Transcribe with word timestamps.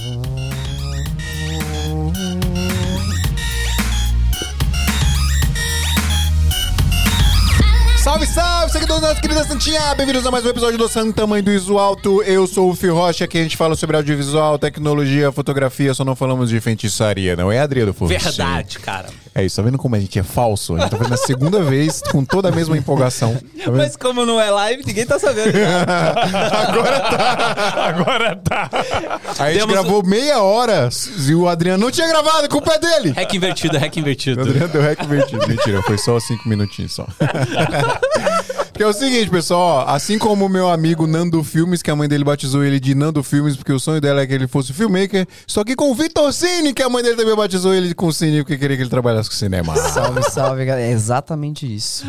Salve, 0.00 0.39
salve, 8.70 8.72
seguidores 8.72 9.02
da 9.02 9.08
nossa 9.08 9.20
querida 9.20 9.44
Santinha! 9.44 9.94
Bem-vindos 9.94 10.26
a 10.26 10.30
mais 10.30 10.44
um 10.44 10.48
episódio 10.48 10.78
do 10.78 10.88
Santa 10.88 11.26
Mãe 11.26 11.42
do 11.42 11.50
Iso 11.50 11.78
Alto. 11.78 12.22
Eu 12.22 12.46
sou 12.46 12.70
o 12.70 12.74
Fio 12.74 12.94
Rocha, 12.94 13.24
aqui 13.24 13.38
a 13.38 13.42
gente 13.42 13.56
fala 13.56 13.74
sobre 13.74 13.96
audiovisual, 13.96 14.58
tecnologia, 14.58 15.30
fotografia, 15.32 15.92
só 15.94 16.04
não 16.04 16.14
falamos 16.16 16.48
de 16.50 16.60
feitiçaria, 16.60 17.36
não 17.36 17.50
é, 17.50 17.58
Adriano 17.60 17.92
Forte? 17.92 18.16
Verdade, 18.16 18.78
cara. 18.78 19.08
É 19.34 19.44
isso, 19.44 19.56
tá 19.56 19.62
vendo 19.62 19.78
como 19.78 19.94
a 19.94 20.00
gente 20.00 20.18
é 20.18 20.22
falso? 20.22 20.74
A 20.74 20.80
gente 20.80 20.90
tá 20.90 20.96
fazendo 20.96 21.14
a 21.14 21.18
segunda 21.18 21.62
vez 21.62 22.02
com 22.10 22.24
toda 22.24 22.48
a 22.48 22.52
mesma 22.52 22.76
empolgação. 22.76 23.34
Tá? 23.64 23.70
Mas 23.70 23.96
como 23.96 24.26
não 24.26 24.40
é 24.40 24.50
live, 24.50 24.82
ninguém 24.84 25.06
tá 25.06 25.18
sabendo. 25.18 25.52
Agora 26.68 27.00
tá! 27.00 27.84
Agora 27.86 28.36
tá. 28.36 28.70
A 29.38 29.50
gente 29.50 29.60
Temos- 29.60 29.72
gravou 29.72 30.04
meia 30.04 30.42
hora 30.42 30.88
e 31.28 31.34
o 31.34 31.48
Adriano 31.48 31.84
não 31.84 31.90
tinha 31.90 32.08
gravado, 32.08 32.44
a 32.44 32.48
culpa 32.48 32.72
é 32.74 32.78
dele! 32.78 33.10
Hack 33.12 33.32
invertido, 33.34 33.78
hack 33.78 33.94
O 33.96 33.98
invertido. 34.00 34.40
Adriano 34.40 34.68
deu 34.68 34.82
rec 34.82 35.00
invertido. 35.02 35.46
Mentira, 35.46 35.80
foi 35.82 35.96
só 35.96 36.18
cinco 36.18 36.48
minutinhos 36.48 36.92
só. 36.92 37.06
que 38.80 38.84
é 38.84 38.86
o 38.86 38.94
seguinte, 38.94 39.28
pessoal, 39.28 39.60
ó, 39.60 39.94
assim 39.94 40.18
como 40.18 40.46
o 40.46 40.48
meu 40.48 40.66
amigo 40.70 41.06
Nando 41.06 41.44
Filmes, 41.44 41.82
que 41.82 41.90
a 41.90 41.94
mãe 41.94 42.08
dele 42.08 42.24
batizou 42.24 42.64
ele 42.64 42.80
de 42.80 42.94
Nando 42.94 43.22
Filmes, 43.22 43.54
porque 43.54 43.74
o 43.74 43.78
sonho 43.78 44.00
dela 44.00 44.22
é 44.22 44.26
que 44.26 44.32
ele 44.32 44.48
fosse 44.48 44.72
filmmaker, 44.72 45.26
só 45.46 45.62
que 45.62 45.76
com 45.76 45.90
o 45.90 45.94
Vitor 45.94 46.32
Cine, 46.32 46.72
que 46.72 46.82
a 46.82 46.88
mãe 46.88 47.02
dele 47.02 47.14
também 47.14 47.36
batizou 47.36 47.74
ele 47.74 47.92
com 47.92 48.10
Cine, 48.10 48.38
porque 48.38 48.56
queria 48.56 48.78
que 48.78 48.82
ele 48.82 48.88
trabalhasse 48.88 49.28
com 49.28 49.36
cinema. 49.36 49.76
Salve, 49.76 50.22
salve, 50.22 50.64
galera. 50.64 50.86
É 50.86 50.92
exatamente 50.92 51.66
isso. 51.70 52.06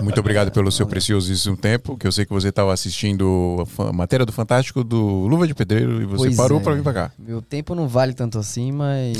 Muito 0.00 0.20
obrigado 0.20 0.52
pelo 0.52 0.70
seu 0.70 0.86
preciosíssimo 0.86 1.56
tempo, 1.56 1.96
que 1.96 2.06
eu 2.06 2.12
sei 2.12 2.24
que 2.24 2.32
você 2.32 2.50
estava 2.50 2.72
assistindo 2.72 3.66
a 3.78 3.92
matéria 3.92 4.24
do 4.24 4.30
Fantástico 4.30 4.84
do 4.84 5.26
Luva 5.26 5.48
de 5.48 5.54
Pedreiro 5.54 6.00
e 6.00 6.04
você 6.04 6.26
Pois 6.26 6.36
parou 6.36 6.60
é. 6.60 6.62
pra 6.62 6.74
vir 6.74 6.82
pra 6.84 6.92
cá. 6.92 7.10
Meu 7.18 7.42
tempo 7.42 7.74
não 7.74 7.88
vale 7.88 8.12
tanto 8.12 8.38
assim, 8.38 8.70
mas. 8.70 9.16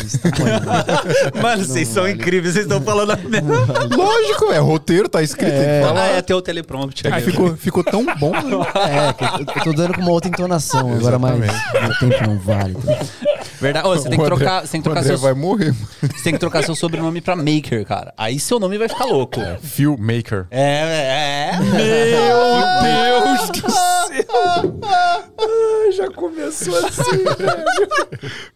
Mano, 1.43 1.65
vocês 1.65 1.89
são 1.89 2.09
incríveis, 2.09 2.55
vocês 2.55 2.67
estão 2.67 2.81
falando 2.81 3.11
a 3.11 3.17
mesma. 3.17 3.67
Lógico, 3.97 4.53
é 4.53 4.59
roteiro, 4.59 5.09
tá 5.09 5.21
escrito. 5.21 5.51
tem 5.51 5.83
falar. 5.83 6.03
Ah, 6.03 6.07
é 6.07 6.23
teu 6.23 6.41
Aí 7.13 7.23
ficou, 7.23 7.57
ficou 7.57 7.83
tão 7.85 8.05
bom. 8.19 8.33
né? 8.33 8.39
É, 8.89 9.13
que 9.13 9.59
eu- 9.59 9.65
tô 9.65 9.73
dando 9.73 9.95
com 9.95 10.01
uma 10.01 10.11
outra 10.11 10.29
entonação 10.29 10.93
agora, 10.95 11.19
mas 11.19 11.39
meu 11.39 11.99
tempo 11.99 12.27
não 12.27 12.39
vale. 12.39 12.77
Verdade. 13.61 13.87
Ô, 13.89 13.91
você 13.97 14.09
tem 14.09 14.19
que 14.19 14.25
André- 14.25 14.37
trocar, 14.37 14.61
você 14.61 14.73
tem 14.73 14.81
que 14.83 14.89
o 14.89 14.93
trocar 14.93 15.07
seu, 15.07 15.19
vai 15.19 15.35
morrer. 15.35 15.75
você 16.01 16.23
tem 16.25 16.33
que 16.33 16.39
trocar 16.39 16.63
seu 16.65 16.75
sobrenome 16.77 17.21
pra 17.21 17.35
Maker, 17.35 17.85
cara. 17.85 18.13
Aí 18.17 18.39
seu 18.39 18.61
nome 18.61 18.79
vai 18.79 18.89
ficar 18.89 19.05
louco. 19.07 19.41
É, 19.41 19.59
Filmmaker. 19.63 20.47
é, 20.51 21.51
é. 21.53 21.59
Meu 21.61 22.83
Deus 22.83 23.51
do 23.63 23.71
céu. 23.71 23.98
Ai, 25.39 25.93
já 25.93 26.11
começou 26.11 26.77
assim, 26.79 27.25
velho. 27.25 27.65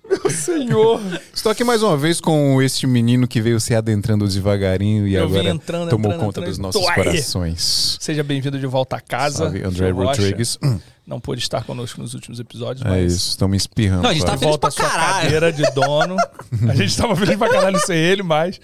Meu 0.08 0.30
senhor. 0.30 1.00
Estou 1.34 1.52
aqui 1.52 1.64
mais 1.64 1.82
uma 1.82 1.96
vez 1.96 2.20
com 2.20 2.60
este 2.60 2.86
menino 2.86 3.27
que 3.27 3.41
veio 3.41 3.60
se 3.60 3.74
adentrando 3.74 4.27
devagarinho 4.28 5.06
e 5.06 5.14
Eu 5.14 5.24
agora 5.24 5.48
entrando, 5.48 5.90
tomou 5.90 6.12
entrando, 6.12 6.27
conta 6.27 6.40
entrando, 6.40 6.48
dos 6.50 6.58
nossos 6.58 6.90
corações. 6.90 7.96
Seja 8.00 8.22
bem-vindo 8.22 8.58
de 8.58 8.66
volta 8.66 8.96
a 8.96 9.00
casa. 9.00 9.38
Salve, 9.38 9.62
André 9.62 9.90
Rocha. 9.90 10.22
Rodrigues. 10.22 10.58
Não 11.05 11.19
pôde 11.19 11.41
estar 11.41 11.64
conosco 11.64 12.00
nos 12.00 12.14
últimos 12.14 12.39
episódios, 12.39 12.86
É 12.86 12.89
mas... 12.89 13.12
isso, 13.12 13.31
estão 13.31 13.48
me 13.48 13.56
espirrando. 13.56 14.03
Não, 14.05 14.11
a 14.11 14.14
gente 14.14 14.25
tá 14.25 14.39
feliz 14.39 14.50
Volta 14.50 14.58
pra 14.61 14.69
à 14.69 14.70
sua 14.70 14.89
caralho. 14.89 15.22
cadeira 15.25 15.53
de 15.53 15.62
dono. 15.72 16.17
A 16.70 16.75
gente 16.77 16.97
tava 16.97 17.17
feliz 17.17 17.36
pra 17.36 17.48
caralho 17.50 17.78
sem 17.84 17.97
ele, 17.98 18.22
mas... 18.22 18.61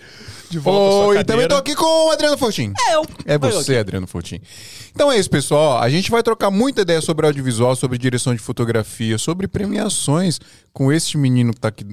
De 0.48 0.58
volta 0.58 0.80
à 0.88 0.92
sua 0.92 1.06
cadeira. 1.16 1.24
também 1.24 1.48
tô 1.48 1.56
aqui 1.56 1.74
com 1.74 1.84
o 2.08 2.10
Adriano 2.10 2.38
Fortin. 2.38 2.72
É, 2.88 2.94
eu. 2.94 3.04
É 3.26 3.36
você, 3.36 3.76
Adriano 3.76 4.06
Fortin. 4.06 4.40
Então 4.94 5.12
é 5.12 5.18
isso, 5.18 5.28
pessoal. 5.28 5.78
A 5.82 5.90
gente 5.90 6.10
vai 6.10 6.22
trocar 6.22 6.50
muita 6.50 6.80
ideia 6.82 7.00
sobre 7.02 7.26
audiovisual, 7.26 7.76
sobre 7.76 7.98
direção 7.98 8.34
de 8.34 8.40
fotografia, 8.40 9.18
sobre 9.18 9.46
premiações 9.46 10.40
com 10.72 10.90
este 10.90 11.18
menino 11.18 11.52
que 11.52 11.60
tá 11.60 11.68
aqui. 11.68 11.84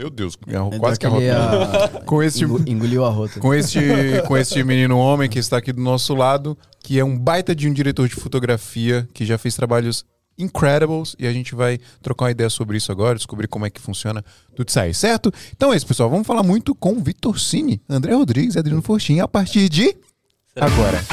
Meu 0.00 0.08
Deus, 0.08 0.34
quase 0.78 0.98
que 0.98 1.04
arrota. 1.04 1.90
ah, 1.96 2.00
Com 2.06 2.22
este 2.22 2.44
engo- 2.44 2.62
engoliu 2.66 3.04
a 3.04 3.10
rota. 3.10 3.38
com 3.38 3.52
este, 3.52 3.78
com 4.26 4.34
este 4.34 4.64
menino 4.64 4.96
homem 4.96 5.28
que 5.28 5.38
está 5.38 5.58
aqui 5.58 5.74
do 5.74 5.82
nosso 5.82 6.14
lado, 6.14 6.56
que 6.82 6.98
é 6.98 7.04
um 7.04 7.18
baita 7.18 7.54
de 7.54 7.68
um 7.68 7.72
diretor 7.74 8.08
de 8.08 8.14
fotografia, 8.14 9.06
que 9.12 9.26
já 9.26 9.36
fez 9.36 9.54
trabalhos 9.54 10.02
incredibles, 10.38 11.14
e 11.18 11.26
a 11.26 11.32
gente 11.34 11.54
vai 11.54 11.78
trocar 12.00 12.24
uma 12.24 12.30
ideia 12.30 12.48
sobre 12.48 12.78
isso 12.78 12.90
agora, 12.90 13.14
descobrir 13.16 13.46
como 13.46 13.66
é 13.66 13.70
que 13.70 13.78
funciona 13.78 14.24
tudo 14.56 14.70
isso 14.70 14.80
aí, 14.80 14.94
certo? 14.94 15.30
Então 15.54 15.70
é 15.70 15.76
isso, 15.76 15.86
pessoal. 15.86 16.08
Vamos 16.08 16.26
falar 16.26 16.42
muito 16.42 16.74
com 16.74 16.92
o 16.94 17.00
Vitor 17.02 17.38
Cine, 17.38 17.82
André 17.86 18.14
Rodrigues 18.14 18.54
e 18.54 18.58
Adriano 18.58 18.80
Fortin 18.80 19.18
a 19.20 19.28
partir 19.28 19.68
de 19.68 19.94
agora. 20.56 21.04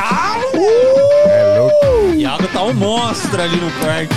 É 1.27 1.59
louco. 1.59 2.15
Iago 2.15 2.47
tá 2.47 2.63
um 2.63 2.73
monstro 2.73 3.41
ali 3.41 3.57
no 3.57 3.69
quarto. 3.81 4.15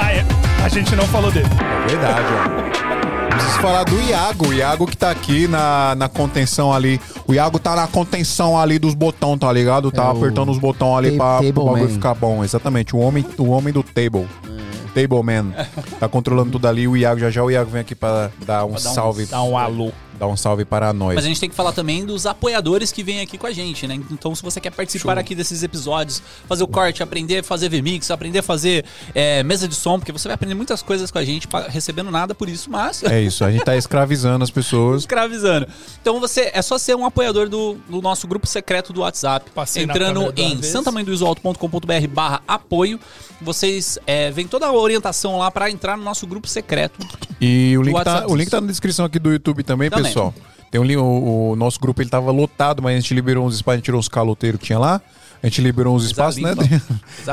Ah, 0.00 0.12
é. 0.12 0.24
A 0.64 0.68
gente 0.68 0.94
não 0.94 1.04
falou 1.08 1.32
dele. 1.32 1.46
É 1.84 1.88
verdade, 1.88 2.26
ó. 2.82 2.85
Preciso 3.36 3.60
falar 3.60 3.84
do 3.84 4.00
Iago. 4.00 4.48
O 4.48 4.52
Iago 4.54 4.86
que 4.86 4.96
tá 4.96 5.10
aqui 5.10 5.46
na, 5.46 5.94
na 5.94 6.08
contenção 6.08 6.72
ali. 6.72 7.00
O 7.26 7.34
Iago 7.34 7.58
tá 7.58 7.76
na 7.76 7.86
contenção 7.86 8.58
ali 8.58 8.78
dos 8.78 8.94
botões, 8.94 9.38
tá 9.38 9.52
ligado? 9.52 9.90
Tá 9.90 10.04
É 10.04 10.10
apertando 10.10 10.50
os 10.50 10.58
botões 10.58 10.98
ali 10.98 11.16
pra 11.16 11.40
o 11.40 11.52
bagulho 11.52 11.88
ficar 11.88 12.14
bom. 12.14 12.42
Exatamente. 12.42 12.94
O 12.96 12.98
homem, 12.98 13.24
o 13.38 13.50
homem 13.50 13.72
do 13.72 13.82
table. 13.82 14.26
Table 14.94 15.22
man. 15.22 15.52
Tá 16.00 16.08
controlando 16.08 16.50
tudo 16.52 16.66
ali. 16.66 16.88
O 16.88 16.96
Iago, 16.96 17.20
já 17.20 17.30
já 17.30 17.42
o 17.42 17.50
Iago 17.50 17.70
vem 17.70 17.82
aqui 17.82 17.94
pra 17.94 18.30
dar 18.46 18.64
um 18.64 18.70
dar 18.72 18.76
um- 18.76 18.78
salve. 18.78 19.26
Dá 19.26 19.42
um 19.42 19.56
alô. 19.58 19.92
Dar 20.18 20.26
um 20.26 20.36
salve 20.36 20.64
para 20.64 20.92
nós. 20.92 21.14
Mas 21.14 21.24
a 21.24 21.28
gente 21.28 21.40
tem 21.40 21.48
que 21.48 21.54
falar 21.54 21.72
também 21.72 22.04
dos 22.04 22.26
apoiadores 22.26 22.92
que 22.92 23.02
vêm 23.02 23.20
aqui 23.20 23.36
com 23.36 23.46
a 23.46 23.52
gente, 23.52 23.86
né? 23.86 23.94
Então, 24.10 24.34
se 24.34 24.42
você 24.42 24.60
quer 24.60 24.70
participar 24.70 25.18
aqui 25.18 25.34
desses 25.34 25.62
episódios, 25.62 26.22
fazer 26.48 26.64
o 26.64 26.68
corte, 26.68 27.02
aprender 27.02 27.38
a 27.38 27.42
fazer 27.42 27.68
VMix, 27.68 28.10
aprender 28.10 28.38
a 28.38 28.42
fazer 28.42 28.84
é, 29.14 29.42
mesa 29.42 29.68
de 29.68 29.74
som, 29.74 29.98
porque 29.98 30.12
você 30.12 30.28
vai 30.28 30.34
aprender 30.34 30.54
muitas 30.54 30.82
coisas 30.82 31.10
com 31.10 31.18
a 31.18 31.24
gente, 31.24 31.48
recebendo 31.68 32.10
nada 32.10 32.34
por 32.34 32.48
isso, 32.48 32.70
mas 32.70 33.02
É 33.04 33.20
isso. 33.20 33.44
A 33.44 33.50
gente 33.50 33.64
tá 33.64 33.76
escravizando 33.76 34.42
as 34.42 34.50
pessoas. 34.50 35.02
escravizando. 35.02 35.66
Então 36.00 36.20
você 36.20 36.50
é 36.52 36.62
só 36.62 36.78
ser 36.78 36.94
um 36.94 37.04
apoiador 37.04 37.48
do, 37.48 37.76
do 37.88 38.00
nosso 38.00 38.26
grupo 38.26 38.46
secreto 38.46 38.92
do 38.92 39.00
WhatsApp. 39.00 39.50
Passei 39.50 39.82
entrando 39.82 40.32
em 40.36 40.56
vezes. 40.56 40.72
santamanhodoisoalto.com.br 40.72 42.08
barra 42.08 42.42
apoio. 42.46 42.98
Vocês 43.40 43.98
é, 44.06 44.30
vem 44.30 44.46
toda 44.46 44.66
a 44.66 44.72
orientação 44.72 45.36
lá 45.38 45.50
pra 45.50 45.70
entrar 45.70 45.96
no 45.96 46.02
nosso 46.02 46.26
grupo 46.26 46.48
secreto. 46.48 46.98
E 47.40 47.76
o 47.76 47.82
link, 47.82 48.02
tá, 48.02 48.26
o 48.26 48.34
link 48.34 48.48
tá 48.48 48.60
na 48.60 48.66
descrição 48.66 49.04
aqui 49.04 49.18
do 49.18 49.30
YouTube 49.30 49.62
também, 49.62 49.90
Também. 49.90 50.05
Pessoal. 50.06 50.34
Tem 50.70 50.80
um 50.80 50.84
link, 50.84 50.96
o, 50.98 51.50
o 51.52 51.56
nosso 51.56 51.78
grupo 51.80 52.02
ele 52.02 52.10
tava 52.10 52.30
lotado, 52.30 52.82
mas 52.82 52.96
a 52.96 53.00
gente 53.00 53.14
liberou 53.14 53.46
uns 53.46 53.54
espaços, 53.54 53.74
a 53.74 53.76
gente 53.76 53.84
tirou 53.84 54.00
os 54.00 54.08
caloteiros 54.08 54.60
que 54.60 54.66
tinha 54.66 54.78
lá. 54.78 55.00
A 55.42 55.46
gente 55.46 55.60
liberou 55.60 55.94
uns 55.94 56.04
espaços, 56.04 56.40
né? 56.42 56.54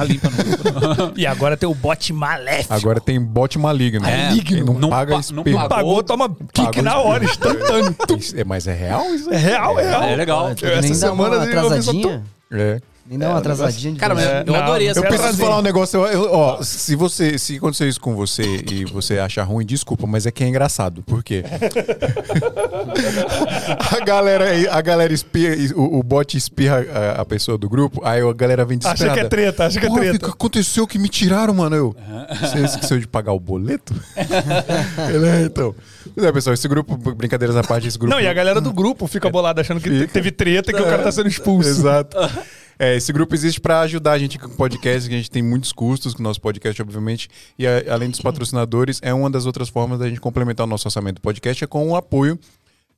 limpa. 0.05 0.29
No 1.09 1.13
E 1.17 1.25
agora 1.25 1.55
tem 1.55 1.67
o 1.67 1.73
bot 1.73 2.11
maléfico. 2.13 2.73
Agora 2.73 2.99
tem 2.99 3.19
bot 3.19 3.57
maligno. 3.57 4.05
É, 4.05 4.37
Quem 4.43 4.63
não, 4.63 4.73
não 4.73 4.89
paga 4.89 5.15
pa- 5.15 5.21
não 5.33 5.43
pagou. 5.43 5.69
Pagou, 5.69 6.03
toma 6.03 6.37
kick 6.53 6.81
na 6.81 6.97
hora, 6.99 7.23
instantâneo. 7.23 7.95
É, 8.35 8.43
mas 8.43 8.67
é 8.67 8.73
real 8.73 9.05
isso? 9.15 9.33
É 9.33 9.37
real, 9.37 9.79
é 9.79 9.83
real. 9.89 10.03
É 10.03 10.15
legal. 10.15 10.49
Essa 10.49 10.93
semana 10.93 11.37
uma 11.37 11.43
atrasadinha. 11.45 12.23
É. 12.51 12.79
Nem 13.05 13.19
dá 13.19 13.29
uma 13.29 13.37
atrasadinha 13.39 13.93
de 13.93 13.99
Cara, 13.99 14.15
mas 14.15 14.23
É, 14.25 14.41
eu 14.41 14.45
não, 14.45 14.55
adorei 14.55 14.87
essa 14.87 14.99
Eu 14.99 15.03
preciso 15.03 15.23
prazer. 15.23 15.45
falar 15.45 15.59
um 15.59 15.61
negócio. 15.61 15.99
eu- 16.05 16.23
eu- 16.23 16.31
ó, 16.33 16.63
se 16.63 16.95
você, 16.95 17.37
se 17.37 17.57
acontecer 17.57 17.85
isso 17.89 17.99
com 17.99 18.15
você 18.15 18.63
e 18.71 18.85
você 18.85 19.19
achar 19.19 19.43
ruim, 19.43 19.65
desculpa, 19.65 20.07
mas 20.07 20.25
é 20.25 20.31
que 20.31 20.41
é 20.41 20.47
engraçado. 20.47 21.03
Por 21.03 21.21
quê? 21.21 21.43
a 23.91 23.99
galera, 24.05 24.45
a 24.71 24.81
galera 24.81 25.13
espirra, 25.13 25.55
o, 25.75 25.99
o 25.99 26.03
bot 26.03 26.35
espirra 26.37 26.85
a, 27.17 27.21
a 27.21 27.25
pessoa 27.25 27.57
do 27.57 27.69
grupo, 27.69 28.01
aí 28.05 28.21
a 28.21 28.33
galera 28.33 28.65
vem 28.65 28.77
Acha 28.83 28.93
desesperada. 28.93 29.19
que 29.19 29.25
é 29.25 29.29
treta, 29.29 29.65
acha 29.65 29.79
que 29.79 29.85
é 29.85 29.89
treta. 29.89 30.15
O 30.15 30.19
que 30.29 30.35
aconteceu 30.35 30.87
que 30.87 30.97
me 30.97 31.09
tiraram, 31.09 31.53
mano? 31.53 31.75
Eu, 31.75 31.95
você 32.39 32.59
esqueceu 32.63 32.99
de 32.99 33.07
pagar 33.07 33.33
o 33.33 33.39
boleto? 33.39 33.93
Ele 35.13 35.27
é, 35.27 35.41
então. 35.43 35.75
Pois 36.15 36.25
é, 36.27 36.31
pessoal, 36.31 36.53
esse 36.53 36.67
grupo, 36.67 36.95
brincadeiras 37.13 37.55
à 37.55 37.63
parte, 37.63 37.87
esse 37.87 37.97
grupo... 37.97 38.13
Não, 38.13 38.21
e 38.21 38.27
a 38.27 38.33
galera 38.33 38.61
do 38.61 38.71
grupo 38.71 39.07
fica 39.07 39.29
bolada 39.29 39.61
achando 39.61 39.81
que 39.81 39.89
te- 39.89 40.07
teve 40.07 40.31
treta 40.31 40.71
e 40.71 40.73
que 40.73 40.81
o 40.81 40.85
cara 40.85 41.03
tá 41.03 41.11
sendo 41.11 41.27
expulso. 41.27 41.69
Exato. 41.69 42.17
É, 42.79 42.95
esse 42.95 43.13
grupo 43.13 43.33
existe 43.35 43.61
para 43.61 43.81
ajudar 43.81 44.13
a 44.13 44.17
gente 44.17 44.37
com 44.39 44.49
podcast, 44.49 45.07
que 45.07 45.13
a 45.15 45.17
gente 45.17 45.29
tem 45.31 45.41
muitos 45.43 45.71
custos 45.71 46.13
com 46.13 46.19
o 46.21 46.23
nosso 46.23 46.41
podcast, 46.41 46.81
obviamente. 46.81 47.29
E 47.57 47.65
a- 47.67 47.83
além 47.93 48.09
dos 48.09 48.19
patrocinadores, 48.21 48.99
é 49.01 49.13
uma 49.13 49.29
das 49.29 49.45
outras 49.45 49.69
formas 49.69 49.99
da 49.99 50.07
gente 50.07 50.19
complementar 50.19 50.65
o 50.65 50.69
nosso 50.69 50.87
orçamento 50.87 51.15
do 51.15 51.21
podcast, 51.21 51.63
é 51.63 51.67
com 51.67 51.87
o 51.89 51.95
apoio. 51.95 52.39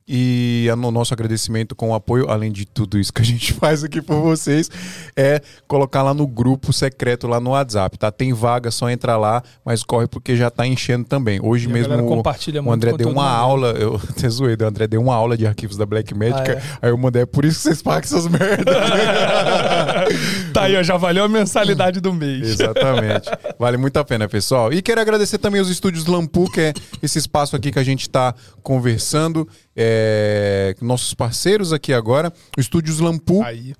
E 0.08 0.68
o 0.72 0.90
nosso 0.92 1.12
agradecimento 1.12 1.74
com 1.74 1.90
o 1.90 1.94
apoio, 1.94 2.30
além 2.30 2.52
de 2.52 2.64
tudo 2.64 2.96
isso 2.96 3.12
que 3.12 3.22
a 3.22 3.24
gente 3.24 3.52
faz 3.58 3.82
aqui 3.82 4.00
por 4.00 4.20
vocês, 4.20 4.70
é 5.16 5.40
colocar 5.66 6.02
lá 6.02 6.14
no 6.14 6.28
grupo 6.28 6.72
secreto 6.72 7.26
lá 7.26 7.40
no 7.40 7.50
WhatsApp, 7.50 7.98
tá? 7.98 8.12
Tem 8.12 8.32
vaga, 8.32 8.70
só 8.70 8.88
entrar 8.88 9.16
lá, 9.16 9.42
mas 9.64 9.82
corre 9.82 10.06
porque 10.06 10.36
já 10.36 10.48
tá 10.48 10.64
enchendo 10.64 11.04
também. 11.04 11.40
Hoje 11.42 11.68
E 11.68 11.72
mesmo 11.72 11.92
o, 11.94 12.22
o 12.64 12.72
André 12.72 12.92
deu 12.96 13.08
uma 13.10 13.28
aula, 13.28 13.70
eu 13.72 13.96
até 14.08 14.28
zoei, 14.28 14.56
o 14.60 14.64
André 14.66 14.86
deu 14.86 15.00
uma 15.02 15.14
aula 15.14 15.36
de 15.36 15.44
arquivos 15.44 15.76
da 15.76 15.84
Black 15.84 16.14
Magic, 16.14 16.50
Ah, 16.50 16.52
é? 16.52 16.62
aí 16.82 16.90
eu 16.90 16.96
mandei, 16.96 17.22
é 17.22 17.26
por 17.26 17.44
isso 17.44 17.58
que 17.58 17.62
vocês 17.64 17.82
pagam 17.82 18.00
essas 18.02 18.28
merdas. 18.28 18.76
tá 20.56 20.64
aí, 20.64 20.76
ó, 20.76 20.82
já 20.82 20.96
valeu 20.96 21.24
a 21.24 21.28
mensalidade 21.28 22.00
do 22.00 22.12
mês. 22.12 22.48
Exatamente. 22.48 23.28
Vale 23.58 23.76
muito 23.76 23.96
a 23.96 24.04
pena, 24.04 24.28
pessoal. 24.28 24.72
E 24.72 24.80
quero 24.80 25.00
agradecer 25.00 25.38
também 25.38 25.60
os 25.60 25.68
estúdios 25.68 26.06
Lampu, 26.06 26.50
que 26.50 26.60
é 26.60 26.74
esse 27.02 27.18
espaço 27.18 27.54
aqui 27.54 27.70
que 27.70 27.78
a 27.78 27.84
gente 27.84 28.02
está 28.02 28.34
conversando. 28.62 29.48
É, 29.74 30.74
nossos 30.80 31.14
parceiros 31.14 31.72
aqui 31.72 31.92
agora. 31.92 32.32
Estúdios 32.56 32.98
Lampu. 32.98 33.42
Aí. 33.42 33.74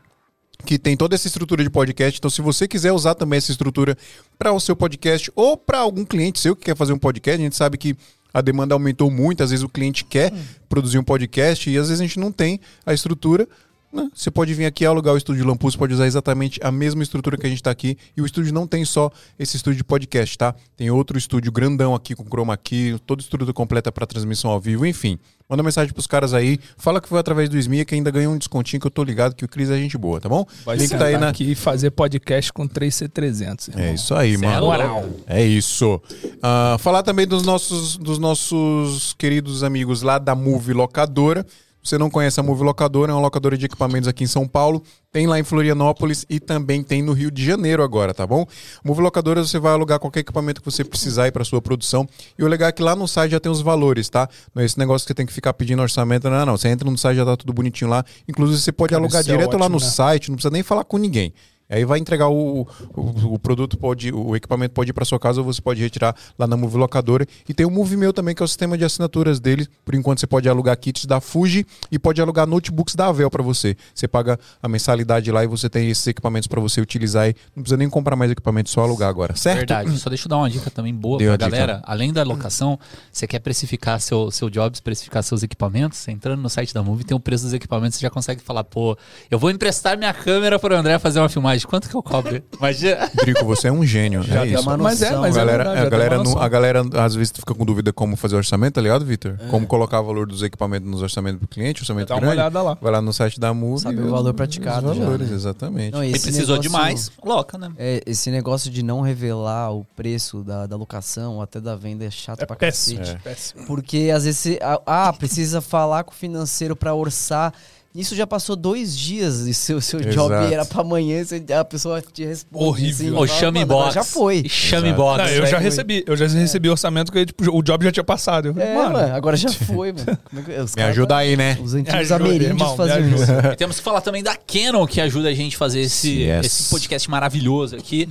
que 0.64 0.78
tem 0.78 0.96
toda 0.96 1.14
essa 1.14 1.26
estrutura 1.26 1.62
de 1.62 1.70
podcast. 1.70 2.18
Então, 2.18 2.30
se 2.30 2.42
você 2.42 2.66
quiser 2.66 2.92
usar 2.92 3.14
também 3.14 3.36
essa 3.36 3.52
estrutura 3.52 3.96
para 4.38 4.52
o 4.52 4.60
seu 4.60 4.74
podcast 4.74 5.30
ou 5.34 5.56
para 5.56 5.78
algum 5.78 6.04
cliente 6.04 6.40
seu 6.40 6.56
que 6.56 6.64
quer 6.64 6.76
fazer 6.76 6.92
um 6.92 6.98
podcast, 6.98 7.40
a 7.40 7.44
gente 7.44 7.56
sabe 7.56 7.78
que 7.78 7.96
a 8.34 8.40
demanda 8.42 8.74
aumentou 8.74 9.10
muito, 9.10 9.42
às 9.42 9.50
vezes 9.50 9.62
o 9.62 9.68
cliente 9.68 10.04
quer 10.04 10.30
produzir 10.68 10.98
um 10.98 11.04
podcast 11.04 11.70
e 11.70 11.78
às 11.78 11.88
vezes 11.88 12.00
a 12.00 12.04
gente 12.04 12.18
não 12.18 12.30
tem 12.30 12.60
a 12.84 12.92
estrutura. 12.92 13.48
Né? 13.96 14.08
Você 14.14 14.30
pode 14.30 14.54
vir 14.54 14.66
aqui 14.66 14.84
alugar 14.84 15.14
o 15.14 15.16
estúdio 15.16 15.44
Lampus, 15.46 15.74
pode 15.74 15.94
usar 15.94 16.06
exatamente 16.06 16.60
a 16.62 16.70
mesma 16.70 17.02
estrutura 17.02 17.36
que 17.36 17.46
a 17.46 17.48
gente 17.48 17.58
está 17.58 17.70
aqui. 17.70 17.96
E 18.16 18.22
o 18.22 18.26
estúdio 18.26 18.52
não 18.52 18.66
tem 18.66 18.84
só 18.84 19.10
esse 19.38 19.56
estúdio 19.56 19.78
de 19.78 19.84
podcast, 19.84 20.36
tá? 20.38 20.54
Tem 20.76 20.90
outro 20.90 21.18
estúdio 21.18 21.50
grandão 21.50 21.94
aqui 21.94 22.14
com 22.14 22.24
chroma 22.24 22.56
key, 22.56 22.98
toda 23.06 23.22
estrutura 23.22 23.52
completa 23.52 23.90
para 23.90 24.06
transmissão 24.06 24.50
ao 24.50 24.60
vivo, 24.60 24.86
enfim. 24.86 25.18
Manda 25.48 25.62
mensagem 25.62 25.92
pros 25.92 26.08
caras 26.08 26.34
aí, 26.34 26.58
fala 26.76 27.00
que 27.00 27.08
foi 27.08 27.20
através 27.20 27.48
do 27.48 27.56
SMIA 27.56 27.84
que 27.84 27.94
ainda 27.94 28.10
ganhou 28.10 28.34
um 28.34 28.38
descontinho 28.38 28.80
que 28.80 28.86
eu 28.86 28.90
tô 28.90 29.04
ligado 29.04 29.34
que 29.36 29.44
o 29.44 29.48
Cris 29.48 29.70
é 29.70 29.76
gente 29.76 29.96
boa, 29.96 30.20
tá 30.20 30.28
bom? 30.28 30.44
Vai 30.64 30.76
Link 30.76 30.90
tá 30.90 31.04
aí 31.04 31.16
na, 31.16 31.28
aqui 31.28 31.52
e 31.52 31.54
fazer 31.54 31.92
podcast 31.92 32.52
com 32.52 32.66
3C300. 32.68 33.68
irmão. 33.68 33.84
é 33.84 33.94
isso 33.94 34.12
aí, 34.12 34.36
Cê 34.36 34.44
é 34.44 34.48
mano. 34.48 34.66
louco. 34.66 35.20
É 35.24 35.44
isso. 35.44 36.02
Ah, 36.42 36.76
falar 36.80 37.04
também 37.04 37.28
dos 37.28 37.44
nossos, 37.44 37.96
dos 37.96 38.18
nossos 38.18 39.14
queridos 39.16 39.62
amigos 39.62 40.02
lá 40.02 40.18
da 40.18 40.34
Move 40.34 40.72
Locadora. 40.72 41.46
Você 41.86 41.96
não 41.96 42.10
conhece 42.10 42.40
a 42.40 42.42
Move 42.42 42.64
Locadora, 42.64 43.12
é 43.12 43.14
uma 43.14 43.20
locadora 43.20 43.56
de 43.56 43.64
equipamentos 43.64 44.08
aqui 44.08 44.24
em 44.24 44.26
São 44.26 44.48
Paulo. 44.48 44.82
Tem 45.12 45.28
lá 45.28 45.38
em 45.38 45.44
Florianópolis 45.44 46.26
e 46.28 46.40
também 46.40 46.82
tem 46.82 47.00
no 47.00 47.12
Rio 47.12 47.30
de 47.30 47.44
Janeiro 47.44 47.80
agora, 47.80 48.12
tá 48.12 48.26
bom? 48.26 48.44
Move 48.84 49.00
Locadora 49.00 49.44
você 49.44 49.56
vai 49.56 49.72
alugar 49.72 50.00
qualquer 50.00 50.20
equipamento 50.20 50.60
que 50.60 50.68
você 50.68 50.82
precisar 50.82 51.24
aí 51.24 51.30
para 51.30 51.44
sua 51.44 51.62
produção. 51.62 52.04
E 52.36 52.42
o 52.42 52.48
legal 52.48 52.68
é 52.68 52.72
que 52.72 52.82
lá 52.82 52.96
no 52.96 53.06
site 53.06 53.30
já 53.30 53.38
tem 53.38 53.52
os 53.52 53.60
valores, 53.60 54.08
tá? 54.08 54.28
Não 54.52 54.62
é 54.62 54.66
esse 54.66 54.76
negócio 54.76 55.06
que 55.06 55.10
você 55.10 55.14
tem 55.14 55.24
que 55.24 55.32
ficar 55.32 55.54
pedindo 55.54 55.80
orçamento, 55.80 56.28
não, 56.28 56.44
não. 56.44 56.56
Você 56.56 56.68
entra 56.68 56.90
no 56.90 56.98
site 56.98 57.18
já 57.18 57.24
tá 57.24 57.36
tudo 57.36 57.52
bonitinho 57.52 57.88
lá. 57.88 58.04
Inclusive 58.26 58.60
você 58.60 58.72
pode 58.72 58.90
Cara, 58.90 59.00
alugar 59.00 59.20
é 59.20 59.24
direto 59.24 59.52
lá 59.52 59.66
ótimo, 59.66 59.78
no 59.78 59.84
né? 59.84 59.88
site, 59.88 60.28
não 60.28 60.34
precisa 60.36 60.50
nem 60.50 60.64
falar 60.64 60.82
com 60.82 60.98
ninguém. 60.98 61.32
Aí 61.68 61.84
vai 61.84 61.98
entregar 61.98 62.28
o, 62.28 62.66
o, 62.94 63.34
o 63.34 63.38
produto, 63.38 63.76
pode, 63.76 64.12
o 64.12 64.36
equipamento 64.36 64.72
pode 64.72 64.90
ir 64.90 64.92
para 64.92 65.04
sua 65.04 65.18
casa 65.18 65.40
ou 65.40 65.44
você 65.44 65.60
pode 65.60 65.82
retirar 65.82 66.14
lá 66.38 66.46
na 66.46 66.56
Move 66.56 66.76
Locadora. 66.76 67.26
E 67.48 67.52
tem 67.52 67.66
o 67.66 67.70
Move 67.70 67.96
Meu 67.96 68.12
também, 68.12 68.34
que 68.34 68.42
é 68.42 68.44
o 68.44 68.48
sistema 68.48 68.78
de 68.78 68.84
assinaturas 68.84 69.40
deles. 69.40 69.68
Por 69.84 69.94
enquanto 69.94 70.20
você 70.20 70.26
pode 70.26 70.48
alugar 70.48 70.76
kits 70.78 71.06
da 71.06 71.20
Fuji 71.20 71.66
e 71.90 71.98
pode 71.98 72.20
alugar 72.20 72.46
notebooks 72.46 72.94
da 72.94 73.08
Avel 73.08 73.28
para 73.28 73.42
você. 73.42 73.76
Você 73.92 74.06
paga 74.06 74.38
a 74.62 74.68
mensalidade 74.68 75.30
lá 75.32 75.42
e 75.42 75.46
você 75.46 75.68
tem 75.68 75.90
esses 75.90 76.06
equipamentos 76.06 76.46
para 76.46 76.60
você 76.60 76.80
utilizar. 76.80 77.28
E 77.28 77.36
não 77.54 77.62
precisa 77.64 77.76
nem 77.76 77.88
comprar 77.88 78.14
mais 78.14 78.30
equipamento, 78.30 78.70
só 78.70 78.82
alugar 78.82 79.08
agora, 79.08 79.34
certo? 79.34 79.58
Verdade. 79.58 79.98
Só 79.98 80.08
deixa 80.08 80.26
eu 80.26 80.30
dar 80.30 80.36
uma 80.36 80.48
dica 80.48 80.70
também 80.70 80.94
boa 80.94 81.18
pra 81.18 81.34
a 81.34 81.36
dica. 81.36 81.50
galera. 81.50 81.82
Além 81.84 82.12
da 82.12 82.22
locação, 82.22 82.78
você 83.10 83.26
quer 83.26 83.40
precificar 83.40 84.00
seu, 84.00 84.30
seu 84.30 84.48
job, 84.48 84.80
precificar 84.82 85.22
seus 85.22 85.42
equipamentos, 85.42 85.98
você 85.98 86.12
entrando 86.12 86.40
no 86.40 86.48
site 86.48 86.72
da 86.72 86.82
Move, 86.82 87.02
tem 87.02 87.16
o 87.16 87.20
preço 87.20 87.44
dos 87.44 87.52
equipamentos, 87.52 87.98
você 87.98 88.02
já 88.02 88.10
consegue 88.10 88.40
falar, 88.40 88.62
pô, 88.62 88.96
eu 89.30 89.38
vou 89.38 89.50
emprestar 89.50 89.98
minha 89.98 90.14
câmera 90.14 90.58
pro 90.58 90.74
André 90.74 90.98
fazer 90.98 91.18
uma 91.18 91.28
filmagem. 91.28 91.55
Quanto 91.64 91.88
que 91.88 91.94
eu 91.94 92.02
cobro? 92.02 92.42
Imagina. 92.58 93.10
Drico, 93.14 93.44
você 93.44 93.68
é 93.68 93.72
um 93.72 93.84
gênio. 93.84 94.22
Já 94.22 94.44
é 94.44 94.48
isso. 94.48 94.62
uma 94.62 94.76
Mas 94.76 95.00
é, 95.02 95.06
noção. 95.10 95.20
mas 95.22 95.36
a 95.36 95.40
é 95.40 95.44
galera, 95.44 95.64
verdade, 95.64 95.78
a, 95.80 95.84
já 95.84 95.90
galera 95.90 96.16
não- 96.16 96.24
noção. 96.24 96.42
a 96.42 96.48
galera 96.48 96.82
às 97.04 97.14
vezes 97.14 97.32
fica 97.36 97.54
com 97.54 97.64
dúvida 97.64 97.92
como 97.92 98.16
fazer 98.16 98.36
orçamento, 98.36 98.74
tá 98.74 98.80
ligado, 98.80 99.04
Vitor? 99.04 99.36
É. 99.40 99.46
Como 99.48 99.66
colocar 99.66 100.00
o 100.00 100.04
valor 100.04 100.26
dos 100.26 100.42
equipamentos 100.42 100.90
nos 100.90 101.02
orçamentos 101.02 101.40
do 101.40 101.46
cliente, 101.48 101.82
orçamento 101.82 102.08
Dá 102.08 102.14
uma 102.14 102.20
grande. 102.20 102.34
olhada 102.36 102.62
lá. 102.62 102.76
Vai 102.80 102.92
lá 102.92 103.00
no 103.00 103.12
site 103.12 103.38
da 103.40 103.54
Move. 103.54 103.82
Sabe 103.82 103.96
e 103.96 104.00
o 104.02 104.10
valor 104.10 104.34
praticado 104.34 104.90
Os 104.90 104.96
já, 104.96 105.04
valores, 105.04 105.28
né? 105.30 105.34
exatamente. 105.36 105.92
Não, 105.92 106.04
E 106.04 106.10
esse 106.10 106.22
precisou 106.22 106.56
negócio- 106.56 106.62
demais, 106.62 107.08
coloca, 107.16 107.56
né? 107.58 107.70
É, 107.78 108.02
esse 108.06 108.30
negócio 108.30 108.70
de 108.70 108.82
não 108.82 109.00
revelar 109.00 109.72
o 109.72 109.84
preço 109.96 110.42
da, 110.42 110.66
da 110.66 110.76
locação 110.76 111.34
ou 111.36 111.42
até 111.42 111.60
da 111.60 111.74
venda 111.76 112.04
é 112.04 112.10
chato 112.10 112.42
É 112.42 112.46
pra 112.46 112.56
péssimo, 112.56 112.98
cacete. 113.00 113.22
péssimo. 113.22 113.66
Porque 113.66 114.10
às 114.14 114.24
vezes 114.24 114.38
você. 114.40 114.58
Ah, 114.86 115.12
precisa 115.12 115.60
falar 115.60 116.04
com 116.04 116.12
o 116.12 116.14
financeiro 116.14 116.74
pra 116.76 116.94
orçar. 116.94 117.52
Isso 117.96 118.14
já 118.14 118.26
passou 118.26 118.54
dois 118.56 118.96
dias 118.96 119.40
e 119.40 119.54
seu, 119.54 119.80
seu 119.80 120.00
job 120.00 120.34
era 120.52 120.64
pra 120.64 120.82
amanhã, 120.82 121.22
a 121.58 121.64
pessoa 121.64 122.02
te 122.02 122.24
responde. 122.24 122.64
Horrível. 122.64 123.06
assim, 123.22 123.26
fala, 123.26 123.40
chame 123.40 123.58
"Mano, 123.60 123.72
agora 123.72 123.84
box. 123.84 123.94
Já 123.94 124.04
foi. 124.04 124.48
Chame 124.48 124.92
box. 124.92 125.22
Não, 125.22 125.30
eu 125.30 125.42
já 125.42 125.46
Segue, 125.52 125.62
recebi, 125.62 126.04
eu 126.06 126.16
já 126.16 126.26
recebi 126.26 126.68
orçamento 126.68 127.10
que 127.12 127.26
tipo, 127.26 127.56
o 127.56 127.62
job 127.62 127.84
já 127.84 127.92
tinha 127.92 128.04
passado. 128.04 128.48
Eu 128.48 128.54
falei, 128.54 128.68
É, 128.68 128.74
mano, 128.74 128.92
mano, 128.92 129.14
agora 129.14 129.36
já 129.36 129.48
foi, 129.52 129.92
mano. 129.92 130.18
É 130.48 130.64
Me 130.76 130.82
ajuda 130.82 131.16
aí, 131.16 131.36
né? 131.36 131.58
Os 131.62 131.74
antigos 131.74 132.12
ameríndios 132.12 132.62
ajuda. 132.62 133.22
isso. 133.22 133.32
E 133.52 133.56
temos 133.56 133.76
que 133.76 133.82
falar 133.82 134.00
também 134.00 134.22
da 134.22 134.36
Canon, 134.36 134.86
que 134.86 135.00
ajuda 135.00 135.28
a 135.28 135.34
gente 135.34 135.56
a 135.56 135.58
fazer 135.58 135.80
esse, 135.80 136.22
Yes. 136.22 136.46
esse 136.46 136.70
podcast 136.70 137.10
maravilhoso 137.10 137.76
aqui. 137.76 138.08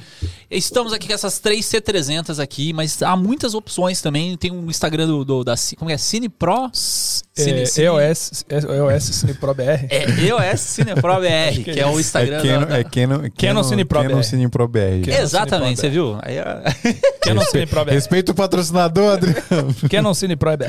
Estamos 0.50 0.94
aqui 0.94 1.08
com 1.08 1.14
essas 1.14 1.40
três 1.40 1.66
C300 1.66 2.40
aqui, 2.42 2.72
mas 2.72 3.02
há 3.02 3.16
muitas 3.16 3.54
opções 3.56 4.02
também. 4.02 4.38
Tem 4.38 4.52
um 4.52 4.70
Instagram 4.70 5.08
do, 5.08 5.26
do- 5.26 5.44
da 5.44 5.56
como 5.78 5.90
é? 5.90 5.98
Cine 5.98 6.30
Pro? 6.30 6.70
Cine, 6.74 7.62
é, 7.62 7.66
Cine- 7.66 7.86
EOS, 7.88 8.46
é, 8.48 8.58
EOS 8.78 9.04
Cine 9.04 9.34
Pro 9.34 9.54
BR. 9.54 9.88
É 9.90 10.06
EOS 10.28 10.60
Cine 10.62 10.96
Pro 10.96 11.16
BR, 11.20 11.56
que, 11.64 11.64
que 11.74 11.80
é 11.80 11.86
o. 11.88 12.00
Instagram 12.00 12.38
é 12.38 12.42
Canon, 12.48 12.66
da, 12.68 12.80
é 12.80 12.84
Canon, 12.84 13.30
Canon 13.38 13.64
Cine 13.64 13.86
Pro 13.86 14.02
Canon 14.04 14.16
BR. 14.18 14.24
Cine 14.24 14.48
Pro 14.50 14.68
BR. 14.68 14.80
Canon 15.06 15.22
Exatamente, 15.22 15.80
você 15.82 15.90
Cine 15.90 15.94
Pro 15.96 16.12
viu? 16.12 16.20
Aí, 16.22 16.38
é- 16.38 16.94
Canon 17.22 17.42
Cine 17.46 17.66
Pro 17.66 17.86
BR. 17.86 17.92
Respeita 17.92 18.32
o 18.32 18.36
patrocinador, 18.36 19.14
Adriano. 19.14 19.76
Canon 19.90 20.14
Cine 20.14 20.36
Pro 20.36 20.56
BR. 20.56 20.66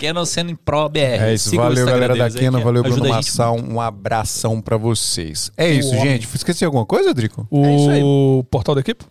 Canon 0.00 0.24
Cine 0.24 0.54
Pro 0.56 0.88
BR. 0.88 0.98
É 0.98 1.34
isso, 1.34 1.50
Siga 1.50 1.62
valeu 1.62 1.86
galera 1.86 2.16
da 2.16 2.24
aí, 2.24 2.32
Canon, 2.32 2.58
que 2.58 2.64
valeu 2.64 2.82
Bruno 2.82 3.08
Massal, 3.08 3.56
um 3.56 3.80
abração 3.80 4.60
pra 4.60 4.76
vocês. 4.76 5.52
É 5.56 5.70
isso, 5.70 5.90
homem. 5.90 6.02
gente. 6.02 6.28
Esqueci 6.34 6.64
alguma 6.64 6.84
coisa, 6.84 7.14
Drico? 7.14 7.46
O 7.50 8.44
portal 8.50 8.74
da 8.74 8.80
equipe? 8.80 9.04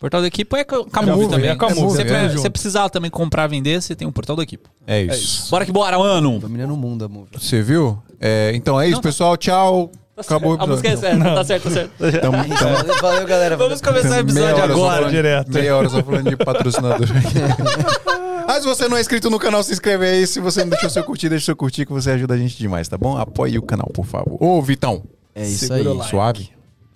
Portal 0.00 0.22
da 0.22 0.26
Equipe 0.28 0.56
é 0.56 0.64
com 0.64 0.76
a 0.76 1.00
Já 1.04 1.12
Move 1.12 1.24
fui, 1.26 1.28
também. 1.28 1.50
é 1.50 1.54
com 1.54 1.66
a 1.66 1.70
Se 1.74 2.02
é, 2.02 2.28
você 2.30 2.48
precisar 2.48 2.88
também 2.88 3.10
comprar, 3.10 3.46
vender, 3.46 3.82
você 3.82 3.94
tem 3.94 4.08
um 4.08 4.12
Portal 4.12 4.34
da 4.34 4.42
Equipe. 4.42 4.66
É 4.86 5.00
É 5.00 5.04
isso. 5.04 5.14
isso. 5.42 5.50
Bora 5.50 5.66
que 5.66 5.70
bora, 5.70 5.98
mano! 5.98 6.38
Dominando 6.38 6.72
o 6.72 6.76
mundo, 6.76 7.04
amor. 7.04 7.26
Você 7.38 7.60
viu? 7.62 8.02
É, 8.18 8.50
então 8.54 8.80
é 8.80 8.86
isso, 8.86 8.96
Não, 8.96 9.02
pessoal. 9.02 9.36
Tchau. 9.36 9.90
Acabou 10.16 10.56
o 10.56 10.62
A 10.62 10.66
música 10.66 10.88
é 10.88 10.96
certa, 10.96 11.24
tá 11.34 11.44
certo, 11.44 11.64
tá 11.64 11.70
certo. 11.70 11.90
Tamo- 12.20 12.36
tamo- 12.48 13.00
Valeu, 13.00 13.26
galera. 13.26 13.56
Vamos 13.56 13.80
começar 13.80 14.16
o 14.16 14.20
episódio 14.20 14.62
agora. 14.64 14.96
falando- 14.96 15.10
direto. 15.10 15.52
Meia 15.52 15.76
hora 15.76 15.88
só 15.88 16.02
falando 16.02 16.28
de 16.30 16.36
patrocinador. 16.36 17.06
Mas 18.46 18.62
se 18.62 18.68
você 18.68 18.88
não 18.88 18.96
é 18.96 19.00
inscrito 19.00 19.30
no 19.30 19.38
canal, 19.38 19.62
se 19.62 19.72
inscreve 19.72 20.06
aí. 20.06 20.26
Se 20.26 20.40
você 20.40 20.60
não 20.62 20.70
deixou 20.70 20.90
seu 20.90 21.04
curtir, 21.04 21.28
deixa 21.28 21.44
seu 21.46 21.56
curtir 21.56 21.86
que 21.86 21.92
você 21.92 22.10
ajuda 22.10 22.34
a 22.34 22.36
gente 22.36 22.56
demais, 22.58 22.88
tá 22.88 22.98
bom? 22.98 23.16
Apoie 23.16 23.56
o 23.58 23.62
canal, 23.62 23.88
por 23.94 24.04
favor. 24.04 24.36
Ô, 24.42 24.60
Vitão. 24.60 25.02
É 25.34 25.46
isso 25.46 25.66
Segura 25.68 26.02
aí. 26.02 26.08
Suave? 26.10 26.50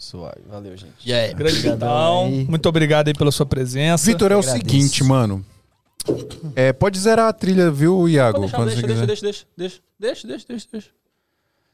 Suave. 0.05 0.43
Valeu, 0.49 0.77
gente. 0.77 0.93
E 1.05 1.13
aí? 1.13 1.33
Grande 1.35 1.59
Vitão. 1.59 2.31
Muito 2.49 2.69
obrigado 2.69 3.09
aí 3.09 3.15
pela 3.15 3.33
sua 3.33 3.47
presença. 3.47 4.05
Vitor, 4.05 4.33
é 4.33 4.37
o 4.37 4.39
Agradeço. 4.41 4.65
seguinte, 4.65 5.03
mano. 5.03 5.45
É, 6.55 6.73
pode 6.73 6.99
zerar 6.99 7.29
a 7.29 7.33
trilha, 7.33 7.71
viu, 7.71 8.09
Iago? 8.09 8.41
Deixa, 8.41 8.57
quando 8.57 8.69
deixa, 8.69 8.87
deixa, 8.87 9.07
deixa, 9.07 9.23
deixa, 9.23 9.47
deixa, 9.57 9.81
deixa, 9.99 10.27
deixa, 10.27 10.47
deixa, 10.49 10.69
deixa. 10.71 10.89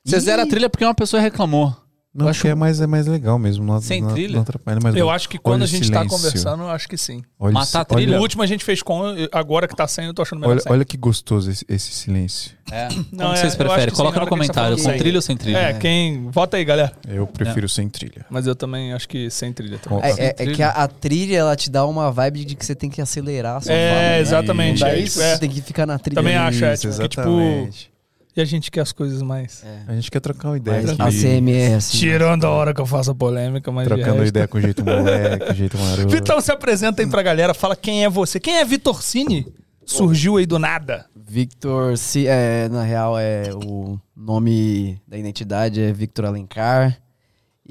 Você 0.05 0.21
zera 0.21 0.45
a 0.45 0.47
trilha 0.47 0.71
porque 0.71 0.85
uma 0.85 0.95
pessoa 0.95 1.21
reclamou. 1.21 1.77
Não, 2.13 2.27
acho 2.27 2.43
que 2.43 2.49
é 2.49 2.57
mais, 2.57 2.81
é 2.81 2.89
mais 2.89 3.07
legal 3.07 3.39
mesmo. 3.39 3.65
Não, 3.65 3.81
Sem 3.81 4.03
não, 4.03 4.11
trilha? 4.13 4.35
Não 4.35 4.43
atrapalha, 4.43 4.81
mas 4.83 4.97
Eu 4.97 5.09
acho 5.09 5.29
que 5.29 5.39
quando 5.39 5.63
Olha 5.63 5.65
a 5.65 5.67
gente 5.69 5.89
tá 5.93 5.99
silêncio. 6.01 6.17
conversando, 6.19 6.63
eu 6.65 6.69
acho 6.69 6.89
que 6.89 6.99
sim. 6.99 7.23
olha, 7.39 7.53
Matar 7.53 7.65
esse- 7.67 7.77
a 7.77 7.85
trilha? 7.85 8.11
olha- 8.15 8.19
O 8.19 8.23
último 8.23 8.43
a 8.43 8.47
gente 8.47 8.65
fez 8.65 8.83
com, 8.83 9.01
agora 9.31 9.69
que 9.69 9.77
tá 9.77 9.87
saindo, 9.87 10.11
eu 10.11 10.15
tô 10.15 10.23
achando 10.23 10.41
melhor 10.41 10.55
Olha, 10.55 10.63
olha 10.69 10.85
que 10.85 10.97
gostoso 10.97 11.49
esse, 11.51 11.65
esse 11.69 11.93
silêncio. 11.93 12.51
É. 12.73 12.89
Como 12.89 13.07
Não, 13.13 13.27
é, 13.33 13.37
vocês 13.37 13.43
eu 13.43 13.49
acho 13.49 13.57
preferem? 13.59 13.89
sim, 13.91 13.97
Coloca 13.97 14.17
na 14.17 14.21
no 14.23 14.27
tá 14.27 14.31
comentário, 14.31 14.77
com 14.77 14.83
sem. 14.83 14.99
trilha 14.99 15.19
ou 15.19 15.23
sem 15.23 15.37
trilha? 15.37 15.59
É, 15.59 15.73
quem. 15.75 16.29
Vota 16.31 16.57
aí, 16.57 16.65
galera. 16.65 16.93
Eu 17.09 17.27
prefiro 17.29 17.69
sem 17.69 17.89
trilha. 17.89 18.27
Mas 18.29 18.45
eu 18.47 18.57
também 18.57 18.93
acho 18.93 19.09
que 19.09 19.31
sem 19.31 19.53
trilha 19.53 19.79
também. 19.79 20.01
Com- 20.01 20.05
É, 20.05 20.11
é- 20.11 20.27
é 20.27 20.33
trilha. 20.33 20.55
que 20.57 20.63
a, 20.65 20.71
a 20.71 20.89
trilha, 20.89 21.37
ela 21.37 21.55
te 21.55 21.71
dá 21.71 21.87
uma 21.87 22.11
vibe 22.11 22.45
de 22.45 22.55
que 22.57 22.67
você 22.67 22.75
tem 22.75 22.91
que 22.91 23.01
acelerar 23.01 23.57
a 23.59 23.61
sua 23.61 23.73
É, 23.73 23.89
fala, 23.91 24.01
né? 24.03 24.21
exatamente. 24.21 24.85
É 24.85 24.99
isso, 24.99 25.23
é. 25.23 25.35
você 25.35 25.41
tem 25.41 25.51
que 25.51 25.61
ficar 25.63 25.87
na 25.87 25.97
trilha. 25.99 26.17
Também 26.17 26.37
acho, 26.37 26.65
é, 26.65 26.75
Isso, 26.75 26.89
tipo, 26.89 27.03
que, 27.03 27.09
tipo, 27.09 27.21
exatamente. 27.23 27.90
E 28.37 28.41
a 28.41 28.45
gente 28.45 28.71
quer 28.71 28.81
as 28.81 28.93
coisas 28.93 29.23
mais. 29.23 29.65
A 29.87 29.95
gente 29.95 30.11
quer 30.11 30.21
trocar 30.21 30.51
uma 30.51 30.57
ideia 30.57 30.83
Mas 30.83 30.91
aqui. 30.91 31.27
ACMR, 31.27 31.75
assim. 31.75 31.99
Tirando 31.99 32.45
a 32.45 32.51
hora 32.51 32.73
que 32.73 32.81
eu 32.81 32.87
faço 32.87 33.11
a 33.11 33.15
polêmica, 33.15 33.71
mas. 33.73 33.89
Trocando 33.89 34.25
ideia 34.25 34.47
com 34.47 34.61
jeito 34.61 34.85
moleque, 34.85 35.55
jeito 35.55 35.77
maroto. 35.79 36.09
Vitão, 36.09 36.41
se 36.41 36.53
apresenta 36.53 37.03
aí 37.03 37.09
pra 37.09 37.23
galera, 37.23 37.53
fala 37.53 37.75
quem 37.75 38.05
é 38.05 38.09
você. 38.09 38.39
Quem 38.39 38.59
é 38.59 38.65
Vitor 38.65 39.03
Cine? 39.03 39.47
Surgiu 39.85 40.37
aí 40.37 40.47
do 40.47 40.59
nada. 40.59 41.07
Victor, 41.17 41.95
é, 42.27 42.69
na 42.69 42.83
real, 42.83 43.19
é 43.19 43.51
o 43.55 43.99
nome 44.17 45.01
da 45.07 45.17
identidade 45.17 45.81
é 45.81 45.93
Victor 45.93 46.27
Alencar. 46.27 47.01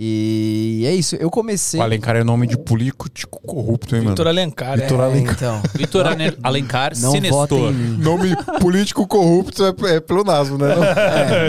E 0.02 0.86
é 0.86 0.96
isso, 0.96 1.18
eu 1.18 1.30
comecei. 1.30 1.78
O 1.78 1.84
Alencar 1.84 2.16
é 2.16 2.24
nome 2.24 2.48
de 2.48 2.58
político 2.58 3.38
corrupto, 3.42 3.98
hein, 3.98 4.02
Vitor 4.08 4.28
mano? 4.28 4.30
Alencar. 4.30 4.80
Vitor 4.80 4.98
É, 4.98 5.04
Alencar. 5.04 5.34
então, 5.36 5.62
Vitor 5.76 6.06
Alencar, 6.42 6.98
não 7.00 7.12
Sinestor. 7.12 7.74
Nome 7.74 8.34
político 8.62 9.06
corrupto 9.06 9.62
é, 9.66 9.96
é 9.96 10.00
pleonasmo, 10.00 10.58
né? 10.58 10.74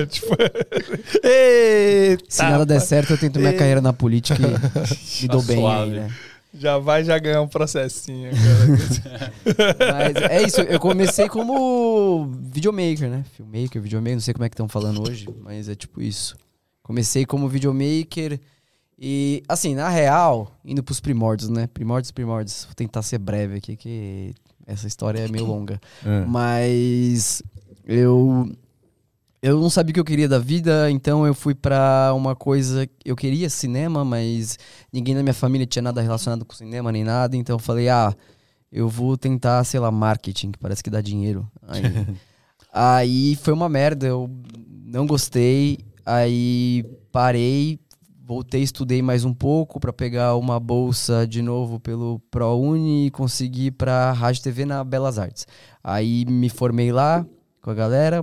É, 0.02 0.06
tipo. 0.10 0.26
Eita, 1.22 2.24
Se 2.28 2.42
nada 2.42 2.66
der 2.66 2.80
certo, 2.80 3.12
eu 3.12 3.18
tento 3.18 3.38
minha 3.38 3.52
carreira 3.52 3.80
na 3.80 3.92
política 3.92 4.42
e 4.42 5.22
me 5.22 5.28
dou 5.28 5.42
bem 5.42 5.64
aí, 5.64 5.90
né? 5.90 6.10
Já 6.52 6.76
vai 6.76 7.04
já 7.04 7.16
ganhar 7.20 7.42
um 7.42 7.46
processinho, 7.46 8.32
cara. 8.32 9.32
Mas 9.92 10.16
é 10.28 10.42
isso, 10.42 10.60
eu 10.62 10.80
comecei 10.80 11.28
como 11.28 12.28
videomaker, 12.52 13.08
né? 13.08 13.24
Filmmaker, 13.36 13.80
videomaker, 13.80 14.14
não 14.14 14.20
sei 14.20 14.34
como 14.34 14.44
é 14.44 14.48
que 14.48 14.54
estão 14.54 14.68
falando 14.68 15.08
hoje, 15.08 15.28
mas 15.44 15.68
é 15.68 15.76
tipo 15.76 16.02
isso. 16.02 16.36
Comecei 16.90 17.24
como 17.24 17.48
videomaker 17.48 18.40
e, 18.98 19.44
assim, 19.48 19.76
na 19.76 19.88
real, 19.88 20.50
indo 20.64 20.82
pros 20.82 20.98
primórdios, 20.98 21.48
né? 21.48 21.68
Primórdios, 21.68 22.10
primórdios. 22.10 22.64
Vou 22.64 22.74
tentar 22.74 23.02
ser 23.02 23.18
breve 23.18 23.58
aqui, 23.58 23.76
que 23.76 24.34
essa 24.66 24.88
história 24.88 25.20
é 25.20 25.28
meio 25.28 25.46
longa. 25.46 25.80
É. 26.04 26.24
Mas 26.26 27.44
eu 27.86 28.50
eu 29.40 29.60
não 29.60 29.70
sabia 29.70 29.92
o 29.92 29.94
que 29.94 30.00
eu 30.00 30.04
queria 30.04 30.28
da 30.28 30.40
vida, 30.40 30.90
então 30.90 31.24
eu 31.24 31.32
fui 31.32 31.54
pra 31.54 32.12
uma 32.12 32.34
coisa. 32.34 32.90
Eu 33.04 33.14
queria 33.14 33.48
cinema, 33.48 34.04
mas 34.04 34.58
ninguém 34.92 35.14
na 35.14 35.22
minha 35.22 35.32
família 35.32 35.68
tinha 35.68 35.82
nada 35.82 36.00
relacionado 36.00 36.44
com 36.44 36.54
cinema 36.54 36.90
nem 36.90 37.04
nada, 37.04 37.36
então 37.36 37.54
eu 37.54 37.60
falei, 37.60 37.88
ah, 37.88 38.12
eu 38.72 38.88
vou 38.88 39.16
tentar, 39.16 39.62
sei 39.62 39.78
lá, 39.78 39.92
marketing, 39.92 40.50
que 40.50 40.58
parece 40.58 40.82
que 40.82 40.90
dá 40.90 41.00
dinheiro. 41.00 41.48
Aí, 41.68 41.82
aí 42.74 43.36
foi 43.36 43.54
uma 43.54 43.68
merda, 43.68 44.08
eu 44.08 44.28
não 44.84 45.06
gostei, 45.06 45.78
aí 46.10 46.84
parei, 47.12 47.78
voltei, 48.24 48.62
estudei 48.62 49.00
mais 49.00 49.24
um 49.24 49.32
pouco 49.32 49.78
pra 49.78 49.92
pegar 49.92 50.36
uma 50.36 50.58
bolsa 50.58 51.26
de 51.26 51.40
novo 51.40 51.78
pelo 51.78 52.18
ProUni 52.30 53.06
e 53.06 53.10
consegui 53.10 53.70
pra 53.70 54.12
Rádio 54.12 54.42
TV 54.42 54.64
na 54.64 54.82
Belas 54.82 55.18
Artes. 55.18 55.46
Aí 55.82 56.24
me 56.26 56.48
formei 56.48 56.92
lá 56.92 57.24
com 57.62 57.70
a 57.70 57.74
galera. 57.74 58.22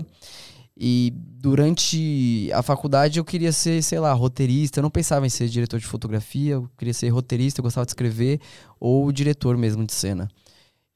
E 0.79 1.12
durante 1.15 2.51
a 2.53 2.62
faculdade 2.62 3.20
eu 3.20 3.25
queria 3.25 3.51
ser, 3.51 3.82
sei 3.82 4.00
lá, 4.00 4.13
roteirista. 4.13 4.79
Eu 4.79 4.84
não 4.84 4.91
pensava 4.91 5.25
em 5.25 5.29
ser 5.29 5.48
diretor 5.48 5.79
de 5.79 5.88
fotografia, 5.88 6.53
eu 6.53 6.70
queria 6.77 6.94
ser 6.94 7.10
roteirista, 7.10 7.60
eu 7.60 7.63
gostava 7.63 7.86
de 7.86 7.91
escrever, 7.91 8.39
ou 8.79 9.12
diretor 9.12 9.58
mesmo 9.58 9.86
de 9.86 9.94
cena. 9.94 10.27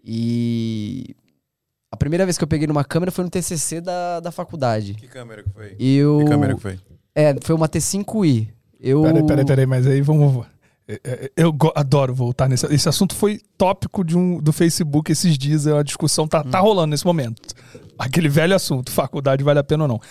E 0.04 1.16
a 1.92 1.98
primeira 1.98 2.26
vez 2.26 2.38
que 2.38 2.44
eu 2.44 2.48
peguei 2.48 2.68
numa 2.68 2.84
câmera 2.84 3.12
foi 3.12 3.24
no 3.24 3.30
TCC 3.30 3.82
da, 3.82 4.20
da 4.20 4.32
faculdade. 4.32 4.94
Que 4.96 5.08
câmera 5.08 5.44
que 5.44 5.50
foi? 5.50 5.76
Eu, 5.80 6.20
Que 6.20 6.26
câmera 6.26 6.56
que 6.56 6.62
foi? 6.62 6.80
É, 7.14 7.36
foi 7.42 7.56
uma 7.56 7.68
T5i. 7.68 8.48
Eu... 8.80 9.02
Peraí, 9.04 9.24
peraí, 9.26 9.46
peraí, 9.46 9.66
mas 9.66 9.86
aí 9.86 10.02
vamos. 10.02 10.46
é, 10.88 11.00
é, 11.04 11.32
Eu 11.36 11.52
go- 11.52 11.72
adoro 11.76 12.16
voltar 12.16 12.48
nesse. 12.50 12.66
Esse 12.74 12.88
assunto 12.90 13.14
foi 13.14 13.40
tópico 13.58 14.04
de 14.04 14.18
um, 14.18 14.40
do 14.40 14.52
Facebook 14.54 15.12
esses 15.12 15.38
dias. 15.38 15.68
A 15.68 15.84
discussão 15.84 16.28
tá, 16.28 16.44
tá 16.44 16.60
rolando 16.60 16.88
nesse 16.92 17.06
momento. 17.06 17.54
Aquele 18.00 18.30
velho 18.30 18.56
assunto, 18.56 18.92
faculdade 18.92 19.44
vale 19.44 19.60
a 19.60 19.64
pena 19.64 19.84
ou 19.84 19.88
não. 19.88 20.02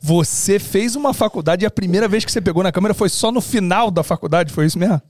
Você 0.00 0.58
fez 0.58 0.96
uma 0.96 1.12
faculdade 1.12 1.64
e 1.64 1.66
a 1.66 1.70
primeira 1.70 2.08
vez 2.08 2.24
que 2.24 2.32
você 2.32 2.40
pegou 2.40 2.62
na 2.62 2.72
câmera 2.72 2.94
foi 2.94 3.08
só 3.10 3.30
no 3.30 3.40
final 3.42 3.90
da 3.90 4.02
faculdade, 4.02 4.50
foi 4.52 4.64
isso 4.64 4.78
mesmo? 4.78 5.02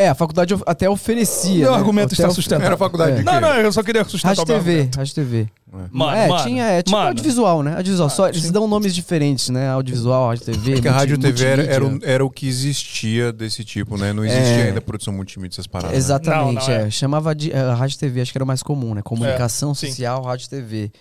É, 0.00 0.08
a 0.08 0.14
faculdade 0.14 0.54
até 0.64 0.88
oferecia. 0.88 1.64
Meu 1.64 1.72
né? 1.72 1.76
argumento 1.76 2.14
Até 2.14 2.22
está 2.22 2.30
sustentável. 2.30 2.66
Era 2.68 2.76
faculdade 2.76 3.16
de 3.16 3.18
quê? 3.18 3.24
Não, 3.24 3.40
não, 3.40 3.54
eu 3.56 3.72
só 3.72 3.82
queria 3.82 4.04
sustentar 4.04 4.36
Rádio 4.36 4.44
TV. 4.44 4.90
Rádio 4.96 5.14
TV. 5.14 5.48
Mano, 5.90 6.16
é, 6.16 6.28
mano, 6.28 6.44
tinha, 6.44 6.64
é 6.66 6.82
tipo 6.84 6.96
mano. 6.96 7.08
audiovisual, 7.08 7.62
né? 7.64 7.76
Audiovisual. 7.76 8.08
Só, 8.08 8.28
eles 8.28 8.48
dão 8.52 8.68
nomes 8.68 8.94
diferentes, 8.94 9.48
né? 9.48 9.68
Audiovisual, 9.70 10.28
Rádio 10.28 10.44
TV. 10.44 10.74
É 10.74 10.80
que 10.80 10.86
a 10.86 10.92
Rádio 10.92 11.18
TV 11.18 11.44
era, 11.44 11.64
era, 11.64 11.84
era 12.04 12.24
o 12.24 12.30
que 12.30 12.46
existia 12.46 13.32
desse 13.32 13.64
tipo, 13.64 13.98
né? 13.98 14.12
Não 14.12 14.24
existia 14.24 14.66
É. 14.66 14.68
ainda 14.68 14.80
produção 14.80 15.12
multimídia, 15.12 15.54
essas 15.54 15.66
paradas. 15.66 15.90
né? 15.90 15.98
Exatamente, 15.98 16.68
Não, 16.68 16.74
não, 16.76 16.82
é. 16.84 16.86
é. 16.86 16.90
Chamava 16.90 17.34
de 17.34 17.50
é, 17.52 17.60
Rádio 17.72 17.98
TV, 17.98 18.20
acho 18.20 18.30
que 18.30 18.38
era 18.38 18.44
o 18.44 18.46
mais 18.46 18.62
comum, 18.62 18.94
né? 18.94 19.02
Comunicação 19.02 19.74
sim. 19.74 19.88
social, 19.88 20.22
Rádio 20.22 20.48
TV. 20.48 20.92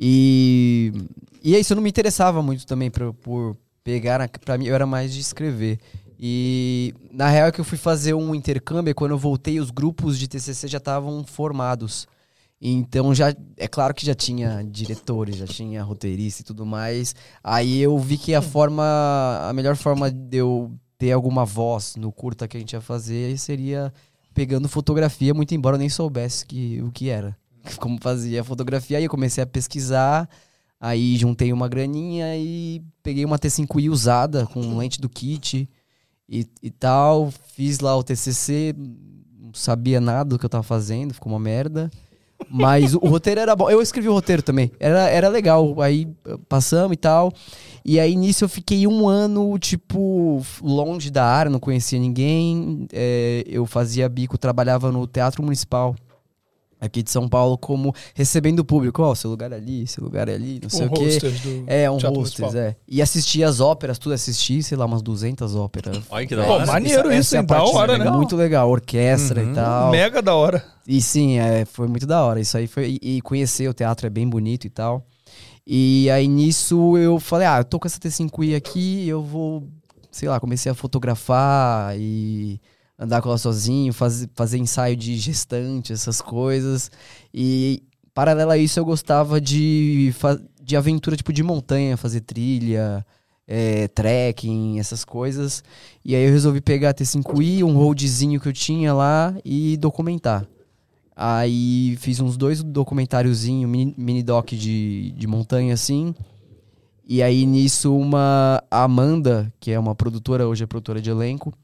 E, 0.00 0.94
e 1.44 1.54
é 1.54 1.60
isso, 1.60 1.74
eu 1.74 1.76
não 1.76 1.82
me 1.82 1.90
interessava 1.90 2.40
muito 2.40 2.64
também 2.66 2.90
por, 2.90 3.12
por 3.12 3.54
pegar. 3.84 4.26
Pra 4.42 4.56
mim, 4.56 4.64
eu 4.64 4.74
era 4.74 4.86
mais 4.86 5.12
de 5.12 5.20
escrever. 5.20 5.78
E 6.18 6.94
na 7.12 7.28
real 7.28 7.48
é 7.48 7.52
que 7.52 7.60
eu 7.60 7.64
fui 7.64 7.76
fazer 7.76 8.14
um 8.14 8.34
intercâmbio 8.34 8.90
e 8.90 8.94
quando 8.94 9.10
eu 9.10 9.18
voltei, 9.18 9.60
os 9.60 9.70
grupos 9.70 10.18
de 10.18 10.26
TCC 10.26 10.68
já 10.68 10.78
estavam 10.78 11.24
formados. 11.24 12.06
Então 12.60 13.14
já 13.14 13.34
é 13.56 13.68
claro 13.68 13.92
que 13.92 14.06
já 14.06 14.14
tinha 14.14 14.64
diretores, 14.64 15.36
já 15.36 15.46
tinha 15.46 15.82
roteirista 15.82 16.40
e 16.40 16.44
tudo 16.44 16.64
mais. 16.64 17.14
Aí 17.44 17.80
eu 17.80 17.98
vi 17.98 18.16
que 18.16 18.34
a 18.34 18.40
forma, 18.40 18.82
a 19.42 19.52
melhor 19.52 19.76
forma 19.76 20.10
de 20.10 20.38
eu 20.38 20.72
ter 20.98 21.12
alguma 21.12 21.44
voz 21.44 21.96
no 21.96 22.10
curta 22.10 22.48
que 22.48 22.56
a 22.56 22.60
gente 22.60 22.72
ia 22.72 22.80
fazer 22.80 23.36
seria 23.38 23.92
pegando 24.32 24.68
fotografia, 24.68 25.34
muito 25.34 25.54
embora 25.54 25.76
eu 25.76 25.80
nem 25.80 25.88
soubesse 25.88 26.46
que, 26.46 26.80
o 26.82 26.90
que 26.90 27.10
era. 27.10 27.36
Como 27.78 27.98
fazia 28.00 28.42
fotografia, 28.42 28.98
aí 28.98 29.04
eu 29.04 29.10
comecei 29.10 29.44
a 29.44 29.46
pesquisar, 29.46 30.28
aí 30.80 31.16
juntei 31.16 31.52
uma 31.52 31.68
graninha 31.68 32.36
e 32.36 32.82
peguei 33.02 33.24
uma 33.24 33.38
T5i 33.38 33.90
usada 33.90 34.46
com 34.46 34.78
lente 34.78 34.98
do 34.98 35.08
kit 35.10 35.68
e, 36.28 36.46
e 36.62 36.70
tal, 36.70 37.30
fiz 37.54 37.80
lá 37.80 37.96
o 37.96 38.02
TCC, 38.02 38.74
não 38.76 39.54
sabia 39.54 40.00
nada 40.00 40.30
do 40.30 40.38
que 40.38 40.44
eu 40.44 40.50
tava 40.50 40.62
fazendo, 40.64 41.14
ficou 41.14 41.32
uma 41.32 41.38
merda. 41.38 41.90
Mas 42.50 42.94
o, 42.94 42.98
roteiro 42.98 43.40
era 43.40 43.56
bom. 43.56 43.70
Eu 43.70 43.80
escrevi 43.80 44.08
o 44.08 44.12
roteiro 44.12 44.42
também. 44.42 44.70
Era, 44.78 45.08
era 45.08 45.28
legal. 45.28 45.80
Aí 45.80 46.06
passamos 46.48 46.92
e 46.92 46.96
tal. 46.96 47.32
E 47.84 47.98
aí 47.98 48.14
nisso 48.14 48.44
eu 48.44 48.48
fiquei 48.48 48.86
um 48.86 49.08
ano, 49.08 49.58
tipo, 49.58 50.42
longe 50.60 51.10
da 51.10 51.24
área, 51.24 51.50
não 51.50 51.58
conhecia 51.58 51.98
ninguém. 51.98 52.86
É, 52.92 53.42
eu 53.46 53.64
fazia 53.64 54.08
bico, 54.08 54.36
trabalhava 54.36 54.92
no 54.92 55.06
Teatro 55.06 55.42
Municipal 55.42 55.96
aqui 56.80 57.02
de 57.02 57.10
São 57.10 57.28
Paulo, 57.28 57.56
como 57.56 57.94
recebendo 58.14 58.60
o 58.60 58.64
público. 58.64 59.02
Ó, 59.02 59.14
seu 59.14 59.30
lugar 59.30 59.50
é 59.52 59.56
ali, 59.56 59.86
seu 59.86 60.04
lugar 60.04 60.28
é 60.28 60.34
ali, 60.34 60.60
não 60.62 60.68
sei 60.68 60.86
Um 60.86 60.90
o 60.90 60.92
quê. 60.92 61.18
É, 61.66 61.90
um 61.90 61.98
Municipal. 61.98 62.54
é. 62.56 62.76
E 62.86 63.00
assistia 63.02 63.48
as 63.48 63.60
óperas, 63.60 63.98
tudo 63.98 64.12
assisti, 64.12 64.62
sei 64.62 64.76
lá, 64.76 64.84
umas 64.86 65.02
200 65.02 65.54
óperas. 65.54 65.98
Olha 66.10 66.26
que 66.26 66.36
da 66.36 66.44
Pô, 66.44 66.52
hora. 66.52 66.66
maneiro 66.66 67.08
isso, 67.12 67.36
essa 67.36 67.38
é? 67.38 67.42
Da 67.42 67.62
hora, 67.62 67.98
né? 67.98 68.10
Muito 68.10 68.36
legal, 68.36 68.68
orquestra 68.70 69.42
Uhum. 69.42 69.52
e 69.52 69.54
tal. 69.54 69.90
Mega 69.90 70.20
da 70.22 70.34
hora. 70.34 70.64
E 70.86 71.00
sim, 71.02 71.38
é, 71.38 71.64
foi 71.64 71.88
muito 71.88 72.06
da 72.06 72.22
hora. 72.24 72.38
Isso 72.40 72.56
aí 72.56 72.66
foi. 72.66 72.98
E, 73.02 73.16
e 73.16 73.20
conhecer 73.22 73.68
o 73.68 73.74
teatro 73.74 74.06
é 74.06 74.10
bem 74.10 74.28
bonito 74.28 74.66
e 74.66 74.70
tal. 74.70 75.04
E 75.66 76.08
aí 76.10 76.28
nisso 76.28 76.96
eu 76.96 77.18
falei, 77.18 77.46
ah, 77.46 77.58
eu 77.58 77.64
tô 77.64 77.80
com 77.80 77.88
essa 77.88 77.98
T5i 77.98 78.54
aqui, 78.54 79.08
eu 79.08 79.20
vou, 79.20 79.66
sei 80.12 80.28
lá, 80.28 80.38
comecei 80.38 80.70
a 80.70 80.74
fotografar 80.76 81.98
e 81.98 82.60
andar 82.98 83.20
com 83.20 83.28
ela 83.28 83.38
sozinho, 83.38 83.92
faz, 83.92 84.26
fazer 84.34 84.58
ensaio 84.58 84.96
de 84.96 85.16
gestante, 85.16 85.92
essas 85.92 86.20
coisas. 86.20 86.90
E 87.32 87.82
paralelo 88.14 88.50
a 88.50 88.58
isso 88.58 88.78
eu 88.78 88.84
gostava 88.84 89.40
de, 89.40 90.14
de 90.62 90.76
aventura 90.76 91.16
tipo 91.16 91.32
de 91.32 91.42
montanha, 91.42 91.96
fazer 91.96 92.20
trilha, 92.20 93.04
é, 93.46 93.88
trekking, 93.88 94.78
essas 94.78 95.04
coisas. 95.04 95.62
E 96.04 96.14
aí 96.14 96.24
eu 96.24 96.32
resolvi 96.32 96.60
pegar 96.60 96.90
a 96.90 96.94
T5i, 96.94 97.62
um 97.62 97.76
roadzinho 97.76 98.40
que 98.40 98.48
eu 98.48 98.52
tinha 98.52 98.92
lá 98.92 99.34
e 99.44 99.76
documentar. 99.76 100.46
Aí 101.14 101.96
fiz 101.98 102.20
uns 102.20 102.36
dois 102.36 102.62
documentáriozinhos, 102.62 103.70
mini, 103.70 103.94
mini 103.96 104.22
doc 104.22 104.50
de, 104.50 105.12
de 105.12 105.26
montanha 105.26 105.72
assim. 105.72 106.14
E 107.08 107.22
aí 107.22 107.46
nisso 107.46 107.96
uma 107.96 108.62
a 108.70 108.82
Amanda, 108.82 109.52
que 109.60 109.70
é 109.70 109.78
uma 109.78 109.94
produtora, 109.94 110.46
hoje 110.46 110.64
é 110.64 110.66
produtora 110.66 111.00
de 111.00 111.08
elenco, 111.08 111.54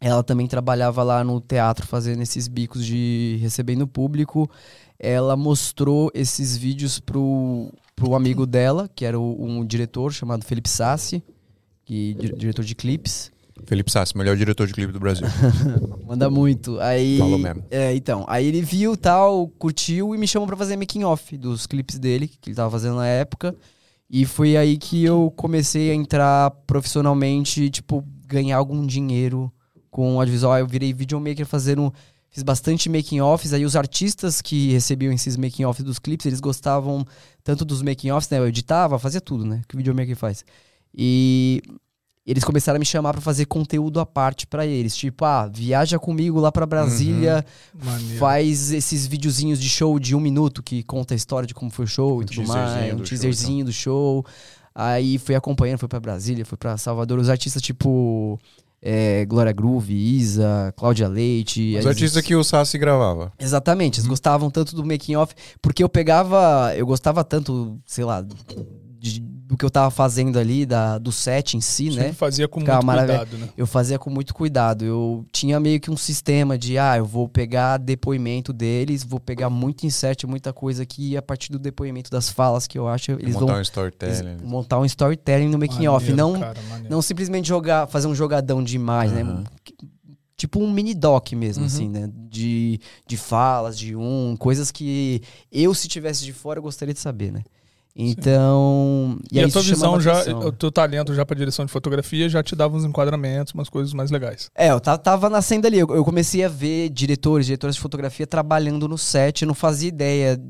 ela 0.00 0.22
também 0.22 0.46
trabalhava 0.46 1.02
lá 1.02 1.22
no 1.22 1.40
teatro 1.40 1.86
fazendo 1.86 2.22
esses 2.22 2.48
bicos 2.48 2.84
de 2.86 3.38
recebendo 3.40 3.86
público. 3.86 4.50
Ela 4.98 5.36
mostrou 5.36 6.10
esses 6.14 6.56
vídeos 6.56 6.98
pro, 7.00 7.70
pro 7.94 8.14
amigo 8.14 8.46
dela, 8.46 8.88
que 8.94 9.04
era 9.04 9.18
o- 9.18 9.36
um 9.44 9.64
diretor 9.64 10.12
chamado 10.12 10.44
Felipe 10.44 10.68
Sassi, 10.68 11.22
que 11.84 12.14
di- 12.14 12.32
diretor 12.32 12.64
de 12.64 12.74
clipes. 12.74 13.30
Felipe 13.66 13.92
Sassi, 13.92 14.16
melhor 14.16 14.36
diretor 14.38 14.66
de 14.66 14.72
clipe 14.72 14.90
do 14.92 14.98
Brasil. 15.00 15.26
Manda 16.06 16.30
muito. 16.30 16.80
Aí, 16.80 17.18
Falou 17.18 17.38
mesmo. 17.38 17.62
É, 17.70 17.94
então. 17.94 18.24
Aí 18.26 18.46
ele 18.46 18.62
viu 18.62 18.96
tal, 18.96 19.48
curtiu 19.58 20.14
e 20.14 20.18
me 20.18 20.26
chamou 20.26 20.46
pra 20.46 20.56
fazer 20.56 20.76
making 20.76 21.04
off 21.04 21.36
dos 21.36 21.66
clipes 21.66 21.98
dele, 21.98 22.26
que 22.26 22.48
ele 22.50 22.56
tava 22.56 22.70
fazendo 22.70 22.96
na 22.96 23.06
época. 23.06 23.54
E 24.08 24.24
foi 24.24 24.56
aí 24.56 24.76
que 24.78 25.04
eu 25.04 25.30
comecei 25.36 25.90
a 25.90 25.94
entrar 25.94 26.50
profissionalmente, 26.66 27.68
tipo, 27.70 28.02
ganhar 28.26 28.56
algum 28.56 28.84
dinheiro 28.86 29.52
com 29.90 30.16
o 30.16 30.20
audiovisual. 30.20 30.58
Eu 30.58 30.66
virei 30.66 30.92
videomaker 30.92 31.46
fazendo. 31.46 31.92
Fiz 32.32 32.44
bastante 32.44 32.88
making 32.88 33.20
offs, 33.20 33.52
aí 33.52 33.64
os 33.64 33.74
artistas 33.74 34.40
que 34.40 34.70
recebiam 34.70 35.12
esses 35.12 35.36
making 35.36 35.64
offs 35.64 35.84
dos 35.84 35.98
clipes, 35.98 36.26
eles 36.26 36.38
gostavam 36.38 37.04
tanto 37.42 37.64
dos 37.64 37.82
making 37.82 38.12
offs, 38.12 38.30
né? 38.30 38.38
Eu 38.38 38.46
editava, 38.46 39.00
fazia 39.00 39.20
tudo, 39.20 39.44
né? 39.44 39.62
Que 39.66 39.74
o 39.74 39.78
videomaker 39.78 40.14
faz. 40.14 40.44
E 40.94 41.60
eles 42.24 42.44
começaram 42.44 42.76
a 42.76 42.78
me 42.78 42.84
chamar 42.84 43.12
pra 43.12 43.20
fazer 43.20 43.46
conteúdo 43.46 43.98
à 43.98 44.06
parte 44.06 44.46
pra 44.46 44.64
eles, 44.64 44.96
tipo, 44.96 45.24
ah, 45.24 45.48
viaja 45.48 45.98
comigo 45.98 46.38
lá 46.38 46.52
pra 46.52 46.64
Brasília, 46.66 47.44
Maneiro. 47.74 48.18
faz 48.18 48.70
esses 48.70 49.06
videozinhos 49.08 49.60
de 49.60 49.68
show 49.68 49.98
de 49.98 50.14
um 50.14 50.20
minuto 50.20 50.62
que 50.62 50.84
conta 50.84 51.14
a 51.14 51.16
história 51.16 51.46
de 51.46 51.54
como 51.54 51.70
foi 51.70 51.86
o 51.86 51.88
show 51.88 52.18
Um 52.18 52.22
e 52.22 52.26
tudo 52.26 52.44
teaserzinho 52.44 52.64
mais, 52.64 52.94
um 52.94 52.96
do 52.96 53.06
show, 53.06 53.08
teaserzinho 53.08 53.64
do 53.64 53.72
show. 53.72 54.24
Aí 54.72 55.18
fui 55.18 55.34
acompanhando, 55.34 55.78
fui 55.78 55.88
pra 55.88 55.98
Brasília, 55.98 56.44
fui 56.44 56.56
pra 56.56 56.76
Salvador, 56.76 57.18
os 57.18 57.28
artistas 57.28 57.60
tipo 57.60 58.38
é, 58.82 59.24
Glória 59.26 59.52
Groove, 59.52 59.94
Isa, 59.94 60.72
Cláudia 60.76 61.08
Leite. 61.08 61.76
Os 61.78 61.86
artistas 61.86 62.22
que 62.22 62.34
o 62.34 62.42
Sassi 62.42 62.78
gravava. 62.78 63.32
Exatamente, 63.38 64.00
eles 64.00 64.08
gostavam 64.08 64.50
tanto 64.50 64.74
do 64.74 64.84
making 64.84 65.16
off, 65.16 65.34
porque 65.60 65.82
eu 65.82 65.88
pegava, 65.88 66.72
eu 66.76 66.86
gostava 66.86 67.22
tanto, 67.22 67.78
sei 67.84 68.04
lá, 68.04 68.24
de- 69.00 69.20
do 69.20 69.56
que 69.56 69.64
eu 69.64 69.70
tava 69.70 69.90
fazendo 69.90 70.38
ali, 70.38 70.64
da, 70.66 70.98
do 70.98 71.10
set 71.10 71.56
em 71.56 71.60
si, 71.60 71.86
Sempre 71.90 72.06
né? 72.08 72.12
fazia 72.12 72.46
com 72.46 72.60
Ficava 72.60 72.82
muito 72.82 72.98
cuidado, 73.06 73.38
né? 73.38 73.48
Eu 73.56 73.66
fazia 73.66 73.98
com 73.98 74.10
muito 74.10 74.32
cuidado. 74.34 74.84
Eu 74.84 75.24
tinha 75.32 75.58
meio 75.58 75.80
que 75.80 75.90
um 75.90 75.96
sistema 75.96 76.56
de, 76.58 76.78
ah, 76.78 76.98
eu 76.98 77.04
vou 77.06 77.26
pegar 77.28 77.78
depoimento 77.78 78.52
deles, 78.52 79.02
vou 79.02 79.18
pegar 79.18 79.48
muito 79.50 79.84
insert, 79.86 80.22
muita 80.24 80.52
coisa 80.52 80.84
que 80.86 81.16
a 81.16 81.22
partir 81.22 81.50
do 81.50 81.58
depoimento 81.58 82.10
das 82.10 82.28
falas 82.28 82.66
que 82.66 82.78
eu 82.78 82.86
acho, 82.86 83.12
eles 83.12 83.34
montar 83.34 83.46
vão 83.46 83.54
um 83.54 83.56
eles 83.58 83.66
storytelling. 83.68 84.36
montar 84.44 84.78
um 84.78 84.84
storytelling 84.84 85.48
no 85.48 85.58
making 85.58 85.86
off, 85.88 86.12
não 86.12 86.38
cara, 86.38 86.60
não 86.88 87.00
simplesmente 87.02 87.48
jogar, 87.48 87.86
fazer 87.88 88.06
um 88.06 88.14
jogadão 88.14 88.62
de 88.62 88.76
imagem, 88.76 89.22
Aham. 89.22 89.34
né? 89.38 89.44
Tipo 90.36 90.58
um 90.62 90.70
mini 90.70 90.94
doc 90.94 91.32
mesmo, 91.32 91.62
Uhum. 91.62 91.66
assim, 91.66 91.88
né? 91.88 92.08
De, 92.30 92.80
de 93.06 93.16
falas, 93.16 93.78
de 93.78 93.94
um, 93.96 94.36
coisas 94.38 94.70
que 94.70 95.20
eu, 95.52 95.74
se 95.74 95.86
tivesse 95.88 96.24
de 96.24 96.32
fora, 96.32 96.58
eu 96.58 96.62
gostaria 96.62 96.94
de 96.94 97.00
saber, 97.00 97.30
né? 97.32 97.42
Então. 97.94 99.18
E, 99.30 99.38
aí 99.38 99.44
a 99.44 99.48
tua 99.48 99.62
visão 99.62 100.00
já, 100.00 100.22
o 100.32 100.52
teu 100.52 100.70
talento 100.70 101.14
já 101.14 101.24
pra 101.26 101.36
direção 101.36 101.64
de 101.64 101.72
fotografia 101.72 102.28
já 102.28 102.42
te 102.42 102.54
dava 102.54 102.76
uns 102.76 102.84
enquadramentos, 102.84 103.52
umas 103.52 103.68
coisas 103.68 103.92
mais 103.92 104.10
legais. 104.10 104.50
É, 104.54 104.70
eu 104.70 104.80
ta- 104.80 104.98
tava 104.98 105.28
nascendo 105.28 105.66
ali. 105.66 105.78
Eu, 105.78 106.04
comecei 106.04 106.44
a 106.44 106.48
ver 106.48 106.88
diretores, 106.90 107.46
diretoras 107.46 107.74
de 107.76 107.80
fotografia 107.82 108.26
trabalhando 108.26 108.86
no 108.88 108.96
set. 108.96 109.42
Eu 109.42 109.48
não 109.48 109.54
fazia 109.54 109.88
ideia 109.88 110.40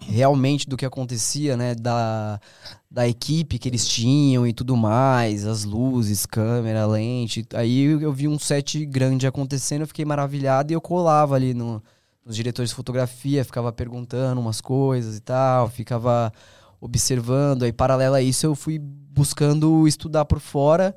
realmente 0.00 0.68
do 0.68 0.76
que 0.76 0.84
acontecia, 0.84 1.56
né? 1.56 1.74
Da, 1.74 2.40
da 2.90 3.08
equipe 3.08 3.58
que 3.58 3.68
eles 3.68 3.86
tinham 3.86 4.46
e 4.46 4.52
tudo 4.52 4.76
mais, 4.76 5.46
as 5.46 5.64
luzes, 5.64 6.26
câmera, 6.26 6.86
lente. 6.86 7.44
Aí 7.54 7.82
eu, 7.84 8.00
eu 8.00 8.12
vi 8.12 8.28
um 8.28 8.38
set 8.38 8.84
grande 8.86 9.26
acontecendo, 9.26 9.82
eu 9.82 9.86
fiquei 9.86 10.04
maravilhado 10.04 10.72
e 10.72 10.74
eu 10.74 10.80
colava 10.80 11.34
ali 11.34 11.54
no, 11.54 11.82
nos 12.24 12.34
diretores 12.36 12.70
de 12.70 12.76
fotografia, 12.76 13.44
ficava 13.44 13.72
perguntando 13.72 14.40
umas 14.40 14.60
coisas 14.60 15.16
e 15.16 15.20
tal, 15.20 15.68
ficava 15.68 16.32
observando. 16.82 17.62
Aí, 17.62 17.72
paralelo 17.72 18.16
a 18.16 18.20
isso, 18.20 18.44
eu 18.44 18.56
fui 18.56 18.78
buscando 18.78 19.86
estudar 19.86 20.24
por 20.24 20.40
fora. 20.40 20.94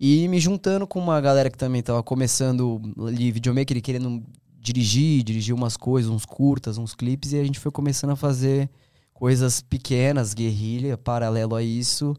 E 0.00 0.26
me 0.28 0.40
juntando 0.40 0.86
com 0.86 0.98
uma 0.98 1.20
galera 1.20 1.50
que 1.50 1.56
também 1.56 1.82
tava 1.82 2.02
começando 2.02 2.80
ali 3.06 3.30
videomaker 3.30 3.80
querendo 3.80 4.22
dirigir, 4.58 5.22
dirigir 5.22 5.54
umas 5.54 5.76
coisas, 5.76 6.10
uns 6.10 6.24
curtas, 6.24 6.76
uns 6.76 6.94
clipes, 6.94 7.32
e 7.32 7.38
a 7.38 7.44
gente 7.44 7.60
foi 7.60 7.70
começando 7.70 8.10
a 8.10 8.16
fazer 8.16 8.68
coisas 9.14 9.62
pequenas, 9.62 10.34
guerrilha, 10.34 10.98
paralelo 10.98 11.54
a 11.54 11.62
isso. 11.62 12.14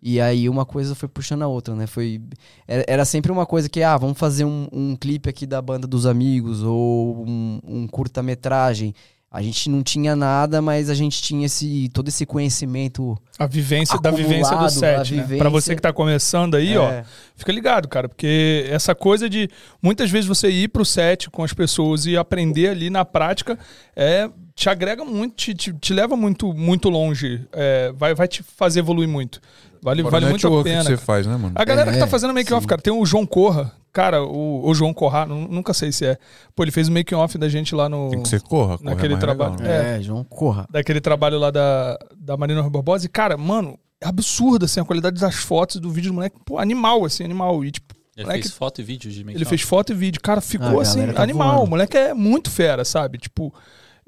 E 0.00 0.20
aí 0.20 0.48
uma 0.48 0.64
coisa 0.64 0.94
foi 0.94 1.08
puxando 1.08 1.42
a 1.42 1.48
outra, 1.48 1.74
né? 1.74 1.86
Foi, 1.86 2.20
era 2.66 3.04
sempre 3.04 3.32
uma 3.32 3.46
coisa 3.46 3.68
que, 3.68 3.82
ah, 3.82 3.96
vamos 3.96 4.18
fazer 4.18 4.44
um, 4.44 4.68
um 4.70 4.94
clipe 4.94 5.28
aqui 5.28 5.46
da 5.46 5.60
banda 5.60 5.86
dos 5.86 6.06
amigos, 6.06 6.62
ou 6.62 7.26
um, 7.26 7.60
um 7.64 7.86
curta-metragem. 7.88 8.94
A 9.30 9.42
gente 9.42 9.68
não 9.68 9.82
tinha 9.82 10.14
nada, 10.16 10.62
mas 10.62 10.88
a 10.88 10.94
gente 10.94 11.20
tinha 11.20 11.44
esse, 11.46 11.90
todo 11.92 12.08
esse 12.08 12.24
conhecimento. 12.24 13.18
A 13.38 13.46
vivência 13.46 13.98
da 14.00 14.10
vivência 14.10 14.56
do 14.56 14.70
set, 14.70 14.98
né? 15.14 15.22
vivência. 15.22 15.38
Pra 15.38 15.50
você 15.50 15.74
que 15.74 15.82
tá 15.82 15.92
começando 15.92 16.54
aí, 16.54 16.76
ó, 16.78 16.88
É. 16.88 17.04
fica 17.34 17.52
ligado, 17.52 17.86
cara, 17.88 18.08
porque 18.08 18.66
essa 18.70 18.94
coisa 18.94 19.28
de 19.28 19.48
muitas 19.82 20.10
vezes 20.10 20.26
você 20.26 20.48
ir 20.48 20.68
pro 20.68 20.84
set 20.84 21.28
com 21.28 21.42
as 21.42 21.52
pessoas 21.52 22.06
e 22.06 22.16
aprender 22.16 22.68
ali 22.68 22.88
na 22.88 23.04
prática 23.04 23.58
é 23.94 24.30
te 24.54 24.70
agrega 24.70 25.04
muito, 25.04 25.34
te, 25.34 25.54
te, 25.54 25.72
te 25.74 25.92
leva 25.92 26.16
muito 26.16 26.54
muito 26.54 26.88
longe, 26.88 27.42
é, 27.52 27.92
vai, 27.94 28.14
vai 28.14 28.26
te 28.28 28.42
fazer 28.42 28.78
evoluir 28.80 29.08
muito. 29.08 29.40
Vale, 29.82 30.02
vale 30.02 30.26
muito 30.26 30.46
a 30.46 30.64
pena. 30.64 30.80
que 30.82 30.86
você 30.90 30.96
faz, 30.96 31.26
né, 31.26 31.36
mano? 31.36 31.52
A 31.54 31.64
galera 31.64 31.92
que 31.92 31.98
tá 31.98 32.06
É, 32.06 32.08
fazendo 32.08 32.32
make 32.32 32.52
off, 32.54 32.62
sim. 32.62 32.68
cara, 32.68 32.80
tem 32.80 32.92
o 32.92 33.04
João 33.04 33.26
Corra. 33.26 33.70
Cara, 33.96 34.22
o, 34.22 34.68
o 34.68 34.74
João 34.74 34.92
Corra, 34.92 35.24
nu- 35.24 35.48
nunca 35.48 35.72
sei 35.72 35.90
se 35.90 36.04
é. 36.04 36.18
Pô, 36.54 36.62
ele 36.64 36.70
fez 36.70 36.86
o 36.86 36.92
make 36.92 37.14
off 37.14 37.38
da 37.38 37.48
gente 37.48 37.74
lá 37.74 37.88
no 37.88 38.10
Tem 38.10 38.22
que 38.22 38.28
ser 38.28 38.42
corra. 38.42 38.76
corra 38.76 38.90
naquele 38.90 39.14
é 39.14 39.16
mais 39.16 39.24
trabalho. 39.24 39.52
legal, 39.52 39.66
né? 39.66 39.94
É. 39.94 39.98
É, 39.98 40.02
João 40.02 40.22
Corra. 40.22 40.66
daquele 40.70 41.00
trabalho 41.00 41.38
lá 41.38 41.50
da, 41.50 41.98
da 42.14 42.36
Marina 42.36 42.62
Barbosa. 42.68 43.06
E, 43.06 43.08
cara, 43.08 43.38
mano, 43.38 43.78
é 43.98 44.06
absurdo, 44.06 44.66
assim, 44.66 44.80
a 44.80 44.84
qualidade 44.84 45.18
das 45.18 45.36
fotos 45.36 45.80
do 45.80 45.88
vídeo 45.90 46.10
do 46.10 46.14
moleque. 46.16 46.36
Pô, 46.44 46.58
animal, 46.58 47.06
assim, 47.06 47.24
animal. 47.24 47.64
E, 47.64 47.70
tipo, 47.70 47.94
Ele 48.14 48.26
moleque, 48.26 48.42
fez 48.42 48.54
foto 48.54 48.82
e 48.82 48.84
vídeo 48.84 49.10
de 49.10 49.24
make 49.24 49.38
ele 49.38 49.46
fez 49.46 49.62
foto 49.62 49.92
e 49.92 49.94
vídeo. 49.94 50.20
Cara, 50.20 50.42
ficou, 50.42 50.78
Ah, 50.78 50.82
assim, 50.82 51.06
tá 51.14 51.22
animal. 51.22 51.48
voando. 51.52 51.64
O 51.64 51.70
moleque 51.70 51.96
é 51.96 52.12
muito 52.12 52.50
fera, 52.50 52.84
sabe? 52.84 53.16
Tipo, 53.16 53.50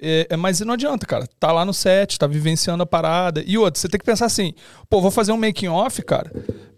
é, 0.00 0.28
é, 0.30 0.36
mas 0.36 0.60
não 0.60 0.74
adianta, 0.74 1.04
cara. 1.04 1.28
Tá 1.40 1.50
lá 1.50 1.64
no 1.64 1.74
set, 1.74 2.18
tá 2.18 2.26
vivenciando 2.26 2.82
a 2.82 2.86
parada. 2.86 3.42
E 3.44 3.58
outra, 3.58 3.80
você 3.80 3.88
tem 3.88 3.98
que 3.98 4.06
pensar 4.06 4.26
assim, 4.26 4.54
pô, 4.88 5.00
vou 5.00 5.10
fazer 5.10 5.32
um 5.32 5.36
making 5.36 5.68
off, 5.68 6.00
cara. 6.02 6.30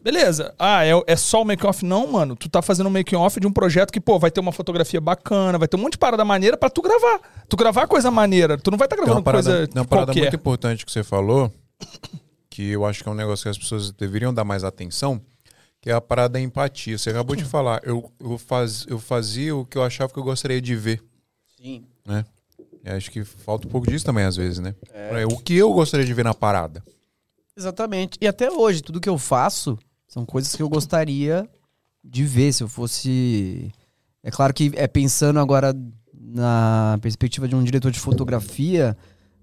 Beleza. 0.02 0.54
Ah, 0.58 0.84
é, 0.86 0.92
é 1.06 1.16
só 1.16 1.42
o 1.42 1.44
making 1.44 1.66
off? 1.66 1.84
Não, 1.84 2.06
mano. 2.06 2.34
Tu 2.34 2.48
tá 2.48 2.62
fazendo 2.62 2.86
um 2.86 2.90
making 2.90 3.16
off 3.16 3.38
de 3.38 3.46
um 3.46 3.52
projeto 3.52 3.92
que, 3.92 4.00
pô, 4.00 4.18
vai 4.18 4.30
ter 4.30 4.40
uma 4.40 4.52
fotografia 4.52 5.00
bacana, 5.00 5.58
vai 5.58 5.68
ter 5.68 5.76
um 5.76 5.80
monte 5.80 5.92
de 5.92 5.98
parada 5.98 6.24
maneira 6.24 6.56
pra 6.56 6.70
tu 6.70 6.80
gravar. 6.80 7.20
Tu 7.46 7.56
gravar 7.56 7.86
coisa 7.86 8.10
maneira. 8.10 8.56
Tu 8.56 8.70
não 8.70 8.78
vai 8.78 8.86
estar 8.86 8.96
tá 8.96 9.02
Tem 9.02 9.04
gravando 9.04 9.24
parada, 9.24 9.50
coisa 9.50 9.68
tem 9.68 9.82
uma 9.82 9.86
parada 9.86 10.06
qualquer. 10.06 10.20
muito 10.22 10.36
importante 10.36 10.86
que 10.86 10.92
você 10.92 11.04
falou, 11.04 11.52
que 12.48 12.70
eu 12.70 12.86
acho 12.86 13.02
que 13.02 13.08
é 13.08 13.12
um 13.12 13.14
negócio 13.14 13.42
que 13.42 13.50
as 13.50 13.58
pessoas 13.58 13.92
deveriam 13.92 14.32
dar 14.32 14.44
mais 14.44 14.64
atenção, 14.64 15.20
que 15.82 15.90
é 15.90 15.92
a 15.92 16.00
parada 16.00 16.30
da 16.30 16.40
empatia. 16.40 16.96
Você 16.96 17.10
acabou 17.10 17.36
de 17.36 17.44
falar, 17.44 17.82
eu, 17.84 18.10
eu, 18.18 18.38
faz, 18.38 18.86
eu 18.88 18.98
fazia 18.98 19.54
o 19.54 19.66
que 19.66 19.76
eu 19.76 19.82
achava 19.82 20.10
que 20.10 20.18
eu 20.18 20.24
gostaria 20.24 20.60
de 20.62 20.74
ver, 20.74 21.02
Sim. 21.58 21.84
né? 22.06 22.24
E 22.84 22.90
acho 22.90 23.10
que 23.10 23.24
falta 23.24 23.68
um 23.68 23.70
pouco 23.70 23.90
disso 23.90 24.04
também, 24.04 24.24
às 24.24 24.36
vezes, 24.36 24.58
né? 24.58 24.74
É, 24.92 25.26
O 25.26 25.36
que 25.38 25.54
eu 25.54 25.72
gostaria 25.72 26.06
de 26.06 26.14
ver 26.14 26.24
na 26.24 26.34
parada. 26.34 26.82
Exatamente. 27.56 28.18
E 28.20 28.26
até 28.26 28.50
hoje, 28.50 28.82
tudo 28.82 29.00
que 29.00 29.08
eu 29.08 29.18
faço 29.18 29.78
são 30.08 30.24
coisas 30.24 30.54
que 30.54 30.62
eu 30.62 30.68
gostaria 30.68 31.48
de 32.02 32.24
ver 32.24 32.52
se 32.52 32.62
eu 32.62 32.68
fosse. 32.68 33.70
É 34.22 34.30
claro 34.30 34.54
que 34.54 34.72
é 34.74 34.86
pensando 34.86 35.38
agora 35.38 35.74
na 36.14 36.98
perspectiva 37.02 37.48
de 37.48 37.54
um 37.54 37.62
diretor 37.62 37.90
de 37.90 38.00
fotografia, 38.00 38.96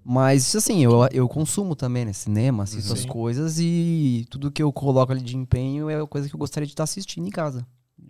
mas 0.04 0.54
assim, 0.56 0.82
eu, 0.82 1.06
eu 1.12 1.28
consumo 1.28 1.76
também, 1.76 2.04
né? 2.04 2.12
Cinema, 2.12 2.64
assisto 2.64 2.92
as 2.92 3.00
Sim. 3.00 3.08
coisas 3.08 3.58
e 3.60 4.26
tudo 4.30 4.50
que 4.50 4.62
eu 4.62 4.72
coloco 4.72 5.12
ali 5.12 5.20
de 5.20 5.36
empenho 5.36 5.88
é 5.90 6.04
coisa 6.06 6.28
que 6.28 6.34
eu 6.34 6.38
gostaria 6.38 6.66
de 6.66 6.72
estar 6.72 6.84
assistindo 6.84 7.26
em 7.26 7.30
casa. 7.30 7.66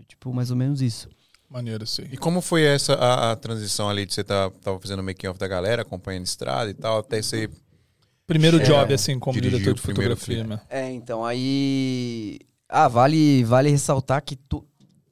Tipo, 0.07 0.33
mais 0.33 0.51
ou 0.51 0.57
menos 0.57 0.81
isso. 0.81 1.09
Maneiro, 1.51 1.87
sim. 1.87 2.05
E 2.13 2.17
como 2.17 2.41
foi 2.43 2.63
essa 2.65 2.93
a, 2.95 3.33
a 3.33 3.37
transição 3.37 3.89
ali 3.89 4.05
de 4.05 4.13
você 4.15 4.23
tá, 4.23 4.51
tava 4.63 4.79
fazendo 4.79 5.01
o 5.01 5.03
making 5.03 5.29
off 5.29 5.39
da 5.39 5.49
galera, 5.49 5.83
acompanhando 5.83 6.27
estrada 6.27 6.71
e 6.71 6.75
tal, 6.75 6.99
até 6.99 7.23
você. 7.23 7.49
Primeiro 8.27 8.59
É, 8.61 8.63
job, 8.65 8.93
assim, 8.93 9.19
como 9.19 9.41
diretor 9.41 9.73
de 9.73 9.81
fotografia, 9.81 10.45
né? 10.45 10.61
É, 10.69 10.91
então, 10.91 11.25
aí. 11.25 12.39
Ah, 12.69 12.87
vale, 12.87 13.43
vale 13.45 13.71
ressaltar 13.71 14.23
que 14.23 14.37
to- 14.37 14.67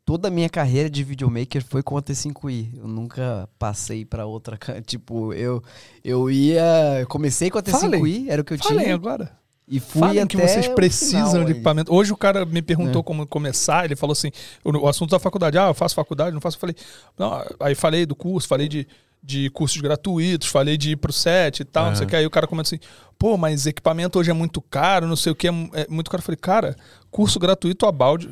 toda 0.05 0.29
a 0.29 0.31
minha 0.31 0.51
carreira 0.51 0.91
de 0.91 1.03
videomaker 1.03 1.65
foi 1.65 1.83
com 1.83 1.97
a 1.97 2.03
T5i. 2.03 2.77
Eu 2.77 2.87
nunca 2.87 3.49
passei 3.59 4.05
pra 4.05 4.27
outra. 4.27 4.59
Tipo, 4.85 5.33
eu, 5.33 5.63
eu 6.05 6.31
ia. 6.31 7.01
eu 7.01 7.07
comecei 7.07 7.51
com 7.51 7.57
a 7.57 7.63
T5i, 7.63 7.81
Falem. 7.81 8.27
era 8.29 8.43
o 8.43 8.45
que 8.45 8.53
eu 8.53 8.59
Falem 8.59 8.81
tinha. 8.85 8.95
agora. 8.95 9.35
E 9.69 9.81
fui 9.81 10.01
Falem 10.01 10.21
até 10.23 10.29
que 10.29 10.37
vocês 10.37 10.69
precisam 10.69 11.27
final 11.31 11.45
de 11.45 11.51
equipamento. 11.53 11.93
Hoje 11.93 12.13
o 12.13 12.17
cara 12.17 12.45
me 12.47 12.63
perguntou 12.63 13.01
É. 13.01 13.05
como 13.05 13.27
começar, 13.27 13.85
ele 13.85 13.97
falou 13.97 14.13
assim, 14.13 14.31
o, 14.65 14.87
assunto 14.89 15.11
da 15.11 15.19
faculdade, 15.19 15.59
ah, 15.59 15.67
eu 15.69 15.75
faço 15.75 15.95
faculdade, 15.95 16.33
não 16.33 16.41
faço, 16.41 16.57
eu 16.57 16.61
falei, 16.61 16.77
não, 17.19 17.45
aí 17.59 17.75
falei 17.75 18.07
do 18.07 18.15
curso, 18.15 18.47
falei 18.47 18.69
de, 18.69 18.87
de 19.21 19.51
cursos 19.51 19.81
gratuitos, 19.81 20.47
falei 20.49 20.77
de 20.77 20.93
ir 20.93 20.97
pro 20.97 21.13
set 21.13 21.61
e 21.61 21.65
tal, 21.65 21.87
não 21.87 21.97
sei 21.97 22.03
o 22.03 22.05
Aham. 22.05 22.11
que, 22.11 22.17
aí 22.17 22.27
o 22.27 22.31
cara 22.31 22.47
começa 22.47 22.77
assim, 22.77 22.85
pô, 23.19 23.37
mas 23.37 23.67
equipamento 23.67 24.21
hoje 24.21 24.31
é 24.31 24.35
muito 24.35 24.61
caro, 24.61 25.09
não 25.09 25.17
sei 25.17 25.33
o 25.33 25.35
que, 25.35 25.49
é, 25.49 25.51
é 25.73 25.87
muito 25.89 26.09
caro. 26.13 26.21
Eu 26.21 26.25
falei, 26.27 26.39
cara, 26.41 26.77
curso 27.11 27.41
gratuito 27.41 27.87
a 27.87 27.91
balde, 27.93 28.31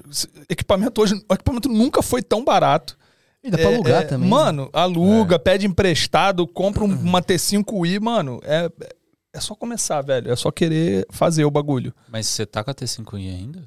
equipamento 0.48 1.02
hoje, 1.02 1.14
o 1.28 1.34
equipamento 1.34 1.68
nunca 1.68 2.00
foi 2.00 2.22
tão 2.22 2.44
barato. 2.44 2.96
E 3.42 3.50
dá 3.50 3.58
pra 3.58 3.70
É, 3.70 3.74
alugar 3.74 4.02
é, 4.02 4.06
também. 4.06 4.30
né? 4.30 4.34
Mano, 4.36 4.70
aluga, 4.72 5.36
pede 5.38 5.66
emprestado, 5.66 6.46
compra 6.46 6.84
um- 6.84 6.94
uma 6.94 7.20
T5i, 7.20 8.00
mano, 8.00 8.40
é... 8.44 8.70
É 9.34 9.40
só 9.40 9.54
começar, 9.54 10.00
velho. 10.00 10.30
É 10.30 10.36
só 10.36 10.50
querer 10.50 11.04
fazer 11.10 11.44
o 11.44 11.50
bagulho. 11.50 11.92
Mas 12.08 12.26
você 12.28 12.46
tá 12.46 12.62
com 12.62 12.70
a 12.70 12.74
T5i 12.74 13.16
ainda? 13.34 13.62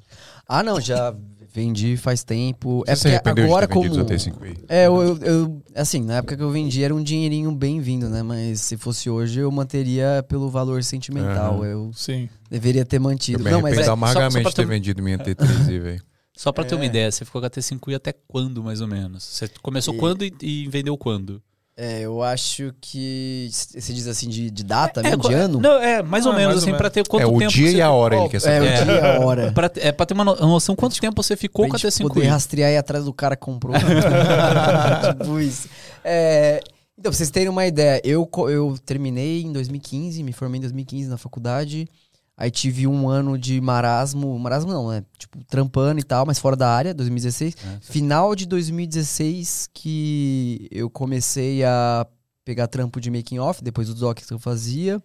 Ah, 0.48 0.62
não, 0.62 0.80
já 0.80 1.14
vendi 1.52 1.96
faz 1.98 2.24
tempo. 2.24 2.82
É 2.86 2.96
você 2.96 3.10
se 3.10 3.14
porque 3.14 3.28
arrependeu 3.28 3.44
agora 3.46 3.66
de 3.66 3.72
ter 3.74 3.78
como. 3.78 3.94
seu 3.94 4.04
T5i? 4.06 4.64
É, 4.68 4.86
eu, 4.86 5.02
eu, 5.02 5.16
eu- 5.18 5.62
Assim, 5.74 6.02
na 6.02 6.16
época 6.16 6.36
que 6.36 6.42
eu 6.42 6.50
vendi 6.50 6.82
era 6.82 6.94
um 6.94 7.02
dinheirinho 7.02 7.52
bem-vindo, 7.52 8.08
né? 8.08 8.22
Mas 8.22 8.62
se 8.62 8.76
fosse 8.78 9.10
hoje, 9.10 9.40
eu 9.40 9.50
manteria 9.50 10.24
pelo 10.26 10.48
valor 10.48 10.82
sentimental. 10.82 11.56
Aham. 11.62 11.66
Eu 11.66 11.90
Sim. 11.92 12.28
deveria 12.50 12.84
ter 12.86 12.96
Eu 12.96 13.02
mantido. 13.02 13.44
me 13.44 13.50
Não, 13.50 13.60
mas 13.60 13.76
é, 13.78 13.86
amargamente 13.88 14.44
só 14.44 14.50
ter 14.50 14.62
ter- 14.62 14.66
vendido 14.68 15.02
minha 15.02 15.18
T3i, 15.18 15.36
velho. 15.80 16.02
Só 16.34 16.50
pra 16.52 16.64
ter 16.64 16.76
uma 16.76 16.84
É. 16.84 16.86
ideia, 16.86 17.10
você 17.10 17.24
ficou 17.24 17.40
com 17.42 17.46
a 17.46 17.50
T5i 17.50 17.94
até 17.96 18.14
quando, 18.26 18.62
mais 18.62 18.80
ou 18.80 18.86
menos? 18.88 19.22
Você 19.24 19.48
começou 19.60 19.92
E- 19.94 19.98
quando 19.98 20.24
e, 20.24 20.32
e 20.40 20.68
vendeu 20.68 20.96
quando? 20.96 21.42
É, 21.80 22.00
eu 22.00 22.22
acho 22.22 22.74
que. 22.80 23.48
Você 23.52 23.92
diz 23.92 24.06
assim 24.08 24.28
de, 24.28 24.50
de 24.50 24.64
data, 24.64 25.00
é, 25.00 25.04
mesmo, 25.04 25.22
de 25.22 25.28
co- 25.28 25.34
ano? 25.34 25.60
Não, 25.60 25.78
é, 25.80 26.02
mais 26.02 26.26
ou 26.26 26.32
Ah, 26.32 26.36
menos, 26.36 26.54
mais 26.54 26.64
ou 26.64 26.68
assim, 26.70 26.76
pra 26.76 26.90
ter 26.90 27.06
quanto 27.06 27.22
é 27.22 27.26
o 27.26 27.38
tempo 27.38 27.52
dia 27.52 27.70
você 27.70 27.76
e 27.76 27.80
a 27.80 27.84
ficou- 27.86 27.98
hora 28.00 28.16
ele 28.16 28.28
quer 28.28 28.36
É, 28.36 28.40
saber. 28.40 28.60
o 28.60 28.64
É. 28.64 28.84
dia 28.84 28.92
e 28.94 29.00
a 29.16 29.20
hora. 29.20 29.52
Pra, 29.54 29.70
é 29.76 29.92
pra 29.92 30.04
ter 30.06 30.14
uma 30.14 30.24
no- 30.24 30.34
noção 30.34 30.74
quanto 30.74 31.00
tempo 31.00 31.22
você 31.22 31.36
ficou 31.36 31.68
com 31.68 31.76
a 31.76 31.78
gente 31.78 31.92
T5i. 31.92 32.08
poder 32.08 32.26
rastrear 32.26 32.70
e 32.70 32.74
ir 32.74 32.76
atrás 32.78 33.04
do 33.04 33.12
cara 33.12 33.36
que 33.36 33.42
comprou. 33.42 33.74
tipo 35.18 35.40
isso. 35.40 35.68
É, 36.04 36.60
então, 36.98 37.10
pra 37.10 37.12
vocês 37.12 37.30
terem 37.30 37.48
uma 37.48 37.64
ideia, 37.66 38.00
eu, 38.04 38.28
eu 38.50 38.76
terminei 38.84 39.42
em 39.42 39.52
2015, 39.52 40.22
me 40.22 40.32
formei 40.32 40.58
em 40.58 40.62
2015 40.62 41.08
na 41.08 41.16
faculdade. 41.16 41.86
Aí 42.40 42.52
tive 42.52 42.86
um 42.86 43.08
ano 43.08 43.36
de 43.36 43.60
marasmo. 43.60 44.38
Marasmo 44.38 44.72
não, 44.72 44.90
né? 44.90 45.04
Tipo, 45.18 45.42
trampando 45.44 45.98
e 45.98 46.04
tal, 46.04 46.24
mas 46.24 46.38
fora 46.38 46.54
da 46.54 46.72
área, 46.72 46.94
2016. 46.94 47.56
É. 47.56 47.80
Final 47.80 48.36
de 48.36 48.46
2016 48.46 49.68
que 49.74 50.68
eu 50.70 50.88
comecei 50.88 51.64
a 51.64 52.06
pegar 52.44 52.68
trampo 52.68 53.00
de 53.00 53.10
making 53.10 53.40
off, 53.40 53.62
depois 53.62 53.88
dos 53.88 53.98
docs 53.98 54.24
que 54.24 54.32
eu 54.32 54.38
fazia. 54.38 55.02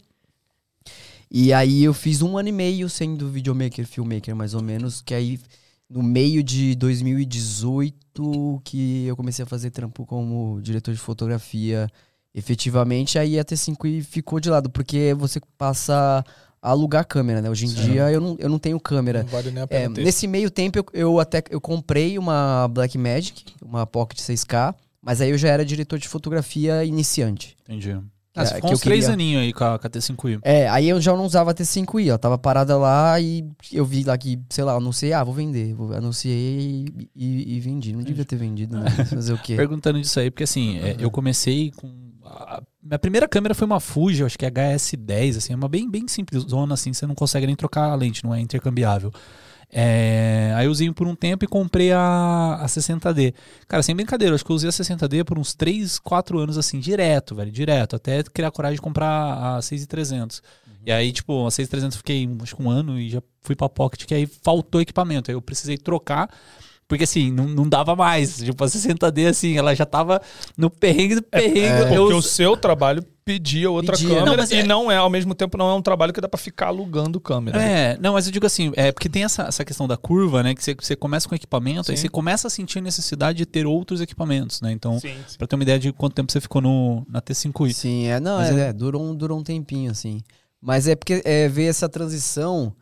E 1.32 1.52
aí 1.52 1.84
eu 1.84 1.92
fiz 1.92 2.22
um 2.22 2.38
ano 2.38 2.50
e 2.50 2.52
meio 2.52 2.88
sendo 2.88 3.28
videomaker, 3.28 3.88
filmmaker, 3.88 4.36
mais 4.36 4.54
ou 4.54 4.62
menos, 4.62 5.02
que 5.02 5.16
aí 5.16 5.40
no 5.90 6.04
meio 6.04 6.44
de 6.44 6.76
2018 6.76 8.62
que 8.64 9.06
eu 9.08 9.18
comecei 9.18 9.42
a 9.42 9.48
fazer 9.48 9.72
trampo 9.72 10.06
como 10.06 10.62
diretor 10.62 10.94
de 10.94 11.00
fotografia 11.00 11.90
efetivamente, 12.32 13.18
aí 13.18 13.40
a 13.40 13.46
T5i 13.46 14.04
ficou 14.04 14.40
de 14.40 14.50
lado, 14.50 14.70
porque 14.70 15.16
você 15.16 15.40
passa 15.58 16.24
alugar 16.64 17.06
câmera, 17.06 17.42
né? 17.42 17.50
Hoje 17.50 17.66
em 17.66 17.70
Sim. 17.70 17.76
dia 17.84 18.10
eu 18.12 18.22
não, 18.22 18.36
eu 18.40 18.50
não 18.50 18.58
tenho 18.58 18.80
câmera. 18.80 19.24
Não 19.24 19.30
vale 19.30 19.52
nem 19.52 19.60
a 19.62 19.64
É, 19.64 19.68
pena 19.84 19.96
ter. 19.96 20.04
nesse 20.04 20.26
meio 20.28 20.50
tempo 20.50 20.80
eu, 20.80 20.86
eu 20.94 21.20
até 21.20 21.44
eu 21.50 21.60
comprei 21.62 22.18
uma 22.18 22.68
Blackmagic, 22.70 23.44
uma 23.62 23.86
Pocket 23.86 24.20
6K, 24.20 24.74
mas 25.02 25.20
aí 25.22 25.30
eu 25.32 25.38
já 25.38 25.50
era 25.50 25.66
diretor 25.66 26.00
de 26.00 26.08
fotografia 26.08 26.84
iniciante. 26.86 27.56
Entendi. 27.68 27.98
Ah, 28.36 28.46
você 28.46 28.50
que 28.50 28.56
ficou 28.56 28.72
uns 28.72 28.80
três 28.80 29.02
queria- 29.02 29.14
aninhos 29.14 29.42
aí 29.44 29.54
com 29.54 29.64
a, 29.64 29.78
com 29.78 29.86
a 29.86 29.90
T5i. 29.92 30.40
É, 30.42 30.68
aí 30.68 30.90
eu 30.90 31.00
já 31.00 31.16
não 31.16 31.24
usava 31.24 31.52
a 31.52 31.54
T5i, 31.54 32.08
ela 32.08 32.18
tava 32.18 32.36
parada 32.36 32.76
lá 32.76 33.20
e 33.20 33.46
eu 33.72 33.86
vi 33.86 34.04
lá 34.04 34.18
que, 34.18 34.40
sei 34.50 34.64
lá, 34.64 34.74
anunciei, 34.74 35.14
ah, 35.14 35.24
vou 35.24 35.36
vender. 35.36 35.76
Vou, 35.76 35.94
anunciei 35.94 36.86
e, 36.98 37.10
e- 37.16 37.58
e 37.58 37.60
vendi. 37.60 37.94
Não 37.94 38.02
devia 38.02 38.26
ter 38.26 38.36
vendido, 38.38 38.80
né? 38.80 38.90
Fazer 39.06 39.34
o 39.34 39.38
quê? 39.38 39.56
Perguntando 39.58 40.02
disso 40.02 40.20
aí, 40.20 40.32
porque 40.32 40.46
assim, 40.46 40.80
é, 40.80 40.96
eu 40.98 41.12
comecei 41.12 41.70
com. 41.76 42.03
A- 42.34 42.64
minha 42.82 43.00
primeira 43.00 43.28
câmera 43.28 43.54
foi 43.56 43.66
uma 43.66 43.80
Fuji, 43.80 44.22
eu 44.22 44.26
acho 44.26 44.38
que 44.38 44.46
é 44.46 44.50
HS10, 44.52 45.38
assim, 45.38 45.54
é 45.54 45.56
uma 45.56 45.70
bem, 45.70 45.90
bem 45.90 46.08
simples 46.08 46.44
zona, 46.44 46.74
assim, 46.74 46.94
você 46.94 47.06
não 47.08 47.16
consegue 47.16 47.48
nem 47.48 47.56
trocar 47.56 47.92
a 47.92 47.96
lente, 47.96 48.24
não 48.24 48.34
é 48.34 48.40
intercambiável. 48.40 49.12
É, 49.76 50.54
aí 50.56 50.66
eu 50.66 50.72
usei 50.72 50.92
por 50.92 51.08
um 51.08 51.16
tempo 51.16 51.44
e 51.44 51.48
comprei 51.48 51.92
a, 51.92 52.60
a 52.62 52.68
60D. 52.68 53.34
Cara, 53.68 53.82
sem 53.82 53.96
brincadeira, 53.96 54.36
acho 54.36 54.46
que 54.46 54.52
eu 54.52 54.56
usei 54.56 54.70
a 54.70 54.72
60D 54.72 55.24
por 55.24 55.40
uns 55.40 55.56
3, 55.56 55.98
4 55.98 56.38
anos, 56.38 56.58
assim, 56.58 56.80
direto, 56.80 57.34
velho, 57.34 57.52
direto. 57.52 57.96
Até 57.96 58.22
criar 58.24 58.52
coragem 58.52 58.76
de 58.76 58.82
comprar 58.82 59.58
a 59.58 59.62
6300. 59.62 60.44
E 60.86 60.92
aí, 60.92 61.12
tipo, 61.12 61.48
a 61.48 61.52
6300 61.52 61.96
eu 61.96 61.98
fiquei 62.00 62.30
acho 62.44 62.56
que 62.56 62.62
um 62.62 62.70
ano 62.70 63.00
e 63.00 63.10
já 63.10 63.22
fui 63.42 63.56
pra 63.56 63.68
Pocket, 63.70 64.06
que 64.06 64.14
aí 64.14 64.28
faltou 64.28 64.80
equipamento. 64.82 65.32
Aí 65.32 65.36
eu 65.36 65.42
precisei 65.42 65.78
trocar. 65.78 66.30
Porque 66.88 67.06
assim, 67.06 67.32
não, 67.32 67.46
não 67.48 67.68
dava 67.68 67.96
mais. 67.96 68.38
Tipo, 68.38 68.64
a 68.64 68.68
60D, 68.68 69.28
assim, 69.30 69.58
ela 69.58 69.74
já 69.74 69.86
tava 69.86 70.22
no 70.58 70.70
perrengue 70.70 71.16
do 71.16 71.22
perrengue. 71.24 71.82
Porque 71.84 71.98
eu, 71.98 72.04
o 72.18 72.22
seu 72.22 72.56
trabalho 72.58 73.04
pedia 73.26 73.72
outra 73.72 73.94
Pedia. 73.96 74.10
câmera 74.20 74.36
Não, 74.46 74.52
e 74.52 74.60
é- 74.60 74.64
não 74.64 74.92
é, 74.92 74.98
ao 74.98 75.10
mesmo 75.10 75.34
tempo, 75.34 75.58
não 75.58 75.70
é 75.70 75.74
um 75.74 75.82
trabalho 75.82 76.12
que 76.12 76.20
dá 76.20 76.28
pra 76.28 76.38
ficar 76.38 76.68
alugando 76.68 77.22
câmera. 77.22 77.58
É, 77.64 77.98
não, 78.02 78.14
mas 78.14 78.26
eu 78.26 78.34
digo 78.34 78.46
assim, 78.46 78.74
é 78.76 78.92
porque 78.92 79.08
tem 79.08 79.24
essa, 79.24 79.44
essa 79.44 79.64
questão 79.64 79.88
da 79.88 79.96
curva, 79.96 80.44
né? 80.44 80.54
Que 80.54 80.62
você, 80.62 80.76
você 80.76 80.94
começa 80.96 81.28
com 81.30 81.34
equipamento, 81.34 81.90
aí 81.90 81.96
Sim. 81.98 82.02
você 82.02 82.10
começa 82.10 82.48
a 82.48 82.50
sentir 82.50 82.80
a 82.80 82.82
necessidade 82.82 83.38
de 83.38 83.46
ter 83.46 83.66
outros 83.66 84.02
equipamentos, 84.02 84.60
né? 84.60 84.74
Então, 84.74 85.00
pra 85.38 85.48
ter 85.48 85.56
uma 85.56 85.64
ideia 85.64 85.80
de 85.80 85.94
quanto 85.94 86.14
tempo 86.16 86.32
você 86.34 86.42
ficou 86.42 86.62
no, 86.62 87.06
na 87.10 87.22
T5i. 87.22 87.72
Sim, 87.72 88.08
é, 88.08 88.20
não, 88.20 88.40
Mas 88.40 88.50
é, 88.50 88.54
eu- 88.54 88.58
é, 88.60 88.74
durou, 88.74 89.02
um, 89.02 89.16
durou 89.16 89.40
um 89.40 89.44
tempinho, 89.44 89.90
assim. 89.90 90.20
Mas 90.62 90.86
é 90.90 90.94
porque 90.96 91.22
é, 91.24 91.48
veio 91.48 91.70
essa 91.70 91.88
transição 91.88 92.76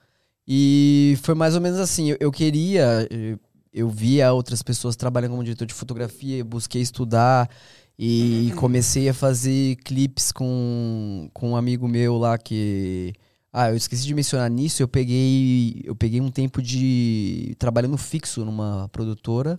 e 0.47 1.17
foi 1.21 1.35
mais 1.35 1.55
ou 1.55 1.61
menos 1.61 1.79
assim. 1.79 2.09
Eu, 2.11 2.17
eu 2.19 2.31
queria, 2.31 3.07
eh, 3.11 3.35
eu 3.73 3.89
via 3.89 4.33
outras 4.33 4.61
pessoas 4.61 4.95
trabalhando 4.95 5.31
como 5.31 5.43
diretor 5.43 5.65
de 5.65 5.73
fotografia, 5.73 6.43
busquei 6.43 6.81
estudar 6.81 7.49
e 7.97 8.51
comecei 8.57 9.07
a 9.09 9.13
fazer 9.13 9.75
clipes 9.77 10.31
com, 10.31 11.29
com 11.33 11.51
um 11.51 11.55
amigo 11.55 11.87
meu 11.87 12.17
lá 12.17 12.37
que. 12.37 13.13
Ah, 13.53 13.69
eu 13.69 13.75
esqueci 13.75 14.05
de 14.05 14.13
mencionar 14.13 14.49
nisso, 14.49 14.81
eu 14.81 14.87
peguei, 14.87 15.81
eu 15.83 15.93
peguei 15.93 16.21
um 16.21 16.31
tempo 16.31 16.61
de 16.61 17.53
trabalhando 17.59 17.97
fixo 17.97 18.45
numa 18.45 18.87
produtora, 18.89 19.57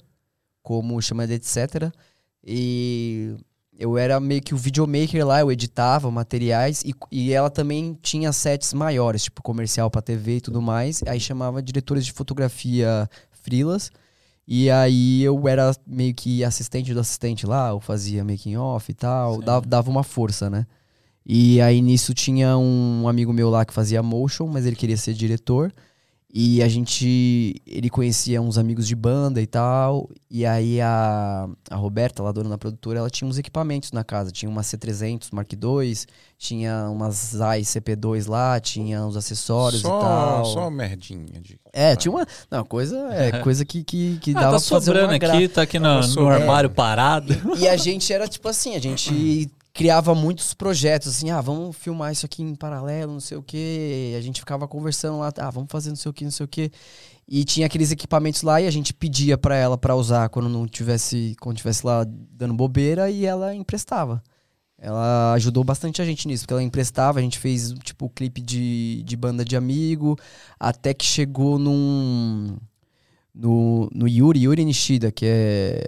como 0.63 1.01
chamada 1.03 1.35
etc. 1.35 1.93
E 2.43 3.37
eu 3.79 3.99
era 3.99 4.19
meio 4.19 4.43
que 4.43 4.55
o 4.55 4.57
videomaker 4.57 5.27
lá, 5.27 5.41
eu 5.41 5.53
editava 5.53 6.11
materiais 6.11 6.83
e, 6.85 6.95
e 7.11 7.33
ela 7.33 7.51
também 7.51 7.99
tinha 8.03 8.33
sets 8.33 8.73
maiores, 8.73 9.25
tipo 9.25 9.43
comercial 9.43 9.91
pra 9.91 10.03
TV 10.03 10.37
e 10.37 10.41
tudo 10.41 10.63
mais. 10.63 11.03
Aí 11.07 11.21
chamava 11.21 11.63
diretores 11.63 12.07
de 12.07 12.13
fotografia 12.13 13.09
frilas. 13.31 13.91
E 14.47 14.71
aí 14.71 15.23
eu 15.23 15.47
era 15.49 15.73
meio 15.87 16.15
que 16.15 16.43
assistente 16.45 16.93
do 16.93 17.01
assistente 17.01 17.47
lá, 17.47 17.71
eu 17.71 17.81
fazia 17.81 18.25
making 18.25 18.57
off 18.57 18.91
e 18.91 18.95
tal, 18.95 19.41
dava, 19.41 19.67
dava 19.67 19.91
uma 19.91 20.03
força, 20.03 20.51
né? 20.51 20.67
E 21.25 21.61
aí 21.61 21.81
nisso 21.81 22.13
tinha 22.13 22.57
um 22.59 23.07
amigo 23.09 23.33
meu 23.33 23.49
lá 23.49 23.65
que 23.65 23.73
fazia 23.73 24.03
motion, 24.03 24.47
mas 24.49 24.67
ele 24.67 24.77
queria 24.77 24.97
ser 24.97 25.15
diretor. 25.15 25.73
E 26.35 26.63
a 26.63 26.69
gente. 26.69 27.61
Ele 27.67 27.91
conhecia 27.91 28.41
uns 28.41 28.57
amigos 28.57 28.89
de 28.89 28.97
banda 28.97 29.39
e 29.43 29.47
tal. 29.47 30.09
E 30.31 30.47
aí 30.47 30.81
a, 30.81 31.47
a 31.71 31.77
Roberta, 31.77 32.23
lá 32.23 32.33
dona 32.33 32.49
da 32.49 32.57
produtora, 32.57 33.01
ela 33.01 33.11
tinha 33.11 33.29
uns 33.29 33.37
equipamentos 33.37 33.93
na 33.93 34.03
casa. 34.03 34.31
Tinha 34.33 34.51
uma 34.51 34.63
C300 34.63 35.29
Mark 35.31 35.53
II, 35.53 35.95
tinha 36.39 36.89
umas 36.89 37.33
Zai 37.37 37.61
CP2 37.61 38.31
lá, 38.31 38.59
tinha 38.59 39.05
uns 39.05 39.15
acessórios 39.15 39.81
e 39.81 39.85
Só, 39.85 40.01
tal. 40.01 40.45
só 40.47 40.71
merdinha. 40.71 41.39
De... 41.39 41.61
É, 41.71 41.95
tinha 41.97 42.11
uma. 42.11 42.27
Não, 42.51 42.65
coisa. 42.65 42.97
É 43.13 43.33
coisa 43.45 43.63
que, 43.67 43.85
que, 43.85 44.19
que 44.19 44.31
Ah, 44.31 44.41
dava 44.41 44.45
tá 44.45 44.51
pra 44.53 44.61
fazer 44.61 44.87
sobrando 44.87 45.09
uma 45.13 45.19
gra- 45.19 45.35
aqui, 45.35 45.49
tá 45.49 45.63
aqui 45.63 45.79
no, 45.79 46.01
no 46.01 46.29
armário 46.29 46.71
parado. 46.71 47.35
E 47.59 47.69
a 47.69 47.77
gente 47.77 48.11
era 48.11 48.27
tipo 48.27 48.49
assim, 48.49 48.75
a 48.75 48.79
gente 48.79 49.51
criava 49.73 50.15
muitos 50.15 50.53
projetos, 50.53 51.09
assim, 51.09 51.31
ah, 51.31 51.41
vamos 51.41 51.77
filmar 51.77 52.13
isso 52.13 52.27
aqui 52.27 52.43
em 52.43 52.55
paralelo, 52.55 53.13
não 53.13 53.21
sei 53.21 53.39
o 53.39 53.43
quê. 53.43 54.15
A 54.17 54.21
gente 54.21 54.41
ficava 54.41 54.69
conversando 54.69 55.19
lá, 55.19 55.33
ah, 55.39 55.51
vamos 55.51 55.71
fazer 55.71 55.89
não 55.89 55.97
sei 55.97 56.11
o 56.11 56.13
que, 56.13 56.25
não 56.25 56.31
sei 56.31 56.45
o 56.45 56.49
quê. 56.49 56.71
E 57.27 57.45
tinha 57.45 57.67
aqueles 57.67 57.91
equipamentos 57.91 58.43
lá 58.43 58.61
e 58.61 58.67
a 58.67 58.71
gente 58.71 58.93
pedia 58.93 59.39
pra 59.39 59.57
ela 59.57 59.79
pra 59.79 59.97
usar 59.97 60.29
quando 60.29 60.49
não 60.49 60.67
tivesse, 60.67 61.35
quando 61.41 61.57
tivesse 61.57 61.87
lá 61.87 62.05
dando 62.05 62.55
bobeira 62.55 63.11
e 63.11 63.25
ela 63.25 63.55
emprestava. 63.55 64.23
Ela 64.79 65.33
ajudou 65.35 65.63
bastante 65.65 66.03
a 66.03 66.05
gente 66.05 66.27
nisso, 66.27 66.43
porque 66.43 66.55
ela 66.55 66.63
emprestava, 66.63 67.21
a 67.21 67.23
gente 67.23 67.39
fez 67.39 67.73
tipo 67.85 68.11
clipe 68.11 68.41
de, 68.41 69.03
de 69.05 69.17
banda 69.17 69.45
de 69.45 69.57
amigo, 69.57 70.19
até 70.59 70.93
que 70.93 71.05
chegou 71.05 71.59
num 71.59 72.57
no, 73.35 73.89
no 73.95 74.09
Yuri, 74.09 74.43
Yuri 74.43 74.65
Nishida, 74.65 75.11
que 75.13 75.25
é 75.27 75.83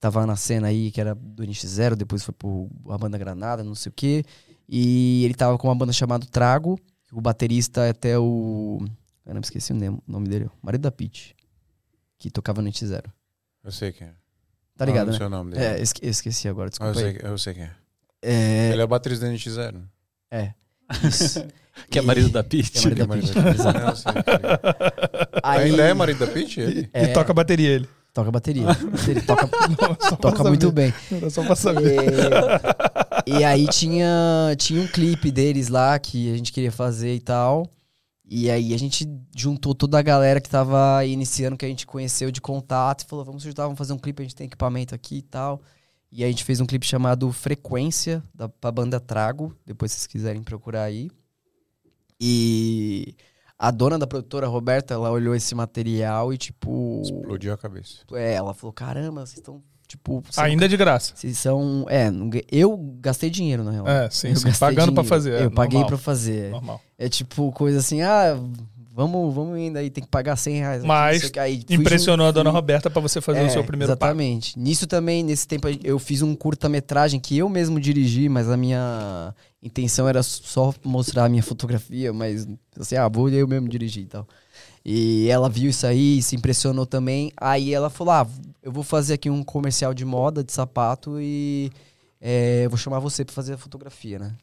tava 0.00 0.26
na 0.26 0.34
cena 0.34 0.68
aí, 0.68 0.90
que 0.90 1.00
era 1.00 1.14
do 1.14 1.42
NX0, 1.44 1.94
depois 1.94 2.24
foi 2.24 2.34
pro 2.34 2.68
a 2.88 2.96
banda 2.98 3.16
Granada, 3.18 3.62
não 3.62 3.74
sei 3.74 3.90
o 3.90 3.92
quê. 3.94 4.24
E 4.68 5.24
ele 5.24 5.34
tava 5.34 5.58
com 5.58 5.68
uma 5.68 5.74
banda 5.74 5.92
chamada 5.92 6.24
Trago, 6.26 6.78
o 7.12 7.20
baterista 7.20 7.84
é 7.86 7.90
até 7.90 8.18
o 8.18 8.80
Caramba, 9.24 9.44
esqueci 9.44 9.72
o 9.72 10.02
nome 10.08 10.28
dele, 10.28 10.46
o 10.46 10.50
marido 10.62 10.80
da 10.82 10.90
Peach, 10.90 11.36
que 12.18 12.30
tocava 12.30 12.60
no 12.62 12.68
NX0. 12.70 13.04
Eu 13.62 13.70
sei 13.70 13.92
quem 13.92 14.08
é. 14.08 14.12
Tá 14.76 14.84
ligado, 14.86 15.02
ah, 15.02 15.04
não 15.06 15.12
né? 15.12 15.18
sei 15.18 15.26
o 15.26 15.30
nome 15.30 15.50
dele. 15.52 15.64
É, 15.64 15.80
esque- 15.80 16.04
eu 16.04 16.10
esqueci 16.10 16.48
agora, 16.48 16.68
Ah, 16.68 16.70
desculpa 16.70 16.98
eu, 17.00 17.06
aí. 17.06 17.12
sei, 17.20 17.30
eu 17.30 17.38
sei 17.38 17.54
quem 17.54 17.62
é. 17.64 17.70
É, 18.22 18.70
Ele 18.72 18.80
é 18.80 18.84
o 18.84 18.88
baterista 18.88 19.26
da 19.26 19.32
NX0. 19.32 19.82
é, 20.30 20.54
isso. 21.06 21.44
Que 21.88 21.98
é 21.98 22.02
marido 22.02 22.28
da. 22.28 22.42
Que 22.44 22.60
é 23.00 23.06
marido 23.06 23.32
da. 23.32 23.72
Não, 23.72 23.94
sei. 23.96 24.12
Aí- 25.42 25.70
Ainda 25.70 25.82
é 25.84 25.94
marido 25.94 26.18
da 26.26 26.26
Peach? 26.32 26.60
Ele? 26.60 26.90
E 26.92 27.06
toca 27.08 27.30
a 27.30 27.34
bateria 27.34 27.68
ele. 27.70 27.88
Toca 28.12 28.30
bateria. 28.30 28.66
Ele 29.08 29.20
toca, 29.20 29.46
toca 30.16 30.36
saber. 30.38 30.48
muito 30.48 30.72
bem. 30.72 30.92
Era 31.10 31.30
só 31.30 31.44
pra 31.44 31.54
saber. 31.54 31.96
E, 33.26 33.30
e 33.38 33.44
aí 33.44 33.66
tinha, 33.68 34.54
tinha 34.58 34.82
um 34.82 34.86
clipe 34.86 35.30
deles 35.30 35.68
lá 35.68 35.98
que 35.98 36.32
a 36.32 36.36
gente 36.36 36.52
queria 36.52 36.72
fazer 36.72 37.14
e 37.14 37.20
tal. 37.20 37.70
E 38.32 38.50
aí 38.50 38.72
a 38.74 38.78
gente 38.78 39.08
juntou 39.36 39.74
toda 39.74 39.98
a 39.98 40.02
galera 40.02 40.40
que 40.40 40.48
tava 40.48 41.04
iniciando, 41.04 41.56
que 41.56 41.64
a 41.64 41.68
gente 41.68 41.84
conheceu 41.84 42.30
de 42.30 42.40
contato, 42.40 43.00
e 43.00 43.06
falou, 43.06 43.24
vamos 43.24 43.42
juntar, 43.42 43.64
vamos 43.64 43.78
fazer 43.78 43.92
um 43.92 43.98
clipe, 43.98 44.22
a 44.22 44.24
gente 44.24 44.36
tem 44.36 44.46
equipamento 44.46 44.94
aqui 44.94 45.18
e 45.18 45.22
tal. 45.22 45.60
E 46.12 46.22
a 46.24 46.28
gente 46.28 46.44
fez 46.44 46.60
um 46.60 46.66
clipe 46.66 46.86
chamado 46.86 47.32
Frequência, 47.32 48.22
da, 48.34 48.48
pra 48.48 48.70
banda 48.70 49.00
Trago, 49.00 49.56
depois 49.66 49.90
se 49.92 49.98
vocês 49.98 50.06
quiserem 50.06 50.42
procurar 50.42 50.84
aí. 50.84 51.10
E 52.20 53.14
a 53.62 53.70
dona 53.70 53.98
da 53.98 54.06
produtora, 54.06 54.46
a 54.46 54.48
Roberta, 54.48 54.94
ela 54.94 55.10
olhou 55.10 55.34
esse 55.34 55.54
material 55.54 56.32
e 56.32 56.38
tipo... 56.38 57.02
Explodiu 57.04 57.52
a 57.52 57.58
cabeça. 57.58 57.96
É, 58.14 58.32
ela 58.32 58.54
falou, 58.54 58.72
caramba, 58.72 59.20
vocês 59.26 59.36
estão, 59.38 59.60
tipo... 59.86 60.22
Ainda 60.38 60.64
é 60.64 60.68
de 60.68 60.78
graça. 60.78 61.12
vocês 61.14 61.36
são. 61.36 61.84
É, 61.90 62.10
não 62.10 62.30
eu 62.50 62.74
gastei 63.00 63.28
dinheiro, 63.28 63.62
na 63.62 63.70
real. 63.70 63.86
É, 63.86 64.08
sim, 64.08 64.28
Eu 64.30 64.36
sim. 64.36 64.50
Pagando 64.58 64.92
pra 64.94 65.02
dinheiro. 65.02 65.04
fazer. 65.04 65.32
é 65.34 65.44
Eu 65.44 65.50
paguei 65.50 65.74
normal, 65.80 65.88
pra 65.88 65.98
fazer. 65.98 66.50
Normal. 66.52 66.80
É 66.98 67.08
tipo 67.08 67.52
coisa 67.52 67.80
assim, 67.80 68.00
ah, 68.00 68.34
vamos, 68.94 69.34
vamos 69.34 69.58
indo 69.58 69.78
aí, 69.78 69.90
tem 69.90 70.02
que 70.02 70.08
pagar 70.10 70.36
100 70.36 70.54
reais. 70.56 70.82
Mas 70.84 71.30
não. 71.30 71.42
Aí 71.42 71.62
Impressionou 71.68 72.26
a 72.26 72.30
jun- 72.30 72.34
dona 72.34 72.50
fui- 72.50 72.56
Roberta 72.60 72.88
pra 72.88 73.00
você 73.02 73.20
fazer 73.20 73.40
É, 73.40 73.46
o 73.46 73.50
seu 73.50 73.62
primeiro 73.64 73.94
pago. 73.96 74.12
Exatamente. 74.12 74.58
Nisso 74.58 74.86
também, 74.86 75.22
nesse 75.22 75.46
tempo, 75.46 75.68
eu 75.84 75.98
fiz 75.98 76.22
um 76.22 76.34
curta-metragem 76.34 77.20
que 77.20 77.36
eu 77.36 77.48
mesmo 77.48 77.78
dirigi, 77.78 78.26
mas 78.28 78.48
a 78.48 78.56
minha 78.56 79.34
intenção 79.62 80.08
era 80.08 80.22
só 80.22 80.74
mostrar 80.84 81.24
a 81.24 81.28
minha 81.28 81.42
fotografia, 81.42 82.12
mas 82.12 82.46
assim, 82.78 82.96
ah, 82.96 83.08
vou 83.08 83.28
eu 83.28 83.46
mesmo 83.46 83.68
dirigir 83.68 84.04
e 84.04 84.06
tal. 84.06 84.26
E 84.84 85.28
ela 85.28 85.48
viu 85.48 85.70
isso 85.70 85.86
aí, 85.86 86.22
se 86.22 86.34
impressionou 86.34 86.86
também. 86.86 87.30
Aí 87.36 87.74
ela 87.74 87.90
falou: 87.90 88.14
Ah, 88.14 88.26
eu 88.62 88.72
vou 88.72 88.82
fazer 88.82 89.14
aqui 89.14 89.28
um 89.28 89.42
comercial 89.42 89.92
de 89.92 90.04
moda, 90.04 90.42
de 90.42 90.52
sapato, 90.52 91.20
e 91.20 91.70
é, 92.20 92.66
vou 92.68 92.78
chamar 92.78 92.98
você 92.98 93.24
pra 93.24 93.34
fazer 93.34 93.54
a 93.54 93.58
fotografia, 93.58 94.18
né? 94.18 94.34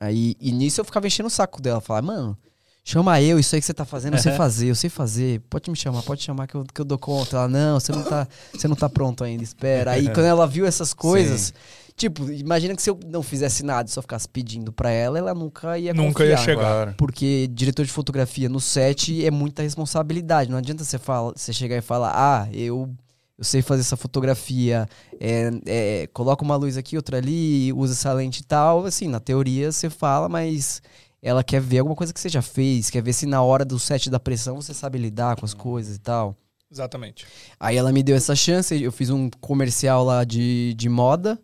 Aí, 0.00 0.34
e 0.40 0.50
nisso 0.50 0.80
eu 0.80 0.84
ficava 0.84 1.06
enchendo 1.06 1.26
o 1.26 1.30
saco 1.30 1.60
dela, 1.60 1.80
falar, 1.80 2.00
mano, 2.00 2.36
chama 2.82 3.20
eu, 3.20 3.38
isso 3.38 3.54
aí 3.54 3.60
que 3.60 3.66
você 3.66 3.74
tá 3.74 3.84
fazendo, 3.84 4.14
eu 4.14 4.18
sei 4.18 4.32
fazer, 4.36 4.68
eu 4.68 4.74
sei 4.74 4.88
fazer, 4.88 5.40
pode 5.50 5.70
me 5.70 5.76
chamar, 5.76 6.02
pode 6.02 6.22
chamar 6.22 6.46
que 6.46 6.54
eu, 6.54 6.64
que 6.64 6.80
eu 6.80 6.84
dou 6.84 6.98
conta. 6.98 7.36
Ela, 7.36 7.48
não, 7.48 7.78
você 7.78 7.92
não 7.92 8.02
tá, 8.02 8.26
você 8.52 8.66
não 8.66 8.76
tá 8.76 8.88
pronto 8.88 9.22
ainda, 9.22 9.44
espera. 9.44 9.92
Aí 9.92 10.06
quando 10.14 10.26
ela 10.26 10.46
viu 10.46 10.66
essas 10.66 10.94
coisas, 10.94 11.52
tipo, 12.00 12.30
imagina 12.32 12.74
que 12.74 12.80
se 12.80 12.88
eu 12.88 12.98
não 13.06 13.22
fizesse 13.22 13.62
nada, 13.62 13.86
só 13.88 14.00
ficasse 14.00 14.26
pedindo 14.26 14.72
pra 14.72 14.90
ela, 14.90 15.18
ela 15.18 15.34
nunca 15.34 15.78
ia 15.78 15.92
Nunca 15.92 16.24
ia 16.24 16.30
confiar. 16.36 16.44
chegar. 16.44 16.60
Claro. 16.62 16.94
Porque 16.96 17.46
diretor 17.52 17.84
de 17.84 17.92
fotografia 17.92 18.48
no 18.48 18.58
set 18.58 19.24
é 19.24 19.30
muita 19.30 19.62
responsabilidade. 19.62 20.50
Não 20.50 20.56
adianta 20.56 20.82
você, 20.82 20.98
fala, 20.98 21.34
você 21.36 21.52
chegar 21.52 21.76
e 21.76 21.82
falar, 21.82 22.12
ah, 22.14 22.48
eu, 22.52 22.88
eu 23.36 23.44
sei 23.44 23.60
fazer 23.60 23.82
essa 23.82 23.96
fotografia, 23.98 24.88
é, 25.20 25.50
é, 25.66 26.06
coloca 26.08 26.42
uma 26.42 26.56
luz 26.56 26.78
aqui, 26.78 26.96
outra 26.96 27.18
ali, 27.18 27.70
usa 27.74 27.92
essa 27.92 28.12
lente 28.14 28.40
e 28.40 28.44
tal. 28.44 28.86
Assim, 28.86 29.06
na 29.06 29.20
teoria 29.20 29.70
você 29.70 29.90
fala, 29.90 30.26
mas 30.26 30.80
ela 31.22 31.44
quer 31.44 31.60
ver 31.60 31.80
alguma 31.80 31.94
coisa 31.94 32.14
que 32.14 32.20
você 32.20 32.30
já 32.30 32.40
fez, 32.40 32.88
quer 32.88 33.02
ver 33.02 33.12
se 33.12 33.26
na 33.26 33.42
hora 33.42 33.62
do 33.62 33.78
set 33.78 34.08
da 34.08 34.18
pressão 34.18 34.56
você 34.56 34.72
sabe 34.72 34.96
lidar 34.96 35.36
com 35.36 35.44
as 35.44 35.52
coisas 35.52 35.96
e 35.96 36.00
tal. 36.00 36.34
Exatamente. 36.72 37.26
Aí 37.58 37.76
ela 37.76 37.92
me 37.92 38.02
deu 38.02 38.16
essa 38.16 38.34
chance, 38.34 38.80
eu 38.80 38.90
fiz 38.90 39.10
um 39.10 39.28
comercial 39.40 40.02
lá 40.02 40.24
de, 40.24 40.72
de 40.74 40.88
moda. 40.88 41.38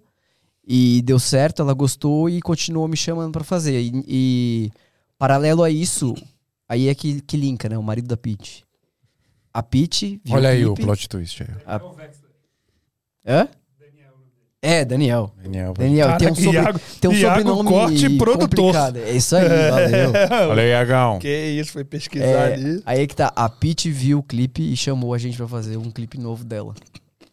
E 0.66 1.00
deu 1.02 1.18
certo, 1.18 1.62
ela 1.62 1.72
gostou 1.72 2.29
e 2.29 2.42
continuou 2.42 2.88
me 2.88 2.96
chamando 2.96 3.33
pra 3.33 3.44
fazer. 3.44 3.81
E, 3.81 3.92
e 4.09 4.70
paralelo 5.16 5.62
a 5.62 5.70
isso, 5.70 6.14
aí 6.68 6.88
é 6.88 6.94
que, 6.94 7.20
que 7.20 7.37
linka, 7.37 7.68
né? 7.68 7.79
O 7.79 7.83
marido 7.83 8.09
da 8.09 8.16
Pete. 8.16 8.64
A 9.55 9.62
Pete 9.62 10.20
viu 10.24 10.35
Olha 10.37 10.48
aí 10.50 10.66
o 10.66 10.74
plot 10.74 11.09
twist 11.09 11.42
aí. 11.42 11.48
Hã? 13.26 13.48
É, 14.62 14.85
Daniel. 14.85 15.31
Daniel. 15.40 15.74
Daniel, 15.74 16.07
Cara, 16.09 16.18
tem 16.18 16.29
um, 16.33 16.35
sobre, 16.35 16.50
Iago- 16.59 16.81
tem 17.00 17.11
um 17.11 17.14
Iago 17.14 17.38
sobrenome 17.38 17.68
Corte 17.68 18.16
produtor. 18.18 18.48
complicado. 18.48 18.96
É 18.98 19.12
isso 19.12 19.37
aí, 19.37 19.48
valeu. 19.70 20.12
Olha 20.50 20.62
aí, 20.62 20.74
Agão. 20.74 21.18
Que 21.20 21.29
isso, 21.50 21.70
foi 21.72 21.85
pesquisar 21.85 22.24
É, 22.26 22.55
ali. 22.55 22.83
aí 22.85 23.00
é 23.02 23.07
que 23.07 23.14
tá, 23.14 23.33
a 23.37 23.48
Pete 23.48 23.90
viu 23.92 24.18
o 24.18 24.22
clipe 24.24 24.62
e 24.62 24.76
chamou 24.76 25.14
a 25.14 25.18
gente 25.18 25.37
pra 25.37 25.46
fazer 25.46 25.76
um 25.76 25.90
clipe 25.90 26.18
novo 26.18 26.42
dela. 26.44 26.74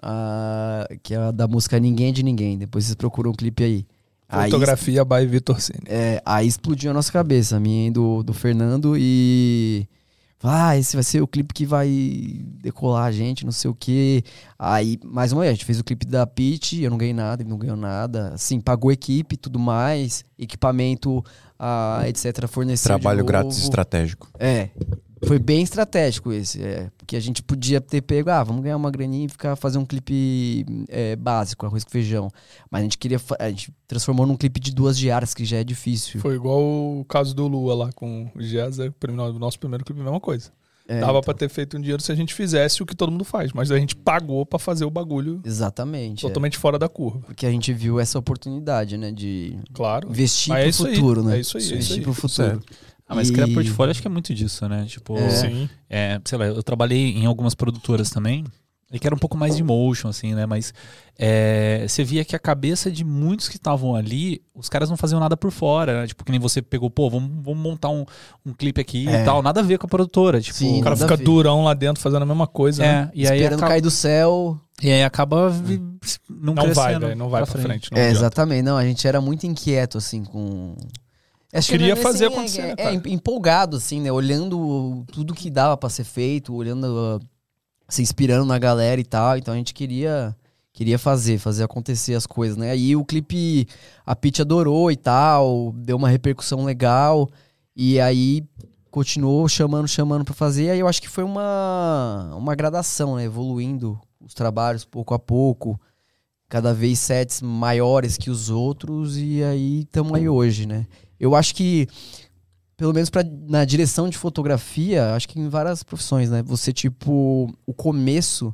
Ah, 0.04 0.88
que 1.02 1.14
é 1.14 1.18
a 1.18 1.32
da 1.32 1.48
música 1.48 1.80
Ninguém 1.80 2.10
é 2.10 2.12
de 2.12 2.24
Ninguém. 2.24 2.58
Depois 2.58 2.86
vocês 2.86 2.96
procuram 2.96 3.32
o 3.32 3.34
clipe 3.34 3.64
aí. 3.64 3.86
Aí, 4.28 4.52
Fotografia 4.52 5.06
by 5.06 5.26
Vitor 5.26 5.62
Cine. 5.62 5.80
é, 5.86 6.22
aí 6.26 6.48
explodiu 6.48 6.92
a 6.92 6.94
nossa 6.94 7.12
cabeça, 7.12 7.56
a 7.56 7.60
minha 7.60 7.88
e 7.88 7.92
do, 7.92 8.24
do 8.24 8.34
Fernando, 8.34 8.96
e. 8.98 9.88
Ah, 10.46 10.78
esse 10.78 10.98
vai 10.98 11.04
ser 11.04 11.22
o 11.22 11.28
clipe 11.28 11.54
que 11.54 11.66
vai 11.66 11.88
decolar 12.62 13.06
a 13.06 13.12
gente, 13.14 13.46
não 13.46 13.52
sei 13.54 13.72
o 13.72 13.74
quê. 13.74 14.22
Aí, 14.60 15.00
mais 15.02 15.32
uma 15.32 15.42
vez, 15.42 15.52
a 15.52 15.54
gente 15.54 15.64
fez 15.64 15.80
o 15.80 15.84
clipe 15.86 16.06
da 16.06 16.28
Pete, 16.28 16.82
eu 16.82 16.92
não 16.92 16.98
ganhei 16.98 17.14
nada, 17.14 17.42
ele 17.42 17.50
não 17.50 17.58
ganhou 17.58 17.78
nada. 17.78 18.34
Assim, 18.34 18.60
pagou 18.60 18.92
equipe 18.92 19.38
tudo 19.38 19.58
mais, 19.58 20.26
equipamento, 20.38 21.24
ah, 21.58 22.04
etc. 22.08 22.46
Forneceu. 22.50 22.76
de 22.76 23.02
Trabalho 23.02 23.20
novo. 23.20 23.28
grátis 23.28 23.60
estratégico. 23.60 24.30
É. 24.38 24.70
Foi 25.26 25.40
bem 25.40 25.64
estratégico 25.64 26.32
esse. 26.32 26.62
É, 26.62 26.90
porque 26.98 27.16
a 27.16 27.20
gente 27.20 27.42
podia 27.42 27.80
ter 27.80 28.02
pego, 28.02 28.30
ah, 28.30 28.44
vamos 28.44 28.62
ganhar 28.64 28.78
uma 28.78 28.92
graninha 28.92 29.26
e 29.26 29.30
ficar 29.30 29.56
fazer 29.56 29.78
um 29.78 29.86
clipe 29.86 30.66
é, 30.90 31.16
básico, 31.16 31.66
arroz 31.66 31.84
com 31.84 31.92
feijão. 31.92 32.30
Mas 32.70 32.82
a 32.82 32.84
gente 32.84 32.98
queria. 32.98 33.20
A 33.40 33.50
gente 33.50 33.74
transformou 33.88 34.26
num 34.26 34.36
clipe 34.36 34.60
de 34.60 34.74
duas 34.74 34.98
diárias, 34.98 35.34
que 35.34 35.46
já 35.46 35.58
é 35.58 35.64
difícil. 35.64 36.20
Foi 36.20 36.36
igual 36.36 36.62
o 36.62 37.06
caso 37.08 37.36
do 37.36 37.48
Lua 37.48 37.76
lá 37.76 37.92
com 37.94 38.30
o 38.36 38.42
Jazza, 38.42 38.94
o 39.08 39.40
nosso 39.40 39.60
primeiro 39.60 39.84
clipe, 39.84 40.02
a 40.02 40.04
mesma 40.04 40.20
coisa. 40.20 40.52
É, 40.86 41.00
Dava 41.00 41.22
pra 41.22 41.34
ter 41.34 41.48
feito 41.48 41.78
um 41.78 41.80
dinheiro 41.82 42.04
se 42.04 42.12
a 42.12 42.16
gente 42.16 42.34
fizesse 42.34 42.84
o 42.84 42.86
que 42.86 42.94
todo 42.94 43.10
mundo 43.10 43.24
faz, 43.24 43.54
mas 43.54 43.72
a 43.72 43.80
gente 43.80 43.96
pagou 43.96 44.46
pra 44.46 44.60
fazer 44.60 44.84
o 44.84 44.90
bagulho 44.90 45.42
Exatamente. 45.46 46.26
é. 46.26 46.28
totalmente 46.28 46.58
fora 46.58 46.78
da 46.78 46.90
curva. 46.90 47.22
Porque 47.26 47.46
a 47.46 47.52
gente 47.52 47.72
viu 47.72 48.02
essa 48.02 48.20
oportunidade, 48.20 48.98
né? 48.98 49.10
De 49.10 49.58
Claro. 49.74 50.10
investir 50.10 50.52
Mas 50.52 50.76
é 50.76 50.78
pro 50.78 50.88
aí, 50.92 50.96
futuro, 50.96 51.24
né? 51.24 51.38
é 51.38 51.40
isso 51.40 51.58
aí, 51.58 51.64
é 51.64 51.66
isso 51.66 51.74
investir 51.76 51.98
aí. 51.98 52.04
pro 52.04 52.14
futuro. 52.14 52.62
Ah, 53.14 53.16
mas 53.16 53.30
E- 53.30 53.34
criar 53.34 53.48
portfólio 53.48 53.92
acho 53.92 54.02
que 54.02 54.08
é 54.08 54.12
muito 54.12 54.34
disso, 54.34 54.68
né? 54.68 54.86
Tipo, 54.88 55.18
É. 55.18 55.30
Sim. 55.30 55.70
é, 55.90 56.20
sei 56.26 56.38
lá, 56.38 56.46
eu 56.46 56.62
trabalhei 56.64 57.12
em 57.18 57.26
algumas 57.26 57.56
produtoras 57.56 58.10
também, 58.10 58.44
e 58.92 59.00
que 59.00 59.08
era 59.08 59.16
um 59.16 59.18
pouco 59.18 59.36
mais 59.36 59.56
de 59.58 59.64
motion, 59.64 60.08
assim, 60.10 60.36
né? 60.36 60.46
Mas 60.46 60.72
é, 61.18 61.84
você 61.88 62.04
via 62.04 62.24
que 62.24 62.36
a 62.36 62.40
cabeça 62.40 62.92
de 62.92 63.04
muitos 63.04 63.50
que 63.50 63.56
estavam 63.56 63.96
ali, 63.96 64.40
os 64.54 64.70
caras 64.70 64.88
não 64.88 64.96
faziam 64.98 65.20
nada 65.20 65.36
por 65.36 65.50
fora, 65.52 66.02
né? 66.02 66.08
Tipo, 66.08 66.24
que 66.24 66.30
nem 66.32 66.40
você 66.40 66.62
pegou, 66.62 66.92
pô, 66.92 67.10
vamos, 67.10 67.30
vamos 67.44 67.60
montar 67.60 67.90
um, 67.90 68.06
um 68.46 68.54
clipe 68.54 68.80
aqui 68.80 69.08
É. 69.10 69.22
e 69.22 69.26
tal, 69.26 69.42
nada 69.42 69.62
a 69.62 69.64
ver 69.64 69.80
com 69.80 69.88
a 69.88 69.90
produtora. 69.90 70.40
Tipo, 70.40 70.58
Sim, 70.58 70.80
O 70.80 70.84
cara 70.84 70.96
fica 70.96 71.18
durão 71.18 71.64
lá 71.64 71.74
dentro 71.74 72.04
fazendo 72.04 72.22
a 72.22 72.26
mesma 72.26 72.46
coisa, 72.46 72.84
né? 72.84 73.10
é, 73.14 73.18
e 73.20 73.28
aí, 73.28 73.38
Esperando 73.40 73.54
acaba, 73.60 73.72
cair 73.72 73.82
do 73.82 73.90
céu. 73.92 74.60
e 74.82 74.92
aí 74.92 75.04
acaba 75.04 75.50
vi- 75.50 75.80
não, 76.30 76.54
Não 76.54 76.56
vai, 76.56 76.66
crescendo 76.66 77.08
velho, 77.08 77.18
não 77.18 77.30
vai 77.30 77.44
pra 77.46 77.52
frente. 77.62 77.92
não 77.92 77.98
É, 77.98 78.02
adianta. 78.02 78.20
exatamente. 78.20 78.62
Não, 78.64 78.78
a 78.78 78.84
gente 78.86 79.08
era 79.08 79.20
muito 79.20 79.48
inquieto, 79.48 79.98
assim, 79.98 80.24
com. 80.24 80.76
Acho 81.54 81.68
que 81.72 81.78
Queria 81.78 81.94
é 81.94 81.96
fazer 81.96 82.26
assim, 82.26 82.34
acontecer, 82.34 82.62
é, 82.62 82.66
né, 82.66 82.72
é, 82.72 82.76
cara? 82.76 83.10
empolgado, 83.10 83.78
assim, 83.78 84.02
né? 84.02 84.12
Olhando 84.12 85.06
tudo 85.12 85.36
que 85.36 85.52
dava 85.52 85.78
pra 85.78 85.90
ser 85.90 86.04
feito, 86.04 86.54
olhando, 86.54 86.86
uh, 86.86 87.20
se 87.88 88.02
inspirando 88.02 88.46
na 88.46 88.58
galera 88.58 89.00
e 89.00 89.04
tal. 89.04 89.38
Então 89.38 89.54
a 89.54 89.58
gente 89.58 89.74
queria 89.74 90.36
queria 90.74 90.98
fazer, 90.98 91.38
fazer 91.38 91.64
acontecer 91.64 92.16
as 92.16 92.26
coisas, 92.26 92.58
né? 92.58 92.72
Aí 92.72 92.96
o 92.96 93.06
clipe 93.06 93.68
a 94.04 94.16
Pitty 94.16 94.42
adorou 94.42 94.92
e 94.92 94.96
tal, 94.96 95.72
deu 95.78 95.96
uma 95.96 96.10
repercussão 96.10 96.66
legal. 96.66 97.30
E 97.76 98.00
aí 98.00 98.44
continuou 98.90 99.48
chamando, 99.48 99.88
chamando 99.88 100.26
pra 100.26 100.34
fazer. 100.34 100.72
Aí 100.72 100.80
eu 100.80 100.88
acho 100.88 101.02
que 101.02 101.10
foi 101.10 101.24
uma, 101.24 102.34
uma 102.36 102.56
gradação, 102.56 103.16
né? 103.16 103.26
Evoluindo 103.26 104.00
os 104.20 104.34
trabalhos 104.34 104.84
pouco 104.86 105.14
a 105.14 105.20
pouco 105.20 105.80
cada 106.50 106.74
vez 106.74 107.00
sets 107.00 107.42
maiores 107.42 108.16
que 108.16 108.30
os 108.30 108.52
outros 108.52 109.18
e 109.18 109.44
aí 109.44 109.82
estamos 109.82 110.14
aí 110.14 110.30
hoje, 110.30 110.68
né? 110.68 110.86
Eu 111.20 111.36
acho 111.36 111.54
que 111.56 111.88
pelo 112.76 112.94
menos 112.94 113.10
pra, 113.10 113.24
na 113.48 113.64
direção 113.66 114.10
de 114.10 114.18
fotografia, 114.18 115.14
acho 115.16 115.28
que 115.30 115.40
em 115.40 115.48
várias 115.48 115.84
profissões, 115.84 116.30
né? 116.30 116.42
Você 116.44 116.74
tipo 116.74 117.54
o 117.66 117.74
começo 117.74 118.54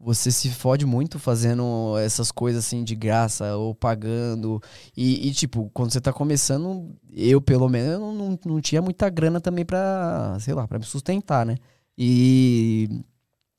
você 0.00 0.30
se 0.30 0.48
fode 0.50 0.86
muito 0.86 1.18
fazendo 1.18 1.98
essas 1.98 2.30
coisas 2.30 2.64
assim 2.64 2.84
de 2.84 2.94
graça 2.94 3.56
ou 3.56 3.74
pagando. 3.74 4.62
E, 4.96 5.26
e, 5.26 5.32
tipo, 5.34 5.68
quando 5.74 5.92
você 5.92 6.00
tá 6.00 6.12
começando, 6.12 6.94
eu 7.12 7.40
pelo 7.40 7.68
menos 7.68 7.94
eu 7.94 7.98
não, 8.12 8.38
não 8.46 8.60
tinha 8.60 8.80
muita 8.80 9.10
grana 9.10 9.40
também 9.40 9.64
pra, 9.64 10.36
sei 10.38 10.54
lá, 10.54 10.68
pra 10.68 10.78
me 10.78 10.84
sustentar, 10.84 11.44
né? 11.44 11.56
E 11.96 12.88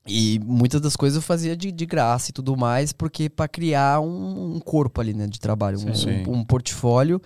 e 0.06 0.40
muitas 0.42 0.80
das 0.80 0.96
coisas 0.96 1.16
eu 1.16 1.22
fazia 1.22 1.54
de, 1.54 1.70
de 1.70 1.84
graça 1.84 2.30
e 2.30 2.32
tudo 2.32 2.56
mais, 2.56 2.90
porque 2.90 3.28
para 3.28 3.46
criar 3.46 4.00
um, 4.00 4.54
um 4.54 4.58
corpo 4.60 4.98
ali, 4.98 5.12
né, 5.12 5.26
de 5.26 5.38
trabalho, 5.38 5.78
um, 5.78 5.94
Sim. 5.94 6.24
um- 6.26 6.38
um 6.38 6.44
portfólio. 6.44 7.20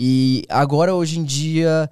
E 0.00 0.44
agora, 0.48 0.94
hoje 0.94 1.18
em 1.18 1.24
dia, 1.24 1.90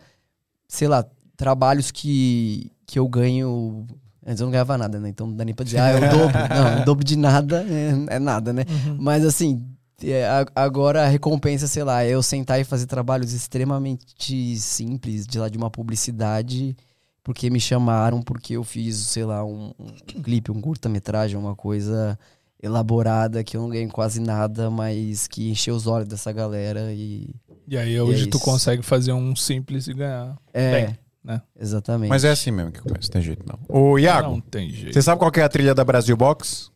sei 0.69 0.87
lá, 0.87 1.05
trabalhos 1.37 1.91
que, 1.91 2.71
que 2.87 3.01
eu 3.01 3.09
ganho. 3.09 3.85
Antes 4.25 4.41
eu 4.41 4.47
não 4.47 4.53
ganhava 4.53 4.79
nada, 4.79 5.01
né? 5.01 5.09
Então 5.09 5.27
não 5.27 5.35
dá 5.35 5.45
nem 5.45 5.55
pra 5.55 5.65
dizer, 5.65 5.79
ah, 5.79 5.89
é 5.89 5.97
o 5.97 6.01
dobro. 6.11 6.39
Não, 6.49 6.83
o 6.83 6.85
dobro 6.85 7.05
de 7.05 7.17
nada 7.17 7.67
é, 7.69 8.17
é 8.17 8.19
nada, 8.21 8.53
né? 8.53 8.65
Mas 8.97 9.25
assim, 9.25 9.65
é, 10.05 10.25
agora 10.55 11.05
a 11.05 11.09
recompensa, 11.09 11.67
sei 11.67 11.83
lá, 11.83 12.05
é 12.05 12.11
eu 12.11 12.23
sentar 12.23 12.61
e 12.61 12.65
fazer 12.65 12.87
trabalhos 12.87 13.33
extremamente 13.33 14.57
simples, 14.57 15.27
de 15.27 15.39
lá 15.39 15.49
de 15.49 15.59
uma 15.59 15.71
publicidade, 15.71 16.77
porque 17.25 17.51
me 17.51 17.59
chamaram, 17.59 18.23
porque 18.23 18.55
eu 18.55 18.63
fiz, 18.63 18.97
sei 18.97 19.25
lá, 19.25 19.45
um, 19.45 19.73
um 19.79 20.23
clipe, 20.23 20.53
um 20.53 20.61
curta-metragem, 20.61 21.37
uma 21.37 21.57
coisa 21.57 22.17
elaborada 22.63 23.45
que 23.45 23.57
eu 23.57 23.63
não 23.63 23.69
ganhei 23.69 23.89
quase 23.89 24.21
nada, 24.21 24.71
mas 24.71 25.27
que 25.27 25.51
encheu 25.51 25.75
os 25.75 25.87
olhos 25.87 26.09
dessa 26.09 26.33
galera 26.33 26.93
e. 26.93 27.35
E 27.69 27.77
aí 27.77 28.01
hoje 28.01 28.25
E 28.25 28.29
é 28.29 28.31
tu 28.31 28.37
isso. 28.37 28.45
consegue 28.45 28.83
fazer 28.83 29.13
um 29.13 29.35
simples 29.35 29.89
e 29.89 29.95
ganhar. 29.95 30.37
É. 30.55 30.71
Bem, 30.87 30.99
né? 31.25 31.43
Exatamente. 31.59 32.09
Mas 32.09 32.25
é 32.25 32.31
assim 32.31 32.51
mesmo 32.51 32.71
que 32.73 32.81
começa, 32.81 33.09
não 33.09 33.13
tem 33.13 33.23
jeito 33.23 33.45
não. 33.47 33.59
Ô, 33.69 33.99
Iago, 33.99 34.31
Não 34.31 34.41
tem 34.41 34.71
jeito. 34.71 34.93
você 34.95 35.03
sabe 35.03 35.19
qual 35.19 35.31
que 35.33 35.41
é 35.41 35.43
a 35.45 35.49
trilha 35.49 35.75
da 35.75 35.85
Brasil 35.85 36.17
Box? 36.17 36.71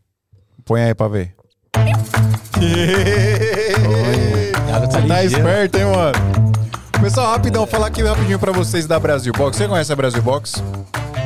Põe 0.64 0.82
aí 0.82 0.94
pra 0.94 1.08
ver. 1.08 1.34
Iago 4.68 4.88
tá 4.88 5.00
Você 5.00 5.06
tá 5.08 5.24
esperto, 5.24 5.78
hein, 5.78 5.84
mano? 5.84 6.18
Pessoal, 7.00 7.32
rapidão, 7.32 7.66
falar 7.66 7.86
aqui 7.86 8.02
rapidinho 8.02 8.38
pra 8.38 8.52
vocês 8.52 8.86
da 8.86 8.98
Brasil 8.98 9.32
Box. 9.32 9.56
Você 9.56 9.66
conhece 9.68 9.92
a 9.92 9.96
Brasil 9.96 10.22
Box? 10.22 10.62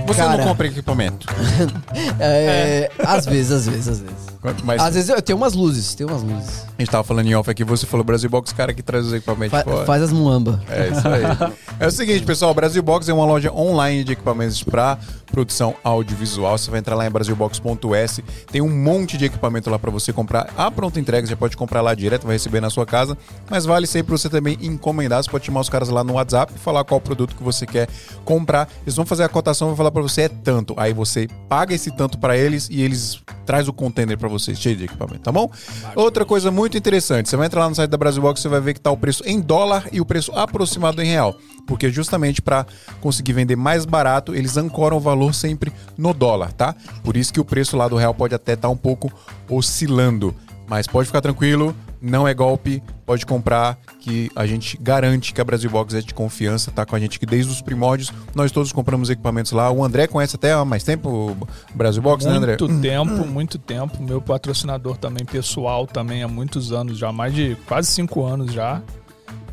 Você 0.07 0.21
Cara. 0.21 0.37
não 0.37 0.45
compra 0.45 0.67
equipamento. 0.67 1.27
É, 2.21 2.91
Às 2.99 3.25
vezes, 3.27 3.51
às 3.51 3.67
vezes, 3.67 3.89
às 3.89 4.01
vezes. 4.01 4.34
Mas 4.63 4.81
Às 4.83 4.95
vezes 4.95 5.09
eu 5.09 5.23
tenho 5.23 5.39
umas 5.39 5.55
luzes, 5.55 5.95
tem 5.95 6.07
umas 6.07 6.23
luzes. 6.23 6.65
a 6.77 6.83
gente 6.83 6.91
tava 6.91 7.03
falando 7.03 7.27
em 7.27 7.35
off 7.35 7.49
aqui, 7.51 7.65
você 7.65 7.87
falou 7.87 8.05
Brasil 8.05 8.29
Box, 8.29 8.53
cara 8.55 8.75
que 8.75 8.83
traz 8.83 9.07
os 9.07 9.13
equipamentos 9.13 9.59
Fa- 9.59 9.65
fora. 9.65 9.87
faz 9.87 10.03
as 10.03 10.13
muamba. 10.13 10.63
É 10.69 10.89
isso 10.89 11.09
aí. 11.09 11.23
É 11.81 11.89
o 11.89 11.91
seguinte, 11.91 12.23
pessoal, 12.25 12.55
Brasil 12.55 12.81
Box 12.85 13.09
é 13.09 13.13
uma 13.13 13.25
loja 13.25 13.53
online 13.53 14.05
de 14.05 14.13
equipamentos 14.13 14.63
para 14.63 14.97
produção 15.27 15.75
audiovisual. 15.83 16.57
Você 16.57 16.71
vai 16.71 16.79
entrar 16.79 16.95
lá 16.95 17.05
em 17.05 17.11
brasilbox.s, 17.11 18.23
tem 18.53 18.61
um 18.63 18.69
monte 18.71 19.19
de 19.19 19.25
equipamento 19.25 19.69
lá 19.69 19.77
para 19.77 19.91
você 19.91 20.13
comprar. 20.13 20.51
A 20.57 20.71
pronta 20.71 21.01
entrega, 21.01 21.27
você 21.27 21.35
pode 21.35 21.57
comprar 21.57 21.81
lá 21.81 21.93
direto, 21.93 22.27
vai 22.29 22.37
receber 22.37 22.61
na 22.61 22.71
sua 22.71 22.87
casa, 22.87 23.19
mas 23.51 23.65
vale 23.65 23.89
sempre 23.89 24.13
você 24.13 24.29
também 24.29 24.57
encomendar. 24.63 25.21
Você 25.21 25.29
pode 25.29 25.45
chamar 25.47 25.61
os 25.63 25.69
caras 25.69 25.89
lá 25.89 26.05
no 26.05 26.13
WhatsApp 26.13 26.53
e 26.55 26.59
falar 26.61 26.85
qual 26.85 27.01
produto 27.01 27.35
que 27.35 27.43
você 27.43 27.67
quer 27.67 27.89
comprar. 28.25 28.69
Eles 28.83 28.95
vão 28.95 29.05
fazer 29.05 29.25
a 29.25 29.29
cotação, 29.29 29.67
vão 29.69 29.77
falar 29.77 29.91
para 29.91 30.03
você 30.03 30.23
é 30.23 30.29
tanto. 30.29 30.75
Aí 30.77 30.93
você 30.93 31.27
paga 31.49 31.75
esse 31.75 31.91
tanto 31.91 32.19
para 32.19 32.37
eles 32.37 32.69
e 32.71 32.81
eles 32.83 33.21
traz 33.45 33.67
o 33.67 33.73
container 33.73 34.17
para 34.17 34.29
você 34.29 34.34
cheio 34.39 34.77
de 34.77 34.85
equipamento, 34.85 35.21
tá 35.21 35.33
bom? 35.33 35.51
Outra 35.95 36.25
coisa 36.25 36.51
muito 36.51 36.77
interessante, 36.77 37.29
você 37.29 37.37
vai 37.37 37.47
entrar 37.47 37.61
lá 37.61 37.69
no 37.69 37.75
site 37.75 37.91
da 37.91 37.97
Brasil 37.97 38.23
Box, 38.23 38.41
você 38.41 38.49
vai 38.49 38.61
ver 38.61 38.75
que 38.75 38.81
tá 38.81 38.91
o 38.91 38.97
preço 38.97 39.23
em 39.27 39.41
dólar 39.41 39.89
e 39.93 40.01
o 40.01 40.05
preço 40.05 40.33
aproximado 40.33 41.03
em 41.03 41.07
real, 41.07 41.37
porque 41.67 41.91
justamente 41.91 42.43
para 42.43 42.67
conseguir 43.01 43.33
vender 43.33 43.57
mais 43.57 43.85
barato, 43.85 44.35
eles 44.35 44.57
ancoram 44.57 44.97
o 44.97 45.01
valor 45.01 45.35
sempre 45.35 45.73
no 45.97 46.13
dólar, 46.13 46.53
tá? 46.53 46.75
Por 47.03 47.17
isso 47.17 47.33
que 47.33 47.41
o 47.41 47.45
preço 47.45 47.77
lá 47.77 47.89
do 47.89 47.97
real 47.97 48.15
pode 48.15 48.35
até 48.35 48.55
estar 48.55 48.69
um 48.69 48.77
pouco 48.77 49.13
oscilando, 49.49 50.35
mas 50.67 50.87
pode 50.87 51.07
ficar 51.07 51.21
tranquilo, 51.21 51.75
não 52.05 52.29
é 52.29 52.35
golpe, 52.35 52.83
pode 53.07 53.25
comprar 53.25 53.79
que 54.01 54.31
a 54.37 54.47
gente 54.47 54.77
garante 54.81 55.33
que 55.33 55.41
a 55.41 55.45
Brasil 55.45 55.71
Box 55.71 55.95
é 55.95 56.01
de 56.01 56.13
confiança, 56.13 56.71
tá 56.71 56.85
com 56.85 56.95
a 56.95 57.01
gente 57.01 57.19
desde 57.25 57.51
os 57.51 57.63
primórdios. 57.63 58.13
Nós 58.35 58.53
todos 58.53 58.73
compramos 58.73 59.09
equipamentos 59.11 59.53
lá. 59.53 59.71
O 59.71 59.83
André 59.83 60.07
conhece 60.07 60.37
até 60.37 60.53
há 60.53 60.65
mais 60.65 60.85
tempo 60.85 61.09
o 61.09 61.75
Brasil 61.75 62.03
Box, 62.03 62.25
né, 62.27 62.33
André? 62.33 62.57
Muito 62.61 62.69
tempo, 62.81 63.27
muito 63.27 63.59
tempo. 63.59 64.03
Meu 64.03 64.21
patrocinador 64.21 64.97
também, 64.99 65.25
pessoal, 65.25 65.87
também 65.87 66.23
há 66.23 66.29
muitos 66.29 66.73
anos 66.73 66.99
já, 66.99 67.11
mais 67.11 67.35
de 67.35 67.57
quase 67.67 67.89
cinco 67.91 68.25
anos 68.25 68.53
já. 68.53 68.83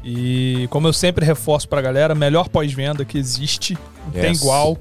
E 0.04 0.68
como 0.72 0.88
eu 0.88 0.94
sempre 0.94 1.26
reforço 1.26 1.70
pra 1.70 1.82
galera, 1.82 2.16
melhor 2.16 2.50
pós-venda 2.50 3.06
que 3.06 3.18
existe, 3.18 3.78
não 4.06 4.12
tem 4.12 4.32
Yes. 4.32 4.42
igual. 4.42 4.78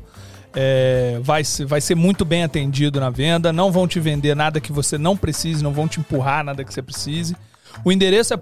É, 0.53 1.21
vai, 1.23 1.45
ser, 1.45 1.65
vai 1.65 1.81
ser 1.81 1.95
muito 1.95 2.25
bem 2.25 2.43
atendido 2.43 2.99
na 2.99 3.11
venda. 3.11 3.53
Não 3.53 3.71
vão 3.71 3.87
te 3.87 4.01
vender 4.01 4.35
nada 4.35 4.61
que 4.61 4.73
você 4.73 4.99
não 4.99 5.17
precise, 5.17 5.63
não 5.63 5.73
vão 5.73 5.87
te 5.87 6.01
empurrar 6.01 6.43
nada 6.43 6.65
que 6.65 6.73
você 6.75 6.83
precise. 6.83 7.37
O 7.85 7.93
endereço 7.93 8.35
é 8.35 8.37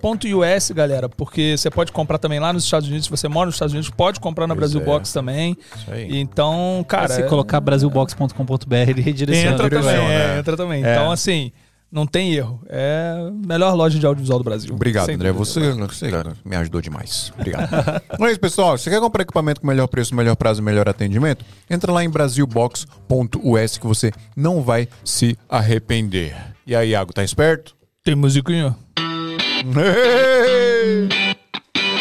.us, 0.56 0.70
galera, 0.70 1.08
porque 1.08 1.56
você 1.56 1.70
pode 1.70 1.92
comprar 1.92 2.18
também 2.18 2.40
lá 2.40 2.52
nos 2.52 2.64
Estados 2.64 2.88
Unidos. 2.88 3.06
Se 3.06 3.10
você 3.10 3.28
mora 3.28 3.46
nos 3.46 3.54
Estados 3.54 3.72
Unidos, 3.72 3.90
pode 3.90 4.20
comprar 4.20 4.46
na 4.46 4.54
Pois 4.54 4.70
Brasil 4.72 4.80
é. 4.80 4.84
Box 4.84 5.12
também. 5.12 5.56
Isso 5.76 5.90
aí. 5.90 6.20
Então, 6.20 6.84
cara. 6.88 7.08
Se 7.08 7.22
é- 7.22 7.24
colocar 7.24 7.60
brasilbox.com.br, 7.60 8.74
ele 8.74 9.02
redireciona. 9.02 9.52
entra 9.52 9.70
também, 9.70 9.96
é, 9.96 10.38
entra 10.38 10.56
também. 10.56 10.84
É. 10.84 10.92
Então, 10.92 11.10
assim, 11.10 11.52
não 11.90 12.06
tem 12.06 12.34
erro. 12.34 12.60
É 12.68 13.14
a 13.16 13.46
melhor 13.46 13.74
loja 13.74 13.98
de 13.98 14.04
audiovisual 14.04 14.38
do 14.38 14.44
Brasil. 14.44 14.74
Obrigado, 14.74 15.08
André. 15.10 15.32
Você, 15.32 15.72
você 15.72 16.10
me 16.44 16.56
ajudou 16.56 16.80
demais. 16.80 17.32
Obrigado. 17.38 17.68
Isso, 18.28 18.40
pessoal. 18.40 18.76
Você 18.76 18.90
quer 18.90 19.00
comprar 19.00 19.22
equipamento 19.22 19.60
com 19.60 19.66
melhor 19.66 19.86
preço, 19.86 20.14
melhor 20.14 20.36
prazo 20.36 20.60
e 20.60 20.64
melhor 20.64 20.88
atendimento? 20.88 21.44
Entra 21.68 21.90
lá 21.90 22.04
em 22.04 22.10
brasilbox.us 22.10 23.78
que 23.78 23.86
você 23.86 24.12
não 24.36 24.62
vai 24.62 24.86
se 25.02 25.36
arrepender. 25.48 26.36
E 26.66 26.76
aí, 26.76 26.90
Iago, 26.90 27.12
tá 27.12 27.24
esperto? 27.24 27.74
Tem 28.04 28.14
musiquinha? 28.14 28.76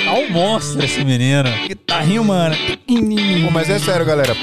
Tá 0.06 0.14
um 0.14 0.30
monstro 0.32 0.84
esse 0.84 1.04
menino. 1.04 1.50
Guitarrinho, 1.68 2.24
mano. 2.24 2.56
Pô, 3.46 3.52
mas 3.52 3.70
é 3.70 3.78
sério, 3.80 4.06
galera. 4.06 4.36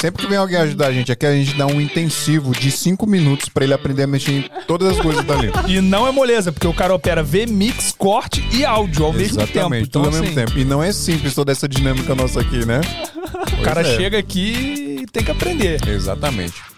Sempre 0.00 0.22
que 0.22 0.28
vem 0.28 0.38
alguém 0.38 0.58
ajudar 0.58 0.88
a 0.88 0.92
gente 0.92 1.10
aqui, 1.10 1.24
a 1.24 1.32
gente 1.32 1.54
dá 1.54 1.66
um 1.66 1.80
intensivo 1.80 2.52
de 2.52 2.70
5 2.70 3.06
minutos 3.06 3.48
pra 3.48 3.64
ele 3.64 3.72
aprender 3.72 4.02
a 4.02 4.06
mexer 4.06 4.32
em 4.32 4.50
todas 4.66 4.88
as 4.90 5.00
coisas 5.00 5.24
dali. 5.24 5.50
E 5.66 5.80
não 5.80 6.06
é 6.06 6.12
moleza, 6.12 6.52
porque 6.52 6.66
o 6.66 6.74
cara 6.74 6.94
opera 6.94 7.22
VMix, 7.22 7.94
corte 7.96 8.46
e 8.52 8.64
áudio 8.64 9.06
ao 9.06 9.12
mesmo 9.12 9.38
tempo. 9.38 9.50
Exatamente, 9.52 9.88
Então, 9.88 10.02
tudo 10.02 10.14
ao 10.14 10.22
assim, 10.22 10.34
mesmo 10.34 10.46
tempo. 10.46 10.58
E 10.58 10.64
não 10.64 10.82
é 10.82 10.92
simples 10.92 11.34
toda 11.34 11.52
essa 11.52 11.66
dinâmica 11.66 12.14
nossa 12.14 12.40
aqui, 12.40 12.64
né? 12.66 12.80
o 13.58 13.62
cara 13.62 13.80
é. 13.80 13.96
chega 13.96 14.18
aqui 14.18 14.98
e 15.02 15.06
tem 15.06 15.24
que 15.24 15.30
aprender. 15.30 15.80
Exatamente. 15.88 16.73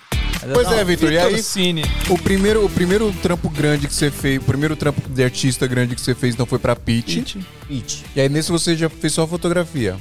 Pois 0.52 0.70
é, 0.72 0.84
Vitor. 0.84 1.12
E 1.12 1.18
aí, 1.18 1.42
Cine. 1.42 1.82
o 2.08 2.18
primeiro, 2.18 2.64
o 2.64 2.68
primeiro 2.70 3.12
trampo 3.22 3.48
grande 3.48 3.86
que 3.88 3.94
você 3.94 4.10
fez, 4.10 4.38
o 4.38 4.44
primeiro 4.44 4.76
trampo 4.76 5.08
de 5.08 5.22
artista 5.24 5.66
grande 5.66 5.94
que 5.94 6.00
você 6.00 6.14
fez, 6.14 6.34
então 6.34 6.46
foi 6.46 6.58
pra 6.58 6.76
Pitch. 6.76 7.36
It. 7.70 8.04
E 8.14 8.20
aí 8.20 8.28
nesse 8.28 8.50
você 8.52 8.76
já 8.76 8.88
fez 8.88 9.12
só 9.12 9.26
fotografia. 9.26 9.96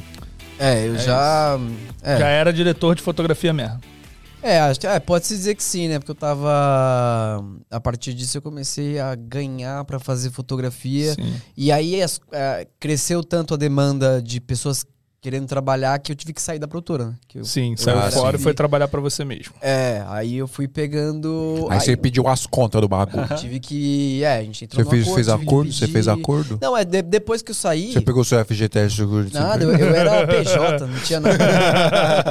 É, 0.60 0.88
eu 0.88 0.98
já. 0.98 1.60
É, 2.02 2.18
Já 2.18 2.28
era 2.28 2.54
diretor 2.54 2.96
de 2.96 3.02
fotografia 3.02 3.52
mesmo. 3.52 3.80
é, 4.42 4.60
acho 4.60 4.80
que- 4.80 4.88
é, 4.88 5.00
pode-se 5.00 5.36
dizer 5.36 5.56
que 5.56 5.64
sim, 5.64 5.88
né? 5.88 5.98
Porque 6.00 6.12
eu 6.12 6.16
tava. 6.16 7.44
A 7.70 7.80
partir 7.80 8.14
disso 8.14 8.38
eu 8.38 8.42
comecei 8.42 9.00
a 9.00 9.16
ganhar 9.16 9.84
pra 9.86 10.00
fazer 10.00 10.30
fotografia. 10.32 11.14
Sim. 11.14 11.34
E 11.58 11.72
aí 11.72 12.02
as- 12.02 12.20
é, 12.32 12.68
cresceu 12.80 13.24
tanto 13.24 13.54
a 13.56 13.58
demanda 13.58 14.22
de 14.22 14.40
pessoas 14.40 14.86
querendo 15.26 15.48
trabalhar 15.48 15.98
que 15.98 16.12
eu 16.12 16.16
tive 16.16 16.34
que 16.34 16.42
sair 16.42 16.60
da 16.60 16.68
produtora, 16.68 17.06
né? 17.06 17.14
Que 17.28 17.40
eu- 17.40 17.44
Sim, 17.46 17.72
eu 17.72 17.78
saiu 17.80 18.12
fora 18.12 18.38
e 18.38 18.40
foi 18.40 18.54
trabalhar 18.54 18.88
pra 18.88 19.02
você 19.02 19.26
mesmo. 19.26 19.56
É, 19.60 20.04
aí 20.08 20.38
eu 20.38 20.48
fui 20.48 20.68
pegando. 20.68 21.66
Aí 21.72 21.80
você 21.80 21.98
pediu 21.98 22.28
as 22.28 22.46
contas 22.46 22.80
do 22.80 22.88
bagulho. 22.88 23.26
tive 23.36 23.60
que. 23.60 24.24
É, 24.24 24.38
a 24.38 24.44
gente 24.44 24.66
entrou 24.66 24.84
Você 24.84 24.90
fez, 24.92 25.04
acordo, 25.08 25.16
fez 25.16 25.26
que 25.26 25.44
acordo? 25.48 25.74
Você 25.74 25.88
fez 25.88 26.08
acordo? 26.08 26.60
Não, 26.62 26.78
é 26.78 26.86
de- 26.86 27.02
depois 27.02 27.42
que 27.42 27.50
eu 27.50 27.56
saí. 27.56 27.92
Você 27.94 28.02
pegou 28.02 28.24
seu 28.24 28.38
FGTS 28.46 28.96
seguro 28.96 29.26
de 29.26 29.34
Nada, 29.34 29.64
eu, 29.64 29.72
eu 29.76 29.96
era 29.96 30.28
PJ, 30.28 30.86
não 30.86 31.00
tinha 31.02 31.20
nada. 31.20 31.38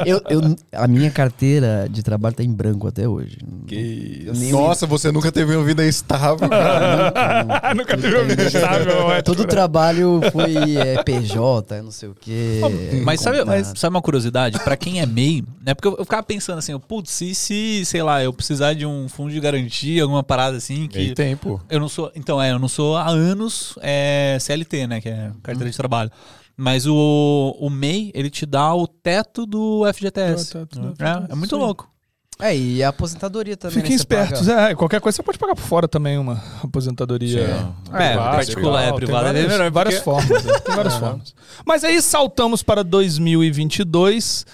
Eu, 0.07 0.23
eu- 0.31 0.57
a 0.73 0.87
minha 0.87 1.11
carteira 1.11 1.89
de 1.91 2.01
trabalho 2.01 2.37
tá 2.37 2.45
em 2.45 2.53
branco 2.53 2.87
até 2.87 3.09
hoje. 3.09 3.39
Nem- 3.69 4.53
Nossa, 4.53 4.87
você 4.87 5.11
nunca 5.11 5.33
teve 5.33 5.57
uma 5.57 5.65
vida 5.65 5.85
estável, 5.85 6.49
cara. 6.49 7.13
Ah, 7.61 7.75
nunca 7.75 7.97
teve 7.97 8.15
uma 8.15 8.25
vida 8.25 8.45
estável, 8.45 9.11
é 9.11 9.21
Todo 9.21 9.45
trabalho 9.45 10.21
foi 10.31 10.77
é, 10.77 11.03
PJ, 11.03 11.83
não 11.83 11.91
sei 11.91 12.09
o 12.11 12.15
quê. 12.21 12.61
Mas 13.05 13.21
sabe, 13.21 13.45
mas 13.45 13.73
sabe 13.77 13.95
uma 13.95 14.03
curiosidade? 14.03 14.59
Pra 14.61 14.77
quem 14.77 15.01
é 15.01 15.07
MEI, 15.07 15.45
né? 15.65 15.75
Porque 15.75 15.89
eu, 15.89 15.97
eu 15.99 16.05
ficava 16.05 16.23
pensando 16.23 16.59
assim, 16.59 16.79
putz, 16.79 17.11
se, 17.11 17.35
se, 17.35 17.85
sei 17.85 18.03
lá, 18.03 18.23
eu 18.23 18.33
precisar 18.33 18.75
de 18.75 18.85
um 18.87 19.09
fundo 19.09 19.31
de 19.33 19.41
garantia, 19.41 20.03
alguma 20.03 20.23
parada 20.23 20.57
assim, 20.57 20.87
que. 20.89 20.99
Meio 20.99 21.15
tempo. 21.15 21.61
Eu 21.69 21.81
não 21.81 21.89
sou. 21.89 22.11
Então, 22.15 22.41
é, 22.41 22.53
eu 22.53 22.59
não 22.59 22.69
sou 22.69 22.97
há 22.97 23.09
anos 23.09 23.79
é, 23.81 24.37
CLT, 24.41 24.87
né? 24.87 25.01
Que 25.01 25.09
é 25.09 25.31
carteira 25.43 25.71
de 25.71 25.77
trabalho. 25.77 26.11
Mas 26.57 26.87
o, 26.87 27.57
o 27.59 27.69
MEI, 27.69 28.13
ele 28.15 28.31
te 28.31 28.47
dá 28.47 28.75
o 28.75 28.87
teto 28.87 29.45
do 29.45 29.83
FGTS. 29.93 30.57
É, 30.57 30.61
o 30.61 30.67
teto 30.67 30.81
do 30.81 30.89
É, 30.89 30.91
FGTS, 30.91 31.33
é 31.33 31.35
muito 31.35 31.57
sim. 31.57 31.61
louco. 31.61 31.94
É, 32.41 32.57
e 32.57 32.83
a 32.83 32.89
aposentadoria 32.89 33.57
também. 33.57 33.77
Fiquem 33.77 33.91
né, 33.91 33.97
espertos. 33.97 34.49
É, 34.49 34.75
qualquer 34.75 35.01
coisa 35.01 35.17
você 35.17 35.23
pode 35.23 35.39
pagar 35.39 35.55
por 35.55 35.63
fora 35.63 35.87
também, 35.87 36.19
uma 36.19 36.43
aposentadoria. 36.63 37.47
Sim. 37.47 37.75
É, 37.93 38.09
privada, 38.09 38.37
particular, 38.37 38.83
é 38.83 38.93
privada, 38.93 39.33
Tem 39.33 39.45
é 39.45 39.49
melhor, 39.49 39.71
várias, 39.71 39.73
várias 39.73 40.03
formas. 40.03 40.47
é, 40.47 40.61
Tem 40.61 40.75
várias 40.75 40.95
formas. 40.99 41.35
Mas 41.65 41.85
aí 41.85 42.03
saltamos 42.03 42.63
para 42.63 42.83
2022, 42.83 44.47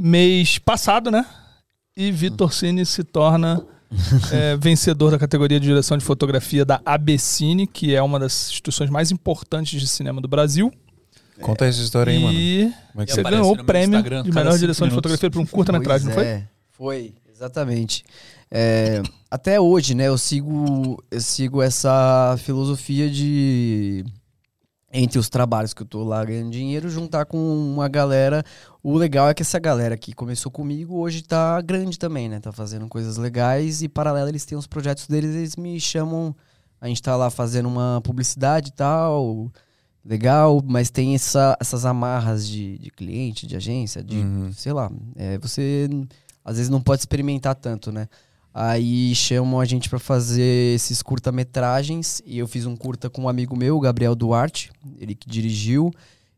mês 0.00 0.58
passado, 0.58 1.10
né? 1.10 1.26
E 1.96 2.10
Vitor 2.10 2.52
Cine 2.54 2.86
se 2.86 3.04
torna 3.04 3.62
é, 4.32 4.56
vencedor 4.56 5.10
da 5.10 5.18
categoria 5.18 5.60
de 5.60 5.66
direção 5.66 5.98
de 5.98 6.04
fotografia 6.04 6.64
da 6.64 6.80
ABCine, 6.86 7.66
que 7.66 7.94
é 7.94 8.00
uma 8.02 8.18
das 8.18 8.48
instituições 8.48 8.88
mais 8.88 9.10
importantes 9.10 9.78
de 9.78 9.86
cinema 9.86 10.20
do 10.20 10.28
Brasil. 10.28 10.72
Conta 11.42 11.66
essa 11.66 11.80
história 11.82 12.12
aí, 12.12 12.22
mano. 12.22 12.38
E 12.38 12.72
Como 12.92 13.02
é 13.02 13.06
que 13.06 13.12
E 13.12 13.14
você 13.14 13.22
ganhou 13.22 13.52
o 13.52 13.64
prêmio 13.64 13.96
Instagram, 13.96 14.22
de 14.22 14.32
melhor 14.32 14.58
direção 14.58 14.86
de 14.86 14.92
minutos. 14.92 15.10
fotografia 15.10 15.30
para 15.30 15.40
um 15.40 15.46
curta-metragem, 15.46 16.06
não 16.06 16.14
foi? 16.14 16.44
Foi, 16.80 17.12
exatamente. 17.30 18.02
É, 18.50 19.02
até 19.30 19.60
hoje, 19.60 19.94
né, 19.94 20.08
eu 20.08 20.16
sigo, 20.16 20.96
eu 21.10 21.20
sigo 21.20 21.60
essa 21.60 22.36
filosofia 22.38 23.10
de 23.10 24.02
entre 24.90 25.18
os 25.18 25.28
trabalhos 25.28 25.74
que 25.74 25.82
eu 25.82 25.86
tô 25.86 26.02
lá 26.02 26.24
ganhando 26.24 26.50
dinheiro, 26.50 26.88
juntar 26.88 27.26
com 27.26 27.36
uma 27.36 27.86
galera. 27.86 28.42
O 28.82 28.96
legal 28.96 29.28
é 29.28 29.34
que 29.34 29.42
essa 29.42 29.58
galera 29.58 29.94
que 29.98 30.14
começou 30.14 30.50
comigo 30.50 30.96
hoje 30.96 31.20
tá 31.22 31.60
grande 31.60 31.98
também, 31.98 32.30
né? 32.30 32.40
Tá 32.40 32.50
fazendo 32.50 32.88
coisas 32.88 33.18
legais 33.18 33.82
e 33.82 33.88
paralelo 33.88 34.30
eles 34.30 34.46
têm 34.46 34.56
os 34.56 34.66
projetos 34.66 35.06
deles, 35.06 35.36
eles 35.36 35.56
me 35.56 35.78
chamam. 35.78 36.34
A 36.80 36.88
gente 36.88 37.02
tá 37.02 37.14
lá 37.14 37.28
fazendo 37.28 37.68
uma 37.68 38.00
publicidade 38.02 38.70
e 38.70 38.72
tal, 38.72 39.52
legal, 40.02 40.62
mas 40.64 40.88
tem 40.90 41.14
essa- 41.14 41.58
essas 41.60 41.84
amarras 41.84 42.48
de, 42.48 42.78
de 42.78 42.90
cliente, 42.90 43.46
de 43.46 43.54
agência, 43.54 44.02
de, 44.02 44.16
Uhum. 44.16 44.50
sei 44.54 44.72
lá, 44.72 44.90
é, 45.14 45.36
você 45.36 45.90
às 46.50 46.56
vezes 46.56 46.68
não 46.68 46.80
pode 46.80 47.02
experimentar 47.02 47.54
tanto, 47.54 47.92
né? 47.92 48.08
Aí 48.52 49.14
chamam 49.14 49.60
a 49.60 49.64
gente 49.64 49.88
pra 49.88 50.00
fazer 50.00 50.74
esses 50.74 51.00
curta-metragens 51.00 52.20
e 52.26 52.38
eu 52.38 52.48
fiz 52.48 52.66
um 52.66 52.74
curta 52.74 53.08
com 53.08 53.22
um 53.22 53.28
amigo 53.28 53.56
meu, 53.56 53.76
o 53.76 53.80
Gabriel 53.80 54.16
Duarte, 54.16 54.72
ele 54.98 55.14
que 55.14 55.30
dirigiu. 55.30 55.92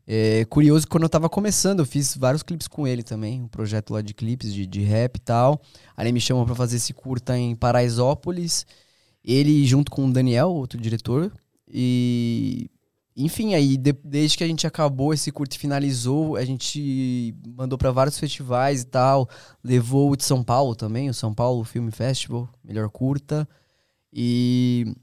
É, 0.05 0.45
curioso 0.45 0.87
quando 0.87 1.03
eu 1.03 1.09
tava 1.09 1.27
começando, 1.27 1.79
eu 1.79 1.85
fiz 1.85 2.15
vários 2.15 2.43
clipes 2.43 2.67
com 2.67 2.85
ele 2.87 3.01
também, 3.01 3.41
um 3.41 3.47
projeto 3.47 3.91
lá 3.91 4.03
de 4.03 4.13
clipes, 4.13 4.53
de, 4.53 4.67
de 4.67 4.81
rap 4.81 5.15
e 5.15 5.19
tal. 5.19 5.59
Aí 5.97 6.05
ele 6.05 6.11
me 6.11 6.21
chamou 6.21 6.45
pra 6.45 6.53
fazer 6.53 6.75
esse 6.75 6.93
curta 6.93 7.35
em 7.35 7.55
Paraisópolis, 7.55 8.67
ele 9.25 9.65
junto 9.65 9.91
com 9.91 10.05
o 10.05 10.13
Daniel, 10.13 10.51
outro 10.51 10.79
diretor, 10.79 11.31
e 11.67 12.69
enfim, 13.15 13.53
aí 13.53 13.77
de- 13.77 13.93
desde 14.03 14.37
que 14.37 14.43
a 14.43 14.47
gente 14.47 14.65
acabou 14.65 15.13
esse 15.13 15.31
curto 15.31 15.53
e 15.55 15.59
finalizou, 15.59 16.35
a 16.35 16.43
gente 16.45 17.35
mandou 17.55 17.77
pra 17.77 17.91
vários 17.91 18.17
festivais 18.19 18.81
e 18.81 18.85
tal. 18.85 19.29
Levou 19.63 20.11
o 20.11 20.15
de 20.15 20.23
São 20.23 20.43
Paulo 20.43 20.75
também, 20.75 21.09
o 21.09 21.13
São 21.13 21.33
Paulo 21.33 21.63
Film 21.63 21.89
Festival, 21.89 22.49
melhor 22.63 22.89
curta. 22.89 23.47
E 24.11 24.95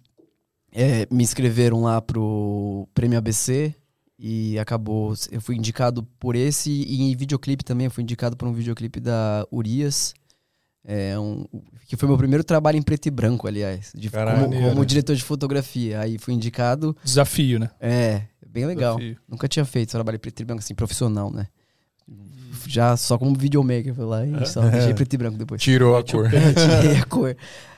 é, 0.72 1.06
me 1.10 1.22
inscreveram 1.22 1.82
lá 1.82 2.00
pro 2.00 2.88
Prêmio 2.94 3.18
ABC 3.18 3.74
e 4.18 4.58
acabou. 4.58 5.14
Eu 5.30 5.40
fui 5.40 5.56
indicado 5.56 6.02
por 6.18 6.36
esse 6.36 6.70
e 6.70 7.02
em 7.02 7.16
videoclipe 7.16 7.64
também. 7.64 7.86
Eu 7.86 7.90
fui 7.90 8.02
indicado 8.02 8.36
por 8.36 8.46
um 8.46 8.52
videoclipe 8.52 9.00
da 9.00 9.46
Urias. 9.50 10.14
É 10.92 11.16
um, 11.16 11.44
que 11.86 11.96
foi 11.96 12.08
meu 12.08 12.18
primeiro 12.18 12.42
trabalho 12.42 12.76
em 12.76 12.82
preto 12.82 13.06
e 13.06 13.10
branco, 13.12 13.46
aliás, 13.46 13.92
de, 13.94 14.10
Caralho, 14.10 14.46
como, 14.48 14.60
como 14.70 14.84
diretor 14.84 15.14
de 15.14 15.22
fotografia. 15.22 16.00
Aí 16.00 16.18
fui 16.18 16.34
indicado. 16.34 16.96
Desafio, 17.04 17.60
né? 17.60 17.70
É, 17.80 18.22
bem 18.44 18.66
legal. 18.66 18.96
Desafio. 18.96 19.16
Nunca 19.28 19.46
tinha 19.46 19.64
feito 19.64 19.90
trabalho 19.90 20.16
em 20.16 20.18
preto 20.18 20.40
e 20.40 20.44
branco 20.44 20.58
assim, 20.60 20.74
profissional, 20.74 21.30
né? 21.32 21.46
Já 22.66 22.96
só 22.96 23.16
como 23.16 23.36
videomaker, 23.38 23.94
foi 23.94 24.04
lá 24.04 24.26
e 24.26 24.44
só 24.46 24.60
deixei 24.68 24.92
preto 24.92 25.14
e 25.14 25.16
branco 25.16 25.38
depois. 25.38 25.62
Tirou 25.62 25.96
a 25.96 26.02
cor. 26.02 26.28
Tirei 26.82 26.96
a 26.96 27.04
cor. 27.04 27.36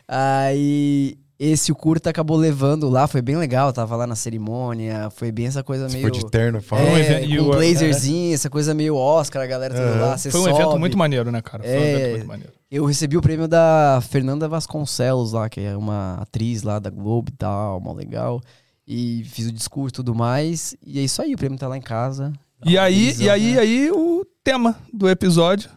Aí 0.08 1.18
esse 1.38 1.70
o 1.72 1.74
curta 1.74 2.08
acabou 2.10 2.36
levando 2.36 2.88
lá, 2.88 3.06
foi 3.06 3.20
bem 3.20 3.36
legal, 3.36 3.72
tava 3.72 3.94
lá 3.96 4.06
na 4.06 4.14
cerimônia, 4.14 5.10
foi 5.10 5.30
bem 5.32 5.46
essa 5.46 5.62
coisa 5.62 5.88
meio. 5.88 6.00
foi 6.02 6.10
de 6.10 6.24
terno, 6.30 6.62
fala. 6.62 6.82
um 6.82 6.96
É, 6.96 7.00
evento- 7.24 7.36
com 7.44 7.50
o- 7.50 7.50
blazerzinho, 7.52 8.34
essa 8.34 8.48
coisa 8.48 8.72
meio 8.74 8.96
Oscar, 8.96 9.42
a 9.42 9.46
galera 9.46 9.74
toda 9.74 9.90
lá. 10.06 10.16
Você 10.16 10.30
Foi 10.30 10.40
um 10.40 10.48
evento 10.48 10.62
sobe. 10.68 10.78
muito 10.80 10.96
maneiro, 10.96 11.30
né, 11.30 11.42
cara? 11.42 11.62
Foi 11.62 11.72
um 11.72 11.74
É. 11.74 11.92
evento 11.92 12.10
muito 12.12 12.26
maneiro. 12.26 12.52
Eu 12.72 12.86
recebi 12.86 13.18
o 13.18 13.20
prêmio 13.20 13.46
da 13.46 14.00
Fernanda 14.08 14.48
Vasconcelos 14.48 15.32
lá, 15.32 15.46
que 15.46 15.60
é 15.60 15.76
uma 15.76 16.14
atriz 16.14 16.62
lá 16.62 16.78
da 16.78 16.88
Globo 16.88 17.30
e 17.30 17.36
tal, 17.36 17.78
mó 17.78 17.92
legal. 17.92 18.40
E 18.88 19.24
fiz 19.26 19.46
o 19.46 19.52
discurso 19.52 19.92
e 19.92 19.96
tudo 19.96 20.14
mais. 20.14 20.74
E 20.82 20.98
é 20.98 21.02
isso 21.02 21.20
aí, 21.20 21.34
o 21.34 21.36
prêmio 21.36 21.58
tá 21.58 21.68
lá 21.68 21.76
em 21.76 21.82
casa. 21.82 22.32
E 22.64 22.78
aí, 22.78 23.12
Felizão, 23.12 23.26
e 23.26 23.28
aí, 23.28 23.52
né? 23.52 23.60
aí 23.60 23.90
o 23.90 24.24
tema 24.42 24.74
do 24.90 25.06
episódio. 25.06 25.68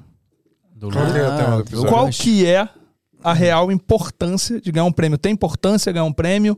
Do 0.73 0.89
Qual 0.89 1.11
que 1.11 1.17
é 1.17 1.21
o 1.21 1.31
Ah, 1.31 1.37
tema 1.37 1.55
do 1.57 1.61
episódio? 1.63 1.89
Qual 1.89 2.09
que 2.09 2.45
é 2.45 2.69
a 3.21 3.33
real 3.33 3.69
importância 3.73 4.61
de 4.61 4.71
ganhar 4.71 4.85
um 4.85 4.91
prêmio? 4.93 5.17
Tem 5.17 5.33
importância 5.33 5.91
ganhar 5.91 6.05
um 6.05 6.13
prêmio? 6.13 6.57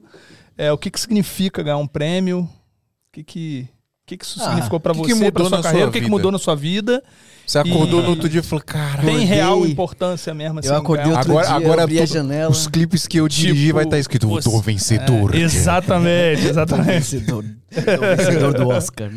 É, 0.56 0.72
o 0.72 0.78
que, 0.78 0.92
que 0.92 1.00
significa 1.00 1.64
ganhar 1.64 1.78
um 1.78 1.88
prêmio? 1.88 2.42
O 2.42 3.12
que, 3.12 3.24
que 3.24 3.70
que, 4.08 4.16
que 4.16 4.24
isso 4.24 4.40
Ah, 4.42 4.46
significou 4.46 4.80
que 4.80 4.94
você, 4.94 5.14
mudou 5.16 5.32
pra 5.32 5.44
sua 5.44 5.50
na 5.50 5.58
sua 5.58 5.64
carreira, 5.64 5.90
o 5.90 5.92
que, 5.92 6.00
que 6.00 6.10
mudou 6.10 6.32
na 6.32 6.40
sua 6.40 6.56
vida. 6.56 7.04
Você 7.48 7.60
acordou 7.60 8.02
E- 8.02 8.04
no 8.04 8.10
outro 8.10 8.28
dia 8.28 8.42
e 8.42 8.44
falou, 8.44 8.62
caralho. 8.66 9.08
Tem 9.08 9.20
real 9.26 9.66
importância 9.66 10.34
mesmo 10.34 10.60
assim. 10.60 10.68
Eu 10.68 10.76
acordei 10.76 11.06
outro 11.12 11.32
Agora- 11.32 11.48
dia, 11.48 11.56
agora 11.56 11.84
abri 11.84 12.02
a 12.02 12.06
janela. 12.06 12.52
Os 12.52 12.68
clipes 12.68 13.08
que 13.08 13.18
eu 13.22 13.28
dirigi 13.30 13.68
Tipo, 13.68 13.76
vai 13.76 13.86
estar 13.86 13.98
escrito 13.98 14.28
você- 14.28 14.50
Vencedor. 14.62 15.34
É, 15.34 15.40
exatamente, 15.40 16.42
exatamente. 16.50 16.92
vencedor, 16.92 17.46
o 17.46 18.16
vencedor 18.18 18.54
do 18.54 18.68
Oscar. 18.68 19.10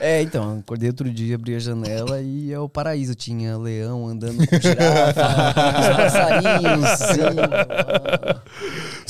É, 0.00 0.20
então, 0.20 0.58
acordei 0.58 0.88
outro 0.88 1.08
dia, 1.08 1.36
abri 1.36 1.54
a 1.54 1.60
janela 1.60 2.20
e 2.20 2.52
é 2.52 2.58
o 2.58 2.68
paraíso. 2.68 3.14
Tinha 3.14 3.56
leão 3.56 4.08
andando 4.08 4.38
com 4.44 4.60
girafa, 4.60 5.54
os 5.78 5.96
passarinhos, 5.96 6.88
sim. 6.98 8.41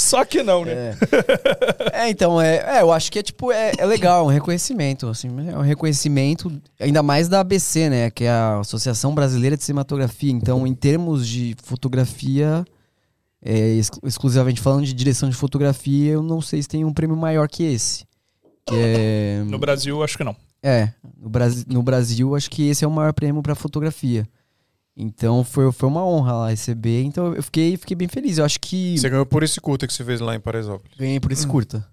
Só 0.02 0.24
que 0.24 0.42
não, 0.42 0.64
né? 0.64 0.72
É. 1.92 2.06
É, 2.06 2.10
então, 2.10 2.40
é, 2.40 2.78
é, 2.78 2.82
eu 2.82 2.92
acho 2.92 3.10
que 3.12 3.18
é 3.18 3.22
tipo, 3.22 3.52
é, 3.52 3.72
é 3.78 3.86
legal, 3.86 4.20
é 4.24 4.26
um 4.26 4.32
reconhecimento, 4.32 5.06
assim, 5.08 5.28
é 5.50 5.56
um 5.56 5.62
reconhecimento, 5.62 6.60
ainda 6.80 7.02
mais 7.02 7.28
da 7.28 7.40
ABC, 7.40 7.88
né, 7.88 8.10
que 8.10 8.24
é 8.24 8.30
a 8.30 8.58
Associação 8.60 9.14
Brasileira 9.14 9.56
de 9.56 9.62
Cinematografia. 9.64 10.30
Então, 10.32 10.66
em 10.66 10.74
termos 10.74 11.26
de 11.26 11.54
fotografia, 11.62 12.64
é, 13.44 13.68
exclu- 13.74 14.06
exclusivamente 14.08 14.60
falando 14.60 14.84
de 14.84 14.92
direção 14.92 15.28
de 15.28 15.36
fotografia, 15.36 16.12
eu 16.12 16.22
não 16.22 16.40
sei 16.40 16.62
se 16.62 16.68
tem 16.68 16.84
um 16.84 16.92
prêmio 16.92 17.16
maior 17.16 17.48
que 17.48 17.62
esse. 17.64 18.04
Que 18.66 18.74
é, 18.76 19.42
No 19.46 19.58
Brasil, 19.58 20.02
acho 20.02 20.16
que 20.16 20.24
não. 20.24 20.36
é, 20.62 20.90
no, 21.20 21.28
Brasi 21.28 21.64
no 21.68 21.82
Brasil, 21.82 22.34
acho 22.36 22.50
que 22.50 22.68
esse 22.68 22.84
é 22.84 22.88
o 22.88 22.90
maior 22.90 23.12
prêmio 23.12 23.42
para 23.42 23.54
fotografia. 23.54 24.26
Então, 24.96 25.42
foi, 25.42 25.72
foi 25.72 25.88
uma 25.88 26.04
honra 26.04 26.32
lá 26.32 26.50
receber, 26.50 27.02
então 27.02 27.34
eu 27.34 27.42
fiquei, 27.42 27.76
fiquei 27.76 27.96
bem 27.96 28.08
feliz. 28.08 28.38
Eu 28.38 28.44
acho 28.44 28.60
que... 28.60 28.98
Você 28.98 29.08
ganhou 29.08 29.24
por 29.24 29.42
esse 29.42 29.60
curta 29.60 29.86
que 29.86 29.92
você 29.92 30.04
fez 30.04 30.20
lá 30.20 30.34
em 30.34 30.40
Paraisópolis. 30.40 30.96
Ganhei 30.96 31.18
por 31.18 31.32
esse 31.32 31.46
curta. 31.46 31.86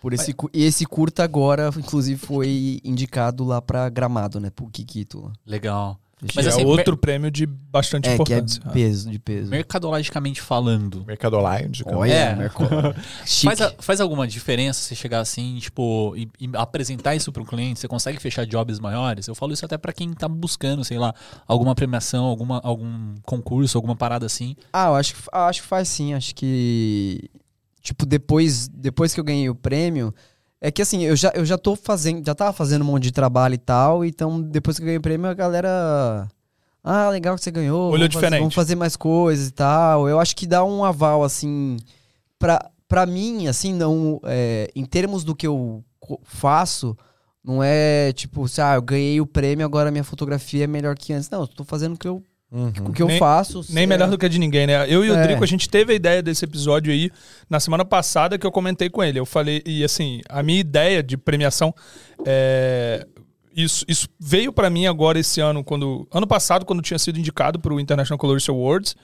Por 0.00 0.12
esse, 0.12 0.34
e 0.52 0.64
esse 0.64 0.84
curta 0.86 1.24
agora, 1.24 1.70
inclusive, 1.76 2.18
foi 2.18 2.80
indicado 2.84 3.44
lá 3.44 3.60
pra 3.60 3.88
Gramado, 3.88 4.38
né? 4.38 4.50
Pro 4.50 4.68
Kikito. 4.68 5.32
Legal. 5.46 5.98
Mas 6.20 6.34
Mas 6.34 6.46
é 6.46 6.48
assim, 6.48 6.64
outro 6.64 6.96
prêmio 6.96 7.30
de 7.30 7.46
bastante 7.46 8.08
É, 8.08 8.16
que 8.16 8.32
é 8.32 8.38
importância. 8.38 8.60
peso, 8.72 9.08
de 9.10 9.18
peso. 9.20 9.50
Mercadologicamente 9.50 10.40
falando, 10.42 11.04
Mercadolite. 11.06 11.84
de 11.84 11.84
Olha, 11.86 12.12
É. 12.12 12.34
Merco- 12.34 12.64
faz, 13.44 13.60
a- 13.60 13.72
faz 13.78 14.00
alguma 14.00 14.26
diferença 14.26 14.80
você 14.82 14.94
chegar 14.96 15.20
assim, 15.20 15.58
tipo, 15.60 16.14
e, 16.16 16.28
e 16.40 16.50
apresentar 16.54 17.14
isso 17.14 17.30
pro 17.30 17.44
cliente? 17.44 17.78
Você 17.78 17.86
consegue 17.86 18.18
fechar 18.18 18.44
jobs 18.46 18.80
maiores? 18.80 19.28
Eu 19.28 19.34
falo 19.36 19.52
isso 19.52 19.64
até 19.64 19.78
pra 19.78 19.92
quem 19.92 20.12
tá 20.12 20.26
buscando, 20.26 20.84
sei 20.84 20.98
lá, 20.98 21.14
alguma 21.46 21.74
premiação, 21.74 22.24
alguma, 22.24 22.60
algum 22.64 23.14
concurso, 23.22 23.78
alguma 23.78 23.94
parada 23.94 24.26
assim. 24.26 24.56
Ah, 24.72 24.88
eu 24.88 24.94
acho 24.96 25.14
que, 25.14 25.20
ah, 25.32 25.46
acho 25.46 25.62
que 25.62 25.68
faz 25.68 25.88
sim. 25.88 26.14
Acho 26.14 26.34
que. 26.34 27.30
Tipo, 27.80 28.04
depois, 28.04 28.66
depois 28.68 29.14
que 29.14 29.20
eu 29.20 29.24
ganhei 29.24 29.48
o 29.48 29.54
prêmio. 29.54 30.12
É 30.60 30.70
que 30.70 30.82
assim, 30.82 31.02
eu 31.04 31.14
já, 31.14 31.30
eu 31.34 31.44
já 31.44 31.56
tô 31.56 31.76
fazendo. 31.76 32.24
Já 32.26 32.34
tava 32.34 32.52
fazendo 32.52 32.82
um 32.82 32.86
monte 32.86 33.04
de 33.04 33.12
trabalho 33.12 33.54
e 33.54 33.58
tal. 33.58 34.04
Então, 34.04 34.40
depois 34.42 34.76
que 34.76 34.82
eu 34.82 34.86
ganhei 34.86 34.98
o 34.98 35.02
prêmio, 35.02 35.28
a 35.30 35.34
galera. 35.34 36.28
Ah, 36.82 37.08
legal 37.10 37.36
que 37.36 37.42
você 37.42 37.50
ganhou. 37.50 37.90
Olhou 37.92 37.98
vamos 37.98 38.14
fazer- 38.14 38.26
diferente. 38.26 38.40
vamos 38.40 38.54
fazer 38.54 38.74
mais 38.74 38.96
coisas 38.96 39.48
e 39.48 39.52
tal. 39.52 40.08
Eu 40.08 40.18
acho 40.18 40.34
que 40.34 40.46
dá 40.46 40.64
um 40.64 40.84
aval, 40.84 41.22
assim. 41.22 41.76
Pra, 42.38 42.70
pra 42.88 43.06
mim, 43.06 43.46
assim, 43.46 43.72
não. 43.74 44.20
é, 44.24 44.70
em 44.74 44.84
termos 44.84 45.22
do 45.24 45.34
que 45.34 45.46
eu 45.46 45.84
faço. 46.24 46.96
Não 47.44 47.62
é 47.62 48.12
tipo, 48.12 48.44
assim, 48.44 48.60
ah, 48.60 48.74
eu 48.74 48.82
ganhei 48.82 49.20
o 49.20 49.26
prêmio, 49.26 49.64
agora 49.64 49.90
minha 49.90 50.04
fotografia 50.04 50.64
é 50.64 50.66
melhor 50.66 50.96
que 50.96 51.12
antes. 51.12 51.30
Não, 51.30 51.42
eu 51.42 51.46
tô 51.46 51.64
fazendo 51.64 51.94
o 51.94 51.98
que 51.98 52.06
eu, 52.08 52.22
o 52.50 52.92
que 52.92 53.02
eu 53.02 53.06
Nem- 53.06 53.18
faço. 53.18 53.64
Nem 53.70 53.84
é- 53.84 53.86
melhor 53.86 54.08
do 54.08 54.16
que 54.16 54.24
a 54.24 54.28
de 54.28 54.38
ninguém, 54.38 54.66
né? 54.66 54.86
Eu 54.88 55.04
e 55.04 55.10
o 55.10 55.14
É. 55.14 55.22
Drico, 55.22 55.44
a 55.44 55.46
gente 55.46 55.68
teve 55.68 55.92
a 55.92 55.96
ideia 55.96 56.22
desse 56.22 56.44
episódio 56.44 56.92
aí 56.92 57.10
na 57.50 57.60
semana 57.60 57.84
passada 57.84 58.38
que 58.38 58.46
eu 58.46 58.50
comentei 58.52 58.88
com 58.88 59.02
ele. 59.04 59.18
Eu 59.18 59.26
falei, 59.26 59.62
e 59.66 59.84
assim, 59.84 60.20
a 60.28 60.42
minha 60.42 60.58
ideia 60.60 61.02
de 61.02 61.16
premiação 61.16 61.74
é. 62.24 63.06
Isso, 63.56 63.84
isso 63.88 64.06
veio 64.20 64.52
pra 64.52 64.70
mim 64.70 64.86
agora 64.86 65.18
esse 65.18 65.40
ano, 65.40 65.64
quando. 65.64 66.06
Ano 66.12 66.26
passado, 66.26 66.64
quando 66.64 66.80
tinha 66.80 66.98
sido 66.98 67.18
indicado 67.18 67.58
pro 67.58 67.80
International 67.80 68.18
Colorist 68.18 68.48
Awards. 68.48 68.94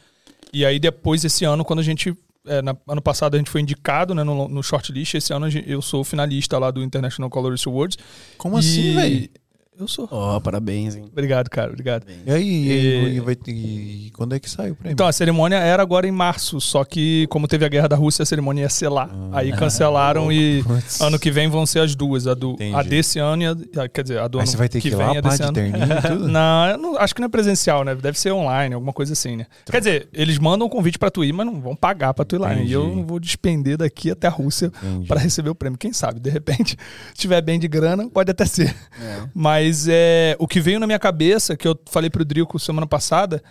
E 0.52 0.64
aí 0.64 0.78
depois, 0.78 1.24
esse 1.24 1.44
ano, 1.44 1.64
quando 1.64 1.80
a 1.80 1.82
gente. 1.82 2.16
é, 2.46 2.60
na- 2.62 2.76
ano 2.86 3.00
passado 3.02 3.34
a 3.34 3.38
gente 3.38 3.50
foi 3.50 3.62
indicado 3.62 4.14
né, 4.14 4.22
no, 4.22 4.46
no 4.46 4.62
shortlist. 4.62 5.14
Esse 5.14 5.32
ano 5.32 5.46
eu 5.66 5.82
sou 5.82 6.04
finalista 6.04 6.56
lá 6.58 6.70
do 6.70 6.84
International 6.84 7.28
Colorist 7.30 7.66
Awards. 7.66 7.98
Como 8.38 8.56
assim, 8.56 8.90
E- 8.90 8.94
velho? 8.94 9.28
Eu 9.78 9.88
sou. 9.88 10.08
Ó, 10.10 10.38
parabéns, 10.38 10.94
hein? 10.94 11.04
Obrigado, 11.10 11.50
cara. 11.50 11.70
Obrigado. 11.70 12.04
E 12.24 12.30
aí, 12.30 12.42
e, 12.44 12.70
E- 12.70 13.50
e 13.50 14.06
e 14.06 14.10
quando 14.12 14.34
é 14.34 14.38
que 14.38 14.48
sai 14.48 14.70
o 14.70 14.76
prêmio? 14.76 14.92
Então, 14.92 15.04
a 15.06 15.12
cerimônia 15.12 15.56
era 15.56 15.82
agora 15.82 16.06
em 16.06 16.12
março, 16.12 16.60
só 16.60 16.84
que 16.84 17.26
como 17.28 17.48
teve 17.48 17.64
a 17.64 17.68
guerra 17.68 17.88
da 17.88 17.96
Rússia, 17.96 18.22
a 18.22 18.26
cerimônia 18.26 18.62
ia 18.62 18.68
ser 18.68 18.88
lá. 18.88 19.10
Aí 19.32 19.50
cancelaram 19.52 20.30
e 20.30 20.62
Putz. 20.62 21.00
ano 21.00 21.18
que 21.18 21.28
vem 21.30 21.48
vão 21.48 21.66
ser 21.66 21.80
as 21.80 21.94
duas, 21.96 22.26
a, 22.28 22.34
do, 22.34 22.52
Entendi. 22.52 22.76
a 22.76 22.82
desse 22.82 23.18
ano 23.18 23.42
e 23.42 23.46
a, 23.46 23.82
a- 23.84 23.88
quer 23.88 24.02
dizer, 24.02 24.18
a 24.20 24.28
do 24.28 24.38
Aí 24.38 24.42
ano 24.42 24.50
você 24.52 24.56
vai 24.56 24.68
ter 24.68 24.80
que, 24.80 24.88
ir 24.88 24.94
lá, 24.94 25.08
vem, 25.08 25.18
a 25.18 25.22
pá, 25.22 25.28
desse 25.30 25.52
de 25.52 25.60
ano. 25.60 25.76
e 25.76 26.02
tudo? 26.08 26.28
Não, 26.28 26.76
não- 26.78 26.96
acho 26.98 27.12
que 27.14 27.20
não 27.20 27.26
é 27.26 27.30
presencial, 27.30 27.82
né? 27.84 27.96
Deve 27.96 28.18
ser 28.18 28.30
online, 28.32 28.74
alguma 28.74 28.92
coisa 28.92 29.12
assim, 29.12 29.34
né? 29.36 29.46
Quer 29.68 29.78
dizer, 29.80 30.08
eles 30.12 30.38
mandam 30.38 30.68
um 30.68 30.70
convite 30.70 31.00
pra 31.00 31.10
tu 31.10 31.24
ir, 31.24 31.32
mas 31.32 31.44
não 31.46 31.60
vão 31.60 31.74
pagar 31.74 32.14
pra 32.14 32.24
tu 32.24 32.36
ir 32.36 32.38
lá. 32.38 32.50
né? 32.54 32.62
E 32.64 32.70
eu 32.72 32.86
não 32.94 33.04
vou 33.04 33.18
despender 33.18 33.76
daqui 33.76 34.08
até 34.10 34.28
a 34.28 34.30
Rússia 34.30 34.70
pra 35.08 35.18
receber 35.18 35.50
o 35.50 35.54
prêmio. 35.54 35.76
Quem 35.78 35.92
sabe, 35.92 36.20
de 36.20 36.30
repente, 36.30 36.76
se 37.12 37.20
tiver 37.22 37.42
bem 37.42 37.58
de 37.58 37.66
grana, 37.66 38.08
pode 38.08 38.30
até 38.30 38.46
ser. 38.46 38.72
É. 39.02 39.22
Mas 39.34 39.63
é, 39.88 40.36
o 40.38 40.46
que 40.46 40.60
veio 40.60 40.80
na 40.80 40.86
minha 40.86 40.98
cabeça, 40.98 41.56
que 41.56 41.66
eu 41.66 41.78
falei 41.86 42.10
pro 42.10 42.24
Drico 42.24 42.58
semana 42.58 42.86
passada, 42.86 43.42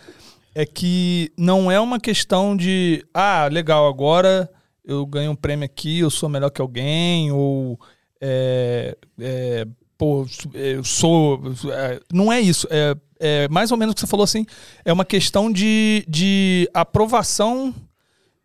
é 0.55 0.65
que 0.65 1.31
não 1.37 1.71
é 1.71 1.79
uma 1.79 1.99
questão 1.99 2.55
de, 2.55 3.05
ah, 3.13 3.47
legal, 3.51 3.87
agora 3.87 4.49
eu 4.85 5.05
ganho 5.05 5.31
um 5.31 5.35
prêmio 5.35 5.65
aqui, 5.65 5.99
eu 5.99 6.09
sou 6.09 6.29
melhor 6.29 6.49
que 6.49 6.61
alguém, 6.61 7.31
ou 7.31 7.79
é, 8.21 8.97
é, 9.19 9.67
pô, 9.97 10.25
eu 10.53 10.83
sou. 10.83 11.41
é, 11.71 11.99
não 12.11 12.31
é 12.31 12.39
isso. 12.39 12.67
É, 12.69 12.95
é 13.19 13.47
mais 13.49 13.71
ou 13.71 13.77
menos 13.77 13.93
o 13.93 13.95
que 13.95 14.01
você 14.01 14.07
falou 14.07 14.23
assim. 14.23 14.45
É 14.83 14.91
uma 14.91 15.05
questão 15.05 15.51
de, 15.51 16.05
de 16.07 16.69
aprovação. 16.73 17.73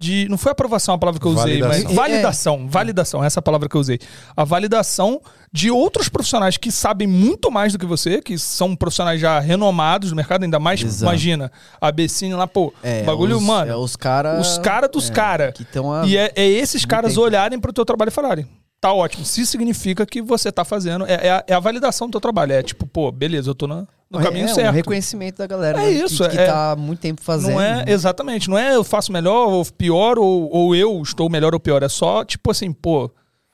De, 0.00 0.28
não 0.28 0.38
foi 0.38 0.52
aprovação 0.52 0.94
a 0.94 0.98
palavra 0.98 1.20
que 1.20 1.26
eu 1.26 1.32
usei, 1.32 1.60
Validação. 1.60 1.84
mas 1.86 1.94
validação. 1.94 2.68
Validação, 2.68 3.24
essa 3.24 3.38
é 3.38 3.40
a 3.40 3.42
palavra 3.42 3.68
que 3.68 3.74
eu 3.74 3.80
usei. 3.80 3.98
A 4.36 4.44
validação 4.44 5.20
de 5.52 5.72
outros 5.72 6.08
profissionais 6.08 6.56
que 6.56 6.70
sabem 6.70 7.08
muito 7.08 7.50
mais 7.50 7.72
do 7.72 7.80
que 7.80 7.84
você, 7.86 8.22
que 8.22 8.38
são 8.38 8.76
profissionais 8.76 9.20
já 9.20 9.40
renomados 9.40 10.10
no 10.10 10.16
mercado, 10.16 10.44
ainda 10.44 10.60
mais, 10.60 10.80
Exato. 10.82 11.02
imagina, 11.10 11.50
a 11.80 11.90
Becine 11.90 12.34
lá, 12.34 12.46
pô, 12.46 12.72
É, 12.80 13.02
bagulho, 13.02 13.38
os, 13.38 13.42
mano, 13.42 13.72
É 13.72 13.76
os 13.76 13.96
caras. 13.96 14.46
os 14.46 14.58
caras 14.58 14.88
dos 14.88 15.10
caras. 15.10 15.52
Estão 15.58 15.92
a. 15.92 16.06
E 16.06 16.16
é, 16.16 16.32
é 16.36 16.46
esses 16.46 16.84
caras 16.84 17.14
tempo. 17.14 17.24
olharem 17.24 17.58
pro 17.58 17.72
teu 17.72 17.84
trabalho 17.84 18.10
e 18.10 18.12
falarem, 18.12 18.46
tá 18.80 18.92
ótimo. 18.92 19.24
Se 19.24 19.44
significa 19.44 20.06
que 20.06 20.22
você 20.22 20.52
tá 20.52 20.64
fazendo, 20.64 21.06
é, 21.06 21.26
é 21.26 21.30
a, 21.32 21.44
é 21.48 21.54
a 21.54 21.58
validação 21.60 22.06
do 22.06 22.12
teu 22.12 22.20
trabalho. 22.20 22.52
É 22.52 22.62
tipo, 22.62 22.86
pô, 22.86 23.10
beleza, 23.10 23.50
eu 23.50 23.54
tô 23.54 23.66
na- 23.66 23.84
no 24.10 24.20
caminho 24.20 24.46
é, 24.46 24.48
certo. 24.48 24.70
um 24.70 24.72
reconhecimento 24.72 25.38
da 25.38 25.46
galera. 25.46 25.82
É 25.82 25.86
né, 25.86 25.90
isso, 25.90 26.24
Que, 26.24 26.30
que 26.30 26.38
é- 26.38 26.46
tá 26.46 26.72
há 26.72 26.76
muito 26.76 27.00
tempo 27.00 27.20
fazendo. 27.22 27.54
Não 27.54 27.60
é, 27.60 27.84
exatamente, 27.86 28.48
não 28.48 28.56
é 28.58 28.74
eu 28.74 28.82
faço 28.82 29.12
melhor 29.12 29.48
ou 29.48 29.64
pior, 29.66 30.18
ou, 30.18 30.50
ou 30.50 30.74
eu 30.74 31.00
estou 31.02 31.28
melhor 31.28 31.52
ou 31.54 31.60
pior. 31.60 31.82
É 31.82 31.88
só, 31.88 32.24
tipo 32.24 32.50
assim, 32.50 32.72
pô, 32.72 33.10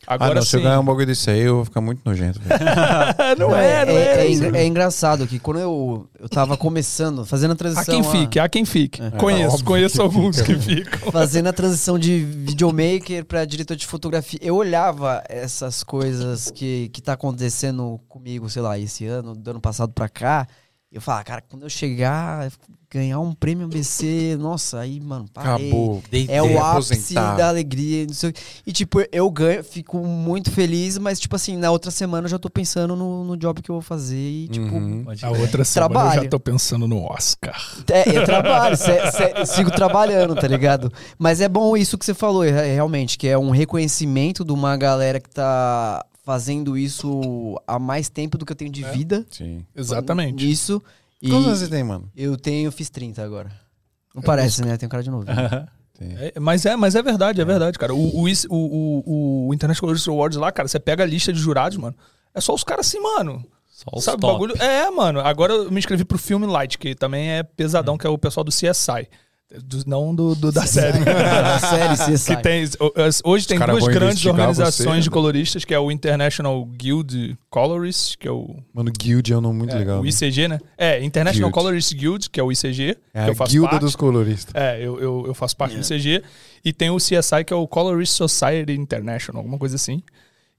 Ah, 0.06 0.14
agora 0.14 0.34
não, 0.36 0.42
se 0.42 0.50
sim. 0.50 0.56
eu 0.58 0.62
ganhar 0.62 0.80
um 0.80 0.84
bagulho 0.84 1.06
desse 1.06 1.30
aí, 1.30 1.40
eu 1.40 1.56
vou 1.56 1.64
ficar 1.64 1.80
muito 1.80 2.00
nojento. 2.04 2.40
não 3.38 3.54
é, 3.56 3.84
não 3.86 3.92
é. 3.92 4.20
é, 4.22 4.26
isso. 4.26 4.44
engra- 4.44 4.58
é 4.58 4.66
engraçado 4.66 5.26
que 5.26 5.38
quando 5.38 5.60
eu, 5.60 6.06
eu 6.18 6.28
tava 6.28 6.56
começando, 6.56 7.24
fazendo 7.24 7.50
a 7.50 7.54
Há 7.54 7.56
transição. 7.56 7.94
quem 7.94 8.02
lá- 8.02 8.10
fique, 8.12 8.38
há 8.38 8.48
quem 8.48 8.64
fique. 8.64 9.00
Conheço, 9.18 9.50
óbvio 9.54 9.64
conheço 9.66 9.94
que 9.96 10.00
alguns 10.02 10.36
fica. 10.40 10.54
que 10.54 10.58
ficam. 10.60 11.12
Fazendo 11.12 11.48
a 11.48 11.52
transição 11.52 11.98
de 11.98 12.18
videomaker 12.24 13.24
pra 13.24 13.44
diretor 13.44 13.76
de 13.76 13.86
fotografia, 13.86 14.38
eu 14.42 14.56
olhava 14.56 15.22
essas 15.28 15.82
coisas 15.82 16.50
que, 16.50 16.88
que 16.92 17.00
tá 17.02 17.14
acontecendo 17.14 18.00
comigo, 18.08 18.48
sei 18.48 18.62
lá, 18.62 18.78
esse 18.78 19.06
ano, 19.06 19.34
do 19.34 19.50
ano 19.50 19.60
passado 19.60 19.92
pra 19.92 20.08
cá. 20.08 20.46
Eu 20.94 21.00
falava, 21.00 21.24
cara, 21.24 21.42
quando 21.50 21.64
eu 21.64 21.68
chegar, 21.68 22.48
ganhar 22.88 23.18
um 23.18 23.32
prêmio 23.34 23.66
ABC, 23.66 24.36
nossa, 24.38 24.78
aí, 24.78 25.00
mano, 25.00 25.24
parei. 25.34 25.66
Acabou. 25.68 26.00
É 26.28 26.40
o 26.40 26.62
ápice 26.62 26.92
aposentar. 26.94 27.36
da 27.36 27.48
alegria. 27.48 28.06
Não 28.06 28.14
sei. 28.14 28.32
E, 28.64 28.72
tipo, 28.72 29.04
eu 29.10 29.28
ganho, 29.28 29.64
fico 29.64 29.98
muito 29.98 30.52
feliz, 30.52 30.96
mas, 30.96 31.18
tipo 31.18 31.34
assim, 31.34 31.56
na 31.56 31.72
outra 31.72 31.90
semana 31.90 32.26
eu 32.26 32.30
já 32.30 32.38
tô 32.38 32.48
pensando 32.48 32.94
no, 32.94 33.24
no 33.24 33.36
job 33.36 33.60
que 33.60 33.68
eu 33.68 33.74
vou 33.74 33.82
fazer 33.82 34.16
e, 34.16 34.46
tipo. 34.46 34.72
Uhum. 34.72 35.04
A 35.20 35.30
outra 35.30 35.64
semana 35.64 35.90
eu 35.90 35.98
Trabalho. 36.00 36.22
já 36.22 36.28
tô 36.28 36.38
pensando 36.38 36.86
no 36.86 37.02
Oscar. 37.02 37.60
É, 37.90 38.16
eu 38.16 38.24
trabalho, 38.24 38.76
cê- 38.76 39.10
cê- 39.10 39.46
sigo 39.46 39.72
trabalhando, 39.72 40.36
tá 40.36 40.46
ligado? 40.46 40.92
Mas 41.18 41.40
é 41.40 41.48
bom 41.48 41.76
isso 41.76 41.98
que 41.98 42.04
você 42.06 42.14
falou, 42.14 42.44
é, 42.44 42.72
realmente, 42.74 43.18
que 43.18 43.26
é 43.26 43.36
um 43.36 43.50
reconhecimento 43.50 44.44
de 44.44 44.52
uma 44.52 44.76
galera 44.76 45.18
que 45.18 45.28
tá 45.30 46.04
fazendo 46.24 46.76
isso 46.76 47.60
há 47.66 47.78
mais 47.78 48.08
tempo 48.08 48.38
do 48.38 48.46
que 48.46 48.52
eu 48.52 48.56
tenho 48.56 48.70
de 48.70 48.82
vida. 48.82 49.26
Sim. 49.30 49.64
Exatamente. 49.74 50.50
Isso. 50.50 50.82
E 51.20 51.28
Quantos 51.28 51.46
anos 51.46 51.58
você 51.60 51.68
tem, 51.68 51.84
mano? 51.84 52.10
eu 52.16 52.36
tenho, 52.36 52.72
fiz 52.72 52.90
30 52.90 53.22
agora. 53.22 53.50
Não 54.14 54.22
parece, 54.22 54.64
né? 54.64 54.76
Tem 54.76 54.88
cara 54.88 55.02
de 55.02 55.10
novo. 55.10 55.26
É, 56.00 56.40
mas, 56.40 56.66
é, 56.66 56.74
mas 56.74 56.96
é 56.96 57.02
verdade, 57.02 57.40
é 57.40 57.44
verdade, 57.44 57.78
cara. 57.78 57.94
O, 57.94 58.24
o, 58.24 58.26
o, 58.48 59.46
o, 59.46 59.54
International 59.54 59.80
Colorist 59.80 60.08
Awards 60.08 60.36
lá, 60.36 60.50
cara, 60.50 60.66
você 60.66 60.80
pega 60.80 61.04
a 61.04 61.06
lista 61.06 61.32
de 61.32 61.38
jurados, 61.38 61.78
mano. 61.78 61.94
É 62.34 62.40
só 62.40 62.52
os 62.52 62.64
caras 62.64 62.88
assim, 62.88 62.98
mano. 62.98 63.46
Só 63.70 63.90
os 63.96 64.02
Sabe, 64.02 64.18
o 64.18 64.20
top. 64.20 64.32
bagulho. 64.32 64.60
É, 64.60 64.90
mano. 64.90 65.20
Agora 65.20 65.52
eu 65.52 65.70
me 65.70 65.78
inscrevi 65.78 66.04
pro 66.04 66.18
Filme 66.18 66.48
Light, 66.48 66.78
que 66.78 66.96
também 66.96 67.30
é 67.30 67.44
pesadão, 67.44 67.96
que 67.96 68.04
é 68.04 68.10
o 68.10 68.18
pessoal 68.18 68.42
do 68.42 68.50
CSI. 68.50 69.08
Do- 69.62 69.84
não 69.86 70.14
do, 70.14 70.34
do- 70.34 70.50
da 70.52 70.66
série. 70.66 70.98
Da 71.04 71.58
série, 71.60 71.96
CSI. 72.16 72.36
que 72.36 72.42
tem, 72.42 72.64
hoje 73.24 73.46
tem 73.46 73.58
duas 73.58 73.84
grandes 73.86 74.24
organizações 74.26 74.86
você, 74.96 75.00
de 75.02 75.08
né? 75.08 75.12
coloristas, 75.12 75.64
que 75.64 75.72
é 75.74 75.78
o 75.78 75.90
International 75.90 76.64
Guild 76.64 77.38
Colorists, 77.50 78.16
que 78.16 78.26
é 78.26 78.30
o, 78.32 78.56
Mano, 78.72 78.90
Guild 78.98 79.32
é 79.32 79.36
um 79.36 79.40
nome 79.40 79.58
muito 79.58 79.74
é, 79.74 79.78
legal. 79.78 80.00
o? 80.00 80.06
ICG, 80.06 80.48
né? 80.48 80.58
É, 80.76 81.02
International 81.04 81.50
Guild. 81.50 81.54
Colorist 81.54 81.94
Guild, 81.94 82.30
que 82.30 82.40
é 82.40 82.42
o 82.42 82.50
ICG, 82.50 82.96
É 83.12 83.24
que 83.24 83.28
eu 83.30 83.32
a 83.32 83.36
faço 83.36 83.52
guilda 83.52 83.68
parte. 83.70 83.82
dos 83.82 83.96
coloristas. 83.96 84.54
É, 84.54 84.78
eu, 84.78 84.98
eu, 85.00 85.24
eu 85.28 85.34
faço 85.34 85.56
parte 85.56 85.76
do 85.76 85.82
CG. 85.86 86.22
E 86.64 86.72
tem 86.72 86.90
o 86.90 86.96
CSI, 86.96 87.44
que 87.46 87.52
é 87.52 87.56
o 87.56 87.68
Colorist 87.68 88.14
Society 88.16 88.72
International, 88.72 89.40
alguma 89.40 89.58
coisa 89.58 89.76
assim. 89.76 90.02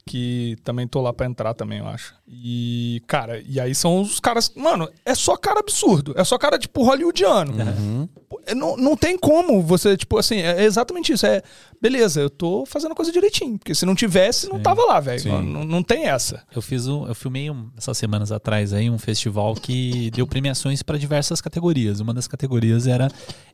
Que 0.08 0.56
também 0.64 0.88
tô 0.88 1.02
lá 1.02 1.12
pra 1.12 1.26
entrar 1.26 1.56
também, 1.56 1.80
eu 1.80 1.88
acho. 1.88 2.14
E, 2.28 3.02
cara, 3.08 3.42
e 3.44 3.60
aí 3.60 3.74
são 3.74 4.02
os 4.02 4.20
caras. 4.20 4.52
Mano, 4.56 4.88
é 5.04 5.16
só 5.16 5.36
cara 5.36 5.60
absurdo. 5.60 6.14
É 6.16 6.24
só 6.24 6.38
cara, 6.38 6.60
tipo, 6.60 6.84
hollywoodiano. 6.84 7.52
Uhum. 7.54 8.08
É, 8.46 8.54
Não, 8.54 8.78
não 8.78 8.96
tem 8.96 9.18
como 9.18 9.64
você, 9.64 9.98
tipo, 9.98 10.16
assim, 10.20 10.36
é 10.38 10.64
exatamente 10.64 11.12
isso. 11.12 11.26
É, 11.26 11.42
beleza, 11.82 12.22
eu 12.22 12.30
tô 12.30 12.68
fazendo 12.68 12.92
a 12.92 12.96
coisa 12.96 13.12
direitinho. 13.12 13.58
Porque 13.58 13.74
se 13.74 13.84
não 13.84 13.96
tivesse, 13.96 14.48
não 14.48 14.60
tava 14.60 14.84
lá, 14.86 15.00
velho. 15.00 15.42
Não- 15.42 15.66
não 15.66 15.82
tem 15.82 16.06
essa. 16.06 16.44
Eu 16.56 16.62
fiz 16.62 16.86
um, 16.88 17.08
eu 17.08 17.16
filmei 17.16 17.50
um- 17.50 17.72
essas 17.76 17.98
semanas 17.98 18.32
atrás 18.32 18.74
aí 18.74 18.88
um 18.92 19.00
festival 19.00 19.56
que 19.56 20.12
deu 20.14 20.28
premiações 20.28 20.84
para 20.84 21.00
diversas 21.00 21.42
categorias. 21.42 22.00
Uma 22.00 22.14
das 22.14 22.28
categorias 22.28 22.86
era, 22.86 23.08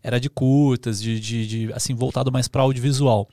era 0.04 0.20
de 0.20 0.30
curtas, 0.30 1.02
de, 1.02 1.18
de, 1.18 1.48
de, 1.48 1.74
assim 1.74 1.96
voltado 1.96 2.30
mais 2.30 2.50
para 2.50 2.62
audiovisual. 2.64 3.30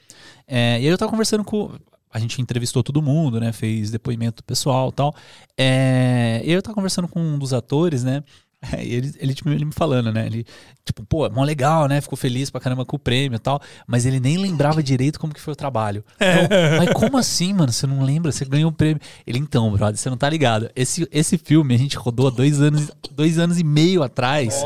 É, 0.46 0.74
e 0.80 0.84
aí 0.84 0.86
eu 0.86 0.96
tava 0.96 1.10
conversando 1.10 1.42
com 1.42 1.72
a 2.10 2.18
gente 2.18 2.40
entrevistou 2.40 2.82
todo 2.82 3.02
mundo, 3.02 3.38
né? 3.40 3.52
Fez 3.52 3.90
depoimento 3.90 4.42
pessoal, 4.44 4.90
tal. 4.90 5.14
É, 5.56 6.40
eu 6.44 6.62
tava 6.62 6.74
conversando 6.74 7.08
com 7.08 7.20
um 7.20 7.38
dos 7.38 7.52
atores, 7.52 8.04
né? 8.04 8.22
E 8.78 8.94
ele, 8.94 9.14
ele, 9.18 9.34
tipo, 9.34 9.48
ele 9.50 9.64
me 9.64 9.72
falando, 9.72 10.12
né? 10.12 10.26
Ele, 10.26 10.44
tipo, 10.84 11.04
pô, 11.04 11.26
é 11.26 11.30
mó 11.30 11.44
legal, 11.44 11.86
né? 11.86 12.00
Ficou 12.00 12.16
feliz 12.16 12.50
pra 12.50 12.60
caramba 12.60 12.84
com 12.84 12.96
o 12.96 12.98
prêmio 12.98 13.36
e 13.36 13.38
tal. 13.38 13.60
Mas 13.86 14.04
ele 14.06 14.20
nem 14.20 14.36
lembrava 14.36 14.82
direito 14.82 15.18
como 15.18 15.32
que 15.32 15.40
foi 15.40 15.52
o 15.52 15.56
trabalho. 15.56 16.04
Eu, 16.18 16.78
mas 16.78 16.92
como 16.92 17.16
assim, 17.16 17.52
mano? 17.52 17.72
Você 17.72 17.86
não 17.86 18.02
lembra? 18.02 18.32
Você 18.32 18.44
ganhou 18.44 18.70
o 18.70 18.72
prêmio. 18.72 19.00
Ele, 19.26 19.38
então, 19.38 19.70
brother, 19.72 19.96
você 19.96 20.10
não 20.10 20.16
tá 20.16 20.28
ligado. 20.28 20.70
Esse, 20.74 21.08
esse 21.12 21.38
filme 21.38 21.74
a 21.74 21.78
gente 21.78 21.96
rodou 21.96 22.28
há 22.28 22.30
dois 22.30 22.60
anos, 22.60 22.90
dois 23.12 23.38
anos 23.38 23.58
e 23.58 23.64
meio 23.64 24.02
atrás. 24.02 24.64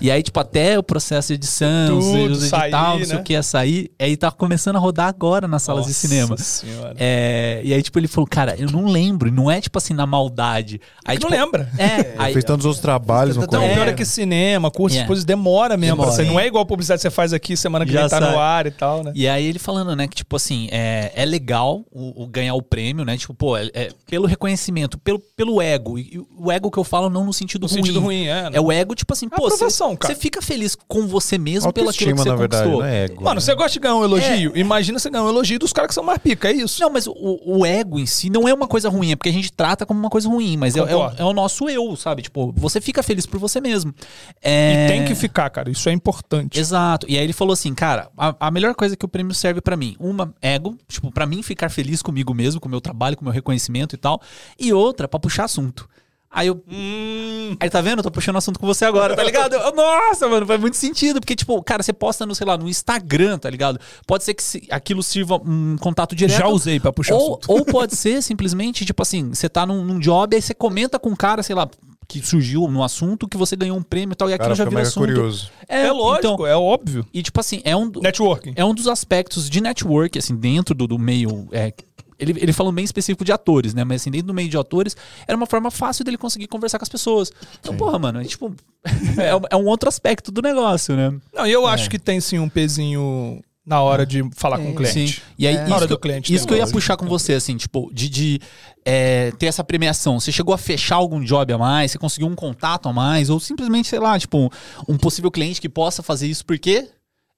E 0.00 0.10
aí, 0.10 0.22
tipo, 0.22 0.38
até 0.40 0.78
o 0.78 0.82
processo 0.82 1.28
de 1.28 1.34
edição, 1.34 2.00
Tudo 2.00 2.32
os 2.32 2.42
edital, 2.42 2.60
sair, 2.60 2.70
não 2.70 3.04
sei 3.06 3.14
né? 3.14 3.20
o 3.20 3.24
que 3.24 3.32
ia 3.32 3.42
sair. 3.42 3.90
Aí 3.98 4.16
tá 4.16 4.30
começando 4.30 4.76
a 4.76 4.78
rodar 4.78 5.08
agora 5.08 5.46
nas 5.46 5.62
salas 5.62 5.84
de 5.84 5.90
Nossa 5.90 6.08
cinema. 6.08 6.36
Senhora. 6.36 6.94
É, 6.98 7.60
e 7.64 7.72
aí, 7.72 7.82
tipo, 7.82 7.98
ele 7.98 8.08
falou, 8.08 8.26
cara, 8.26 8.56
eu 8.56 8.70
não 8.70 8.86
lembro. 8.86 9.30
Não 9.30 9.50
é, 9.50 9.60
tipo 9.60 9.78
assim, 9.78 9.94
na 9.94 10.06
maldade. 10.06 10.80
Aí, 11.04 11.18
não 11.18 11.28
tipo, 11.28 11.32
lembra. 11.32 11.70
É, 11.78 12.14
aí, 12.18 12.32
Fez 12.32 12.44
tantos 12.44 12.66
outros 12.66 12.82
trabalhos 12.82 13.27
no 13.36 13.44
Então, 13.44 13.60
Não, 13.60 13.66
o 13.66 13.70
começo. 13.70 13.84
pior 13.84 13.92
é 13.92 13.96
que 13.96 14.04
cinema, 14.04 14.70
curso, 14.70 14.94
Yeah. 14.96 15.06
depois 15.06 15.24
demora 15.24 15.76
mesmo. 15.76 15.96
Demora. 15.96 16.12
Você, 16.12 16.24
não 16.24 16.38
é 16.40 16.46
igual 16.46 16.62
a 16.62 16.66
publicidade 16.66 16.98
que 16.98 17.02
você 17.02 17.10
faz 17.10 17.32
aqui 17.32 17.56
semana 17.56 17.84
que 17.86 17.92
Já 17.92 18.00
vem 18.02 18.08
tá 18.08 18.20
sai. 18.20 18.32
no 18.32 18.38
ar 18.38 18.66
e 18.66 18.70
tal, 18.70 19.02
né? 19.04 19.12
E 19.14 19.28
aí 19.28 19.44
ele 19.46 19.58
falando, 19.58 19.94
né, 19.94 20.06
que 20.08 20.16
tipo 20.16 20.36
assim, 20.36 20.68
é, 20.70 21.12
é 21.14 21.24
legal 21.24 21.84
o, 21.90 22.22
o 22.24 22.26
ganhar 22.26 22.54
o 22.54 22.62
prêmio, 22.62 23.04
né? 23.04 23.16
Tipo, 23.16 23.34
pô, 23.34 23.56
é, 23.56 23.70
é 23.74 23.88
pelo 24.06 24.26
reconhecimento, 24.26 24.98
pelo, 24.98 25.18
pelo 25.18 25.60
ego. 25.60 25.98
E 25.98 26.20
o 26.38 26.50
ego 26.50 26.70
que 26.70 26.78
eu 26.78 26.84
falo 26.84 27.10
não 27.10 27.24
no 27.24 27.32
sentido 27.32 27.62
No 27.62 27.68
ruim. 27.68 27.76
sentido 27.76 28.00
ruim, 28.00 28.26
é. 28.26 28.42
né? 28.44 28.50
É 28.54 28.60
o 28.60 28.70
ego, 28.72 28.94
tipo 28.94 29.12
assim, 29.12 29.28
pô, 29.28 29.42
você 29.42 29.54
aprovação, 29.54 29.96
cara. 29.96 30.14
você 30.14 30.20
fica 30.20 30.40
feliz 30.40 30.74
com 30.86 31.06
você 31.06 31.36
mesmo 31.38 31.72
pelo 31.72 31.88
aquilo 31.90 32.10
Autoestima, 32.10 32.16
que 32.16 32.22
você 32.22 32.28
na 32.28 32.36
verdade, 32.36 32.62
conquistou. 32.64 32.82
não 32.82 32.88
é 32.88 33.04
ego. 33.04 33.22
Mano, 33.24 33.34
né? 33.36 33.40
você 33.40 33.54
gosta 33.54 33.70
de 33.72 33.78
ganhar 33.80 33.96
um 33.96 34.04
elogio? 34.04 34.52
Imagina 34.56 34.98
você 34.98 35.10
ganhar 35.10 35.24
um 35.24 35.28
elogio 35.28 35.58
dos 35.58 35.72
caras 35.72 35.88
que 35.88 35.94
são 35.94 36.04
mais 36.04 36.18
pica, 36.18 36.48
é 36.48 36.52
isso. 36.52 36.80
Não, 36.80 36.90
mas 36.90 37.06
o, 37.06 37.14
o 37.44 37.66
ego 37.66 37.98
em 37.98 38.06
si 38.06 38.30
não 38.30 38.48
é 38.48 38.54
uma 38.54 38.66
coisa 38.66 38.88
ruim, 38.88 39.12
é 39.12 39.16
porque 39.16 39.28
a 39.28 39.32
gente 39.32 39.52
trata 39.52 39.84
como 39.86 39.98
uma 39.98 40.10
coisa 40.10 40.28
ruim, 40.28 40.56
mas 40.56 40.76
é, 40.76 40.80
é, 40.80 40.96
o, 40.96 41.10
é 41.18 41.24
o 41.24 41.32
nosso 41.32 41.68
eu, 41.68 41.94
sabe? 41.96 42.22
Tipo, 42.22 42.52
você 42.56 42.80
fica 42.80 43.02
feliz 43.02 43.17
por 43.26 43.38
você 43.38 43.60
mesmo. 43.60 43.94
É... 44.42 44.86
E 44.86 44.88
tem 44.88 45.04
que 45.04 45.14
ficar, 45.14 45.48
cara. 45.50 45.70
Isso 45.70 45.88
é 45.88 45.92
importante. 45.92 46.58
Exato. 46.58 47.06
E 47.08 47.16
aí 47.16 47.24
ele 47.24 47.32
falou 47.32 47.52
assim, 47.52 47.74
cara, 47.74 48.08
a, 48.16 48.34
a 48.48 48.50
melhor 48.50 48.74
coisa 48.74 48.96
que 48.96 49.04
o 49.04 49.08
prêmio 49.08 49.34
serve 49.34 49.60
pra 49.60 49.76
mim, 49.76 49.96
uma, 49.98 50.34
ego, 50.42 50.76
tipo, 50.88 51.10
pra 51.10 51.26
mim 51.26 51.42
ficar 51.42 51.68
feliz 51.70 52.02
comigo 52.02 52.32
mesmo, 52.34 52.60
com 52.60 52.68
o 52.68 52.70
meu 52.70 52.80
trabalho, 52.80 53.16
com 53.16 53.22
o 53.22 53.24
meu 53.24 53.32
reconhecimento 53.32 53.94
e 53.94 53.98
tal, 53.98 54.20
e 54.58 54.72
outra, 54.72 55.06
pra 55.08 55.18
puxar 55.18 55.44
assunto. 55.44 55.88
Aí 56.30 56.46
eu. 56.48 56.62
Hum, 56.70 57.56
Aí 57.58 57.70
tá 57.70 57.80
vendo? 57.80 58.00
Eu 58.00 58.02
tô 58.02 58.10
puxando 58.10 58.36
assunto 58.36 58.60
com 58.60 58.66
você 58.66 58.84
agora, 58.84 59.16
tá 59.16 59.24
ligado? 59.24 59.54
Eu- 59.54 59.74
nossa, 59.74 60.28
mano, 60.28 60.46
faz 60.46 60.60
muito 60.60 60.76
sentido. 60.76 61.20
Porque, 61.20 61.34
tipo, 61.34 61.62
cara, 61.62 61.82
você 61.82 61.90
posta 61.90 62.26
no, 62.26 62.34
sei 62.34 62.46
lá, 62.46 62.54
no 62.58 62.68
Instagram, 62.68 63.38
tá 63.38 63.48
ligado? 63.48 63.80
Pode 64.06 64.24
ser 64.24 64.34
que 64.34 64.42
se- 64.42 64.68
aquilo 64.70 65.02
sirva 65.02 65.36
um 65.42 65.76
contato 65.80 66.14
direto. 66.14 66.36
já 66.38 66.46
usei 66.46 66.78
pra 66.78 66.92
puxar 66.92 67.14
Ou, 67.14 67.38
assunto. 67.38 67.50
ou 67.50 67.64
pode 67.64 67.96
ser 67.96 68.22
simplesmente, 68.22 68.84
tipo 68.84 69.00
assim, 69.00 69.30
você 69.30 69.48
tá 69.48 69.64
num, 69.64 69.82
num 69.82 69.98
job, 69.98 70.36
aí 70.36 70.42
você 70.42 70.52
comenta 70.52 70.98
com 70.98 71.08
um 71.08 71.16
cara, 71.16 71.42
sei 71.42 71.56
lá, 71.56 71.66
que 72.08 72.26
surgiu 72.26 72.66
no 72.68 72.82
assunto, 72.82 73.28
que 73.28 73.36
você 73.36 73.54
ganhou 73.54 73.76
um 73.76 73.82
prêmio 73.82 74.14
e 74.14 74.16
tal, 74.16 74.30
e 74.30 74.32
aquilo 74.32 74.44
cara 74.48 74.54
já 74.54 74.64
mega 74.64 74.80
assunto. 74.80 75.04
curioso. 75.06 75.50
É, 75.68 75.92
lógico, 75.92 76.32
então, 76.34 76.46
é 76.46 76.56
óbvio. 76.56 77.06
e 77.12 77.22
tipo 77.22 77.38
assim, 77.38 77.60
é 77.64 77.76
um, 77.76 77.90
Networking. 78.00 78.54
é 78.56 78.64
um 78.64 78.72
dos 78.72 78.88
aspectos 78.88 79.48
de 79.50 79.60
network, 79.60 80.18
assim, 80.18 80.34
dentro 80.34 80.74
do, 80.74 80.86
do 80.86 80.98
meio. 80.98 81.46
é, 81.52 81.70
ele, 82.18 82.32
ele 82.40 82.52
falou 82.52 82.72
bem 82.72 82.84
específico 82.84 83.24
de 83.24 83.30
atores, 83.30 83.74
né? 83.74 83.84
Mas 83.84 84.00
assim, 84.00 84.10
dentro 84.10 84.26
do 84.28 84.34
meio 84.34 84.48
de 84.48 84.56
atores, 84.56 84.96
era 85.26 85.36
uma 85.36 85.46
forma 85.46 85.70
fácil 85.70 86.04
dele 86.04 86.16
conseguir 86.16 86.48
conversar 86.48 86.78
com 86.78 86.82
as 86.84 86.88
pessoas. 86.88 87.30
Então, 87.60 87.76
porra, 87.76 87.98
mano, 87.98 88.20
é 88.20 88.24
tipo. 88.24 88.52
é, 89.22 89.36
um- 89.36 89.42
é 89.50 89.56
um 89.56 89.66
outro 89.66 89.88
aspecto 89.88 90.32
do 90.32 90.40
negócio, 90.42 90.96
né? 90.96 91.14
Não, 91.32 91.46
e 91.46 91.52
eu 91.52 91.66
acho 91.66 91.88
que 91.90 91.98
tem 91.98 92.20
sim 92.20 92.38
um 92.38 92.48
pezinho 92.48 93.40
na 93.68 93.82
hora 93.82 94.06
de 94.06 94.26
falar 94.34 94.58
com 94.58 94.70
o 94.70 94.74
cliente. 94.74 95.16
Sim. 95.16 95.22
E 95.38 95.46
aí, 95.46 95.54
É. 95.54 95.60
isso, 95.60 95.68
Na 95.68 95.76
hora 95.76 95.86
que, 95.86 95.92
do 95.92 95.98
cliente 95.98 96.34
isso 96.34 96.46
que 96.46 96.54
eu 96.54 96.58
ia 96.58 96.66
puxar 96.66 96.96
com 96.96 97.06
você, 97.06 97.34
assim, 97.34 97.56
tipo, 97.56 97.90
de, 97.92 98.08
de 98.08 98.40
é, 98.84 99.30
ter 99.32 99.46
essa 99.46 99.62
premiação. 99.62 100.18
Você 100.18 100.32
chegou 100.32 100.54
a 100.54 100.58
fechar 100.58 100.96
algum 100.96 101.20
job 101.20 101.52
a 101.52 101.58
mais? 101.58 101.92
Você 101.92 101.98
conseguiu 101.98 102.26
um 102.28 102.34
contato 102.34 102.88
a 102.88 102.92
mais? 102.92 103.28
Ou 103.28 103.38
simplesmente, 103.38 103.86
sei 103.86 103.98
lá, 103.98 104.18
tipo, 104.18 104.50
um 104.88 104.96
possível 104.96 105.30
cliente 105.30 105.60
que 105.60 105.68
possa 105.68 106.02
fazer 106.02 106.26
isso 106.26 106.46
porque 106.46 106.88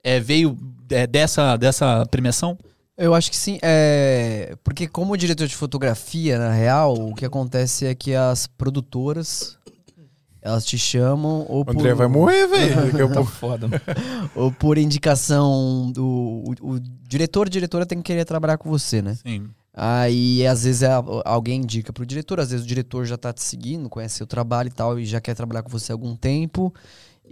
é, 0.04 0.20
veio 0.20 0.56
é, 0.88 1.06
dessa, 1.06 1.56
dessa 1.56 2.06
premiação? 2.10 2.56
Eu 2.96 3.14
acho 3.14 3.30
que 3.30 3.36
sim, 3.36 3.58
é... 3.62 4.54
porque 4.62 4.86
como 4.86 5.16
diretor 5.16 5.46
de 5.46 5.56
fotografia, 5.56 6.38
na 6.38 6.52
real, 6.52 6.92
o 6.92 7.14
que 7.14 7.24
acontece 7.24 7.86
é 7.86 7.94
que 7.94 8.14
as 8.14 8.46
produtoras, 8.46 9.56
elas 10.43 10.64
te 10.64 10.78
chamam 10.78 11.45
ou 11.49 11.61
O 11.61 11.64
por, 11.64 11.76
André 11.76 11.95
vai 11.95 12.07
morrer, 12.09 12.47
velho. 12.47 13.09
Tá 13.09 13.14
pouco. 13.14 13.30
foda. 13.30 13.68
mano. 13.68 13.82
ou 14.34 14.51
por 14.53 14.78
indicação 14.78 15.91
do... 15.93 16.05
O, 16.61 16.74
o 16.74 16.80
diretor, 17.09 17.49
diretora 17.49 17.84
tem 17.86 17.99
que 17.99 18.05
querer 18.05 18.24
trabalhar 18.24 18.57
com 18.59 18.68
você, 18.70 19.03
né? 19.03 19.14
Sim. 19.24 19.49
Aí, 19.72 20.45
às 20.47 20.64
vezes, 20.64 20.82
a- 20.82 21.03
alguém 21.24 21.61
indica 21.61 21.93
pro 21.93 22.05
diretor, 22.05 22.41
às 22.41 22.51
vezes 22.51 22.64
o 22.64 22.68
diretor 22.68 23.05
já 23.07 23.16
tá 23.16 23.32
te 23.32 23.43
seguindo, 23.43 23.88
conhece 23.88 24.16
seu 24.16 24.26
trabalho 24.26 24.66
e 24.68 24.72
tal, 24.72 24.99
e 24.99 25.05
já 25.07 25.20
quer 25.20 25.34
trabalhar 25.34 25.62
com 25.62 25.70
você 25.70 25.93
há 25.93 25.95
algum 25.95 26.16
tempo. 26.16 26.74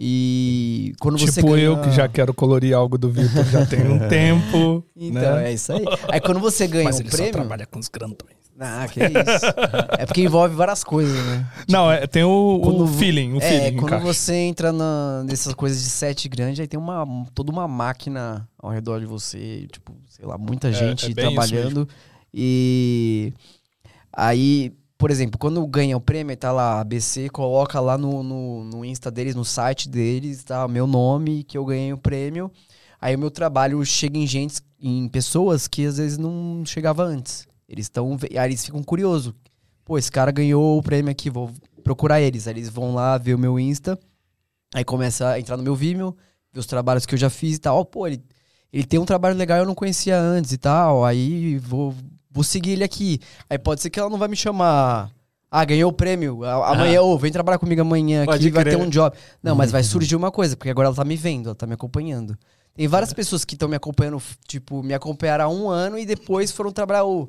E 0.01 0.93
quando 1.01 1.17
você 1.19 1.41
tipo 1.41 1.51
ganha... 1.51 1.65
eu 1.65 1.81
que 1.81 1.91
já 1.91 2.07
quero 2.07 2.33
colorir 2.33 2.73
algo 2.73 2.97
do 2.97 3.09
Vitor 3.11 3.43
já 3.45 3.65
tem 3.65 3.81
um 3.85 3.99
tempo. 4.07 4.81
Então, 4.95 5.35
né? 5.35 5.49
é 5.49 5.53
isso 5.53 5.73
aí. 5.73 5.83
Aí 6.09 6.21
quando 6.21 6.39
você 6.39 6.65
ganha 6.67 6.85
Mas 6.85 6.95
um 6.97 7.01
ele 7.01 7.09
só 7.11 7.17
prêmio... 7.17 7.33
trabalha 7.33 7.65
com 7.65 7.77
os 7.79 7.89
grandões. 7.89 8.38
Ah, 8.59 8.85
que 8.91 8.99
isso. 8.99 9.45
é 9.97 10.05
porque 10.05 10.21
envolve 10.21 10.53
várias 10.53 10.83
coisas, 10.83 11.15
né? 11.25 11.47
Não, 11.69 11.89
é, 11.89 12.05
tem 12.05 12.23
o, 12.23 12.59
Quando 12.61 12.83
o 12.83 12.87
feeling, 12.87 13.33
o 13.33 13.37
é, 13.37 13.41
feeling. 13.41 13.77
quando 13.77 13.93
encaixa. 13.93 14.05
você 14.05 14.33
entra 14.35 14.73
na, 14.73 15.23
nessas 15.23 15.53
coisas 15.53 15.81
de 15.81 15.89
set 15.89 16.27
grande, 16.27 16.61
aí 16.61 16.67
tem 16.67 16.79
uma, 16.79 17.05
toda 17.33 17.51
uma 17.51 17.67
máquina 17.67 18.47
ao 18.57 18.69
redor 18.69 18.99
de 18.99 19.05
você, 19.05 19.65
tipo, 19.71 19.95
sei 20.09 20.25
lá, 20.25 20.37
muita 20.37 20.73
gente 20.73 21.05
é 21.05 21.13
bem 21.13 21.25
isso 21.25 21.35
trabalhando. 21.35 21.87
E 22.33 23.33
aí, 24.11 24.73
por 24.97 25.09
exemplo, 25.09 25.39
quando 25.39 25.65
ganha 25.65 25.95
o 25.95 26.01
prêmio, 26.01 26.31
aí 26.31 26.37
tá 26.37 26.51
lá, 26.51 26.73
a 26.73 26.81
ABC 26.81 27.29
coloca 27.29 27.79
lá 27.79 27.97
no, 27.97 28.21
no, 28.21 28.65
no 28.65 28.85
Insta 28.85 29.09
deles, 29.09 29.35
no 29.35 29.45
site 29.45 29.87
deles, 29.87 30.43
tá 30.43 30.67
meu 30.67 30.85
nome, 30.85 31.43
que 31.43 31.57
eu 31.57 31.63
ganhei 31.63 31.93
o 31.93 31.97
prêmio. 31.97 32.51
Aí 33.01 33.15
o 33.15 33.19
meu 33.19 33.31
trabalho 33.31 33.83
chega 33.85 34.17
em 34.17 34.27
gente, 34.27 34.59
em 34.81 35.07
pessoas 35.07 35.67
que 35.67 35.85
às 35.85 35.97
vezes 35.97 36.17
não 36.17 36.63
chegava 36.65 37.03
antes. 37.03 37.47
Eles 37.69 37.85
estão, 37.85 38.17
aí 38.31 38.49
eles 38.49 38.65
ficam 38.65 38.81
curiosos. 38.81 39.31
Pô, 39.85 39.97
esse 39.97 40.11
cara 40.11 40.31
ganhou 40.31 40.79
o 40.79 40.81
prêmio 40.81 41.11
aqui, 41.11 41.29
vou 41.29 41.51
procurar 41.83 42.19
eles. 42.19 42.47
Aí 42.47 42.53
eles 42.55 42.67
vão 42.67 42.95
lá 42.95 43.17
ver 43.17 43.35
o 43.35 43.39
meu 43.39 43.59
Insta, 43.59 43.97
aí 44.73 44.83
começa 44.83 45.29
a 45.29 45.39
entrar 45.39 45.55
no 45.55 45.63
meu 45.63 45.75
Vimeo, 45.75 46.17
ver 46.51 46.59
os 46.59 46.65
trabalhos 46.65 47.05
que 47.05 47.13
eu 47.13 47.19
já 47.19 47.29
fiz 47.29 47.57
e 47.57 47.59
tal. 47.59 47.85
Pô, 47.85 48.07
ele, 48.07 48.23
ele 48.73 48.85
tem 48.85 48.99
um 48.99 49.05
trabalho 49.05 49.37
legal 49.37 49.59
eu 49.59 49.65
não 49.65 49.75
conhecia 49.75 50.19
antes 50.19 50.51
e 50.51 50.57
tal. 50.57 51.05
Aí 51.05 51.59
vou, 51.59 51.93
vou 52.31 52.43
seguir 52.43 52.71
ele 52.71 52.83
aqui. 52.83 53.19
Aí 53.47 53.59
pode 53.59 53.81
ser 53.81 53.91
que 53.91 53.99
ela 53.99 54.09
não 54.09 54.17
vai 54.17 54.27
me 54.27 54.35
chamar. 54.35 55.11
Ah, 55.51 55.65
ganhou 55.65 55.89
o 55.89 55.93
prêmio. 55.93 56.43
Amanhã, 56.43 57.01
ô, 57.01 57.17
vem 57.17 57.31
trabalhar 57.31 57.57
comigo 57.57 57.81
amanhã 57.81 58.25
Pode 58.25 58.47
aqui, 58.47 58.53
vai 58.53 58.63
ter 58.63 58.75
crer. 58.75 58.85
um 58.85 58.89
job. 58.89 59.15
Não, 59.41 59.55
mas 59.55 59.71
vai 59.71 59.83
surgir 59.83 60.15
uma 60.15 60.31
coisa, 60.31 60.55
porque 60.55 60.69
agora 60.69 60.87
ela 60.87 60.95
tá 60.95 61.03
me 61.03 61.15
vendo, 61.15 61.47
ela 61.49 61.55
tá 61.55 61.65
me 61.65 61.73
acompanhando. 61.73 62.37
Tem 62.75 62.87
várias 62.87 63.11
pessoas 63.13 63.43
que 63.43 63.55
estão 63.55 63.67
me 63.67 63.75
acompanhando, 63.75 64.21
tipo, 64.47 64.83
me 64.83 64.93
acompanharam 64.93 65.45
há 65.45 65.49
um 65.49 65.67
ano 65.69 65.97
e 65.97 66.05
depois 66.05 66.51
foram 66.51 66.71
trabalhar. 66.71 67.03
ô, 67.03 67.27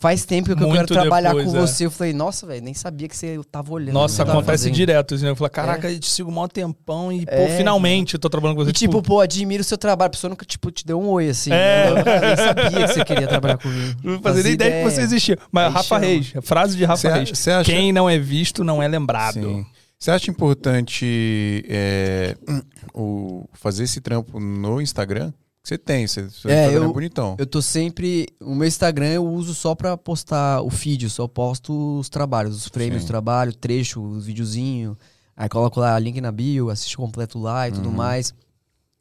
faz 0.00 0.24
tempo 0.24 0.56
que 0.56 0.62
eu 0.64 0.72
quero 0.72 0.86
trabalhar 0.88 1.28
depois, 1.34 1.50
com 1.50 1.56
é. 1.56 1.60
você. 1.60 1.84
Eu 1.84 1.90
falei, 1.90 2.12
nossa, 2.14 2.46
velho, 2.46 2.62
nem 2.62 2.72
sabia 2.72 3.06
que 3.06 3.14
você 3.16 3.38
tava 3.52 3.72
olhando. 3.72 3.92
Nossa, 3.92 4.22
acontece 4.22 4.64
fazendo." 4.64 4.74
direto. 4.74 5.16
Né? 5.18 5.28
Eu 5.28 5.36
falo, 5.36 5.50
caraca, 5.50 5.90
eu 5.90 6.00
te 6.00 6.08
sigo 6.08 6.30
um 6.30 6.34
maior 6.34 6.48
tempão 6.48 7.12
e, 7.12 7.26
pô, 7.26 7.32
É, 7.32 7.56
finalmente 7.58 8.14
eu 8.14 8.20
tô 8.20 8.30
trabalhando 8.30 8.56
com 8.56 8.64
você. 8.64 8.70
E 8.70 8.72
tipo, 8.72 9.02
pô, 9.02 9.20
admiro 9.20 9.60
o 9.60 9.64
seu 9.64 9.76
trabalho. 9.76 10.06
A 10.06 10.10
pessoa 10.10 10.30
nunca, 10.30 10.44
tipo, 10.46 10.70
te 10.70 10.86
deu 10.86 10.98
um 11.00 11.08
oi, 11.10 11.28
assim. 11.28 11.52
É. 11.52 11.90
Eu 11.90 11.94
nem 11.94 12.36
sabia 12.36 12.86
que 12.86 12.94
você 12.94 13.04
queria 13.04 13.28
trabalhar 13.28 13.58
comigo. 13.58 14.00
não 14.02 14.20
fazia 14.22 14.42
nem 14.42 14.52
ideia 14.54 14.82
que 14.84 14.90
você 14.90 15.02
existia. 15.02 15.38
Mas 15.52 15.66
Aí 15.66 15.72
Rafa 15.72 15.84
chama. 15.84 16.00
Reis, 16.00 16.32
frase 16.42 16.76
de 16.76 16.84
Rafa 16.84 17.00
Cê 17.02 17.08
Reis. 17.12 17.38
cê 17.38 17.50
acha- 17.52 17.70
Quem 17.70 17.92
não 17.92 18.08
é 18.08 18.18
visto 18.18 18.64
não 18.64 18.82
é 18.82 18.88
lembrado. 18.88 19.34
Sim. 19.34 19.66
Você 19.98 20.10
acha 20.10 20.30
importante 20.30 21.62
é, 21.68 22.34
o, 22.94 23.46
fazer 23.52 23.84
esse 23.84 24.00
trampo 24.00 24.40
no 24.40 24.80
Instagram? 24.80 25.30
Você 25.62 25.76
tem, 25.76 26.06
você, 26.06 26.28
seu 26.30 26.50
É, 26.50 26.62
Instagram 26.64 26.84
eu- 26.84 26.90
é 26.90 26.92
bonitão. 26.92 27.36
Eu 27.38 27.46
tô 27.46 27.60
sempre. 27.60 28.26
O 28.40 28.54
meu 28.54 28.66
Instagram 28.66 29.08
eu 29.08 29.26
uso 29.26 29.54
só 29.54 29.74
pra 29.74 29.96
postar 29.96 30.62
o 30.62 30.70
feed, 30.70 31.04
eu 31.04 31.10
só 31.10 31.28
posto 31.28 31.98
os 31.98 32.08
trabalhos, 32.08 32.56
os 32.56 32.66
frames 32.68 33.02
Sim. 33.02 33.04
do 33.04 33.08
trabalho, 33.08 33.52
trecho, 33.54 34.00
os 34.02 34.24
videozinhos. 34.26 34.96
Aí 35.36 35.48
coloco 35.48 35.78
lá 35.78 35.98
link 35.98 36.20
na 36.20 36.32
bio, 36.32 36.70
assiste 36.70 36.96
completo 36.96 37.38
lá 37.38 37.68
e 37.68 37.72
tudo 37.72 37.88
Uhum. 37.90 37.94
mais. 37.94 38.34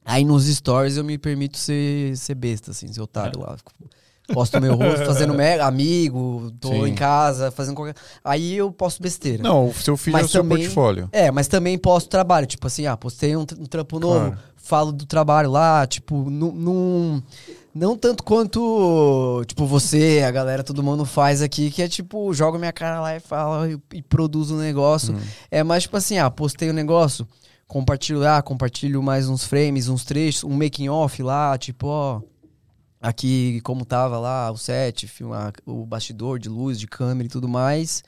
Aí 0.06 0.24
nos 0.26 0.46
stories 0.48 0.98
eu 0.98 1.04
me 1.04 1.18
permito 1.18 1.58
ser, 1.58 2.16
ser 2.18 2.36
besta, 2.36 2.72
assim, 2.72 2.92
ser 2.92 3.02
otário 3.02 3.40
lá. 3.42 3.56
Posto 4.34 4.62
meu 4.62 4.76
rosto 4.76 5.06
fazendo 5.08 5.34
mega, 5.34 5.66
amigo, 5.66 6.52
tô 6.60 6.70
Sim. 6.70 6.86
em 6.88 6.96
casa, 6.96 7.52
fazendo 7.52 7.76
qualquer. 7.76 7.96
Aí 8.24 8.56
eu 8.56 8.72
posto 8.72 9.02
besteira. 9.02 9.42
Não, 9.42 9.70
o 9.70 9.74
seu 9.74 9.98
filho 9.98 10.18
é 10.18 10.24
o 10.24 10.28
seu 10.28 10.42
também- 10.44 10.60
portfólio. 10.60 11.10
É, 11.12 11.32
mas 11.32 11.48
também 11.48 11.78
posto 11.78 12.10
trabalho. 12.10 12.46
Tipo 12.46 12.68
assim, 12.68 12.86
ah, 12.86 12.96
postei 12.96 13.36
um, 13.36 13.42
um 13.42 13.66
trampo 13.66 14.00
novo, 14.00 14.28
Claro. 14.28 14.40
Falo 14.70 14.92
do 14.92 15.06
trabalho 15.06 15.50
lá, 15.50 15.88
tipo, 15.88 16.30
nu- 16.30 16.54
num. 16.54 17.22
Não 17.74 17.96
tanto 17.98 18.24
quanto, 18.24 19.44
tipo, 19.48 19.66
você, 19.66 20.24
a 20.26 20.32
galera, 20.32 20.64
todo 20.64 20.84
mundo 20.84 21.06
faz 21.06 21.42
aqui, 21.42 21.70
que 21.72 21.82
é 21.82 21.88
tipo, 21.88 22.34
joga 22.34 22.58
minha 22.60 22.74
cara 22.74 23.00
lá 23.02 23.16
e 23.16 23.20
fala 23.20 23.70
e, 23.70 23.80
e 23.94 24.02
produz 24.02 24.52
um 24.52 24.58
negócio. 24.58 25.14
Uhum. 25.14 25.22
É 25.50 25.64
mais 25.64 25.84
tipo 25.84 25.96
assim, 25.98 26.18
ah, 26.18 26.30
postei 26.30 26.70
um 26.70 26.74
negócio, 26.74 27.28
compartilho 27.68 28.20
lá, 28.20 28.42
compartilho 28.42 29.02
mais 29.02 29.28
uns 29.30 29.44
frames, 29.44 29.88
uns 29.88 30.04
trechos, 30.04 30.44
um 30.44 30.56
making 30.56 30.90
off 30.90 31.22
lá, 31.24 31.58
tipo, 31.58 31.88
ó. 31.88 32.22
Aqui 33.02 33.62
como 33.62 33.86
tava 33.86 34.20
lá 34.20 34.52
o 34.52 34.58
set, 34.58 35.08
filmar 35.08 35.54
o 35.66 35.86
bastidor 35.86 36.38
de 36.38 36.50
luz, 36.50 36.78
de 36.78 36.86
câmera 36.86 37.28
e 37.28 37.30
tudo 37.30 37.48
mais. 37.48 38.04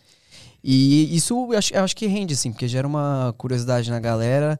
E 0.64 1.16
isso 1.16 1.34
eu 1.34 1.58
acho, 1.58 1.74
eu 1.74 1.84
acho 1.84 1.96
que 1.96 2.08
rende, 2.08 2.34
assim, 2.34 2.52
porque 2.52 2.68
gera 2.68 2.86
uma 2.88 3.34
curiosidade 3.38 3.90
na 3.90 4.00
galera. 4.00 4.60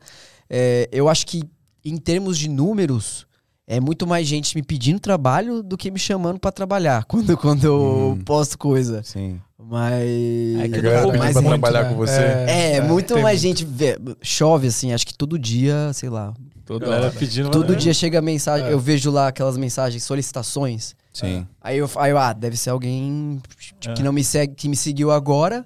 É, 0.50 0.88
eu 0.92 1.10
acho 1.10 1.26
que, 1.28 1.44
em 1.84 1.98
termos 1.98 2.38
de 2.38 2.50
números, 2.50 3.26
é 3.68 3.80
muito 3.80 4.06
mais 4.08 4.28
gente 4.28 4.56
me 4.56 4.62
pedindo 4.64 5.00
trabalho 5.00 5.64
do 5.64 5.78
que 5.78 5.90
me 5.92 6.00
chamando 6.00 6.40
pra 6.40 6.52
trabalhar 6.52 7.06
quando, 7.10 7.38
quando 7.38 7.64
eu 7.64 8.18
Hum. 8.20 8.24
posto 8.24 8.58
coisa. 8.58 9.02
Sim. 9.04 9.40
Mas. 9.58 10.02
É 10.60 10.68
que 10.70 10.76
A 10.78 10.82
galera 10.82 11.02
pedindo 11.12 11.12
pra 11.12 11.42
muito, 11.42 11.48
trabalhar 11.50 11.84
né? 11.84 11.90
com 11.90 11.96
você. 11.96 12.20
É, 12.22 12.82
muito 12.82 13.14
tem 13.14 13.24
mais 13.24 13.40
gente. 13.40 13.64
vê- 13.64 13.98
chove, 14.22 14.68
assim, 14.68 14.92
acho 14.92 15.06
que 15.06 15.14
todo 15.14 15.38
dia, 15.40 15.92
sei 15.94 16.10
lá. 16.10 16.34
Toda 16.66 16.86
Galera 16.86 17.06
hora. 17.08 17.14
pedindo. 17.18 17.50
Todo 17.50 17.76
dia 17.76 17.94
chega 17.94 18.22
mensagem, 18.22 18.68
É. 18.68 18.74
eu 18.74 18.80
vejo 18.80 19.12
lá 19.12 19.28
aquelas 19.28 19.58
mensagens, 19.58 20.04
solicitações. 20.04 20.96
Sim. 21.14 21.46
Aí 21.62 21.78
eu, 21.78 21.90
aí 21.98 22.12
eu, 22.12 22.18
ah, 22.18 22.32
deve 22.34 22.56
ser 22.58 22.70
alguém 22.70 23.42
tipo, 23.60 23.92
É. 23.92 23.94
que 23.94 24.04
não 24.04 24.14
me 24.14 24.24
segue, 24.24 24.56
que 24.56 24.68
me 24.70 24.76
seguiu 24.76 25.12
agora 25.12 25.66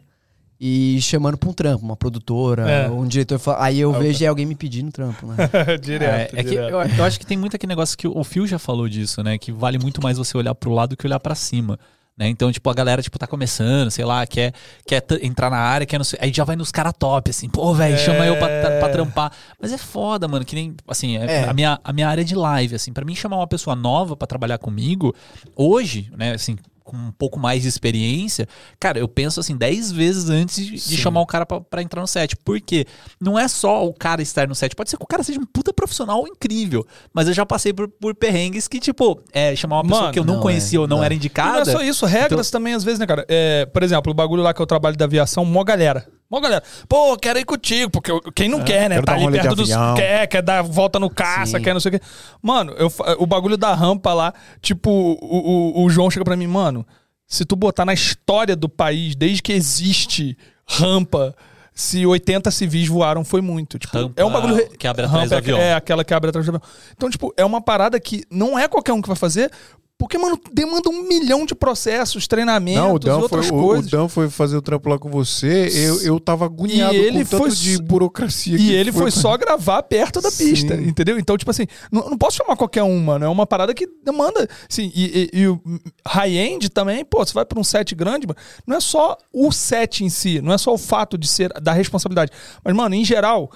e 0.60 1.00
chamando 1.02 1.38
pra 1.38 1.50
um 1.50 1.54
trampo, 1.54 1.84
uma 1.84 1.96
produtora, 1.98 2.70
É. 2.70 2.90
um 2.90 3.06
diretor. 3.06 3.40
Aí 3.60 3.80
eu 3.80 3.94
Ah, 3.94 4.00
vejo 4.00 4.24
é 4.24 4.28
alguém 4.28 4.46
me 4.46 4.56
pedindo 4.56 4.92
trampo, 4.92 5.28
né? 5.28 5.36
direto. 5.82 6.36
É, 6.36 6.40
é 6.40 6.44
que 6.44 6.50
direto. 6.52 6.70
eu, 6.72 6.80
eu 6.98 7.04
acho 7.04 7.20
que 7.20 7.26
tem 7.26 7.38
muito 7.38 7.56
aquele 7.56 7.70
negócio 7.70 7.98
que 7.98 8.08
o 8.08 8.24
Phil 8.24 8.48
já 8.48 8.58
falou 8.60 8.88
disso, 8.88 9.22
né? 9.24 9.38
Que 9.38 9.52
vale 9.52 9.78
muito 9.78 10.02
mais 10.02 10.18
você 10.18 10.38
olhar 10.38 10.56
pro 10.56 10.72
lado 10.72 10.96
que 10.96 11.06
olhar 11.06 11.20
pra 11.20 11.36
cima. 11.36 11.78
Né? 12.18 12.30
Então, 12.30 12.50
tipo, 12.50 12.70
a 12.70 12.74
galera, 12.74 13.02
tipo, 13.02 13.20
tá 13.20 13.28
começando, 13.28 13.92
sei 13.92 14.06
lá, 14.06 14.26
quer, 14.26 14.54
quer 14.88 15.04
entrar 15.22 15.50
na 15.50 15.58
área, 15.58 15.86
quer 15.86 15.98
não 15.98 16.06
sei, 16.06 16.18
aí 16.22 16.32
já 16.34 16.46
vai 16.46 16.56
nos 16.56 16.72
caras 16.72 16.94
top, 16.98 17.30
assim, 17.30 17.50
pô, 17.50 17.74
velho, 17.74 17.96
É. 17.96 17.98
chama 17.98 18.26
eu 18.26 18.38
pra, 18.38 18.48
tra- 18.48 18.80
pra 18.80 18.88
trampar. 18.90 19.32
Mas 19.62 19.74
é 19.74 19.78
foda, 19.78 20.26
mano, 20.26 20.46
que 20.46 20.56
nem, 20.56 20.74
assim, 20.88 21.18
é- 21.18 21.26
É. 21.42 21.44
A, 21.50 21.52
minha, 21.54 21.78
a 21.84 21.92
minha 21.92 22.08
área 22.08 22.22
é 22.22 22.24
de 22.24 22.34
live, 22.34 22.74
assim, 22.74 22.94
pra 22.94 23.04
mim 23.04 23.14
chamar 23.14 23.36
uma 23.36 23.48
pessoa 23.48 23.76
nova 23.76 24.16
pra 24.16 24.26
trabalhar 24.26 24.58
comigo, 24.60 25.14
hoje, 25.58 26.10
né, 26.18 26.32
assim, 26.36 26.56
com 26.86 26.96
um 26.96 27.12
pouco 27.12 27.40
mais 27.40 27.64
de 27.64 27.68
experiência, 27.68 28.48
cara, 28.80 29.00
eu 29.00 29.08
penso 29.08 29.40
assim 29.40 29.58
10 29.58 29.92
vezes 29.92 30.30
antes 30.30 30.64
de, 30.64 30.72
de 30.76 30.98
chamar 30.98 31.20
o 31.22 31.26
cara 31.26 31.46
pra, 31.46 31.60
pra 31.60 31.82
entrar 31.82 32.00
no 32.00 32.08
set. 32.08 32.36
Por 32.38 32.62
quê? 32.62 32.86
Não 33.20 33.38
é 33.38 33.48
só 33.48 33.86
o 33.86 33.94
cara 33.94 34.22
estar 34.22 34.48
no 34.48 34.54
set. 34.54 34.76
Pode 34.76 34.92
ser 34.92 34.98
que 34.98 35.04
o 35.04 35.08
cara 35.08 35.24
seja 35.24 35.40
um 35.40 35.46
puta 35.46 35.74
profissional 35.74 36.26
incrível. 36.28 36.86
Mas 37.12 37.28
eu 37.28 37.34
já 37.34 37.46
passei 37.46 37.74
por, 37.74 37.88
por 37.88 38.14
perrengues 38.14 38.68
que, 38.68 38.80
tipo, 38.80 39.20
é, 39.34 39.56
chamar 39.56 39.78
uma 39.78 39.84
pessoa 39.84 40.02
Mano, 40.02 40.14
que 40.14 40.20
eu 40.20 40.24
não, 40.24 40.36
não 40.36 40.42
conhecia 40.42 40.78
é, 40.78 40.80
ou 40.80 40.88
não, 40.88 40.98
não. 40.98 41.04
era 41.04 41.14
E 41.14 41.18
não 41.18 41.20
indicada. 41.20 41.62
é 41.62 41.66
só 41.66 41.82
isso, 41.82 42.06
regras 42.06 42.52
também 42.52 42.76
às 42.76 42.84
vezes, 42.84 43.00
né, 43.00 43.08
cara? 43.08 43.26
É, 43.28 43.66
por 43.66 43.82
exemplo, 43.82 44.12
o 44.12 44.16
bagulho 44.16 44.44
lá 44.44 44.54
que 44.54 44.62
eu 44.62 44.68
trabalho 44.68 44.96
da 44.96 45.06
aviação, 45.06 45.44
mó 45.44 45.64
galera. 45.64 46.08
Mó 46.30 46.40
galera. 46.40 46.64
Pô, 46.90 47.16
quero 47.18 47.38
ir 47.40 47.46
contigo, 47.46 47.90
porque 47.92 48.10
eu- 48.12 48.20
quem 48.34 48.50
não 48.50 48.64
quer, 48.64 48.90
né? 48.90 49.02
Tá 49.02 49.14
ali 49.14 49.30
perto 49.32 49.56
dos. 49.56 49.72
avião. 49.72 49.96
Quer, 49.96 50.28
quer 50.28 50.42
dar 50.42 50.62
volta 50.64 51.00
no 51.00 51.10
caça, 51.10 51.58
Sim. 51.58 51.64
quer 51.64 51.74
não 51.74 51.80
sei 51.80 51.90
o 51.96 52.00
quê. 52.00 52.06
Mano, 52.42 52.74
eu, 52.74 52.92
o 53.20 53.26
bagulho 53.28 53.58
da 53.58 53.74
rampa 53.74 54.14
lá, 54.14 54.34
tipo, 54.62 54.90
o, 54.90 55.82
o, 55.82 55.84
o 55.86 55.90
João 55.90 56.10
chega 56.10 56.26
pra 56.26 56.36
mim, 56.36 56.48
mano, 56.48 56.86
se 57.28 57.46
tu 57.46 57.56
botar 57.56 57.86
na 57.86 57.94
história 57.94 58.56
do 58.56 58.68
país, 58.68 59.16
desde 59.16 59.42
que 59.42 59.54
existe 59.54 60.38
rampa. 60.68 61.36
Se 61.78 62.06
80 62.06 62.50
civis 62.52 62.88
voaram, 62.88 63.26
foi 63.26 63.42
muito. 63.42 63.78
Tipo, 63.78 63.98
Rampa 63.98 64.22
é 64.22 64.24
um 64.24 64.32
bagulho. 64.32 64.70
que 64.78 64.88
abre 64.88 65.04
atrás 65.06 65.28
do 65.28 65.36
é- 65.36 65.38
avião. 65.38 65.58
É, 65.60 65.74
aquela 65.74 66.06
que 66.06 66.14
abre 66.14 66.30
atrás 66.30 66.46
do 66.46 66.56
avião. 66.56 66.62
Então, 66.96 67.10
tipo, 67.10 67.34
é 67.36 67.44
uma 67.44 67.60
parada 67.60 68.00
que 68.00 68.24
não 68.32 68.58
é 68.58 68.66
qualquer 68.66 68.94
um 68.94 69.02
que 69.02 69.10
vai 69.10 69.18
fazer, 69.18 69.52
porque, 69.98 70.18
mano, 70.18 70.38
demanda 70.52 70.90
um 70.90 71.08
milhão 71.08 71.46
de 71.46 71.56
processos, 71.56 72.28
treinamentos, 72.28 72.82
Não, 72.84 72.96
o 72.96 73.00
Dan, 73.00 73.14
foi, 73.14 73.22
outras 73.24 73.50
o, 73.50 73.56
o 73.56 73.62
coisas. 73.62 73.90
Dan 73.92 74.08
foi 74.10 74.30
fazer 74.30 74.58
o 74.58 74.62
trampo 74.62 74.90
lá 74.90 75.00
com 75.00 75.10
você. 75.10 75.70
Eu, 75.74 76.02
eu 76.02 76.20
tava 76.20 76.44
agoniado 76.46 76.94
E 76.94 76.98
ele 76.98 77.24
com 77.24 77.30
tanto 77.32 77.42
foi 77.44 77.52
de 77.52 77.82
burocracia. 77.82 78.58
E 78.58 78.74
ele 78.74 78.92
foi 78.92 79.04
pra- 79.04 79.22
só 79.22 79.38
gravar 79.38 79.82
perto 79.84 80.20
da 80.20 80.30
Sim. 80.30 80.50
pista, 80.50 80.76
entendeu? 80.76 81.18
Então, 81.18 81.38
tipo 81.38 81.50
assim, 81.50 81.66
não, 81.90 82.10
não 82.10 82.18
posso 82.18 82.36
chamar 82.38 82.58
qualquer 82.58 82.84
um, 82.84 83.00
mano. 83.02 83.24
É 83.24 83.30
uma 83.30 83.46
parada 83.48 83.74
que 83.74 83.88
demanda. 84.04 84.48
Assim, 84.70 84.92
e, 84.94 85.30
e- 85.34 85.40
e 85.42 85.48
o 85.48 85.62
high-end 86.06 86.70
também, 86.70 87.06
pô, 87.06 87.26
você 87.26 87.34
vai 87.34 87.46
pra 87.46 87.60
um 87.60 87.64
set 87.64 87.96
grande, 87.96 88.28
mano, 88.28 88.38
não 88.68 88.76
é 88.78 88.82
só 88.82 89.18
o 89.32 89.52
set 89.52 90.04
em 90.04 90.10
si, 90.10 90.42
não 90.42 90.52
é 90.52 90.58
só 90.58 90.74
o 90.74 90.78
fato 90.78 91.18
de 91.18 91.28
ser 91.28 91.54
da 91.62 91.72
responsabilidade. 91.72 92.32
Mas, 92.64 92.76
mano, 92.76 92.96
em 92.96 93.06
geral, 93.06 93.50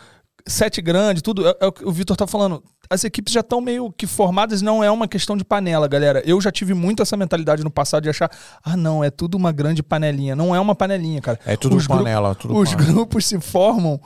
set 0.48 0.82
grande, 0.82 1.22
tudo, 1.22 1.46
é, 1.48 1.54
é 1.60 1.66
o 1.68 1.72
que 1.72 1.86
o 1.86 1.92
Vitor 1.92 2.16
tá 2.16 2.26
falando. 2.26 2.64
As 2.92 3.04
equipes 3.04 3.32
já 3.32 3.42
estão 3.42 3.62
meio 3.62 3.92
que 3.92 4.08
formadas, 4.08 4.64
não 4.64 4.84
é 4.84 4.90
uma 4.90 5.08
questão 5.08 5.38
de 5.38 5.44
panela, 5.46 5.88
galera. 5.88 6.24
Eu 6.26 6.42
já 6.42 6.52
tive 6.52 6.74
muito 6.74 7.04
essa 7.04 7.16
mentalidade 7.16 7.64
no 7.64 7.70
passado 7.70 8.04
de 8.04 8.10
achar, 8.10 8.32
ah, 8.64 8.76
não, 8.76 9.04
é 9.04 9.12
tudo 9.12 9.36
uma 9.36 9.52
grande 9.52 9.84
panelinha. 9.84 10.36
Não 10.36 10.56
é 10.56 10.60
uma 10.60 10.74
panelinha, 10.74 11.22
cara. 11.22 11.40
É 11.46 11.56
tudo 11.56 11.76
Os 11.76 11.86
panela. 11.86 12.34
Tudo 12.34 12.58
os 12.58 12.74
panela. 12.74 12.92
grupos 12.92 13.28
se 13.28 13.40
formam 13.40 14.02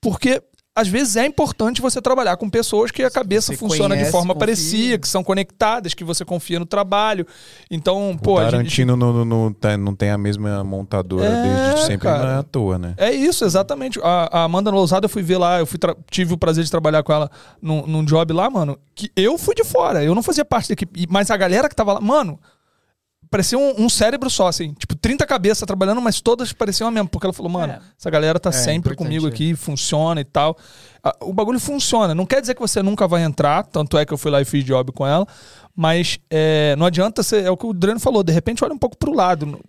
porque 0.00 0.40
às 0.78 0.88
vezes 0.88 1.16
é 1.16 1.26
importante 1.26 1.80
você 1.82 2.00
trabalhar 2.00 2.36
com 2.36 2.48
pessoas 2.48 2.90
que 2.90 3.02
a 3.02 3.10
cabeça 3.10 3.52
Você 3.52 3.58
funciona 3.58 3.94
de 3.94 4.00
conhece, 4.00 4.12
forma 4.12 4.34
confia. 4.34 4.38
parecida, 4.38 4.98
que 4.98 5.08
são 5.08 5.24
conectadas, 5.24 5.94
que 5.94 6.04
você 6.04 6.24
confia 6.24 6.58
no 6.58 6.66
trabalho. 6.66 7.26
Então, 7.70 8.12
O 8.12 8.18
pô, 8.18 8.38
a 8.38 8.42
gente, 8.44 8.50
Tarantino 8.52 8.96
não, 8.96 9.12
não, 9.12 9.24
não 9.24 9.52
tem, 9.52 9.76
não 9.76 9.94
tem 9.94 10.10
a 10.10 10.18
mesma 10.18 10.62
montadora 10.62 11.24
É, 11.26 11.42
desde 11.42 11.86
sempre, 11.86 12.06
cara. 12.08 12.24
não 12.24 12.30
é 12.30 12.38
à 12.38 12.42
toa, 12.42 12.78
né? 12.78 12.94
É 12.96 13.10
isso, 13.12 13.44
exatamente. 13.44 13.98
A, 14.02 14.28
a 14.40 14.44
Amanda 14.44 14.70
Lousada, 14.70 15.06
eu 15.06 15.10
fui 15.10 15.22
ver 15.22 15.38
lá, 15.38 15.58
eu 15.58 15.66
fui 15.66 15.78
tive 16.10 16.32
o 16.34 16.38
prazer 16.38 16.64
de 16.64 16.70
trabalhar 16.70 17.02
com 17.02 17.12
ela 17.12 17.30
num, 17.60 17.86
num 17.86 18.04
job 18.04 18.32
lá, 18.32 18.48
mano, 18.48 18.78
que 18.94 19.10
eu 19.16 19.36
fui 19.38 19.54
de 19.54 19.64
fora, 19.64 20.04
eu 20.04 20.14
não 20.14 20.22
fazia 20.22 20.44
parte 20.44 20.68
da 20.68 20.72
equipe, 20.74 21.06
mas 21.10 21.30
a 21.30 21.36
galera 21.36 21.68
que 21.68 21.74
tava 21.74 21.94
lá, 21.94 22.00
mano, 22.00 22.38
parecia 23.30 23.58
um, 23.58 23.84
um 23.84 23.88
cérebro 23.88 24.28
só, 24.30 24.48
assim, 24.48 24.72
tipo, 24.74 24.94
30 24.94 25.26
cabeças 25.26 25.66
trabalhando, 25.66 26.00
mas 26.00 26.20
todas 26.20 26.52
pareciam 26.52 26.88
a 26.88 26.90
mesma, 26.90 27.08
porque 27.08 27.26
ela 27.26 27.32
falou, 27.32 27.50
mano, 27.50 27.74
É. 27.74 27.80
essa 27.98 28.10
galera 28.10 28.38
tá 28.40 28.50
É, 28.50 28.52
sempre 28.52 28.94
comigo 28.96 29.26
é. 29.26 29.28
aqui, 29.30 29.54
funciona 29.54 30.20
e 30.20 30.24
tal. 30.24 30.56
Ah, 31.02 31.14
O 31.22 31.32
bagulho 31.32 31.60
funciona, 31.60 32.14
não 32.14 32.26
quer 32.26 32.40
dizer 32.40 32.54
que 32.54 32.60
você 32.60 32.82
nunca 32.82 33.06
vai 33.06 33.22
entrar, 33.22 33.64
tanto 33.66 33.96
é 33.98 34.04
que 34.04 34.12
eu 34.12 34.18
fui 34.18 34.30
lá 34.30 34.40
e 34.40 34.44
fiz 34.44 34.64
job 34.64 34.92
com 34.92 35.06
ela, 35.06 35.26
mas 35.74 36.18
é, 36.30 36.74
não 36.76 36.86
adianta 36.86 37.22
ser, 37.22 37.44
é 37.44 37.50
o 37.50 37.56
que 37.56 37.66
o 37.66 37.72
Dreno 37.72 38.00
falou, 38.00 38.22
de 38.22 38.32
repente 38.32 38.64
olha 38.64 38.74
um 38.74 38.78
pouco 38.78 38.96
pro 38.96 39.12
lado, 39.14 39.60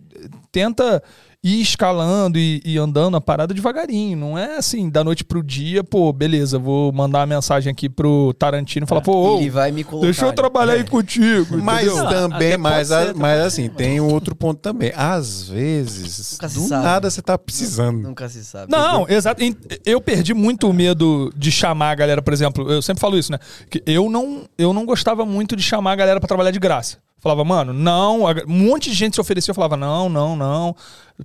tenta 0.50 1.02
ir 1.42 1.60
escalando 1.62 2.38
e, 2.38 2.60
e 2.64 2.76
andando 2.76 3.16
a 3.16 3.20
parada 3.20 3.54
devagarinho. 3.54 4.16
Não 4.16 4.36
é 4.38 4.58
assim, 4.58 4.90
da 4.90 5.02
noite 5.02 5.24
pro 5.24 5.42
dia, 5.42 5.82
pô, 5.82 6.12
beleza, 6.12 6.58
vou 6.58 6.92
mandar 6.92 7.20
uma 7.20 7.26
mensagem 7.26 7.70
aqui 7.70 7.88
pro 7.88 8.34
Tarantino 8.38 8.84
e 8.84 8.86
falar, 8.88 9.00
pô, 9.00 9.12
ô, 9.36 9.38
Ele 9.40 9.48
vai 9.48 9.72
me 9.72 9.82
colocar. 9.82 10.04
deixa 10.06 10.26
eu 10.26 10.32
trabalhar 10.34 10.74
aí 10.74 10.80
É. 10.80 10.84
contigo. 10.84 11.56
Mas 11.58 11.86
entendeu? 11.86 12.08
também, 12.08 12.56
mas, 12.58 12.88
ser 12.88 12.94
a- 12.94 13.06
também. 13.06 13.22
mas 13.22 13.40
assim, 13.40 13.68
tem 13.70 14.00
um 14.00 14.12
outro 14.12 14.34
ponto 14.34 14.60
também. 14.60 14.92
Às 14.94 15.48
vezes, 15.48 16.32
Nunca 16.32 16.48
se 16.48 16.54
do 16.58 16.68
sabe. 16.68 16.84
nada 16.84 17.10
você 17.10 17.22
tá 17.22 17.38
precisando. 17.38 17.98
Nunca 18.02 18.28
se 18.28 18.44
sabe. 18.44 18.70
Não, 18.70 19.08
exato. 19.08 19.40
Eu 19.84 20.00
perdi 20.00 20.34
muito 20.34 20.68
o 20.68 20.74
medo 20.74 21.32
de 21.34 21.50
chamar 21.50 21.90
a 21.92 21.94
galera, 21.94 22.20
por 22.20 22.32
exemplo. 22.34 22.70
Eu 22.70 22.82
sempre 22.82 23.00
falo 23.00 23.16
isso, 23.16 23.32
né? 23.32 23.38
Que 23.70 23.82
eu 23.86 24.10
não, 24.10 24.42
eu 24.58 24.72
não 24.74 24.84
gostava 24.84 25.24
muito 25.24 25.56
de 25.56 25.62
chamar 25.62 25.92
a 25.92 25.96
galera 25.96 26.20
pra 26.20 26.28
trabalhar 26.28 26.50
de 26.50 26.58
graça. 26.58 26.98
Falava, 27.20 27.44
mano, 27.44 27.72
não. 27.72 28.24
Um 28.24 28.34
monte 28.46 28.90
de 28.90 28.96
gente 28.96 29.14
se 29.14 29.20
oferecia. 29.20 29.50
Eu 29.52 29.54
falava, 29.54 29.76
não, 29.76 30.08
não, 30.08 30.34
não. 30.34 30.74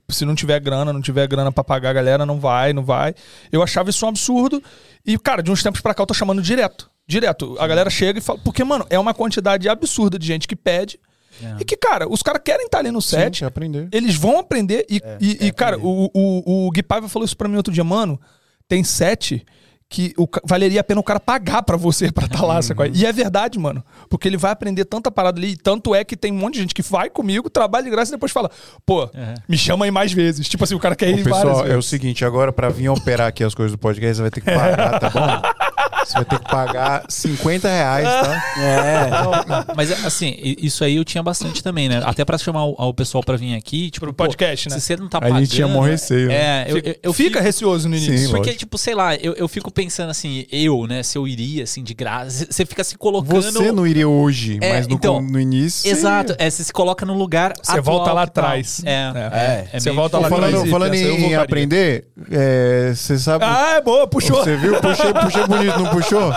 Se 0.10 0.26
não 0.26 0.36
tiver 0.36 0.60
grana, 0.60 0.91
não 0.91 1.02
tiver 1.02 1.26
grana 1.28 1.52
pra 1.52 1.64
pagar 1.64 1.91
a 1.91 1.93
galera, 1.93 2.26
não 2.26 2.39
vai, 2.39 2.74
não 2.74 2.84
vai. 2.84 3.16
Eu 3.52 3.64
achava 3.64 3.89
isso 3.89 4.06
um 4.06 4.10
absurdo. 4.10 4.62
E, 5.06 5.18
cara, 5.18 5.41
de 5.41 5.50
uns 5.50 5.64
tempos 5.64 5.80
pra 5.80 5.93
cá 5.93 6.04
eu 6.04 6.08
tô 6.08 6.14
chamando 6.14 6.41
direto. 6.41 6.89
Direto. 7.08 7.56
A 7.60 7.68
galera 7.68 7.89
chega 7.89 8.20
e 8.20 8.22
fala. 8.22 8.39
Porque, 8.43 8.64
mano, 8.64 8.86
é 8.89 9.00
uma 9.00 9.14
quantidade 9.14 9.70
absurda 9.70 10.20
de 10.20 10.28
gente 10.28 10.48
que 10.48 10.56
pede. 10.56 11.00
É. 11.41 11.58
E 11.62 11.66
que, 11.66 11.78
cara, 11.78 12.10
os 12.10 12.22
caras 12.22 12.41
querem 12.43 12.66
estar 12.66 12.80
ali 12.80 12.91
no 12.91 13.02
set. 13.02 13.39
Sim, 13.39 13.46
aprender. 13.46 13.88
Eles 13.91 14.16
vão 14.16 14.39
aprender. 14.39 14.86
E, 14.89 15.02
e, 15.20 15.38
é 15.41 15.46
e, 15.48 15.52
cara, 15.52 15.78
o, 15.78 16.10
o, 16.14 16.68
o 16.68 16.72
Gui 16.72 16.84
Paiva 16.84 17.08
falou 17.08 17.26
isso 17.26 17.38
pra 17.38 17.48
mim 17.48 17.58
outro 17.58 17.74
dia, 17.74 17.84
mano. 17.84 18.20
Tem 18.68 18.84
set 18.84 19.46
que 19.89 20.13
o 20.17 20.27
valeria 20.43 20.81
a 20.81 20.83
pena 20.83 20.99
o 20.99 21.03
cara 21.03 21.19
pagar 21.19 21.61
pra 21.63 21.77
você 21.77 22.11
pra 22.11 22.25
estar 22.25 22.43
lá, 22.43 22.61
sacou? 22.61 22.86
E 22.86 23.05
é 23.05 23.13
verdade, 23.13 23.57
mano. 23.59 23.83
Porque 24.09 24.27
ele 24.27 24.36
vai 24.38 24.51
aprender 24.51 24.83
tanta 24.86 25.11
parada 25.11 25.39
ali. 25.39 25.51
e 25.51 25.57
Tanto 25.57 25.93
é 25.93 26.03
que 26.03 26.17
tem 26.17 26.31
um 26.31 26.36
monte 26.38 26.55
de 26.55 26.61
gente 26.61 26.73
que 26.73 26.81
vai 26.81 27.09
comigo, 27.09 27.49
trabalha 27.49 27.83
de 27.83 27.89
graça 27.91 28.11
e 28.11 28.15
depois 28.15 28.31
fala, 28.31 28.49
pô, 28.86 29.09
me 29.47 29.57
chama 29.57 29.86
aí 29.86 29.91
mais 29.91 30.11
vezes. 30.11 30.49
Tipo 30.49 30.63
assim, 30.63 30.75
o 30.75 30.79
cara 30.79 30.95
quer 30.95 31.09
ir 31.09 31.21
Ô, 31.21 31.29
várias 31.29 31.38
pessoal, 31.43 31.59
é 31.65 31.69
o 31.69 31.73
vezes. 31.75 31.86
seguinte, 31.86 32.25
agora 32.25 32.51
pra 32.51 32.69
vir 32.69 32.89
operar 32.89 33.27
aqui 33.27 33.43
as 33.43 33.53
coisas 33.53 33.71
do 33.71 33.77
podcast, 33.77 34.17
você 34.17 34.21
vai 34.23 34.31
ter 34.31 34.41
que 34.41 34.51
pagar, 34.51 34.99
tá 34.99 35.09
bom? 35.09 35.41
Você 36.06 36.14
vai 36.14 36.26
ter 36.26 36.39
que 36.39 36.49
pagar 36.49 37.03
50 37.10 37.68
reais, 37.68 38.06
tá? 38.08 38.43
É. 38.60 39.74
Mas 39.76 39.91
assim, 40.06 40.36
isso 40.39 40.84
aí 40.84 40.95
eu 40.95 41.03
tinha 41.06 41.24
bastante 41.24 41.64
também, 41.64 41.89
né? 41.89 42.01
Até 42.06 42.24
pra 42.24 42.38
chamar 42.38 42.66
o, 42.66 42.76
o 42.78 42.93
pessoal 42.93 43.24
pra 43.24 43.36
vir 43.38 43.56
aqui, 43.56 43.89
tipo, 43.89 44.06
Pro 44.06 44.14
pô, 44.14 44.24
podcast, 44.26 44.70
né? 44.70 44.76
Se 44.76 44.82
você 44.82 44.95
não 44.97 45.08
tá 45.10 45.18
A 45.18 45.22
pagando. 45.22 45.39
gente 45.39 45.51
tinha 45.51 45.68
mó 45.68 45.82
receio, 45.82 46.28
né? 46.28 46.36
É, 46.36 46.66
eu, 46.70 46.78
eu, 46.78 46.95
eu 47.03 47.14
Fica 47.14 47.30
fico- 47.32 47.43
receoso 47.43 47.89
no 47.89 47.95
início. 47.95 48.18
Sim, 48.18 48.26
Porque, 48.26 48.38
lógico. 48.49 48.58
tipo, 48.60 48.78
sei 48.78 48.95
lá, 48.95 49.16
eu, 49.16 49.34
eu 49.34 49.47
fico 49.47 49.72
pensando 49.72 50.10
assim, 50.10 50.45
eu, 50.51 50.86
né, 50.88 51.01
se 51.03 51.18
eu 51.18 51.28
iria, 51.28 51.64
assim, 51.64 51.84
de 51.84 51.93
graça. 51.93 52.47
Você 52.49 52.66
fica 52.66 52.84
se 52.84 52.97
colocando. 52.97 53.41
Você 53.41 53.72
não 53.72 53.86
iria 53.88 54.08
hoje, 54.08 54.58
É, 54.62 54.74
mas 54.74 54.88
no, 54.88 54.93
então, 54.95 55.22
no 55.22 55.39
início. 55.39 55.82
você 55.82 55.89
Exato, 55.89 56.34
iria. 56.34 56.47
é, 56.47 56.49
você 56.49 56.64
se 56.64 56.74
coloca 56.74 57.06
no 57.06 57.14
lugar. 57.14 57.53
Você 57.62 57.80
atual 57.80 57.97
volta 57.97 58.14
lá 58.14 58.28
tá. 58.28 58.41
atrás. 58.41 58.82
É. 58.86 58.91
É. 59.16 59.68
É 59.74 59.80
Você 59.80 59.89
meio 59.89 59.95
volta 60.01 60.18
Pô, 60.18 60.24
lá 60.24 60.30
falando 60.30 60.56
atrás 60.56 60.70
falando 60.70 60.93
eu 60.95 61.16
em 61.16 61.36
aprender, 61.36 62.06
é, 62.32 62.93
você 62.95 63.18
sabe. 63.18 63.43
Ah, 63.45 63.76
é 63.78 63.82
boa, 63.82 64.08
puxou. 64.08 64.43
Você 64.43 64.56
viu? 64.58 64.80
Puxei, 64.80 65.14
puxei 65.14 65.47
bonito, 65.47 65.80
não 65.80 65.88
puxou? 65.96 66.32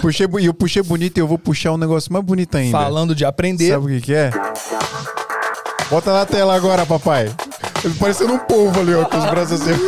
Puxei, 0.00 0.26
e 0.40 0.46
eu 0.46 0.54
puxei 0.54 0.82
bonito 0.82 1.18
e 1.18 1.20
eu 1.20 1.26
vou 1.26 1.38
puxar 1.38 1.72
um 1.72 1.76
negócio 1.76 2.12
mais 2.12 2.24
bonito 2.24 2.56
ainda. 2.56 2.78
Falando 2.78 3.14
de 3.14 3.24
aprender. 3.24 3.70
Sabe 3.70 3.86
o 3.86 3.88
que, 3.88 4.00
que 4.00 4.14
é? 4.14 4.30
Bota 5.90 6.12
na 6.12 6.24
tela 6.24 6.54
agora, 6.54 6.86
papai. 6.86 7.30
Ele 7.84 7.94
parecendo 7.94 8.32
um 8.32 8.38
polvo 8.38 8.80
ali, 8.80 8.94
ó, 8.94 9.04
com 9.04 9.18
os 9.18 9.24
braços 9.26 9.60
assim. 9.60 9.78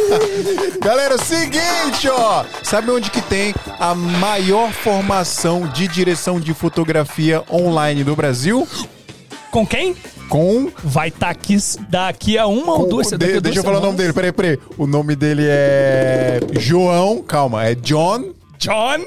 Galera, 0.80 1.18
seguinte, 1.18 2.08
ó. 2.08 2.44
Sabe 2.62 2.90
onde 2.90 3.10
que 3.10 3.20
tem 3.22 3.52
a 3.80 3.94
maior 3.94 4.70
formação 4.70 5.66
de 5.66 5.88
direção 5.88 6.38
de 6.38 6.54
fotografia 6.54 7.42
online 7.50 8.04
do 8.04 8.14
Brasil? 8.14 8.68
Com 9.54 9.64
quem? 9.64 9.94
Com. 10.28 10.68
Vai 10.82 11.08
estar 11.10 11.28
aqui 11.28 11.56
daqui 11.88 12.36
a 12.36 12.44
uma 12.48 12.72
ou 12.72 12.80
com- 12.80 12.88
duas 12.88 13.06
de- 13.10 13.16
daqui 13.16 13.36
a 13.36 13.40
deixa 13.40 13.60
eu 13.60 13.62
duas 13.62 13.64
falar 13.64 13.78
o 13.78 13.82
nome 13.82 13.96
dele, 13.96 14.12
peraí, 14.12 14.32
peraí. 14.32 14.58
O 14.76 14.84
nome 14.84 15.14
dele 15.14 15.44
é. 15.46 16.40
João, 16.58 17.22
calma, 17.22 17.64
é 17.64 17.76
John 17.76 18.32
John 18.58 18.98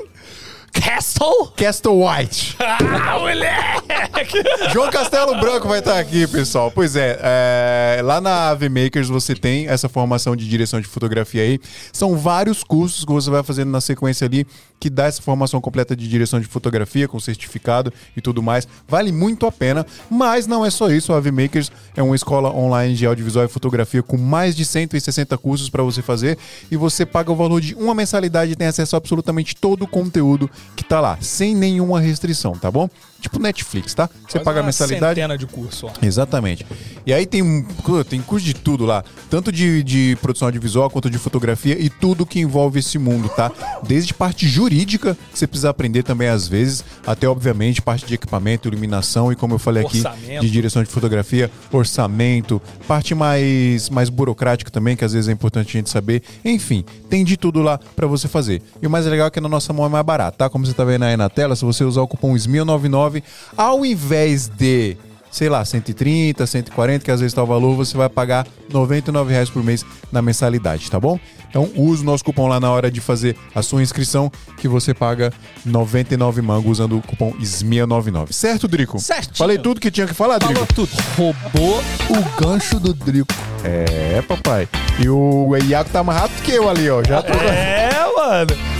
Castle. 0.81 1.51
Castle 1.55 2.03
White. 2.03 2.57
Ah, 3.09 3.19
moleque! 3.19 4.43
João 4.71 4.89
Castelo 4.89 5.39
Branco 5.39 5.67
vai 5.67 5.79
estar 5.79 5.97
aqui, 5.99 6.27
pessoal. 6.27 6.71
Pois 6.71 6.95
é, 6.95 7.17
é, 7.21 8.01
lá 8.03 8.19
na 8.19 8.49
AV 8.49 8.69
Makers 8.69 9.07
você 9.07 9.33
tem 9.33 9.67
essa 9.67 9.87
formação 9.87 10.35
de 10.35 10.47
direção 10.47 10.81
de 10.81 10.87
fotografia 10.87 11.41
aí. 11.41 11.59
São 11.93 12.17
vários 12.17 12.63
cursos 12.63 13.05
que 13.05 13.11
você 13.11 13.29
vai 13.29 13.43
fazendo 13.43 13.71
na 13.71 13.79
sequência 13.79 14.25
ali 14.25 14.45
que 14.79 14.89
dá 14.89 15.05
essa 15.05 15.21
formação 15.21 15.59
completa 15.59 15.95
de 15.95 16.07
direção 16.07 16.39
de 16.39 16.47
fotografia 16.47 17.07
com 17.07 17.19
certificado 17.19 17.91
e 18.15 18.21
tudo 18.21 18.43
mais. 18.43 18.67
Vale 18.87 19.11
muito 19.11 19.45
a 19.45 19.51
pena, 19.51 19.85
mas 20.09 20.45
não 20.45 20.65
é 20.65 20.69
só 20.69 20.89
isso. 20.91 21.13
A 21.13 21.17
AV 21.17 21.31
Makers 21.31 21.71
é 21.95 22.03
uma 22.03 22.15
escola 22.15 22.53
online 22.53 22.95
de 22.95 23.05
audiovisual 23.05 23.45
e 23.45 23.49
fotografia 23.49 24.03
com 24.03 24.17
mais 24.17 24.55
de 24.55 24.65
160 24.65 25.37
cursos 25.37 25.69
para 25.69 25.83
você 25.83 26.01
fazer 26.01 26.37
e 26.69 26.77
você 26.77 27.05
paga 27.05 27.31
o 27.31 27.35
valor 27.35 27.61
de 27.61 27.73
uma 27.75 27.95
mensalidade 27.95 28.51
e 28.51 28.55
tem 28.55 28.67
acesso 28.67 28.95
a 28.95 28.97
absolutamente 28.97 29.55
todo 29.55 29.83
o 29.83 29.87
conteúdo 29.87 30.49
que 30.75 30.83
tá 30.83 30.99
lá, 30.99 31.17
sem 31.21 31.55
nenhuma 31.55 31.99
restrição, 31.99 32.53
tá 32.53 32.69
bom? 32.69 32.89
Tipo 33.21 33.39
Netflix, 33.39 33.93
tá? 33.93 34.07
Você 34.07 34.33
Quase 34.33 34.45
paga 34.45 34.59
a 34.59 34.63
mensalidade. 34.63 35.15
centena 35.19 35.37
de 35.37 35.45
curso, 35.47 35.87
ó. 35.87 35.91
Exatamente. 36.05 36.65
E 37.05 37.13
aí 37.13 37.25
tem, 37.25 37.65
tem 38.09 38.21
curso 38.21 38.45
de 38.45 38.53
tudo 38.53 38.85
lá, 38.85 39.03
tanto 39.29 39.51
de, 39.51 39.81
de 39.83 40.17
produção 40.21 40.47
audiovisual 40.47 40.89
quanto 40.89 41.09
de 41.09 41.17
fotografia 41.17 41.77
e 41.79 41.89
tudo 41.89 42.25
que 42.25 42.39
envolve 42.39 42.79
esse 42.79 42.97
mundo, 42.99 43.29
tá? 43.29 43.51
Desde 43.87 44.13
parte 44.13 44.47
jurídica, 44.47 45.17
que 45.31 45.39
você 45.39 45.47
precisa 45.47 45.69
aprender 45.69 46.03
também 46.03 46.27
às 46.27 46.47
vezes, 46.47 46.83
até 47.05 47.27
obviamente 47.27 47.81
parte 47.81 48.05
de 48.05 48.13
equipamento, 48.13 48.67
iluminação 48.67 49.31
e 49.31 49.35
como 49.35 49.55
eu 49.55 49.59
falei 49.59 49.83
aqui, 49.85 49.97
Orçamento. 49.97 50.41
de 50.41 50.49
direção 50.51 50.83
de 50.83 50.89
fotografia, 50.89 51.49
orçamento, 51.71 52.61
parte 52.87 53.15
mais, 53.15 53.89
mais 53.89 54.09
burocrática 54.09 54.69
também, 54.69 54.95
que 54.95 55.03
às 55.05 55.13
vezes 55.13 55.27
é 55.29 55.31
importante 55.31 55.69
a 55.69 55.79
gente 55.79 55.89
saber. 55.89 56.21
Enfim, 56.43 56.83
tem 57.09 57.23
de 57.23 57.37
tudo 57.37 57.61
lá 57.61 57.79
pra 57.95 58.05
você 58.07 58.27
fazer. 58.27 58.61
E 58.81 58.85
o 58.87 58.89
mais 58.89 59.05
legal 59.05 59.27
é 59.27 59.31
que 59.31 59.39
na 59.41 59.49
nossa 59.49 59.71
mão 59.73 59.85
é 59.85 59.89
mais 59.89 60.05
barato, 60.05 60.37
tá? 60.37 60.49
Como 60.49 60.65
você 60.65 60.73
tá 60.73 60.83
vendo 60.83 61.03
aí 61.03 61.15
na 61.17 61.29
tela, 61.29 61.55
se 61.55 61.63
você 61.65 61.83
usar 61.83 62.01
o 62.01 62.07
cupom 62.07 62.33
SMIL99, 62.33 63.06
ao 63.55 63.85
invés 63.85 64.47
de 64.47 64.97
sei 65.29 65.49
lá, 65.49 65.63
130, 65.63 66.47
140, 66.47 67.05
que 67.05 67.11
às 67.11 67.19
vezes 67.19 67.33
tá 67.33 67.43
o 67.43 67.45
valor, 67.45 67.75
você 67.75 67.95
vai 67.95 68.09
pagar 68.09 68.47
99 68.71 69.31
reais 69.31 69.49
por 69.49 69.63
mês 69.63 69.85
na 70.11 70.21
mensalidade, 70.21 70.89
tá 70.89 70.99
bom? 70.99 71.19
Então 71.49 71.69
use 71.75 72.01
o 72.01 72.05
nosso 72.05 72.23
cupom 72.23 72.47
lá 72.47 72.59
na 72.59 72.71
hora 72.71 72.89
de 72.89 72.99
fazer 72.99 73.35
a 73.53 73.61
sua 73.61 73.81
inscrição, 73.81 74.31
que 74.57 74.67
você 74.67 74.93
paga 74.93 75.31
99 75.65 76.41
mango 76.41 76.69
usando 76.69 76.97
o 76.97 77.01
cupom 77.01 77.33
SMIA99. 77.33 78.31
Certo, 78.31 78.67
Drico? 78.67 78.99
Certinho. 78.99 79.37
Falei 79.37 79.57
tudo 79.57 79.79
que 79.79 79.91
tinha 79.91 80.07
que 80.07 80.13
falar, 80.13 80.39
Drico? 80.39 80.53
Falou 80.53 80.67
tudo. 80.67 80.89
Roubou 81.15 81.83
o 82.09 82.41
gancho 82.41 82.79
do 82.79 82.93
Drico. 82.93 83.33
É, 83.63 84.21
papai. 84.23 84.67
E 84.99 85.09
o 85.09 85.55
Iago 85.67 85.89
tá 85.89 86.03
mais 86.03 86.19
rápido 86.19 86.41
que 86.41 86.51
eu 86.51 86.69
ali, 86.69 86.89
ó. 86.89 87.03
Já 87.03 87.21
tô... 87.21 87.33
É, 87.33 87.91
mano. 88.15 88.76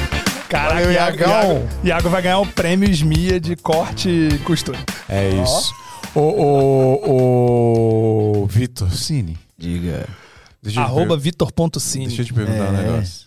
Caraca, 0.50 0.74
Valeu, 0.76 0.92
Iago, 0.92 1.18
Iagão. 1.20 1.54
Iago, 1.56 1.70
Iago 1.84 2.10
vai 2.10 2.22
ganhar 2.22 2.40
o 2.40 2.46
prêmio 2.48 2.90
SMIA 2.90 3.40
de 3.40 3.56
corte 3.56 4.10
e 4.10 4.38
costura. 4.40 4.80
É 5.10 5.30
isso. 5.30 5.74
Ô, 6.16 6.22
ô, 6.22 7.04
ô, 8.44 8.46
Vitor 8.48 8.92
Cine. 8.92 9.38
Diga. 9.58 10.08
Deixa 10.64 10.80
eu 10.80 10.84
te 10.86 10.90
Arroba 10.90 11.16
per- 11.16 11.20
vitor.cine. 11.20 12.08
Deixa 12.08 12.22
eu 12.22 12.26
te 12.26 12.34
perguntar 12.34 12.72
um 12.72 12.78
É. 12.80 12.84
negócio. 12.84 13.27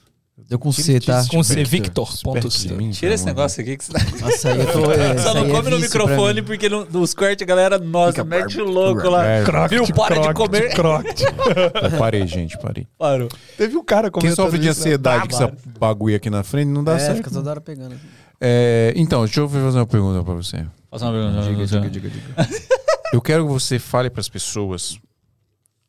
Deu 0.51 0.59
com 0.59 0.72
C, 0.72 0.98
tá? 0.98 1.24
Com 1.30 1.44
C, 1.44 1.55
de 1.55 1.62
Victor.cine. 1.64 2.74
mim, 2.74 2.90
Tira 2.90 3.14
esse 3.14 3.24
negócio 3.24 3.62
aqui 3.62 3.76
que 3.76 3.84
você 3.84 3.92
tá... 3.92 4.01
Nossa, 4.20 4.51
aí 4.51 4.59
eu 4.59 4.72
tô. 4.72 4.90
é, 4.90 5.16
Só 5.16 5.32
não 5.32 5.44
é 5.46 5.48
come 5.48 5.70
no 5.70 5.76
vício 5.76 5.92
pra 5.92 6.01
microfone 6.09 6.42
porque 6.42 6.68
no- 6.68 6.84
nos 6.86 7.14
cortes 7.14 7.42
a 7.44 7.46
galera, 7.46 7.78
nossa, 7.78 8.24
mete 8.24 8.61
o 8.61 8.64
louco 8.64 9.09
lá. 9.09 9.24
É, 9.24 9.44
Croct, 9.44 9.68
Viu? 9.76 9.94
Para 9.94 10.18
de 10.18 10.34
comer. 10.34 10.74
croct. 10.74 11.22
eu 11.92 11.98
parei, 11.98 12.26
gente, 12.26 12.59
parei. 12.59 12.84
Parou. 12.98 13.28
Teve 13.57 13.76
um 13.76 13.84
cara 13.84 14.11
Quem 14.11 14.20
comentando 14.22 14.44
sofre 14.46 14.59
de 14.59 14.64
né? 14.64 14.70
ansiedade 14.72 15.28
com 15.28 15.36
essa 15.36 15.53
bagulho 15.78 16.16
aqui 16.16 16.28
na 16.28 16.42
frente 16.42 16.66
não 16.66 16.82
dá 16.82 16.96
É, 16.96 16.98
certo. 16.98 17.16
fica 17.18 17.30
toda 17.30 17.48
hora 17.48 17.61
pegando. 17.61 17.94
aqui. 17.94 18.03
É, 18.40 18.92
então, 18.96 19.24
deixa 19.24 19.38
eu 19.38 19.48
fazer 19.48 19.78
uma 19.78 19.86
pergunta 19.86 20.24
pra 20.24 20.34
você. 20.34 20.66
Faça 20.90 21.05
uma 21.09 21.12
pergunta. 21.12 21.42
Diga, 21.48 21.64
diga, 21.64 21.90
diga, 21.90 22.11
diga. 22.11 22.48
Eu 23.14 23.22
quero 23.22 23.44
que 23.46 23.53
você 23.53 23.78
fale 23.78 24.11
pras 24.11 24.28
pessoas 24.28 24.98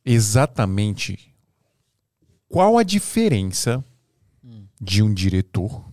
exatamente 0.06 1.18
qual 2.48 2.78
a 2.78 2.84
diferença 2.84 3.84
de 4.82 5.04
um 5.04 5.14
diretor 5.14 5.86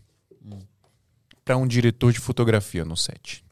pra 1.45 1.57
um 1.57 1.67
diretor 1.67 2.13
de 2.13 2.19
fotografia 2.19 2.85
no 2.85 2.97
set. 2.97 3.45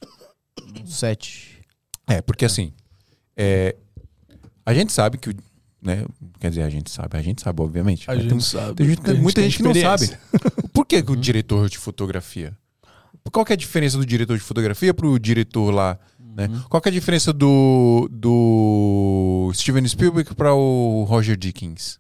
Sete. 0.85 1.61
É, 2.07 2.21
porque 2.23 2.45
assim, 2.45 2.73
é, 3.37 3.77
a 4.65 4.73
gente 4.75 4.93
sabe 4.93 5.19
que 5.19 5.31
o. 5.31 5.35
Né, 5.81 6.05
quer 6.41 6.49
dizer, 6.51 6.63
a 6.63 6.71
gente 6.71 6.91
sabe, 6.91 7.17
a 7.17 7.23
gente 7.23 7.43
sabe, 7.43 7.63
obviamente. 7.63 8.11
A 8.11 8.15
mas 8.15 8.23
gente 8.23 8.31
tem, 8.33 8.41
sabe, 8.41 8.75
tem 8.75 8.87
gente- 8.89 9.07
gente 9.07 9.21
muita 9.21 9.41
tem 9.41 9.51
gente 9.51 9.57
que 9.59 9.63
não 9.63 9.75
sabe. 9.75 10.19
Por 10.73 10.85
que, 10.85 11.03
que 11.03 11.13
o 11.13 11.17
diretor 11.17 11.69
de 11.69 11.79
fotografia? 11.79 12.57
Qual 13.33 13.45
que 13.45 13.53
é 13.53 13.55
a 13.55 13.57
diferença 13.57 13.97
do 13.97 14.05
diretor 14.07 14.37
de 14.37 14.43
fotografia 14.43 14.93
pro 14.95 15.19
diretor 15.19 15.71
lá? 15.71 15.99
Né? 16.19 16.49
Qual 16.69 16.81
que 16.81 16.89
é 16.89 16.91
a 16.91 16.93
diferença 16.93 17.33
do, 17.33 18.09
do 18.13 19.51
Steven 19.55 19.87
Spielberg 19.87 20.35
para 20.35 20.55
o 20.55 21.05
Roger 21.05 21.37
Dickens? 21.37 21.99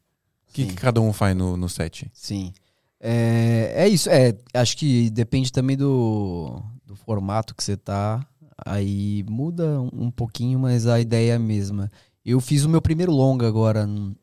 O 0.48 0.52
que, 0.52 0.66
que 0.66 0.74
cada 0.74 1.00
um 1.00 1.12
faz 1.12 1.36
no, 1.36 1.56
no 1.56 1.68
set? 1.68 2.10
Sim. 2.12 2.52
É, 3.00 3.72
é 3.76 3.88
isso. 3.88 4.08
É, 4.10 4.36
acho 4.54 4.76
que 4.76 5.10
depende 5.10 5.52
também 5.52 5.76
do, 5.76 6.62
do 6.84 6.96
formato 6.96 7.54
que 7.54 7.62
você 7.62 7.76
tá. 7.76 8.26
Aí 8.64 9.24
muda 9.28 9.80
um 9.92 10.10
pouquinho, 10.10 10.58
mas 10.58 10.86
a 10.86 10.98
ideia 10.98 11.32
é 11.32 11.36
a 11.36 11.38
mesma. 11.38 11.90
Eu 12.24 12.40
fiz 12.40 12.64
o 12.64 12.68
meu 12.68 12.80
primeiro 12.80 13.12
longa 13.12 13.46
agora 13.46 13.84
em 13.84 14.16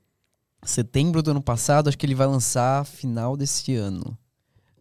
setembro 0.66 1.22
do 1.22 1.32
ano 1.32 1.42
passado. 1.42 1.88
Acho 1.88 1.98
que 1.98 2.06
ele 2.06 2.16
vai 2.16 2.28
lançar 2.28 2.86
final 2.86 3.38
desse 3.38 3.76
ano. 3.76 4.18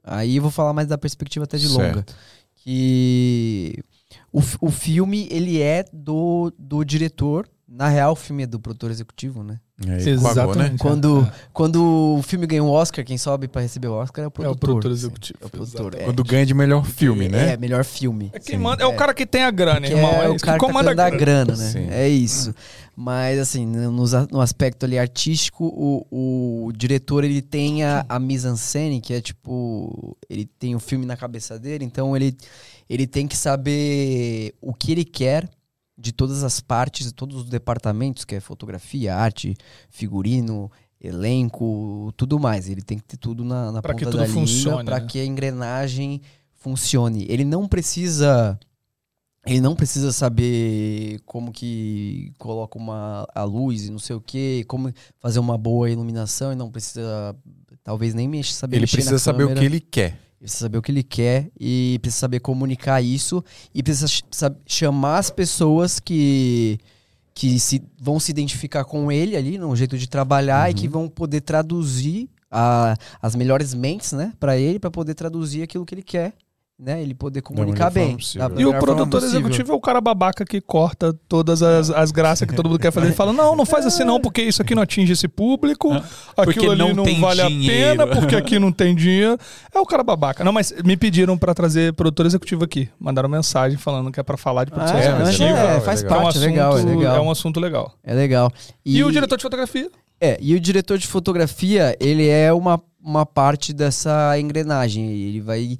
Aí 0.03 0.37
eu 0.37 0.43
vou 0.43 0.51
falar 0.51 0.73
mais 0.73 0.89
da 0.89 0.99
perspectiva 0.99 1.45
até 1.45 1.59
de 1.59 1.69
longa. 1.69 1.95
Certo. 1.95 2.17
Que 2.57 3.85
o, 4.33 4.41
o 4.61 4.71
filme, 4.71 5.29
ele 5.31 5.61
é 5.61 5.85
do, 5.93 6.53
do 6.59 6.85
diretor. 6.85 7.49
Na 7.75 7.89
real, 7.89 8.13
o 8.13 8.17
filme 8.17 8.43
é 8.43 8.47
do 8.47 8.61
produtor 8.61 8.91
executivo, 8.91 9.43
né? 9.43 9.59
É, 9.81 9.85
pagou, 9.87 9.97
né? 9.97 10.11
Exatamente. 10.11 10.79
Quando, 10.79 11.23
É. 11.27 11.33
quando 11.55 12.17
o 12.19 12.23
filme 12.23 12.47
ganha 12.47 12.63
um 12.63 12.69
Oscar, 12.69 13.03
quem 13.03 13.17
sobe 13.17 13.49
pra 13.49 13.63
receber 13.63 13.89
o 13.89 13.95
Oscar 13.95 14.25
é 14.25 14.27
o 14.27 14.29
É 14.29 14.29
o 14.29 14.31
produtor. 14.31 14.59
produtor 14.59 14.91
sim. 14.91 14.97
executivo. 14.99 15.39
É 15.41 15.47
o 15.47 15.49
produtor. 15.49 15.81
exatamente. 15.81 16.03
É, 16.03 16.05
Quando 16.05 16.23
ganha 16.23 16.45
de 16.45 16.53
melhor 16.53 16.85
filme, 16.85 17.29
né? 17.31 17.55
É, 17.55 17.57
melhor 17.57 17.83
filme. 17.83 18.31
É, 18.35 18.39
quem 18.39 18.59
manda, 18.59 18.83
é 18.83 18.87
o 18.87 18.95
cara 18.95 19.15
que 19.15 19.25
tem 19.25 19.43
a 19.43 19.51
grana, 19.51 19.87
irmão. 19.87 20.11
é, 20.11 20.27
É, 20.27 20.29
o 20.29 20.37
cara 20.37 20.37
que 20.37 20.39
que 20.39 20.47
tá 20.47 20.59
comanda 20.59 20.91
cuidando 20.91 21.11
da 21.11 21.17
grana, 21.17 21.57
né? 21.57 21.71
Sim. 21.71 21.89
É 21.91 22.07
isso. 22.07 22.55
Mas, 22.95 23.39
assim, 23.39 23.65
no, 23.65 23.91
no 24.31 24.41
aspecto 24.43 24.85
ali 24.85 24.99
artístico, 24.99 25.65
o, 25.65 26.67
o 26.69 26.73
diretor, 26.73 27.25
ele 27.25 27.41
tem 27.41 27.85
a, 27.85 28.05
a 28.07 28.19
mise-en-scène, 28.21 29.01
que 29.01 29.15
é 29.15 29.21
tipo... 29.23 30.15
Ele 30.29 30.45
tem 30.45 30.75
o 30.77 30.79
filme 30.79 31.07
na 31.07 31.17
cabeça 31.17 31.59
dele, 31.59 31.87
então 31.87 32.15
ele, 32.15 32.37
ele 32.89 33.07
tem 33.07 33.27
que 33.27 33.37
saber 33.37 34.55
o 34.61 34.75
que 34.75 34.93
ele 34.93 35.07
quer 35.07 35.49
de 35.97 36.13
todas 36.13 36.43
as 36.43 36.61
partes, 36.61 37.07
de 37.07 37.13
todos 37.13 37.37
os 37.37 37.49
departamentos, 37.49 38.25
que 38.25 38.35
é 38.35 38.41
fotografia, 38.41 39.15
arte, 39.15 39.55
figurino, 39.91 40.71
elenco, 41.01 42.13
tudo 42.17 42.39
mais. 42.39 42.69
Ele 42.69 42.83
tem 42.83 42.99
que 42.99 43.05
ter 43.05 43.17
tudo 43.17 43.45
na, 43.45 43.73
na 43.73 43.83
Pra 43.83 43.93
ponta 43.93 44.05
que 44.05 44.11
tudo 44.11 44.21
da 44.21 44.27
funcione, 44.29 44.85
para 44.85 45.01
né? 45.01 45.07
que 45.07 45.19
a 45.21 45.25
engrenagem 45.25 46.21
funcione. 46.55 47.27
Ele 47.29 47.45
não 47.45 47.67
precisa 47.69 48.59
ele 49.45 49.61
não 49.61 49.75
precisa 49.75 50.13
saber 50.13 51.19
como 51.27 51.51
que 51.51 52.33
coloca 52.39 52.79
uma 52.79 53.27
a 53.35 53.43
luz 53.43 53.87
e 53.87 53.91
não 53.91 53.99
sei 53.99 54.15
o 54.15 54.21
que, 54.21 54.65
como 54.69 54.93
fazer 55.19 55.41
uma 55.41 55.59
boa 55.59 55.91
iluminação 55.91 56.53
e 56.53 56.55
não 56.57 56.71
precisa 56.71 57.35
talvez 57.83 58.15
nem 58.15 58.29
mexer, 58.29 58.53
saber 58.55 58.77
Ele 58.77 58.83
mexer 58.83 58.97
precisa 58.99 59.15
na 59.15 59.19
saber 59.19 59.43
o 59.45 59.49
câmera. 59.49 59.61
que 59.61 59.67
ele 59.67 59.81
quer. 59.81 60.17
Precisa 60.43 60.65
saber 60.65 60.79
o 60.79 60.83
que 60.83 60.91
ele 60.91 61.05
quer 61.05 61.51
e 61.59 61.99
precisa 62.03 62.21
saber 62.23 62.41
comunicar 62.41 63.01
isso 63.01 63.45
e 63.73 63.81
precisa 63.81 64.09
ch- 64.09 64.25
chamar 64.67 65.19
as 65.19 65.31
pessoas 65.31 66.01
que 66.01 66.79
que 67.35 67.59
se, 67.59 67.81
vão 67.99 68.21
se 68.21 68.31
identificar 68.31 68.85
com 68.85 69.11
ele 69.11 69.37
ali 69.37 69.57
no 69.57 69.75
jeito 69.75 69.97
de 69.97 70.07
trabalhar 70.07 70.69
e 70.71 70.75
que 70.75 70.87
Uhum. 70.87 70.93
vão 70.93 71.09
poder 71.09 71.41
traduzir 71.43 72.29
a- 72.51 72.95
as 73.23 73.35
melhores 73.35 73.73
mentes, 73.73 74.13
né, 74.13 74.35
para 74.39 74.59
ele 74.59 74.79
para 74.79 74.91
poder 74.91 75.15
traduzir 75.15 75.63
aquilo 75.63 75.87
que 75.87 75.95
ele 75.95 76.03
quer, 76.03 76.35
né, 76.79 77.01
ele 77.01 77.15
poder 77.15 77.43
comunicar 77.43 77.91
bem. 77.91 78.17
E 78.57 78.65
o 78.67 78.77
produtor 78.79 79.23
executivo 79.23 79.73
é 79.73 79.75
o 79.75 79.81
cara 79.81 80.01
babaca 80.01 80.45
que 80.45 80.61
corta 80.61 81.13
todas 81.29 81.63
as, 81.63 81.91
as 81.91 82.11
graças 82.11 82.49
que 82.49 82.55
todo 82.55 82.69
mundo 82.69 82.79
quer 82.79 82.91
fazer. 82.91 83.07
Ele 83.09 83.15
fala: 83.15 83.33
não, 83.33 83.55
não 83.55 83.65
faz 83.65 83.87
assim 83.87 84.03
não, 84.05 84.21
porque 84.21 84.43
isso 84.43 84.61
aqui 84.63 84.75
não 84.75 84.83
atinge 84.83 85.13
esse 85.13 85.29
público, 85.29 85.89
Porque 86.35 86.51
aquilo 86.59 86.73
ali 86.73 86.81
não 86.81 86.95
não, 86.95 87.05
tem 87.05 87.21
vale 87.21 87.47
dinheiro." 87.47 88.03
a 88.03 88.07
pena, 88.07 88.21
porque 88.21 88.35
aqui 88.37 88.59
não 88.59 88.73
tem 88.73 88.95
dinheiro. 88.97 89.39
É 89.73 89.79
o 89.79 89.87
cara 89.87 90.03
babaca. 90.03 90.43
Não, 90.43 90.53
mas 90.53 90.73
me 90.85 90.97
pediram 90.97 91.39
pra 91.39 91.55
trazer 91.55 91.93
produtor 91.93 92.27
executivo 92.27 92.65
aqui. 92.65 92.89
Mandaram 92.99 93.29
mensagem 93.29 93.79
falando 93.79 94.11
que 94.11 94.19
é 94.19 94.23
pra 94.23 94.37
falar 94.37 94.65
de 94.65 94.73
produção 94.73 94.97
Ah, 94.97 95.01
É, 95.03 95.11
mas 95.13 95.29
executiva. 95.29 95.51
é 95.51 95.63
legal, 95.63 95.77
é 95.77 95.81
faz 95.81 96.03
legal. 96.03 96.09
que 96.09 96.15
é 96.15 96.19
um 96.19 96.23
parte, 96.25 96.37
assunto, 96.39 96.45
é 96.45 96.51
legal, 96.51 96.79
é 96.79 96.83
legal. 96.83 97.17
é 97.17 97.21
um 97.21 97.31
assunto 97.31 97.61
legal. 97.61 97.95
É 98.03 98.15
legal. 98.15 98.53
E, 98.85 99.05
o 99.05 99.13
diretor 99.13 99.37
de 99.37 99.43
fotografia? 99.43 99.91
É, 100.21 100.37
e 100.41 100.55
o 100.55 100.61
diretor 100.61 100.99
de 100.99 101.07
fotografia, 101.07 101.97
ele 102.01 102.29
é 102.29 102.53
uma, 102.53 102.81
uma 103.03 103.25
parte 103.27 103.73
dessa 103.73 104.39
engrenagem. 104.39 105.11
Ele 105.11 105.41
vai. 105.41 105.77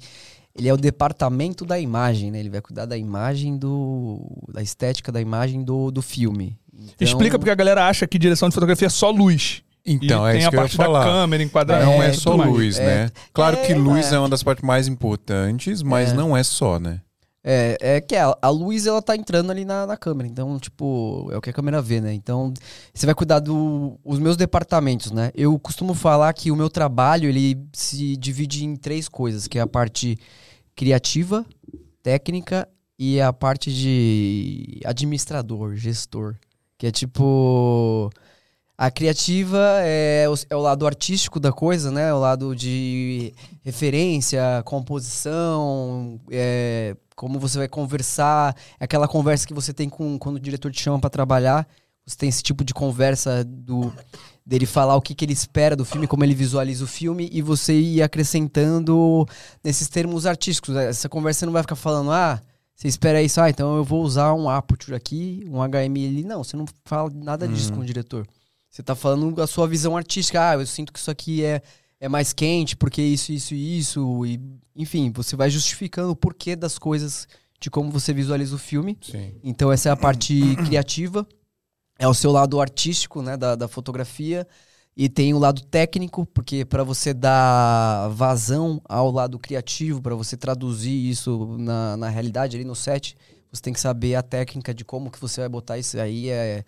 Ele 0.55 0.67
é 0.69 0.73
o 0.73 0.77
departamento 0.77 1.65
da 1.65 1.79
imagem, 1.79 2.29
né? 2.31 2.39
Ele 2.39 2.49
vai 2.49 2.61
cuidar 2.61 2.85
da 2.85 2.97
imagem 2.97 3.57
do. 3.57 4.21
da 4.51 4.61
estética 4.61 5.11
da 5.11 5.19
imagem 5.19 5.63
do, 5.63 5.89
do 5.89 6.01
filme. 6.01 6.55
Então, 6.73 6.95
Explica 6.99 7.39
porque 7.39 7.49
a 7.51 7.55
galera 7.55 7.87
acha 7.87 8.05
que 8.07 8.19
direção 8.19 8.49
de 8.49 8.53
fotografia 8.55 8.85
é 8.87 8.89
só 8.89 9.09
luz. 9.09 9.63
Então, 9.85 10.25
e 10.25 10.29
é 10.29 10.31
tem 10.33 10.39
isso 10.39 10.47
a 10.47 10.51
que 10.51 10.55
eu 10.55 10.59
ia 10.59 10.61
parte 10.63 10.77
da 10.77 10.83
falar. 10.85 11.03
câmera, 11.05 11.43
enquadramento. 11.43 11.91
Não 11.91 12.03
é, 12.03 12.09
tudo 12.11 12.21
só 12.21 12.37
mais. 12.37 12.49
luz, 12.51 12.77
É. 12.79 12.85
né? 12.85 13.11
Claro 13.33 13.57
que 13.57 13.73
É, 13.73 13.75
luz 13.75 14.11
é. 14.11 14.15
é 14.15 14.19
uma 14.19 14.29
das 14.29 14.41
partes 14.43 14.63
mais 14.63 14.87
importantes, 14.87 15.81
mas 15.83 16.11
É. 16.11 16.13
não 16.13 16.37
é 16.37 16.43
só, 16.43 16.79
né? 16.79 17.01
É, 17.43 17.77
é 17.81 18.01
que 18.01 18.15
a, 18.15 18.37
a 18.41 18.49
luz 18.49 18.87
ela 18.87 19.01
tá 19.01 19.17
entrando 19.17 19.51
ali 19.51 19.65
na, 19.65 19.85
na 19.85 19.97
câmera, 19.97 20.29
então, 20.29 20.57
tipo, 20.57 21.27
é 21.29 21.37
o 21.37 21.41
que 21.41 21.49
a 21.49 21.53
câmera 21.53 21.81
vê, 21.81 21.99
né? 21.99 22.13
Então, 22.13 22.53
você 22.93 23.05
vai 23.05 23.13
cuidar 23.13 23.39
dos 23.39 23.93
os 24.03 24.17
meus 24.17 24.37
departamentos, 24.37 25.11
né? 25.11 25.29
Eu 25.35 25.59
costumo 25.59 25.93
falar 25.93 26.31
que 26.33 26.51
o 26.51 26.55
meu 26.55 26.69
trabalho, 26.69 27.27
ele 27.27 27.61
se 27.73 28.15
divide 28.15 28.63
em 28.63 28.77
três 28.77 29.09
coisas, 29.09 29.45
que 29.45 29.59
é 29.59 29.61
a 29.61 29.67
parte 29.67 30.17
criativa, 30.73 31.45
técnica 32.01 32.67
e 32.97 33.19
a 33.19 33.33
parte 33.33 33.73
de 33.73 34.79
administrador, 34.85 35.75
gestor, 35.75 36.35
que 36.77 36.87
é 36.87 36.91
tipo... 36.91 38.09
A 38.83 38.91
criativa 38.91 39.79
é 39.81 40.27
o, 40.27 40.33
é 40.49 40.55
o 40.57 40.59
lado 40.59 40.85
artístico 40.85 41.39
da 41.39 41.53
coisa, 41.53 41.89
né? 41.89 42.13
O 42.13 42.19
lado 42.19 42.53
de 42.53 43.33
referência, 43.63 44.61
composição, 44.65 46.19
é, 46.29 46.93
como 47.15 47.39
você 47.39 47.59
vai 47.59 47.69
conversar, 47.69 48.53
é 48.77 48.83
aquela 48.83 49.07
conversa 49.07 49.47
que 49.47 49.53
você 49.53 49.71
tem 49.71 49.87
com 49.87 50.19
quando 50.19 50.35
o 50.35 50.39
diretor 50.39 50.69
te 50.69 50.81
chama 50.81 50.99
pra 50.99 51.09
trabalhar. 51.09 51.65
Você 52.05 52.17
tem 52.17 52.27
esse 52.27 52.43
tipo 52.43 52.61
de 52.61 52.73
conversa 52.73 53.45
do 53.45 53.89
dele 54.45 54.65
falar 54.65 54.97
o 54.97 55.01
que, 55.01 55.15
que 55.15 55.23
ele 55.23 55.31
espera 55.31 55.77
do 55.77 55.85
filme, 55.85 56.05
como 56.05 56.25
ele 56.25 56.35
visualiza 56.35 56.83
o 56.83 56.87
filme 56.87 57.29
e 57.31 57.41
você 57.41 57.79
ir 57.79 58.01
acrescentando 58.01 59.25
nesses 59.63 59.87
termos 59.87 60.25
artísticos. 60.25 60.75
Essa 60.75 61.07
conversa 61.07 61.45
não 61.45 61.53
vai 61.53 61.61
ficar 61.61 61.77
falando, 61.77 62.11
ah, 62.11 62.41
você 62.75 62.89
espera 62.89 63.21
isso, 63.21 63.39
ah, 63.39 63.49
então 63.49 63.77
eu 63.77 63.83
vou 63.85 64.03
usar 64.03 64.33
um 64.33 64.49
aperture 64.49 64.93
aqui, 64.93 65.45
um 65.47 65.59
HMI 65.63 66.05
ali. 66.05 66.23
Não, 66.25 66.43
você 66.43 66.57
não 66.57 66.65
fala 66.83 67.09
nada 67.15 67.47
disso 67.47 67.71
com 67.71 67.79
o 67.79 67.85
diretor. 67.85 68.27
Você 68.73 68.81
tá 68.81 68.95
falando 68.95 69.39
a 69.39 69.45
sua 69.45 69.67
visão 69.67 69.95
artística. 69.95 70.49
Ah, 70.49 70.55
eu 70.55 70.65
sinto 70.65 70.91
que 70.91 70.97
isso 70.97 71.11
aqui 71.11 71.45
é, 71.45 71.61
é 71.99 72.09
mais 72.09 72.33
quente, 72.33 72.75
porque 72.75 73.03
isso, 73.03 73.31
isso 73.31 73.53
e 73.53 73.77
isso. 73.77 74.25
E, 74.25 74.41
enfim, 74.75 75.11
você 75.11 75.35
vai 75.35 75.47
justificando 75.47 76.09
o 76.09 76.15
porquê 76.15 76.55
das 76.55 76.79
coisas, 76.79 77.27
de 77.61 77.69
como 77.69 77.91
você 77.91 78.11
visualiza 78.11 78.55
o 78.55 78.57
filme. 78.57 78.97
Sim. 78.99 79.35
Então, 79.43 79.71
essa 79.71 79.89
é 79.89 79.91
a 79.91 79.95
parte 79.95 80.55
criativa. 80.65 81.23
É 81.99 82.07
o 82.07 82.15
seu 82.15 82.31
lado 82.31 82.59
artístico, 82.59 83.21
né, 83.21 83.37
da, 83.37 83.53
da 83.55 83.67
fotografia. 83.67 84.47
E 84.97 85.07
tem 85.07 85.35
o 85.35 85.39
lado 85.39 85.61
técnico, 85.65 86.25
porque 86.25 86.65
para 86.65 86.83
você 86.83 87.13
dar 87.13 88.07
vazão 88.09 88.81
ao 88.85 89.11
lado 89.11 89.37
criativo, 89.37 90.01
para 90.01 90.15
você 90.15 90.35
traduzir 90.35 91.11
isso 91.11 91.57
na, 91.59 91.95
na 91.95 92.09
realidade 92.09 92.57
ali 92.57 92.65
no 92.65 92.75
set, 92.75 93.15
você 93.51 93.61
tem 93.61 93.71
que 93.71 93.79
saber 93.79 94.15
a 94.15 94.23
técnica 94.23 94.73
de 94.73 94.83
como 94.83 95.11
que 95.11 95.21
você 95.21 95.41
vai 95.41 95.49
botar 95.49 95.77
isso 95.77 95.99
aí. 95.99 96.29
É 96.29 96.63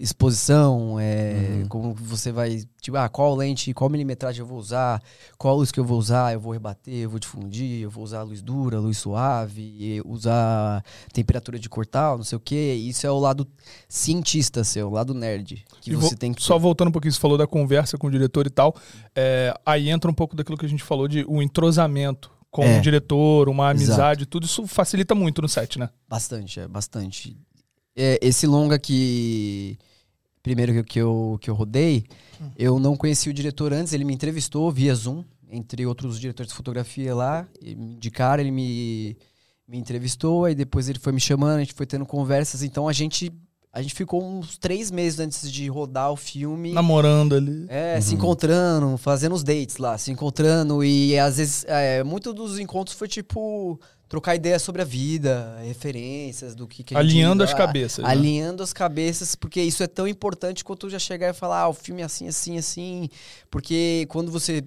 exposição, 0.00 0.98
é, 0.98 1.64
como 1.68 1.92
você 1.92 2.32
vai, 2.32 2.62
tipo, 2.80 2.96
ah, 2.96 3.08
qual 3.08 3.34
lente, 3.34 3.74
qual 3.74 3.90
milimetragem 3.90 4.40
eu 4.40 4.46
vou 4.46 4.58
usar, 4.58 5.02
qual 5.36 5.56
luz 5.56 5.70
que 5.70 5.78
eu 5.78 5.84
vou 5.84 5.98
usar, 5.98 6.32
eu 6.32 6.40
vou 6.40 6.52
rebater, 6.52 6.94
eu 6.94 7.10
vou 7.10 7.18
difundir, 7.18 7.82
eu 7.82 7.90
vou 7.90 8.02
usar 8.02 8.22
luz 8.22 8.40
dura, 8.40 8.78
luz 8.78 8.96
suave, 8.98 10.00
usar 10.06 10.82
temperatura 11.12 11.58
de 11.58 11.68
cortar, 11.68 12.16
não 12.16 12.24
sei 12.24 12.36
o 12.36 12.40
que. 12.40 12.54
Isso 12.56 13.06
é 13.06 13.10
o 13.10 13.18
lado 13.18 13.46
cientista 13.88 14.64
seu, 14.64 14.88
o 14.88 14.92
lado 14.92 15.12
nerd, 15.12 15.64
que 15.80 15.90
E 15.90 15.94
você 15.94 16.10
vo- 16.10 16.16
tem 16.16 16.32
que 16.32 16.42
Só 16.42 16.58
voltando 16.58 16.88
um 16.88 16.92
pouquinho, 16.92 17.12
você 17.12 17.20
falou 17.20 17.36
da 17.36 17.46
conversa 17.46 17.98
com 17.98 18.06
o 18.06 18.10
diretor 18.10 18.46
e 18.46 18.50
tal. 18.50 18.74
é, 19.14 19.54
aí 19.64 19.88
entra 19.90 20.10
um 20.10 20.14
pouco 20.14 20.34
daquilo 20.36 20.56
que 20.58 20.66
a 20.66 20.68
gente 20.68 20.82
falou 20.82 21.06
de 21.08 21.24
o 21.28 21.42
entrosamento 21.42 22.30
com 22.50 22.62
É. 22.62 22.78
o 22.78 22.80
diretor, 22.80 23.48
uma 23.48 23.64
Exato. 23.70 23.76
amizade, 23.92 24.26
tudo 24.26 24.46
isso 24.46 24.66
facilita 24.66 25.14
muito 25.14 25.42
no 25.42 25.48
set, 25.48 25.78
né? 25.78 25.90
Bastante, 26.08 26.60
é, 26.60 26.66
bastante. 26.68 27.36
É, 27.96 28.18
esse 28.20 28.46
longa 28.46 28.78
que. 28.78 29.78
Primeiro 30.42 30.72
que, 30.74 30.84
que 30.84 30.98
eu, 31.00 31.38
que 31.40 31.50
eu 31.50 31.54
rodei, 31.54 32.04
eu 32.56 32.78
não 32.78 32.96
conhecia 32.96 33.32
o 33.32 33.34
diretor 33.34 33.72
antes, 33.72 33.92
ele 33.92 34.04
me 34.04 34.14
entrevistou 34.14 34.70
via 34.70 34.94
Zoom, 34.94 35.24
entre 35.50 35.84
outros 35.84 36.20
diretores 36.20 36.52
de 36.52 36.56
fotografia 36.56 37.12
lá. 37.14 37.48
E 37.60 37.74
me 37.74 37.94
indicaram, 37.94 38.42
ele 38.42 38.52
me, 38.52 39.16
me 39.66 39.76
entrevistou, 39.76 40.44
aí 40.44 40.54
depois 40.54 40.88
ele 40.88 41.00
foi 41.00 41.12
me 41.12 41.20
chamando, 41.20 41.56
a 41.56 41.60
gente 41.60 41.74
foi 41.74 41.86
tendo 41.86 42.06
conversas. 42.06 42.62
Então 42.62 42.86
a 42.86 42.92
gente, 42.92 43.32
a 43.72 43.82
gente 43.82 43.94
ficou 43.94 44.22
uns 44.22 44.56
três 44.56 44.88
meses 44.92 45.18
antes 45.18 45.50
de 45.50 45.66
rodar 45.66 46.12
o 46.12 46.16
filme. 46.16 46.72
Namorando 46.72 47.34
ali. 47.34 47.66
É, 47.68 48.00
se 48.00 48.14
encontrando, 48.14 48.96
fazendo 48.98 49.34
os 49.34 49.42
dates 49.42 49.78
lá, 49.78 49.98
se 49.98 50.12
encontrando. 50.12 50.84
E 50.84 51.18
às 51.18 51.38
vezes, 51.38 51.64
é, 51.66 52.04
muito 52.04 52.32
dos 52.32 52.58
encontros 52.60 52.96
foi 52.96 53.08
tipo 53.08 53.80
trocar 54.08 54.34
ideias 54.36 54.62
sobre 54.62 54.82
a 54.82 54.84
vida, 54.84 55.58
referências 55.64 56.54
do 56.54 56.66
que, 56.66 56.84
que 56.84 56.94
a 56.96 57.02
gente- 57.02 57.10
Alinhando 57.10 57.42
as 57.42 57.52
ah, 57.52 57.56
cabeças, 57.56 58.04
né? 58.04 58.10
Alinhando 58.10 58.62
as 58.62 58.72
cabeças, 58.72 59.34
porque 59.34 59.60
isso 59.60 59.82
é 59.82 59.86
tão 59.86 60.06
importante 60.06 60.64
quanto 60.64 60.88
já 60.88 60.98
chegar 60.98 61.30
e 61.30 61.32
falar, 61.32 61.62
ah, 61.62 61.68
o 61.68 61.74
filme 61.74 62.02
é 62.02 62.04
assim, 62.04 62.28
assim, 62.28 62.56
assim. 62.56 63.08
Porque 63.50 64.06
quando 64.08 64.30
você, 64.30 64.62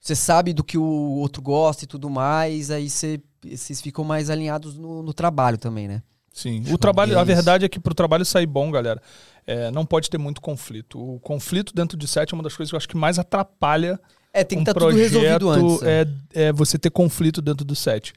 você 0.00 0.14
sabe 0.14 0.52
do 0.52 0.62
que 0.62 0.76
o 0.76 0.82
outro 0.84 1.40
gosta 1.40 1.84
e 1.84 1.86
tudo 1.86 2.10
mais, 2.10 2.70
aí 2.70 2.90
você, 2.90 3.20
vocês 3.42 3.80
ficam 3.80 4.04
mais 4.04 4.28
alinhados 4.28 4.76
no, 4.76 5.02
no 5.02 5.14
trabalho 5.14 5.56
também, 5.56 5.88
né? 5.88 6.02
Sim. 6.32 6.64
O 6.72 6.76
trabalho, 6.76 7.16
a 7.16 7.22
Isso. 7.22 7.26
verdade 7.26 7.64
é 7.64 7.68
que 7.68 7.78
pro 7.78 7.94
trabalho 7.94 8.24
sair 8.24 8.46
bom, 8.46 8.68
galera, 8.70 9.00
é, 9.46 9.70
não 9.70 9.86
pode 9.86 10.10
ter 10.10 10.18
muito 10.18 10.40
conflito. 10.40 10.98
O 10.98 11.20
conflito 11.20 11.72
dentro 11.72 11.96
de 11.96 12.08
set 12.08 12.32
é 12.32 12.34
uma 12.36 12.42
das 12.42 12.56
coisas 12.56 12.70
que 12.70 12.74
eu 12.74 12.76
acho 12.76 12.88
que 12.88 12.96
mais 12.96 13.20
atrapalha 13.20 14.00
É, 14.32 14.42
tem 14.42 14.58
que 14.58 14.60
um 14.60 14.62
estar 14.62 14.74
tudo 14.74 14.96
resolvido 14.96 15.48
antes. 15.48 15.80
né? 15.80 16.00
É, 16.34 16.46
é 16.48 16.52
você 16.52 16.76
ter 16.76 16.90
conflito 16.90 17.40
dentro 17.40 17.64
do 17.64 17.76
set. 17.76 18.12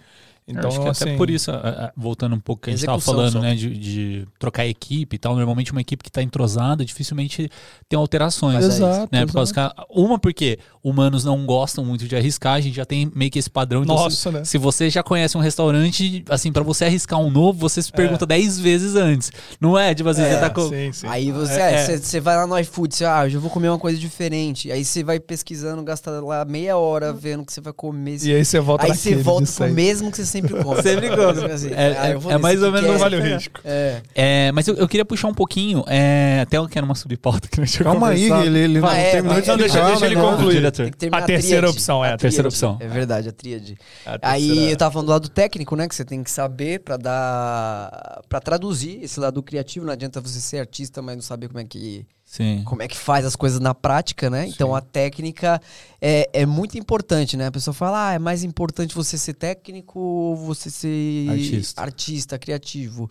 Então, 0.47 0.69
acho 0.69 0.81
que 0.81 0.87
assim, 0.87 1.03
até 1.03 1.17
por 1.17 1.29
isso, 1.29 1.51
voltando 1.95 2.33
um 2.33 2.39
pouco 2.39 2.63
que 2.63 2.69
a 2.69 2.73
gente 2.73 2.79
estava 2.79 3.01
falando, 3.01 3.33
só. 3.33 3.39
né, 3.41 3.53
de, 3.53 3.77
de 3.77 4.27
trocar 4.39 4.65
equipe 4.65 5.17
e 5.17 5.19
tal, 5.19 5.35
normalmente 5.35 5.73
uma 5.73 5.81
equipe 5.81 6.01
que 6.01 6.09
está 6.09 6.23
entrosada 6.23 6.85
dificilmente 6.85 7.49
tem 7.89 7.99
alterações. 7.99 8.63
É. 8.63 8.67
Exato. 8.67 9.09
Né, 9.11 9.25
por 9.25 9.33
causa 9.33 9.53
que 9.53 9.59
uma 9.89 10.17
porque 10.17 10.57
humanos 10.81 11.25
não 11.25 11.45
gostam 11.45 11.83
muito 11.83 12.07
de 12.07 12.15
arriscar, 12.15 12.53
a 12.53 12.61
gente 12.61 12.75
já 12.75 12.85
tem 12.85 13.11
meio 13.13 13.29
que 13.29 13.37
esse 13.37 13.49
padrão. 13.49 13.83
Então, 13.83 13.95
Nossa, 13.95 14.15
se, 14.15 14.31
né? 14.31 14.45
se 14.45 14.57
você 14.57 14.89
já 14.89 15.03
conhece 15.03 15.37
um 15.37 15.41
restaurante, 15.41 16.23
assim, 16.29 16.51
para 16.51 16.63
você 16.63 16.85
arriscar 16.85 17.19
um 17.19 17.29
novo, 17.29 17.59
você 17.59 17.81
se 17.81 17.91
pergunta 17.91 18.25
10 18.25 18.59
vezes 18.59 18.95
antes. 18.95 19.31
Não 19.59 19.77
é? 19.77 19.93
Tipo 19.93 20.07
assim, 20.09 20.21
É, 20.21 20.33
você 20.33 20.39
tá 20.39 20.49
com. 20.49 20.69
Sim, 20.69 20.93
sim. 20.93 21.07
Aí 21.07 21.29
você, 21.31 21.59
É, 21.59 21.71
é, 21.71 21.73
é. 21.73 21.85
você, 21.85 21.97
você 21.97 22.19
vai 22.21 22.37
lá 22.37 22.47
no 22.47 22.57
iFood, 22.59 22.95
você, 22.95 23.03
ah, 23.03 23.23
hoje 23.23 23.35
eu 23.35 23.41
vou 23.41 23.49
comer 23.49 23.67
uma 23.67 23.79
coisa 23.79 23.99
diferente. 23.99 24.71
Aí 24.71 24.85
você 24.85 25.03
vai 25.03 25.19
pesquisando, 25.19 25.83
gasta 25.83 26.09
lá 26.21 26.45
meia 26.45 26.77
hora 26.77 27.11
vendo 27.11 27.41
o 27.41 27.45
que 27.45 27.51
você 27.51 27.59
vai 27.59 27.73
comer. 27.73 28.23
E 28.23 28.33
aí 28.33 28.45
você 28.45 28.59
volta 28.61 28.85
aí 28.85 28.95
você 28.95 29.15
volta 29.15 29.45
de 29.45 29.51
pro 29.51 29.73
mesmo 29.73 30.09
que 30.09 30.17
você 30.17 30.25
sempre 30.41 30.63
come. 30.63 30.81
Sempre 30.83 31.09
come. 31.09 31.51
Assim, 31.51 31.71
É- 31.73 31.97
ah, 31.97 32.07
é- 32.09 32.33
é 32.33 32.37
mais 32.37 32.61
ou 32.61 32.67
que 32.71 32.73
menos 32.75 32.89
é- 32.89 32.91
Não 32.93 32.99
vale 32.99 33.15
o 33.17 33.21
risco. 33.21 33.59
É. 33.65 34.01
É, 34.15 34.51
mas 34.51 34.67
eu, 34.67 34.75
eu 34.75 34.87
queria 34.87 35.05
puxar 35.05 35.27
um 35.27 35.33
pouquinho, 35.33 35.83
é, 35.87 36.39
até 36.41 36.57
eu 36.57 36.67
quero 36.67 36.85
uma 36.85 36.95
subpauta 36.95 37.47
que 37.47 37.59
a 37.59 37.63
gente 37.65 37.73
tinha 37.75 37.83
Calma 37.83 38.09
aí, 38.09 38.31
ele, 38.31 38.59
ele 38.59 38.79
não 38.79 38.87
Vai, 38.87 38.99
é, 39.07 39.11
terminou 39.11 39.41
de 39.41 39.47
Não, 39.47 39.57
deixa- 39.57 39.85
deixa 39.85 40.05
ele 40.05 40.15
negócio. 40.15 40.37
concluir. 40.37 40.71
Que 40.71 40.97
terminar 40.97 41.23
A 41.23 41.25
terceira 41.25 41.69
opção, 41.69 42.03
é, 42.05 42.13
a 42.13 42.17
terceira 42.17 42.49
tríade. 42.49 42.65
opção. 42.75 42.77
É 42.79 42.87
verdade, 42.87 43.29
a 43.29 43.31
tríade. 43.31 43.77
A 44.05 44.31
Aí 44.31 44.47
terceira- 44.47 44.71
eu 44.71 44.77
tava 44.77 44.91
falando 44.91 45.07
do 45.07 45.11
lado 45.11 45.29
técnico, 45.29 45.75
né? 45.75 45.87
Que 45.87 45.95
você 45.95 46.05
tem 46.05 46.23
que 46.23 46.31
saber 46.31 46.79
pra 46.79 46.97
dar. 46.97 48.21
para 48.29 48.39
traduzir 48.39 48.99
esse 49.03 49.19
lado 49.19 49.41
criativo. 49.43 49.85
Não 49.85 49.93
adianta 49.93 50.19
você 50.21 50.39
ser 50.39 50.59
artista, 50.59 51.01
mas 51.01 51.15
não 51.15 51.21
saber 51.21 51.47
como 51.47 51.59
é 51.59 51.63
que 51.65 52.05
Sim. 52.29 52.61
como 52.65 52.81
é 52.83 52.89
que 52.89 52.97
faz 52.97 53.25
as 53.25 53.37
coisas 53.37 53.57
na 53.61 53.73
prática, 53.73 54.29
né? 54.29 54.45
Então 54.47 54.75
a 54.75 54.81
técnica 54.81 55.61
é, 56.01 56.29
é 56.33 56.45
muito 56.45 56.77
importante, 56.77 57.37
né? 57.37 57.47
A 57.47 57.51
pessoa 57.51 57.73
fala, 57.73 58.09
ah, 58.09 58.13
é 58.13 58.19
mais 58.19 58.43
importante 58.43 58.93
você 58.93 59.17
ser 59.17 59.33
técnico 59.33 59.97
ou 59.97 60.35
você 60.35 60.69
ser 60.69 61.29
Artista. 61.29 61.81
artista, 61.81 62.37
criativo. 62.37 63.09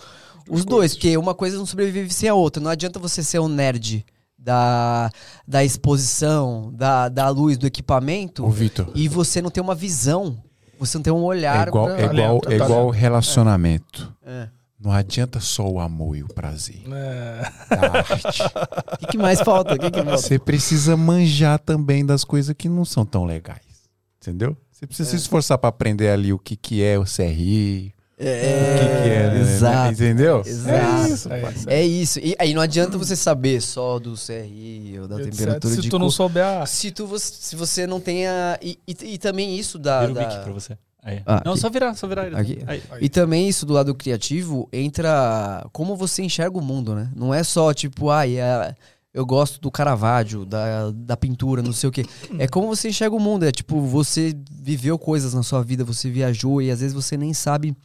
Os 0.49 0.67
dois, 0.67 0.93
porque 0.95 1.17
uma 1.17 1.35
coisa 1.35 1.57
não 1.57 1.65
sobrevive 1.65 2.13
sem 2.13 2.29
a 2.29 2.35
outra. 2.35 2.63
Não 2.63 2.71
adianta 2.71 2.99
você 2.99 3.23
ser 3.23 3.39
um 3.41 3.49
nerd 3.49 4.05
da, 4.39 5.11
da 5.49 5.65
exposição, 5.65 6.71
da, 6.75 7.09
da 7.09 7.29
luz, 7.31 7.57
do 7.57 7.67
equipamento 7.67 8.45
Ô, 8.45 8.51
Vitor. 8.51 8.93
e 8.95 9.09
você 9.09 9.41
não 9.41 9.51
ter 9.51 9.63
uma 9.63 9.75
visão. 9.75 10.37
Você 10.79 10.99
não 10.99 11.03
ter 11.03 11.11
um 11.11 11.25
olhar 11.25 11.67
É 11.67 11.69
igual, 11.69 11.87
pra- 11.87 11.99
é 12.01 12.05
igual, 12.05 12.41
é 12.49 12.55
igual 12.55 12.91
relacionamento. 12.91 14.15
É. 14.25 14.49
Não 14.79 14.93
adianta 14.93 15.41
só 15.41 15.67
o 15.69 15.81
amor 15.81 16.17
e 16.17 16.23
o 16.23 16.29
prazer. 16.29 16.83
É. 16.93 17.51
da 17.75 17.93
arte. 17.99 18.43
O 18.93 18.97
que, 18.99 19.07
que 19.07 19.19
mais 19.19 19.41
falta? 19.41 19.75
O 19.75 19.79
que, 19.79 19.91
que 19.91 20.03
falta? 20.03 20.19
Você 20.19 20.39
precisa 20.39 20.97
manjar 20.97 21.59
também 21.59 22.05
das 22.05 22.25
coisas 22.25 22.55
que 22.57 22.69
não 22.69 22.85
são 22.85 23.05
tão 23.07 23.25
legais. 23.25 23.63
Entendeu? 24.21 24.57
Você 24.71 24.87
precisa 24.87 25.09
se 25.11 25.17
esforçar 25.17 25.57
pra 25.57 25.71
aprender 25.71 26.11
ali 26.11 26.33
o 26.33 26.39
que, 26.39 26.55
que 26.57 26.83
é 26.83 26.99
o 26.99 27.05
CRI, 27.05 27.95
o 28.13 28.19
que, 28.19 28.25
que 28.25 29.09
é. 29.09 29.31
né? 29.33 29.41
exato. 29.41 29.93
Entendeu? 29.95 30.43
Exato. 30.45 30.77
É 30.77 31.09
isso, 31.09 31.33
É 31.33 31.51
isso. 31.51 31.71
É 31.71 31.83
isso. 31.85 32.19
E 32.19 32.37
aí 32.39 32.53
não 32.53 32.61
adianta 32.61 32.99
você 32.99 33.17
saber 33.17 33.63
só 33.63 33.99
do 33.99 34.15
CRI 34.15 34.99
ou 35.01 35.09
da 35.09 35.17
Etc. 35.21 35.31
temperatura 35.31 35.75
Se 35.75 35.81
de 35.81 35.89
tu 35.89 35.99
não 35.99 36.07
cor. 36.09 36.13
souber 36.13 36.45
a. 36.45 36.67
Se, 36.67 36.91
tu, 36.91 37.07
você- 37.07 37.33
se 37.41 37.57
você 37.57 37.87
não 37.87 37.99
tenha. 38.01 38.59
E, 38.61 38.79
e, 38.87 39.15
e 39.15 39.19
também 39.19 39.57
isso 39.59 39.79
da. 39.79 40.01
Vira 40.01 40.13
o 40.13 40.15
da- 40.15 40.29
mic 40.29 40.43
pra 40.45 40.53
você. 40.53 40.77
Aí. 41.07 41.23
Ah, 41.25 41.41
não, 41.45 41.53
aqui. 41.53 41.61
só 41.61 41.71
virar, 41.71 41.95
só 41.95 42.09
virar 42.09 42.27
ele. 42.27 42.35
Aqui. 42.35 42.59
Aí. 42.67 42.83
E 43.01 43.09
também 43.09 43.49
isso 43.49 43.65
do 43.65 43.73
lado 43.73 43.95
criativo 43.95 44.69
entra 44.73 45.65
como 45.73 45.95
você 45.95 46.21
enxerga 46.25 46.59
o 46.59 46.61
mundo, 46.63 46.97
né? 46.97 47.13
Não 47.15 47.33
é 47.33 47.45
só 47.45 47.73
tipo, 47.73 48.11
ai, 48.11 48.41
é, 48.41 48.75
eu 49.15 49.25
gosto 49.25 49.61
do 49.61 49.71
Caravaggio, 49.71 50.45
da, 50.45 50.91
da 50.91 51.17
pintura, 51.17 51.63
não 51.63 51.73
sei 51.73 51.89
o 51.89 51.93
quê. 51.93 52.05
É 52.41 52.49
como 52.49 52.67
você 52.67 52.89
enxerga 52.89 53.15
o 53.15 53.21
mundo. 53.21 53.45
É 53.45 53.53
tipo, 53.53 53.81
você 53.83 54.37
viveu 54.51 54.99
coisas 54.99 55.33
na 55.33 55.45
sua 55.45 55.63
vida, 55.63 55.85
você 55.85 56.11
viajou 56.11 56.61
e 56.61 56.73
às 56.73 56.81
vezes 56.81 56.93
você 56.93 57.17
nem 57.17 57.33
sabe. 57.33 57.77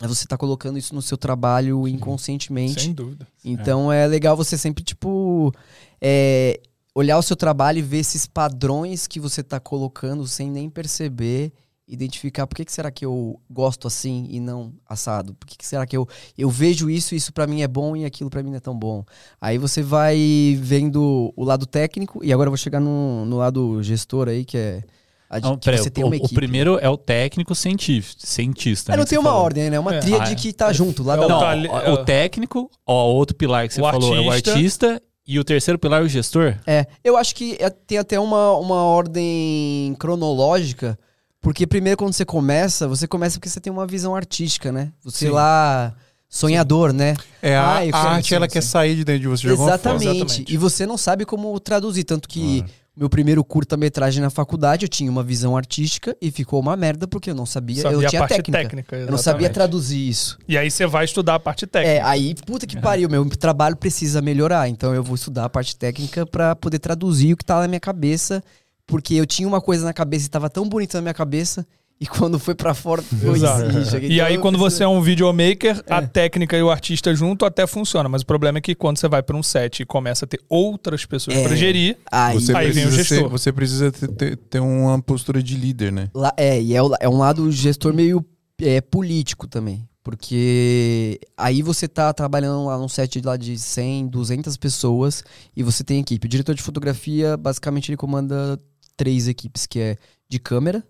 mas 0.00 0.08
Você 0.08 0.26
tá 0.26 0.38
colocando 0.38 0.78
isso 0.78 0.94
no 0.94 1.02
seu 1.02 1.18
trabalho 1.18 1.86
inconscientemente. 1.86 2.80
Sem 2.80 2.94
dúvida. 2.94 3.28
Então 3.44 3.92
é. 3.92 4.06
legal 4.06 4.38
você 4.38 4.56
sempre, 4.56 4.82
tipo, 4.82 5.52
é, 6.00 6.58
olhar 6.94 7.18
o 7.18 7.22
seu 7.22 7.36
trabalho 7.36 7.80
e 7.80 7.82
ver 7.82 7.98
esses 7.98 8.26
padrões 8.26 9.06
que 9.06 9.20
você 9.20 9.42
tá 9.42 9.60
colocando 9.60 10.26
sem 10.26 10.50
nem 10.50 10.70
perceber, 10.70 11.52
identificar 11.86 12.46
por 12.46 12.54
que, 12.56 12.64
que 12.64 12.72
será 12.72 12.90
que 12.90 13.04
eu 13.04 13.38
gosto 13.50 13.86
assim 13.86 14.26
e 14.30 14.40
não 14.40 14.72
assado? 14.88 15.34
Por 15.34 15.46
que, 15.46 15.56
que 15.56 15.66
será 15.66 15.86
que 15.86 15.96
eu, 15.96 16.08
eu 16.36 16.48
vejo 16.48 16.88
isso 16.88 17.14
e 17.14 17.18
isso 17.18 17.32
pra 17.32 17.46
mim 17.46 17.62
é 17.62 17.68
bom 17.68 17.94
e 17.94 18.04
aquilo 18.04 18.30
pra 18.30 18.42
mim 18.42 18.50
não 18.50 18.56
é 18.56 18.60
tão 18.60 18.74
bom? 18.78 19.04
Aí 19.40 19.58
você 19.58 19.82
vai 19.82 20.56
vendo 20.60 21.32
o 21.36 21.44
lado 21.44 21.66
técnico 21.66 22.24
e 22.24 22.32
agora 22.32 22.48
eu 22.48 22.52
vou 22.52 22.56
chegar 22.56 22.80
no, 22.80 23.24
no 23.26 23.36
lado 23.36 23.82
gestor 23.82 24.28
aí, 24.28 24.44
que 24.44 24.56
é 24.56 24.82
a 25.28 25.38
de, 25.38 25.44
Não, 25.46 25.56
que 25.56 25.64
peraí, 25.64 25.78
você 25.78 25.88
o, 25.88 25.92
tem 25.92 26.04
uma 26.04 26.12
o 26.12 26.16
equipe. 26.16 26.34
primeiro 26.34 26.78
é 26.80 26.88
o 26.88 26.96
técnico 26.96 27.54
científico, 27.54 28.20
cientista. 28.24 28.92
É, 28.92 28.92
né, 28.92 28.96
não 28.98 29.04
que 29.04 29.10
tem 29.10 29.18
uma 29.18 29.30
falou. 29.30 29.44
ordem, 29.44 29.68
né? 29.70 29.76
É 29.76 29.80
uma 29.80 29.94
É. 29.94 29.98
tríade 29.98 30.30
Ah, 30.30 30.32
é. 30.32 30.34
que 30.36 30.52
tá 30.52 30.72
junto, 30.72 31.02
lá 31.02 31.14
É 31.14 31.16
da 31.18 31.26
o 31.26 31.28
Não, 31.28 31.40
tali- 31.40 31.68
o, 31.68 31.76
é 31.78 31.90
o 31.90 31.94
o- 31.94 32.04
técnico, 32.04 32.70
ó, 32.86 33.06
outro 33.08 33.36
pilar 33.36 33.66
que 33.68 33.74
você 33.74 33.80
O 33.82 33.90
falou 33.90 34.14
é 34.16 34.20
o 34.20 34.30
artista. 34.30 34.52
artista 34.52 35.02
e 35.26 35.38
o 35.38 35.44
terceiro 35.44 35.78
pilar 35.78 36.00
é 36.02 36.04
o 36.04 36.08
gestor. 36.08 36.56
É, 36.66 36.86
eu 37.02 37.16
acho 37.16 37.34
que 37.34 37.56
é- 37.60 37.68
tem 37.70 37.98
até 37.98 38.18
uma, 38.20 38.52
uma 38.58 38.82
ordem 38.84 39.94
cronológica, 39.98 40.98
porque 41.44 41.66
primeiro 41.66 41.96
quando 41.96 42.12
você 42.12 42.24
começa, 42.24 42.88
você 42.88 43.06
começa 43.06 43.38
porque 43.38 43.48
você 43.48 43.60
tem 43.60 43.72
uma 43.72 43.86
visão 43.86 44.16
artística, 44.16 44.72
né? 44.72 44.90
Você 45.04 45.26
Sim. 45.26 45.32
lá, 45.32 45.94
sonhador, 46.28 46.92
né? 46.92 47.14
É, 47.40 47.54
a, 47.56 47.76
Ah, 47.76 47.86
eu 47.86 47.94
a 47.94 47.98
arte, 48.14 48.28
sim, 48.30 48.34
ela 48.34 48.46
sim. 48.46 48.52
quer 48.54 48.62
sair 48.62 48.96
de 48.96 49.04
dentro 49.04 49.20
de 49.22 49.28
você. 49.28 49.48
Exatamente. 49.52 50.04
Exatamente. 50.08 50.52
E 50.52 50.56
você 50.56 50.84
não 50.86 50.96
sabe 50.98 51.24
como 51.24 51.58
traduzir, 51.60 52.02
tanto 52.04 52.28
que 52.28 52.58
Claro. 52.60 52.72
meu 52.96 53.08
primeiro 53.10 53.44
curta-metragem 53.44 54.20
na 54.22 54.30
faculdade, 54.30 54.84
eu 54.84 54.88
tinha 54.88 55.10
uma 55.10 55.22
visão 55.22 55.56
artística 55.56 56.16
e 56.20 56.30
ficou 56.30 56.58
uma 56.60 56.76
merda 56.76 57.06
porque 57.06 57.30
eu 57.30 57.34
não 57.34 57.44
sabia, 57.46 57.78
eu 57.78 57.82
Sabia 57.82 58.06
a 58.06 58.10
tinha 58.10 58.20
parte 58.20 58.36
técnica. 58.36 58.62
técnica. 58.62 58.96
eu 58.96 59.10
não 59.10 59.18
sabia 59.18 59.50
traduzir 59.50 60.08
isso. 60.08 60.38
E 60.48 60.56
aí 60.58 60.70
você 60.70 60.86
vai 60.86 61.04
estudar 61.04 61.34
a 61.36 61.40
parte 61.40 61.66
técnica. 61.66 61.98
É, 61.98 62.02
aí, 62.02 62.34
puta 62.46 62.66
que 62.66 62.80
pariu, 62.80 63.08
meu 63.08 63.24
trabalho 63.30 63.76
precisa 63.76 64.20
melhorar. 64.22 64.68
Então 64.68 64.94
eu 64.94 65.02
vou 65.04 65.14
estudar 65.14 65.44
a 65.44 65.48
parte 65.50 65.76
técnica 65.76 66.24
pra 66.26 66.56
poder 66.56 66.78
traduzir 66.80 67.32
o 67.32 67.36
que 67.36 67.44
tá 67.44 67.60
na 67.60 67.68
minha 67.68 67.80
cabeça. 67.80 68.42
Porque 68.86 69.14
eu 69.14 69.26
tinha 69.26 69.48
uma 69.48 69.60
coisa 69.60 69.84
na 69.84 69.92
cabeça 69.92 70.26
e 70.26 70.30
tava 70.30 70.48
tão 70.50 70.68
bonita 70.68 70.98
na 70.98 71.02
minha 71.02 71.14
cabeça. 71.14 71.66
E 72.00 72.06
quando 72.08 72.38
foi 72.40 72.54
pra 72.54 72.74
fora, 72.74 73.00
foi 73.02 73.30
exige. 73.30 73.96
E 74.10 74.14
Então, 74.14 74.26
aí, 74.26 74.36
quando 74.38 74.58
preciso- 74.58 74.76
você 74.78 74.82
é 74.82 74.88
um 74.88 75.00
videomaker, 75.00 75.82
a 75.88 75.98
É. 75.98 76.06
técnica 76.06 76.56
e 76.56 76.62
o 76.62 76.70
artista 76.70 77.14
junto 77.14 77.44
até 77.46 77.66
funciona. 77.66 78.08
Mas 78.08 78.22
o 78.22 78.26
problema 78.26 78.58
é 78.58 78.60
que 78.60 78.74
quando 78.74 78.98
você 78.98 79.08
vai 79.08 79.22
pra 79.22 79.36
um 79.36 79.42
set 79.42 79.80
e 79.80 79.86
começa 79.86 80.24
a 80.24 80.28
ter 80.28 80.40
outras 80.48 81.06
pessoas 81.06 81.36
É. 81.36 81.42
pra 81.46 81.54
gerir, 81.56 81.96
Aí, 82.10 82.34
Você, 82.34 82.54
Aí 82.54 82.70
vem 82.72 82.84
o 82.84 82.88
precisa 82.88 83.04
ser- 83.04 83.14
gestor. 83.14 83.30
você 83.30 83.52
precisa 83.52 83.92
ter, 83.92 84.08
ter- 84.08 84.36
ter 84.36 84.60
uma 84.60 85.00
postura 85.00 85.40
de 85.42 85.56
líder, 85.56 85.92
né? 85.92 86.10
lá- 86.12 86.34
é, 86.36 86.60
e 86.60 86.74
é, 86.74 86.80
é 87.00 87.08
um 87.08 87.16
lado 87.18 87.50
gestor 87.52 87.94
meio 87.94 88.24
é, 88.60 88.80
político 88.80 89.46
também. 89.46 89.88
Porque 90.02 91.18
aí 91.36 91.62
você 91.62 91.88
tá 91.88 92.12
trabalhando 92.12 92.66
lá 92.66 92.76
num 92.76 92.88
set 92.88 93.20
lá 93.24 93.36
de 93.36 93.56
100, 93.58 94.06
200 94.08 94.56
pessoas 94.56 95.24
e 95.56 95.62
você 95.62 95.82
tem 95.82 96.00
equipe. 96.00 96.26
O 96.26 96.28
diretor 96.28 96.54
de 96.54 96.62
fotografia, 96.62 97.36
basicamente, 97.36 97.88
ele 97.90 97.96
comanda 97.96 98.60
três 98.96 99.28
equipes, 99.28 99.66
que 99.66 99.78
é 99.80 99.96
de 100.28 100.38
câmera, 100.38 100.84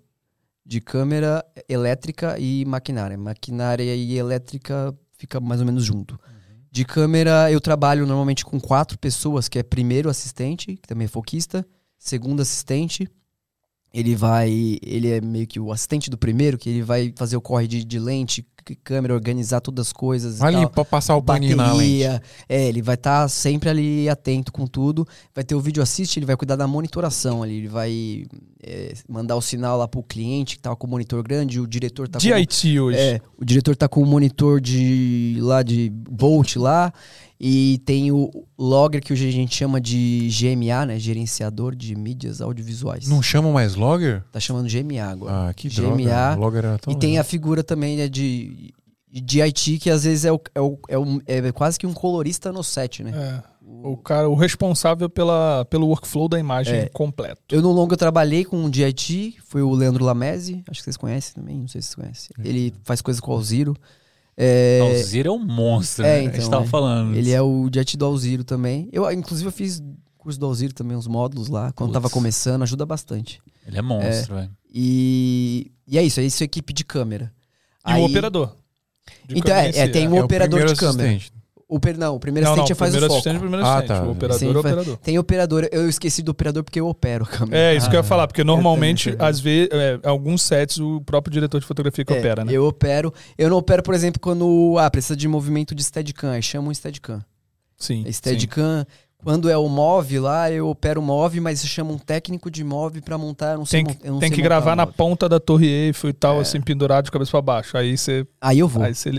de 0.65 0.81
câmera, 0.81 1.45
elétrica 1.69 2.39
e 2.39 2.65
maquinária. 2.65 3.17
Maquinária 3.17 3.95
e 3.95 4.17
elétrica 4.17 4.95
fica 5.17 5.41
mais 5.41 5.61
ou 5.61 5.67
menos 5.67 5.85
junto. 5.85 6.19
De 6.71 6.85
câmera, 6.85 7.53
eu 7.53 7.61
trabalho 7.61 8.07
normalmente 8.07 8.45
com 8.45 8.61
quatro 8.61 8.99
pessoas, 8.99 9.49
que 9.49 9.59
é 9.59 9.63
primeiro 9.63 10.11
assistente, 10.11 10.75
que 10.77 10.89
também 10.89 11.05
é 11.05 11.09
foquista, 11.09 11.65
segundo 11.99 12.43
assistente, 12.43 13.09
ele 13.93 14.17
vai. 14.17 14.79
Ele 14.83 15.09
é 15.09 15.21
meio 15.21 15.47
que 15.47 15.61
o 15.61 15.71
assistente 15.71 16.11
do 16.11 16.19
primeiro, 16.19 16.59
que 16.59 16.69
ele 16.69 16.83
vai 16.83 17.15
fazer 17.17 17.37
o 17.37 17.41
corre 17.41 17.69
de, 17.69 17.85
de 17.85 17.99
lente, 18.01 18.45
câmera, 18.83 19.13
organizar 19.13 19.61
todas 19.61 19.89
as 19.89 19.93
coisas. 19.93 20.41
Ali, 20.41 20.63
tal. 20.63 20.71
pra 20.71 20.85
passar 20.85 21.17
o 21.17 21.23
paninho 21.23 21.57
na 21.57 21.73
lente. 21.73 22.05
É, 22.49 22.69
ele 22.69 22.81
vai 22.81 22.95
estar 22.95 23.29
sempre 23.29 23.69
ali 23.69 24.09
atento 24.09 24.53
com 24.53 24.67
tudo. 24.67 25.07
Vai 25.35 25.43
ter 25.43 25.55
o 25.55 25.61
vídeo 25.61 25.83
assist, 25.83 26.17
ele 26.17 26.27
vai 26.27 26.37
cuidar 26.37 26.57
da 26.57 26.67
monitoração 26.67 27.43
ali. 27.43 27.57
Ele 27.57 27.69
vai 27.69 28.25
é, 28.63 28.95
mandar 29.09 29.37
o 29.37 29.43
sinal 29.43 29.77
lá 29.77 29.87
pro 29.87 30.03
cliente 30.03 30.57
que 30.57 30.63
tá 30.63 30.75
com 30.75 30.87
o 30.87 30.91
monitor 30.91 31.23
grande, 31.23 31.61
o 31.61 31.67
diretor 31.67 32.09
tá 32.09 32.19
de 32.19 32.31
com. 32.31 32.37
IT 32.37 32.81
hoje. 32.81 32.99
É, 32.99 33.21
o 33.37 33.45
diretor 33.45 33.77
tá 33.77 33.89
com 33.89 34.01
o 34.01 34.07
monitor 34.07 34.61
de 34.61 35.37
lá 35.41 35.63
de 35.63 35.93
Volt 36.11 36.57
lá 36.57 36.93
e 37.47 37.79
tem 37.85 38.11
o 38.11 38.31
logger 38.59 39.03
que 39.03 39.13
hoje 39.13 39.29
a 39.29 39.31
gente 39.31 39.55
chama 39.55 39.79
de 39.79 40.31
GMA, 40.31 40.87
né, 40.87 40.99
gerenciador 40.99 41.75
de 41.75 41.95
mídias 41.95 42.41
audiovisuais. 42.41 43.07
Não 43.07 43.21
chamam 43.21 43.53
mais 43.53 43.75
logger? 43.75 44.25
Tá 44.33 44.41
chamando 44.41 44.67
GMA 44.67 45.05
agora. 45.05 45.49
Ah, 45.51 45.53
que 45.55 45.69
GMA. 45.69 45.97
droga. 45.97 46.35
Logger 46.37 46.65
era 46.65 46.79
tão 46.79 46.91
e 46.93 46.97
tem 46.99 47.11
legal. 47.11 47.21
a 47.21 47.25
figura 47.25 47.63
também 47.63 47.99
né, 47.99 48.09
de 48.09 48.73
de 49.13 49.41
IT 49.43 49.79
que 49.79 49.91
às 49.91 50.05
vezes 50.05 50.25
é, 50.25 50.33
o, 50.33 50.41
é, 50.55 50.61
o, 50.61 50.79
é, 50.89 50.99
o- 50.99 51.23
é 51.27 51.53
quase 51.53 51.79
que 51.79 51.87
um 51.87 51.93
colorista 51.93 52.51
no 52.51 52.65
set, 52.65 53.05
né? 53.05 53.13
É. 53.15 53.55
O 53.87 53.97
cara, 53.97 54.29
o 54.29 54.35
responsável 54.35 55.09
pela, 55.11 55.65
pelo 55.67 55.87
workflow 55.87 56.29
da 56.29 56.39
imagem 56.41 56.75
É. 56.75 56.89
completo. 56.89 57.41
Eu 57.51 57.61
no 57.63 57.71
longo 57.73 57.93
eu 57.93 57.97
trabalhei 57.99 58.45
com 58.45 58.57
um 58.57 58.69
de 58.71 58.83
IT, 58.83 59.37
foi 59.45 59.61
o 59.63 59.71
Leandro 59.73 60.03
Lamese, 60.05 60.65
acho 60.69 60.81
que 60.81 60.85
vocês 60.85 60.97
conhecem 60.97 61.35
também, 61.35 61.59
não 61.59 61.69
sei 61.69 61.81
se 61.83 61.89
vocês 61.89 61.95
conhecem. 61.95 62.31
Ele 62.43 62.73
faz 62.85 63.01
coisa 63.03 63.21
com 63.21 63.31
o 63.31 63.35
Alziro. 63.35 63.77
É, 64.37 64.81
Alzira 64.83 65.29
é 65.29 65.33
um 65.33 65.39
monstro, 65.39 66.05
É, 66.05 66.09
né? 66.09 66.15
a 66.19 66.23
então, 66.25 66.41
gente 66.41 66.51
tava 66.51 66.65
é. 66.65 66.69
falando. 66.69 67.15
Ele 67.15 67.31
é 67.31 67.41
o 67.41 67.69
Jet 67.73 67.97
do 67.97 68.05
Alziro 68.05 68.43
também. 68.45 68.89
Eu, 68.93 69.11
inclusive, 69.13 69.49
eu 69.49 69.53
fiz 69.53 69.83
curso 70.19 70.41
do 70.41 70.47
Alziro 70.47 70.73
também, 70.75 70.97
uns 70.97 71.07
módulos 71.07 71.49
lá, 71.49 71.71
quando 71.73 71.91
Putz. 71.91 72.03
tava 72.03 72.11
começando, 72.11 72.63
ajuda 72.63 72.85
bastante. 72.87 73.41
Ele 73.67 73.79
é 73.79 73.83
monstro, 73.83 74.35
velho. 74.37 74.51
E, 74.73 75.71
e 75.87 75.99
é 75.99 76.03
isso, 76.03 76.19
é 76.19 76.25
isso 76.25 76.43
a 76.43 76.47
equipe 76.47 76.73
de 76.73 76.85
câmera. 76.85 77.33
E 77.87 77.93
o 77.93 78.05
operador. 78.05 78.55
De 79.27 79.39
Então, 79.39 79.55
é, 79.55 79.69
é, 79.69 79.89
tem 79.89 80.07
É 80.07 80.09
um 80.09 80.15
o 80.15 80.25
operador 80.25 80.65
de 80.67 80.75
câmera. 80.75 81.09
assistente. 81.11 81.33
O 81.69 81.81
per, 81.81 81.97
não, 81.97 82.15
o 82.17 82.21
primeiro 82.21 82.47
Não, 82.49 82.57
não, 82.57 82.63
assistente 82.65 82.79
faz 82.79 82.91
o 82.91 82.93
primeiro 82.93 83.07
foco. 83.15 83.19
assistente, 83.21 83.41
primeiro 83.41 83.67
Ah, 83.67 83.79
assistente. 83.79 83.99
tá. 83.99 84.05
O 84.07 84.11
operador 84.13 84.39
Sim, 84.39 84.47
é 84.47 84.49
o 84.49 84.59
operador. 84.61 84.97
Tem 84.99 85.19
operador, 85.19 85.69
eu 85.73 85.89
esqueci 85.89 86.23
do 86.23 86.31
operador 86.31 86.63
porque 86.63 86.79
eu 86.81 86.87
opero 86.87 87.25
a 87.25 87.27
câmera. 87.27 87.57
É, 87.59 87.75
isso 87.75 87.89
que 87.89 87.97
eu 87.97 87.99
ia 87.99 88.01
Ah, 88.01 88.05
falar, 88.05 88.27
porque 88.27 88.45
normalmente, 88.45 89.13
também. 89.13 89.27
às 89.27 89.41
vezes, 89.41 89.69
é, 89.73 89.99
alguns 90.05 90.43
sets, 90.43 90.79
o 90.79 91.01
próprio 91.01 91.33
diretor 91.33 91.59
de 91.61 91.67
fotografia 91.67 92.05
que 92.05 92.13
É, 92.13 92.19
opera, 92.19 92.45
né? 92.45 92.53
Eu 92.53 92.67
opero. 92.67 93.13
Eu 93.39 93.49
não 93.49 93.57
opero, 93.57 93.83
por 93.83 93.95
exemplo, 93.95 94.21
quando 94.21 94.77
ah, 94.79 94.91
precisa 94.91 95.17
de 95.17 95.27
movimento 95.27 95.75
de 95.75 95.83
Steadicam, 95.83 96.31
aí 96.31 96.43
chama 96.43 96.69
um 96.69 96.75
Steadicam. 96.75 97.25
Sim. 97.77 98.05
sim. 98.05 98.13
Quando 99.25 99.49
é 99.49 99.57
o 99.57 99.69
MOV 99.69 100.19
lá, 100.21 100.51
eu 100.53 100.69
opero 100.69 101.01
o 101.01 101.03
MOV, 101.03 101.41
mas 101.41 101.61
você 101.61 101.67
chama 101.67 101.91
um 101.93 101.99
técnico 101.99 102.51
de 102.51 102.63
MOV 102.63 103.01
pra 103.01 103.17
montar, 103.17 103.53
eu 103.53 103.59
não 103.59 103.65
sei 103.67 103.83
Tem, 103.83 103.95
que- 103.95 104.07
eu 104.07 104.19
tem 104.19 104.31
que 104.31 104.43
gravar 104.43 104.77
na 104.77 104.87
ponta 104.87 105.29
da 105.29 105.41
torre 105.41 105.67
Eiffel 105.67 106.11
e 106.11 106.13
tal, 106.13 106.39
É. 106.39 106.41
assim, 106.43 106.61
pendurado 106.61 107.07
de 107.07 107.11
cabeça 107.11 107.31
pra 107.31 107.41
baixo. 107.41 107.77
Aí 107.77 107.97
você. 107.97 108.27
Aí 108.41 108.59
eu 108.59 108.69
vou. 108.69 108.83
Aí 108.83 108.95
você... 108.95 109.09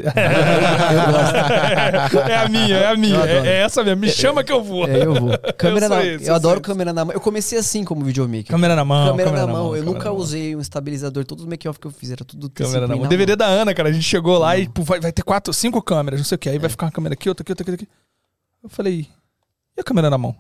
eu 2.14 2.22
é 2.22 2.36
a 2.38 2.48
minha, 2.50 2.76
é 2.78 2.88
a 2.88 2.96
minha. 2.96 3.16
Eu. 3.16 3.44
É, 3.44 3.48
é 3.48 3.62
essa 3.62 3.84
mesmo. 3.84 4.02
Me 4.02 4.10
chama 4.10 4.44
que 4.44 4.52
eu 4.52 4.64
vou. 4.64 4.88
É, 4.88 5.04
eu 5.06 5.14
vou. 5.16 5.30
Câmera 5.58 5.88
sou 5.88 5.96
na 5.98 6.06
esse, 6.06 6.24
Eu 6.26 6.30
eu 6.30 6.36
adoro 6.36 6.62
câmera 6.62 6.94
na 6.94 7.04
mão. 7.06 7.14
Eu 7.14 7.22
comecei 7.22 7.58
assim 7.58 7.84
como 7.84 8.04
videomaker. 8.04 8.48
Câmera 8.48 8.76
na 8.76 8.86
mão. 8.86 9.08
câmera, 9.10 9.32
na 9.32 9.48
mão. 9.48 9.66
Eu 9.68 9.72
câmera 9.82 9.86
nunca 9.86 10.10
mão. 10.10 10.18
usei 10.18 10.56
um 10.56 10.60
estabilizador. 10.62 11.26
Todos 11.26 11.44
os 11.44 11.50
make-off 11.50 11.80
que 11.80 11.88
eu 11.88 11.92
fiz 11.92 12.12
era 12.12 12.24
tudo 12.24 12.50
Câmera 12.50 12.88
na 12.88 12.96
mão. 12.96 13.06
O 13.06 13.08
DVD 13.08 13.36
da 13.36 13.46
Ana, 13.48 13.74
cara, 13.74 13.90
a 13.90 13.92
gente 13.92 14.04
chegou 14.06 14.38
lá 14.38 14.58
e 14.58 14.68
pô, 14.68 14.84
vai, 14.84 15.00
vai 15.00 15.12
ter 15.12 15.24
quatro, 15.24 15.54
cinco 15.54 15.82
câmeras, 15.82 16.20
não 16.20 16.26
sei 16.26 16.36
o 16.36 16.40
que. 16.40 16.50
Aí 16.50 16.56
É. 16.58 16.60
vai 16.60 16.70
ficar 16.70 16.86
uma 16.88 16.92
câmera 16.92 17.14
aqui, 17.14 17.28
outra 17.30 17.44
aqui, 17.44 17.52
outra 17.52 17.64
aqui, 17.64 17.72
outra 17.72 17.86
aqui. 17.86 17.94
Eu 18.64 18.70
falei, 18.70 19.08
e 19.78 19.82
a 19.82 19.84
câmera 19.84 20.10
na 20.10 20.18
mão? 20.18 20.36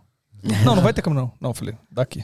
Não, 0.63 0.75
não 0.75 0.81
vai 0.83 0.93
ter 0.93 1.01
câmera, 1.01 1.21
não. 1.23 1.31
Não, 1.41 1.49
eu 1.51 1.53
falei, 1.55 1.75
daqui. 1.91 2.23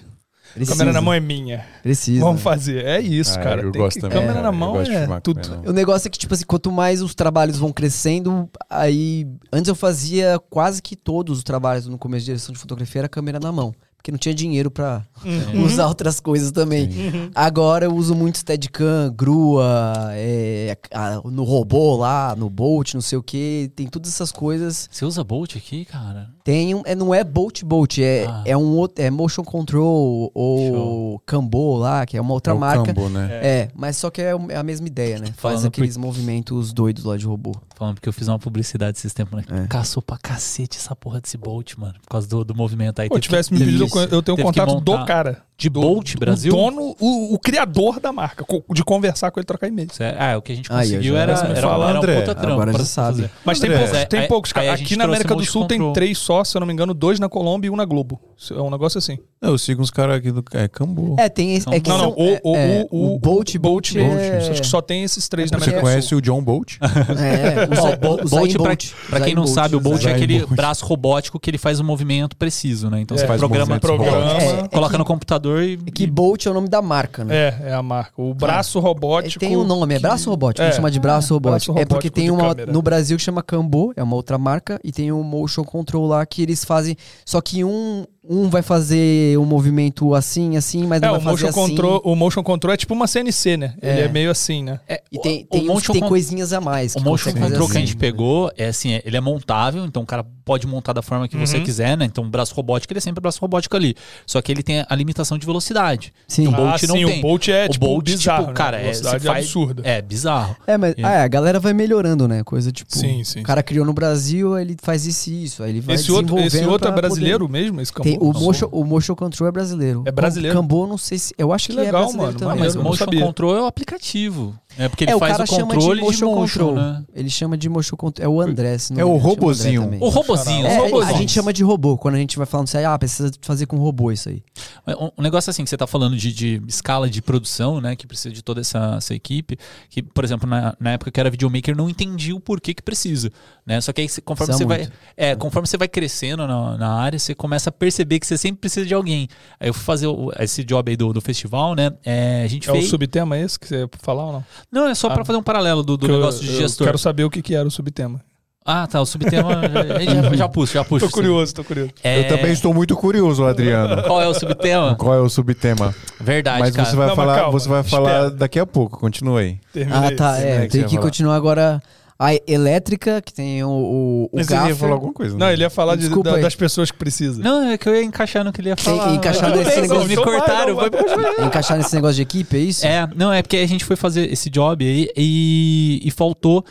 Precisa. 0.54 0.76
Câmera 0.78 0.94
na 0.94 1.02
mão 1.02 1.14
é 1.14 1.20
minha. 1.20 1.66
Precisa. 1.82 2.20
Vamos 2.26 2.42
fazer. 2.42 2.84
É 2.86 3.00
isso, 3.00 3.40
Ah, 3.40 3.44
cara. 3.44 3.62
eu 3.62 3.72
Tem 3.72 3.82
gosto 3.82 3.96
que- 3.96 4.02
também. 4.02 4.20
Câmera 4.20 4.40
É, 4.40 4.42
na 4.44 4.52
mão 4.52 4.82
é 4.82 5.20
tudo. 5.22 5.40
na 5.64 5.70
O 5.70 5.74
negócio 5.74 6.08
é 6.08 6.12
que, 6.12 6.20
tipo 6.20 6.34
assim, 6.34 6.46
quanto 6.46 6.70
mais 6.72 7.02
os 7.02 7.16
trabalhos 7.16 7.58
vão 7.58 7.72
crescendo, 7.72 8.50
aí. 8.70 9.26
Antes 9.52 9.70
eu 9.70 9.76
fazia 9.76 10.40
quase 10.50 10.82
que 10.82 10.96
todos 10.96 11.38
os 11.38 11.44
trabalhos 11.44 11.88
no 11.88 11.98
começo 11.98 12.22
de 12.22 12.26
direção 12.26 12.52
de 12.54 12.60
fotografia 12.60 13.02
era 13.02 13.10
câmera 13.10 13.40
na 13.40 13.52
mão. 13.52 13.74
Porque 13.96 14.12
não 14.12 14.18
tinha 14.18 14.34
dinheiro 14.34 14.72
pra 14.72 15.04
Uhum. 15.24 15.64
usar 15.64 15.86
outras 15.88 16.20
coisas 16.20 16.52
também. 16.52 16.90
Agora 17.36 17.86
eu 17.86 17.96
uso 17.96 18.16
muito 18.16 18.40
Steadicam, 18.40 19.14
grua, 19.16 20.10
é, 20.14 20.76
a- 20.92 21.22
no 21.24 21.44
robô 21.44 21.96
lá, 21.98 22.36
no 22.36 22.50
Bolt, 22.50 22.96
não 22.96 23.02
sei 23.02 23.18
o 23.20 23.24
que. 23.24 23.72
Tem 23.76 23.88
todas 23.88 24.10
essas 24.12 24.32
coisas. 24.32 24.90
Você 24.92 25.06
usa 25.06 25.24
Bolt 25.24 25.56
aqui, 25.56 25.86
cara? 25.86 26.30
Tem 26.44 26.74
um, 26.76 26.82
é, 26.86 26.96
não 26.96 27.14
é 27.14 27.24
Bolt 27.24 27.64
Bolt, 27.64 27.98
é, 28.00 28.26
Ah. 28.28 28.44
é 28.46 28.58
um 28.58 28.76
outro, 28.78 29.04
é 29.04 29.10
Motion 29.10 29.44
Control 29.44 30.32
ou 30.34 30.68
Show. 30.68 31.22
Cambo 31.26 31.78
lá, 31.78 32.06
que 32.06 32.18
é 32.18 32.22
uma 32.22 32.34
outra 32.34 32.54
É 32.54 32.56
o 32.56 32.60
marca. 32.60 32.94
Cambo, 32.94 33.10
né? 33.10 33.30
É, 33.32 33.68
mas 33.76 33.98
só 33.98 34.10
que 34.10 34.22
é 34.22 34.32
é 34.50 34.56
a 34.58 34.64
mesma 34.64 34.88
ideia, 34.88 35.20
né? 35.20 35.28
Faz 35.38 35.56
Falando 35.56 35.68
aqueles 35.68 35.98
movimentos 35.98 36.74
doidos 36.74 37.04
lá 37.04 37.18
de 37.18 37.26
robô. 37.26 37.52
Falando 37.76 37.96
porque 37.96 38.10
eu 38.10 38.14
fiz 38.14 38.28
uma 38.28 38.40
publicidade 38.40 38.98
esses 38.98 39.14
tempos, 39.14 39.38
né? 39.38 39.64
É. 39.64 39.68
Caçou 39.68 40.02
pra 40.04 40.18
cacete 40.18 40.78
essa 40.78 40.96
porra 40.96 41.20
desse 41.22 41.38
Bolt, 41.38 41.74
mano. 41.78 41.94
Por 42.02 42.10
causa 42.10 42.28
do, 42.28 42.44
do 42.44 42.56
movimento 42.56 43.00
aí. 43.02 43.08
Pô, 43.10 43.16
Teve 43.16 43.24
tivesse 43.28 43.50
que- 43.50 43.56
me 43.56 43.66
pedido, 43.66 43.88
eu 43.96 44.02
eu 44.12 44.22
tenho 44.22 44.38
que 44.38 44.44
contato 44.44 44.80
do 44.80 45.06
cara. 45.06 45.42
De 45.58 45.70
do, 45.70 45.80
Bolt, 45.80 46.14
do- 46.16 46.20
Brasil? 46.20 46.52
O 46.52 46.56
dono, 46.56 46.96
o, 47.00 47.36
o 47.36 47.40
criador 47.40 48.00
da 48.00 48.12
marca. 48.12 48.44
De 48.74 48.84
conversar 48.84 49.30
com 49.30 49.40
ele 49.40 49.44
e 49.44 49.48
trocar 49.48 49.68
e-mail. 49.68 49.90
Cê- 49.94 50.16
Ah, 50.18 50.36
o 50.38 50.42
que 50.42 50.54
a 50.54 50.56
gente 50.56 50.68
conseguiu 50.68 51.16
era, 51.16 51.34
era- 51.34 51.48
era, 51.50 51.62
Fala, 51.62 51.86
era 51.90 51.94
um 51.94 51.98
André. 52.02 52.20
puta 52.20 52.34
trampo. 52.36 52.54
Agora 52.54 52.74
já 52.80 52.86
sabe. 52.86 53.30
Mas 53.46 53.60
tem 53.60 53.70
André, 53.70 53.80
poucos, 53.84 53.98
é, 54.00 54.06
tem 54.06 54.20
aí- 54.22 54.28
poucos. 54.28 54.52
cara. 54.54 54.76
gente 54.76 54.86
Aqui 54.88 54.96
na 54.96 55.04
América 55.04 55.36
do 55.36 55.46
Sul 55.46 55.66
tem 55.68 55.94
três 55.94 56.18
só, 56.18 56.31
se 56.46 56.56
eu 56.58 56.60
não 56.60 56.68
me 56.68 56.74
engano, 56.74 56.94
dois 56.94 57.20
na 57.20 57.28
Colômbia 57.30 57.68
e 57.68 57.72
um 57.72 57.76
na 57.76 57.86
Globo. 57.86 58.20
É 58.52 58.62
um 58.62 58.70
negócio 58.72 58.98
assim. 58.98 59.18
Eu 59.42 59.58
sigo 59.58 59.82
uns 59.82 59.90
caras 59.92 60.16
aqui 60.18 60.32
do 60.32 60.44
é, 60.54 60.68
Cambo. 60.68 61.16
É, 61.20 61.28
tem 61.30 61.56
esse. 61.56 61.68
É 61.74 61.80
que 61.80 61.90
Não, 61.90 61.98
não. 61.98 62.04
são- 62.16 62.40
O, 62.44 62.52
o, 62.52 62.56
é, 62.56 62.88
o, 62.92 63.16
o 63.16 63.20
Bolt 63.20 63.56
Bolt, 63.58 63.96
é... 63.96 64.38
Acho 64.50 64.62
que 64.62 64.68
só 64.68 64.82
tem 64.82 65.04
esses 65.04 65.28
três 65.28 65.50
na 65.52 65.58
Você 65.58 65.66
América 65.66 65.80
do 65.82 65.84
conhece 65.92 66.16
o 66.16 66.22
John 66.22 66.42
Bolt? 66.44 66.78
É, 66.82 67.66
o 67.66 67.94
o 67.94 67.98
Bo- 67.98 68.24
o 68.26 68.30
Bolt, 68.30 68.52
pra, 68.54 68.64
Bolt. 68.66 68.92
pra 69.10 69.20
quem 69.22 69.36
não 69.36 69.44
Bolt, 69.44 69.54
sabe, 69.56 69.76
o 69.76 69.80
Bolt 69.80 70.00
é 70.00 70.04
Zayn 70.04 70.16
aquele 70.16 70.40
Bolt. 70.40 70.56
braço 70.56 70.86
robótico 70.86 71.40
que 71.40 71.50
ele 71.50 71.58
faz 71.58 71.80
um 71.80 71.84
movimento 71.84 72.36
preciso, 72.36 72.90
né? 72.90 73.02
Então 73.02 73.16
É. 73.16 73.20
você 73.20 73.28
Faz 73.28 73.40
programa, 73.40 73.80
programa. 73.80 74.32
É, 74.42 74.60
é 74.62 74.68
coloca 74.68 74.92
que- 74.94 74.98
no 74.98 75.06
computador 75.06 75.64
e. 75.64 75.80
É 75.86 75.92
que 75.92 76.06
Bolt 76.08 76.46
é 76.46 76.50
o 76.50 76.54
nome 76.54 76.68
da 76.70 76.82
marca, 76.82 77.24
né? 77.24 77.36
É, 77.36 77.56
é 77.70 77.74
a 77.74 77.82
marca. 77.84 78.14
O 78.22 78.34
braço 78.34 78.80
robótico. 78.80 79.40
Tem 79.40 79.56
um 79.58 79.64
nome, 79.64 79.96
é 79.96 80.00
braço 80.00 80.30
robótico, 80.30 80.66
É. 80.66 80.72
chama 80.72 80.90
de 80.92 81.00
braço 81.00 81.34
robótico. 81.34 81.78
é 81.80 81.86
porque 81.86 82.10
tem 82.10 82.30
uma 82.32 82.54
no 82.68 82.82
Brasil 82.82 83.18
que 83.18 83.24
chama 83.24 83.42
Cambo, 83.42 83.94
é 83.96 84.04
uma 84.04 84.16
outra 84.16 84.38
marca, 84.38 84.80
e 84.84 84.92
tem 84.92 85.12
o 85.12 85.24
Motion 85.24 85.64
Control 85.64 86.06
lá 86.08 86.21
que 86.26 86.42
eles 86.42 86.64
fazem. 86.64 86.96
Só 87.26 87.42
que 87.42 87.64
um, 87.64 88.06
um 88.24 88.50
vai 88.50 88.62
fazer 88.62 89.36
um 89.40 89.46
movimento 89.46 90.14
assim, 90.14 90.56
assim, 90.56 90.86
mas 90.86 91.02
É, 91.02 91.08
não 91.08 91.16
o 91.16 91.20
vai 91.20 91.34
fazer 91.34 91.46
motion, 91.48 91.48
assim. 91.64 91.70
control, 91.72 92.02
o 92.06 92.16
motion 92.16 92.44
control 92.44 92.74
é 92.74 92.78
tipo 92.78 92.94
uma 92.94 93.08
CNC, 93.08 93.58
né? 93.58 93.74
Ele 93.82 94.02
É. 94.02 94.04
é 94.04 94.08
meio 94.08 94.30
assim, 94.30 94.64
né? 94.64 94.80
É, 94.88 95.02
E 95.12 95.20
tem, 95.20 95.48
o 95.50 95.58
tem, 95.58 95.66
motion 95.66 95.94
tem 95.94 96.02
con- 96.04 96.10
coisinhas 96.10 96.54
a 96.54 96.62
mais. 96.62 96.96
O 96.96 97.02
motion 97.02 97.32
fazer 97.32 97.40
control 97.46 97.68
que 97.68 97.78
a 97.78 97.80
assim. 97.80 97.88
gente 97.88 97.98
pegou 97.98 98.52
é 98.56 98.68
assim, 98.68 98.94
é- 98.94 99.02
ele 99.06 99.18
é 99.18 99.22
montável, 99.22 99.84
então 99.86 100.04
o 100.04 100.06
cara 100.06 100.24
pode 100.46 100.68
montar 100.68 100.94
da 100.94 101.02
forma 101.02 101.28
que 101.28 101.36
você 101.36 101.58
Uhum. 101.58 101.64
quiser, 101.64 101.98
né? 101.98 102.06
Então 102.06 102.24
o 102.24 102.28
braço 102.30 102.54
robótico 102.54 102.94
ele 102.94 103.00
é 103.00 103.02
sempre 103.02 103.20
o 103.20 103.22
braço 103.22 103.40
robótico 103.42 103.76
ali. 103.76 103.96
Só 104.28 104.40
que 104.42 104.52
ele 104.52 104.62
tem 104.62 104.86
a 104.88 104.96
limitação 104.96 105.38
de 105.38 105.46
velocidade. 105.46 106.14
Sim. 106.28 106.48
O 106.48 106.52
Bolt 106.52 106.84
ah, 106.84 106.88
não 106.88 106.96
sim, 106.98 107.06
tem. 107.06 107.20
o 107.20 107.22
Bolt 107.24 107.48
é 107.48 107.66
o 107.66 107.70
tipo 107.70 107.86
Bolt, 107.86 108.06
bizarro, 108.06 108.44
tipo, 108.44 108.54
cara, 108.54 108.78
né? 108.78 108.84
é, 108.84 108.86
Velocidade 108.92 109.22
você 109.24 109.28
faz- 109.28 109.46
absurda. 109.46 109.82
É 109.84 110.00
bizarro. 110.02 110.56
É, 110.68 110.78
mas 110.78 110.94
É. 110.98 111.04
ah, 111.04 111.24
a 111.24 111.28
galera 111.28 111.60
vai 111.60 111.74
melhorando, 111.74 112.28
né? 112.28 112.44
Coisa 112.44 112.72
tipo. 112.72 112.96
Sim, 112.96 113.24
sim, 113.24 113.40
O 113.40 113.44
cara 113.44 113.64
criou 113.64 113.86
no 113.86 113.94
Brasil, 113.94 114.58
ele 114.60 114.76
faz 114.82 115.06
isso 115.08 115.30
e 115.32 115.44
isso. 115.46 115.64
Aí 115.64 115.72
ele 115.72 115.82
vai 115.82 115.96
Esse 115.96 116.12
outro, 116.12 116.38
esse 116.40 116.64
outro 116.66 116.88
é 116.88 116.92
brasileiro 116.92 117.48
poder- 117.48 117.62
mesmo? 117.64 117.82
Esse 117.82 117.92
Tem, 118.18 118.30
o, 118.30 118.34
motion, 118.34 118.70
o 118.72 118.84
Motion 118.84 119.16
Control 119.16 119.48
é 119.48 119.52
brasileiro. 119.52 120.04
É 120.06 120.12
brasileiro? 120.12 120.56
Cambo, 120.58 120.88
não 120.88 120.98
sei 120.98 121.18
se. 121.18 121.34
Eu 121.38 121.52
acho 121.54 121.68
Que 121.68 121.74
que, 121.74 121.80
legal, 121.80 122.02
é 122.02 122.04
brasileiro 122.04 122.28
mano. 122.34 122.40
também. 122.40 122.58
Ah, 122.58 122.66
mas 122.66 122.76
o 122.76 122.82
motion 122.84 123.06
sabia. 123.06 123.26
control 123.26 123.56
é 123.58 123.62
o 123.62 123.66
aplicativo. 123.66 124.56
É 124.78 124.88
porque 124.90 125.04
ele 125.04 125.12
é, 125.12 125.16
o 125.16 125.20
faz 125.20 125.34
cara 125.34 125.44
o 125.44 125.48
chama 125.48 125.74
controle 125.74 126.00
de 126.00 126.06
motion, 126.06 126.34
control. 126.34 126.76
né? 126.76 127.04
Ele 127.14 127.30
chama 127.30 127.58
de 127.58 127.68
motion 127.70 127.96
control. 127.96 128.26
É 128.26 128.30
o 128.30 128.42
André, 128.42 128.78
se 128.78 128.94
não 128.94 129.00
É 129.02 129.06
o 129.06 129.18
robozinho. 129.18 129.98
O 130.00 130.10
robozinho. 130.10 130.66
É, 130.66 131.04
a 131.06 131.14
gente 131.14 131.32
chama 131.32 131.52
de 131.52 131.64
robô 131.64 131.98
quando 131.98 132.16
a 132.16 132.18
gente 132.18 132.38
vai 132.38 132.46
falando 132.46 132.68
assim, 132.68 132.84
ah, 132.84 132.98
precisa 132.98 133.32
fazer 133.42 133.66
com 133.66 133.78
robô 133.78 134.12
isso 134.12 134.30
aí. 134.30 134.42
Mas 134.86 134.96
Um 135.18 135.22
negócio 135.22 135.50
assim 135.50 135.64
que 135.64 135.70
você 135.70 135.76
está 135.76 135.86
falando 135.86 136.16
de, 136.16 136.32
de 136.34 136.62
escala 136.68 137.10
de 137.10 137.22
produção, 137.22 137.82
né? 137.82 137.96
Que 137.96 138.08
precisa 138.08 138.34
de 138.34 138.42
toda 138.42 138.62
essa, 138.62 138.96
essa 138.98 139.14
equipe. 139.14 139.58
Que, 139.90 140.02
por 140.02 140.24
exemplo, 140.24 140.50
na, 140.50 140.76
na 140.80 140.92
época 140.92 141.12
que 141.12 141.20
era 141.20 141.30
videomaker, 141.30 141.76
não 141.76 141.90
entendi 141.90 142.34
o 142.34 142.40
porquê 142.40 142.74
que 142.74 142.82
precisa. 142.82 143.30
Né? 143.66 143.80
Só 143.82 143.92
que 143.94 144.02
aí, 144.02 144.08
conforme 144.24 144.54
Precisa 144.54 144.58
você 144.58 144.66
muito. 144.66 144.90
vai. 144.90 144.98
É, 145.16 145.36
conforme 145.36 145.68
você 145.68 145.78
vai 145.78 145.88
crescendo 145.88 146.48
na, 146.48 146.78
na 146.78 146.94
área, 146.94 147.20
você 147.20 147.36
começa 147.36 147.70
a 147.70 147.74
perceber 147.74 148.20
que 148.20 148.26
você 148.26 148.38
sempre 148.38 148.62
precisa 148.62 148.86
de 148.86 148.94
alguém. 148.94 149.28
Aí 149.60 149.68
eu 149.70 149.74
fui 149.74 149.84
fazer 149.84 150.08
o- 150.08 150.32
esse 150.40 150.64
job 150.64 150.90
aí 150.90 150.96
do, 150.98 151.14
do 151.14 151.22
festival, 151.22 151.76
né? 151.76 151.92
É, 152.04 152.44
a 152.44 152.48
gente 152.48 152.68
É 152.68 152.72
o 152.72 152.76
fez. 152.76 152.88
subtema 152.90 153.38
esse 153.38 153.60
que 153.60 153.68
você 153.68 153.82
ia 153.82 153.90
falar 154.02 154.26
ou 154.26 154.32
não? 154.34 154.46
Não, 154.72 154.88
é 154.88 154.96
só 154.96 155.08
Ah. 155.08 155.12
para 155.12 155.26
fazer 155.26 155.38
um 155.38 155.44
paralelo 155.44 155.84
do, 155.84 155.98
do 155.98 156.08
eu- 156.08 156.16
negócio 156.18 156.42
de 156.42 156.54
eu 156.54 156.62
gestor. 156.62 156.86
quero 156.88 156.98
saber 156.98 157.24
o 157.26 157.30
que, 157.30 157.42
que 157.42 157.54
era 157.56 157.68
o 157.68 157.72
subtema. 157.72 158.22
Ah, 158.64 158.86
tá. 158.86 159.02
O 159.02 159.06
subtema. 159.08 159.50
já, 160.32 160.36
já 160.36 160.48
puxa, 160.48 160.74
já 160.76 160.86
puxa. 160.86 161.08
Tô 161.08 161.12
curioso, 161.12 161.54
tô 161.56 161.64
curioso. 161.64 161.92
É, 162.04 162.20
Eu 162.20 162.28
também 162.38 162.52
estou 162.54 162.72
muito 162.74 162.96
curioso, 162.96 163.44
Adriano. 163.44 164.04
Qual 164.04 164.22
é 164.22 164.28
o 164.28 164.34
subtema? 164.36 164.96
Qual 164.96 165.14
é 165.16 165.20
o 165.20 165.28
subtema? 165.28 165.96
Verdade, 166.20 166.60
Mas 166.60 166.76
cara. 166.76 166.88
você 166.88 166.96
vai 166.96 167.08
Não, 167.08 167.16
mas 167.16 167.26
falar, 167.26 167.36
calma, 167.40 167.52
você 167.52 167.68
vai 167.68 167.82
espera. 167.82 168.04
falar 168.04 168.30
daqui 168.30 168.60
a 168.60 168.66
pouco. 168.68 169.00
Continue 169.00 169.42
aí. 169.42 169.60
Terminei. 169.74 170.14
Ah, 170.14 170.16
tá. 170.16 170.36
sim, 170.36 170.44
É, 170.44 170.62
que 170.62 170.68
tem 170.74 170.84
que 170.84 170.90
falar. 170.92 171.02
continuar 171.02 171.36
agora. 171.36 171.82
A 172.24 172.36
elétrica, 172.46 173.20
que 173.20 173.34
tem 173.34 173.64
o, 173.64 173.68
o, 173.70 174.24
o 174.26 174.30
Mas 174.32 174.46
você 174.46 174.54
ia 174.54 174.60
gaffer. 174.60 174.76
falar 174.76 174.94
alguma 174.94 175.12
coisa? 175.12 175.36
Não, 175.36 175.48
né? 175.48 175.54
ele 175.54 175.64
ia 175.64 175.70
falar 175.72 175.96
de- 175.96 176.02
Desculpa 176.04 176.32
da- 176.34 176.38
das 176.38 176.54
pessoas 176.54 176.92
que 176.92 176.98
precisam. 176.98 177.44
Não, 177.44 177.64
é 177.72 177.78
que 177.80 177.90
eu 177.90 177.96
ia 177.96 178.04
encaixar 178.04 178.44
no 178.44 178.54
que 178.54 178.62
ele 178.62 178.70
ia 178.70 178.76
Tem- 178.76 178.86
falar. 178.96 179.16
encaixar 179.16 179.50
Mas 179.50 179.60
nesse 179.60 179.72
bem, 179.72 179.82
negócio. 179.82 180.08
Me 180.08 180.16
vai, 180.16 180.24
cortaram. 180.24 180.76
vai. 180.76 180.90
vai- 180.92 181.46
Encaixar 181.48 181.78
nesse 181.80 181.96
negócio 181.96 182.16
de 182.18 182.22
equipe, 182.22 182.56
é 182.56 182.60
isso? 182.60 182.86
É, 182.86 183.08
não, 183.16 183.34
é 183.34 183.42
porque 183.42 183.58
a 183.58 183.68
gente 183.68 183.84
foi 183.84 183.96
fazer 183.96 184.32
esse 184.32 184.52
job 184.52 184.86
aí 184.86 185.10
e, 185.18 186.00
e 186.04 186.12
faltou 186.12 186.64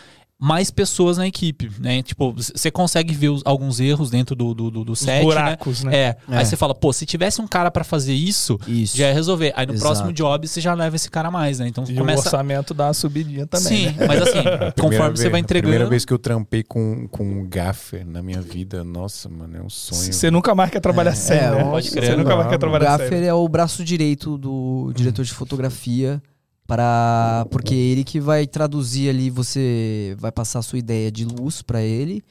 mais 0.43 0.71
pessoas 0.71 1.19
na 1.19 1.27
equipe, 1.27 1.71
né? 1.79 2.03
Tipo, 2.03 2.33
você 2.33 2.71
consegue 2.71 3.13
ver 3.15 3.29
os- 3.29 3.43
alguns 3.45 3.79
erros 3.79 4.09
dentro 4.11 4.35
do, 4.35 4.55
do, 4.55 4.71
do, 4.71 4.85
do 4.85 4.93
Os 4.93 5.01
set, 5.01 5.23
buracos, 5.23 5.85
né? 5.85 5.91
né? 5.91 5.97
É. 5.99 6.17
É. 6.31 6.39
Aí 6.39 6.47
você 6.47 6.57
fala, 6.57 6.75
pô, 6.75 6.93
se 6.95 7.05
tivesse 7.05 7.43
um 7.43 7.47
cara 7.47 7.71
pra 7.71 7.85
fazer 7.85 8.15
isso, 8.15 8.59
Isso. 8.67 8.97
já 8.97 9.09
ia 9.09 9.13
resolver. 9.15 9.53
Aí 9.55 9.67
no 9.67 9.75
Exato. 9.75 9.87
próximo 9.87 10.13
job 10.15 10.49
você 10.49 10.59
já 10.61 10.73
leva 10.73 10.97
esse 10.97 11.11
cara 11.11 11.29
a 11.29 11.31
mais, 11.31 11.59
né? 11.59 11.69
Então 11.69 11.85
E 11.87 11.93
o 11.93 11.97
começa. 11.99 12.23
orçamento 12.23 12.73
dá 12.73 12.87
uma 12.87 12.95
subidinha 12.95 13.47
também, 13.47 13.91
Sim, 13.91 13.97
né? 13.99 14.07
mas 14.07 14.23
assim, 14.23 14.31
Primeira 14.43 14.73
conforme 14.81 15.17
você 15.17 15.23
vez- 15.25 15.31
vai 15.33 15.41
A 15.41 15.45
primeira 15.45 15.59
entregando. 15.61 15.91
vez 15.91 16.05
que 16.07 16.13
eu 16.15 16.19
trampei 16.19 16.63
com, 16.63 17.07
com 17.09 17.23
um 17.23 17.47
gaffer 17.47 18.07
na 18.07 18.23
minha 18.23 18.41
vida, 18.41 18.83
nossa, 18.83 19.29
mano, 19.29 19.59
é 19.59 19.63
um 19.63 19.69
sonho. 19.69 20.11
Você 20.13 20.31
nunca 20.31 20.55
mais 20.55 20.71
quer 20.71 20.81
trabalhar 20.81 21.15
sério, 21.15 21.59
é, 21.59 21.65
né? 21.65 21.71
pode 21.71 21.91
crer. 21.91 22.05
Você 22.13 22.17
nunca 22.17 22.35
mais 22.37 22.47
quer 22.49 22.53
Não, 22.53 22.57
O 22.57 22.59
trabalhar 22.61 22.91
gaffer 22.93 23.09
sério. 23.11 23.27
é 23.29 23.35
o 23.35 23.47
braço 23.47 23.85
direito 23.85 24.39
do 24.39 24.91
diretor 24.95 25.23
de 25.25 25.33
fotografia 25.33 26.23
para 26.71 27.47
porque 27.51 27.75
é 27.75 27.79
ele 27.79 28.05
que 28.05 28.21
vai 28.21 28.47
traduzir 28.47 29.11
ali, 29.11 29.29
você 29.29 30.15
vai 30.19 30.31
passar 30.31 30.61
a 30.61 30.63
sua 30.63 30.79
ideia 30.79 31.11
de 31.11 31.25
luz 31.25 31.63
para 31.63 31.83
ele 31.83 32.23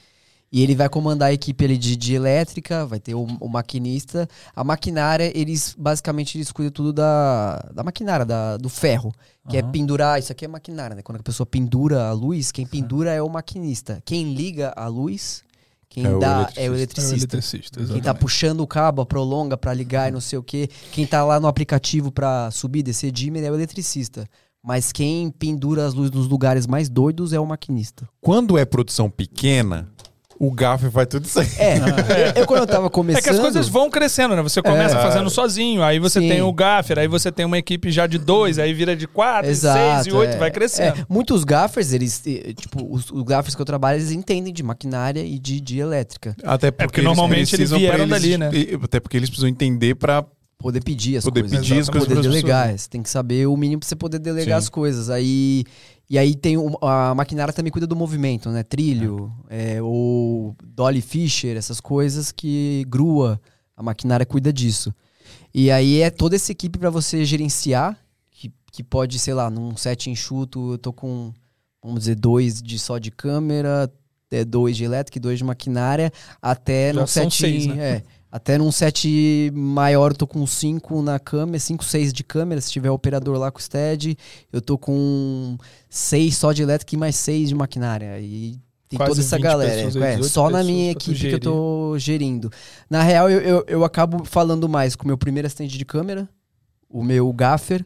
e 0.51 0.63
ele 0.63 0.75
vai 0.75 0.89
comandar 0.89 1.29
a 1.29 1.33
equipe 1.33 1.63
ali 1.63 1.77
de, 1.77 1.95
de 1.95 2.15
elétrica, 2.15 2.85
vai 2.85 2.99
ter 2.99 3.13
o, 3.13 3.23
o 3.39 3.49
maquinista, 3.49 4.27
a 4.55 4.63
maquinária 4.63 5.31
eles 5.35 5.75
basicamente 5.77 6.37
eles 6.37 6.51
cuidam 6.51 6.71
tudo 6.71 6.93
da, 6.93 7.57
da 7.73 7.83
maquinária, 7.83 8.25
da, 8.25 8.55
do 8.57 8.69
ferro, 8.69 9.13
que 9.49 9.57
é 9.57 9.61
Aham. 9.61 9.71
pendurar, 9.71 10.19
isso 10.19 10.31
aqui 10.31 10.45
é 10.45 10.47
maquinária, 10.47 10.95
né? 10.95 11.01
Quando 11.01 11.19
a 11.19 11.23
pessoa 11.23 11.45
pendura 11.45 12.07
a 12.07 12.13
luz, 12.13 12.51
quem 12.51 12.65
pendura 12.65 13.11
é 13.13 13.21
o 13.21 13.29
maquinista, 13.29 14.01
quem 14.05 14.33
liga 14.33 14.73
a 14.75 14.87
luz, 14.87 15.43
quem 15.89 16.05
É 16.05 16.15
o 16.15 16.19
dá 16.19 16.49
é 16.55 16.61
o 16.61 16.65
É 16.65 16.69
o 16.69 16.75
eletricista. 16.75 17.15
eletricista, 17.35 17.83
Quem 17.85 18.01
tá 18.01 18.13
puxando 18.13 18.61
o 18.61 18.67
cabo, 18.67 19.01
a 19.01 19.05
prolonga 19.05 19.57
pra 19.57 19.73
ligar 19.73 20.07
e 20.09 20.11
não 20.11 20.21
sei 20.21 20.37
o 20.37 20.43
quê. 20.43 20.69
Quem 20.91 21.05
tá 21.05 21.25
lá 21.25 21.39
no 21.39 21.47
aplicativo 21.47 22.11
pra 22.11 22.51
subir, 22.51 22.83
descer 22.83 23.11
dimmer 23.11 23.43
é 23.43 23.51
o 23.51 23.55
eletricista. 23.55 24.27
Mas 24.61 24.91
quem 24.91 25.31
pendura 25.31 25.85
as 25.85 25.93
luzes 25.93 26.11
nos 26.11 26.27
lugares 26.27 26.67
mais 26.67 26.89
doidos 26.89 27.31
é 27.33 27.39
o 27.39 27.45
maquinista. 27.45 28.07
Quando 28.21 28.57
é 28.57 28.65
produção 28.65 29.09
pequena, 29.09 29.89
o 30.41 30.49
gaffer 30.51 30.89
faz 30.89 31.05
tudo 31.07 31.25
isso 31.27 31.37
aí. 31.39 31.47
É, 31.57 31.77
eu, 31.77 32.41
eu 32.41 32.47
quando 32.47 32.61
eu 32.61 32.67
tava 32.67 32.89
começando... 32.89 33.19
É 33.19 33.21
que 33.23 33.29
as 33.29 33.39
coisas 33.39 33.67
vão 33.67 33.89
crescendo, 33.89 34.35
né? 34.37 34.41
Você 34.41 34.61
começa 34.61 34.97
É. 34.97 35.01
fazendo 35.01 35.29
sozinho, 35.29 35.83
aí 35.83 35.99
você 35.99 36.21
Sim. 36.21 36.29
tem 36.29 36.41
o 36.41 36.53
gaffer, 36.53 36.97
aí 36.97 37.07
você 37.09 37.29
tem 37.31 37.45
uma 37.45 37.57
equipe 37.57 37.91
já 37.91 38.07
de 38.07 38.17
dois, 38.17 38.57
aí 38.57 38.73
vira 38.73 38.95
de 38.95 39.05
quatro, 39.05 39.51
Exato, 39.51 40.03
seis 40.03 40.07
e 40.07 40.11
oito, 40.17 40.35
é. 40.35 40.37
vai 40.37 40.49
crescendo. 40.49 40.99
É, 41.01 41.05
muitos 41.09 41.43
gaffers, 41.43 41.91
eles, 41.91 42.21
eh, 42.25 42.53
tipo, 42.53 42.87
os, 42.89 43.11
os 43.11 43.23
gaffers 43.23 43.53
que 43.53 43.61
eu 43.61 43.65
trabalho, 43.65 43.97
eles 43.99 44.11
entendem 44.11 44.53
de 44.53 44.63
maquinária 44.63 45.19
e 45.21 45.37
de, 45.37 45.59
de 45.59 45.77
elétrica. 45.79 46.35
Até 46.43 46.71
porque, 46.71 46.85
porque 46.85 47.01
normalmente 47.01 47.49
eles 47.55 47.69
precisam 47.69 47.79
vieram 47.79 48.07
pra 48.07 48.17
dali, 48.17 48.37
né? 48.37 48.49
Até 48.81 48.99
porque 49.01 49.17
eles 49.17 49.29
precisam 49.29 49.49
entender 49.49 49.95
pra. 49.95 50.23
Poder 50.57 50.83
pedir 50.83 51.15
as 51.17 51.23
Poder 51.23 51.41
coisas. 51.41 51.59
pedir 51.59 51.79
as 51.79 51.89
coisas 51.89 52.07
Poder 52.09 52.21
delegar. 52.21 52.63
pessoas. 52.63 52.81
Você 52.81 52.89
tem 52.89 53.01
que 53.01 53.09
saber 53.09 53.47
o 53.47 53.55
mínimo 53.55 53.79
pra 53.79 53.87
você 53.87 53.95
poder 53.95 54.19
delegar 54.19 54.59
Sim. 54.59 54.65
as 54.65 54.69
coisas. 54.69 55.09
Aí, 55.09 55.63
e 56.09 56.17
aí 56.17 56.35
tem 56.35 56.57
o- 56.57 56.77
a 56.81 57.13
maquinária 57.13 57.53
também 57.53 57.71
cuida 57.71 57.85
do 57.87 57.95
movimento, 57.95 58.49
né? 58.49 58.63
Trilho, 58.63 59.31
é, 59.49 59.81
ou 59.81 60.55
Dolly 60.63 61.01
Fisher, 61.01 61.55
essas 61.55 61.79
coisas 61.79 62.31
que 62.31 62.85
grua. 62.87 63.39
A 63.77 63.83
maquinária 63.83 64.25
cuida 64.25 64.51
disso. 64.51 64.93
E 65.53 65.71
aí 65.71 66.01
é 66.01 66.09
toda 66.09 66.35
essa 66.35 66.51
equipe 66.51 66.77
pra 66.77 66.89
você 66.89 67.23
gerenciar, 67.23 67.97
que, 68.29 68.51
que 68.73 68.83
pode, 68.83 69.17
sei 69.19 69.33
lá, 69.33 69.49
num 69.49 69.77
set 69.77 70.09
enxuto, 70.09 70.73
eu 70.73 70.77
tô 70.77 70.91
com, 70.91 71.31
vamos 71.81 71.99
dizer, 72.01 72.15
dois 72.15 72.61
de 72.61 72.77
só 72.77 72.97
de 72.97 73.09
câmera, 73.09 73.89
é, 74.29 74.43
dois 74.43 74.75
de 74.75 74.83
elétrica 74.83 75.17
e 75.17 75.21
dois 75.21 75.37
de 75.37 75.45
maquinária, 75.45 76.11
até 76.41 76.93
Já 76.93 76.99
num 77.01 77.07
set. 77.07 77.33
seis, 77.33 77.67
né? 77.67 77.77
é, 77.79 78.03
Até 78.31 78.57
num 78.59 78.71
set 78.71 79.51
maior 79.55 80.11
eu 80.11 80.15
tô 80.15 80.27
com 80.27 80.45
5 80.45 81.01
na 81.01 81.17
câmera, 81.17 81.57
5, 81.59 81.83
6 81.83 82.13
de 82.13 82.23
câmera, 82.23 82.61
se 82.61 82.71
tiver 82.71 82.91
operador 82.91 83.37
lá 83.39 83.49
com 83.51 83.57
o 83.57 83.61
stead. 83.61 84.15
Eu 84.53 84.61
tô 84.61 84.77
com 84.77 85.57
6 85.89 86.37
só 86.37 86.51
de 86.53 86.61
elétrica 86.61 86.93
e 86.95 86.97
mais 86.97 87.15
6 87.15 87.49
de 87.49 87.55
maquinária. 87.55 88.19
E 88.19 88.55
tem 88.87 88.97
Quase 88.97 89.11
toda 89.11 89.21
essa 89.21 89.35
20 89.37 89.43
galera. 89.43 89.71
pessoas, 89.83 89.95
é, 89.95 90.15
18 90.17 90.31
só 90.31 90.49
na 90.49 90.63
minha 90.63 90.91
equipe 90.91 91.19
que 91.19 91.27
eu 91.35 91.39
tô 91.39 91.95
gerindo. 91.97 92.51
Na 92.89 93.01
real, 93.01 93.29
eu, 93.31 93.39
eu, 93.41 93.65
eu 93.67 93.83
acabo 93.83 94.23
falando 94.23 94.69
mais 94.69 94.95
com 94.95 95.05
o 95.05 95.07
meu 95.07 95.17
primeiro 95.17 95.47
assistente 95.47 95.75
de 95.77 95.85
câmera, 95.85 96.29
o 96.87 97.03
meu 97.03 97.31
gaffer. 97.33 97.83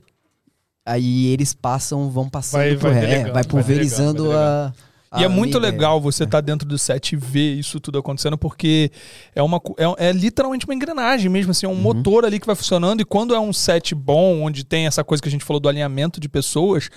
Aí 0.86 1.28
eles 1.28 1.54
passam, 1.54 2.10
vão 2.10 2.28
passando 2.28 2.60
Vai- 2.62 2.76
pro 2.76 2.90
vai 2.90 2.94
ré, 2.94 3.00
delegando, 3.02 3.24
vai 3.24 3.34
vai 3.34 3.44
pulverizando 3.46 4.24
delegando, 4.24 4.38
a, 4.38 4.74
E 5.20 5.24
é 5.24 5.28
muito 5.28 5.60
legal 5.60 6.00
você 6.02 6.24
estar 6.24 6.42
dentro 6.42 6.68
do 6.68 6.78
set 6.78 7.14
e 7.14 7.16
ver 7.16 7.54
isso 7.56 7.80
tudo 7.80 8.00
acontecendo, 8.00 8.38
porque 8.38 8.92
é 9.36 9.42
uma 9.42 9.62
é, 9.78 10.10
é 10.10 10.12
literalmente 10.12 10.66
uma 10.66 10.74
engrenagem 10.74 11.30
mesmo, 11.30 11.52
assim, 11.52 11.66
é 11.66 11.70
Uhum. 11.70 11.76
um 11.76 11.82
motor 11.82 12.26
ali 12.26 12.40
que 12.40 12.46
vai 12.46 12.56
funcionando. 12.56 13.02
E 13.02 13.06
quando 13.06 13.34
é 13.36 13.40
um 13.40 13.54
set 13.54 13.94
bom, 13.94 14.42
onde 14.44 14.64
tem 14.64 14.86
essa 14.88 15.04
coisa 15.04 15.22
que 15.22 15.30
a 15.30 15.32
gente 15.32 15.46
falou 15.46 15.60
do 15.60 15.70
alinhamento 15.70 16.20
de 16.20 16.28
pessoas, 16.28 16.90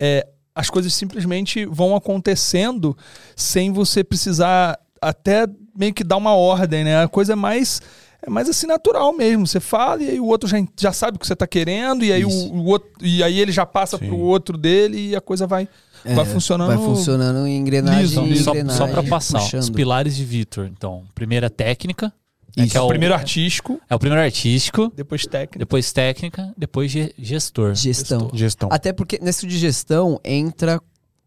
é, 0.00 0.26
as 0.54 0.68
coisas 0.70 0.92
simplesmente 0.94 1.64
vão 1.66 1.94
acontecendo 1.94 2.96
sem 3.36 3.72
você 3.72 4.02
precisar 4.02 4.78
até 5.00 5.46
meio 5.76 5.94
que 5.94 6.02
dar 6.02 6.16
uma 6.16 6.34
ordem, 6.34 6.82
né? 6.84 7.02
A 7.02 7.08
coisa 7.08 7.34
é 7.34 7.36
mais. 7.36 7.80
É 8.20 8.28
mais 8.28 8.48
assim 8.48 8.66
natural 8.66 9.12
mesmo. 9.16 9.46
Você 9.46 9.60
fala 9.60 10.02
e 10.02 10.10
aí 10.10 10.20
o 10.20 10.26
outro 10.26 10.48
já, 10.48 10.56
já 10.78 10.92
sabe 10.92 11.16
o 11.16 11.20
que 11.20 11.26
você 11.26 11.36
tá 11.36 11.46
querendo, 11.46 12.04
e 12.04 12.12
aí, 12.12 12.24
o, 12.24 12.28
o 12.28 12.64
outro, 12.66 12.88
e 13.00 13.22
aí 13.22 13.38
ele 13.38 13.52
já 13.52 13.64
passa 13.64 13.96
Sim. 13.96 14.06
pro 14.08 14.18
outro 14.18 14.58
dele 14.58 15.10
e 15.10 15.16
a 15.16 15.20
coisa 15.20 15.46
vai, 15.46 15.68
vai 16.04 16.24
funcionando. 16.24 16.72
É, 16.72 16.76
Vai 16.76 16.84
funcionando 16.84 17.46
em 17.46 17.56
engrenagem. 17.56 18.00
liso, 18.02 18.20
liso. 18.22 18.44
Só, 18.44 18.50
engrenagem, 18.50 18.78
só 18.78 18.88
pra 18.92 19.02
passar, 19.04 19.38
ó, 19.38 19.42
os 19.44 19.50
puxando. 19.50 19.74
pilares 19.74 20.16
de 20.16 20.24
Vitor. 20.24 20.66
Então, 20.66 21.04
primeira 21.14 21.48
técnica. 21.48 22.12
né, 22.56 22.66
que 22.66 22.76
é 22.76 22.80
o, 22.80 22.88
Primeiro 22.88 23.14
artístico, 23.14 23.80
é 23.88 23.94
o 23.94 23.98
primeiro 24.00 24.20
artístico, 24.24 24.92
depois 24.96 25.24
técnico. 25.24 25.58
depois 25.60 25.92
técnica, 25.92 26.52
depois 26.56 26.90
ge- 26.90 27.14
gestor. 27.16 27.72
Gestão. 27.76 28.30
Gestão. 28.34 28.68
Até 28.72 28.92
porque 28.92 29.20
nesse 29.22 29.46
de 29.46 29.56
gestão 29.56 30.20
entra 30.24 30.80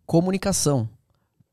comunicação. 0.06 0.90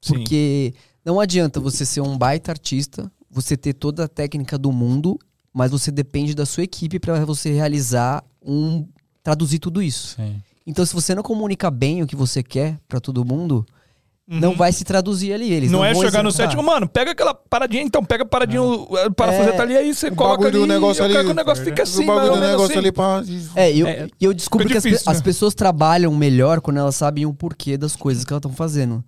Sim. 0.00 0.14
Porque 0.14 0.74
não 1.04 1.20
adianta 1.20 1.60
você 1.60 1.84
ser 1.86 2.00
um 2.00 2.18
baita 2.18 2.50
artista, 2.50 3.10
você 3.30 3.56
ter 3.56 3.72
toda 3.74 4.04
a 4.04 4.08
técnica 4.08 4.58
do 4.58 4.72
mundo, 4.72 5.18
mas 5.58 5.72
você 5.72 5.90
depende 5.90 6.34
da 6.34 6.46
sua 6.46 6.62
equipe 6.62 7.00
para 7.00 7.24
você 7.24 7.50
realizar 7.52 8.22
um 8.40 8.86
traduzir 9.24 9.58
tudo 9.58 9.82
isso. 9.82 10.14
Sim. 10.16 10.40
Então 10.64 10.86
se 10.86 10.94
você 10.94 11.14
não 11.14 11.22
comunica 11.22 11.68
bem 11.70 12.00
o 12.02 12.06
que 12.06 12.14
você 12.14 12.42
quer 12.42 12.78
para 12.86 13.00
todo 13.00 13.24
mundo, 13.24 13.66
não 14.26 14.54
vai 14.54 14.70
se 14.72 14.84
traduzir 14.84 15.32
ali 15.32 15.50
eles. 15.52 15.70
Não, 15.70 15.78
não 15.80 15.84
é 15.84 15.94
chegar 15.94 16.22
no 16.22 16.30
set, 16.30 16.54
mano, 16.56 16.86
pega 16.86 17.10
aquela 17.10 17.34
paradinha, 17.34 17.82
então 17.82 18.04
pega 18.04 18.22
a 18.22 18.26
paradinha, 18.26 18.62
o 18.62 18.86
parafuseta 19.16 19.56
É, 19.56 19.60
ali, 19.62 19.76
aí 19.76 19.92
você 19.94 20.08
O 20.08 20.14
coloca 20.14 20.46
ali, 20.46 20.66
negócio 20.66 21.00
eu 21.00 21.04
ali. 21.06 21.14
quero 21.14 21.24
que 21.26 21.32
o 21.32 21.34
negócio 21.34 21.64
fique 21.64 21.80
assim, 21.82 22.04
O 22.04 22.06
bagulho 22.06 22.34
do 22.34 22.40
negócio 22.40 22.64
assim. 22.70 22.78
ali 22.78 22.92
pra. 22.92 23.22
É, 23.56 23.72
e 23.72 23.80
eu, 23.80 23.86
É, 23.88 24.08
eu 24.20 24.32
descobri 24.34 24.68
fica 24.68 24.80
que 24.82 24.88
as, 24.94 25.08
as 25.08 25.16
né? 25.18 25.24
pessoas 25.24 25.54
trabalham 25.54 26.14
melhor 26.14 26.60
quando 26.60 26.76
elas 26.76 26.94
sabem 26.94 27.26
o 27.26 27.34
porquê 27.34 27.76
das 27.76 27.96
coisas 27.96 28.24
que 28.24 28.32
elas 28.32 28.38
estão 28.40 28.52
fazendo. 28.52 29.02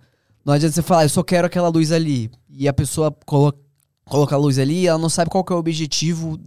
Não 0.45 0.55
adianta 0.55 0.75
você 0.75 0.83
falar, 0.83 1.05
eu 1.05 1.09
só 1.11 1.23
quero 1.23 1.47
aquela 1.47 1.69
luz 1.69 1.93
ali. 1.93 2.31
E 2.49 2.67
a 2.67 2.73
pessoa 2.73 3.15
colo 3.27 3.55
coloca 4.11 4.35
a 4.35 4.39
luz 4.39 4.59
ali 4.59 4.87
ela 4.87 4.99
não 4.99 5.09
sabe 5.09 5.31
qual 5.31 5.43
que 5.45 5.53
é 5.53 5.57
o 5.57 5.59
objetivo 5.59 6.39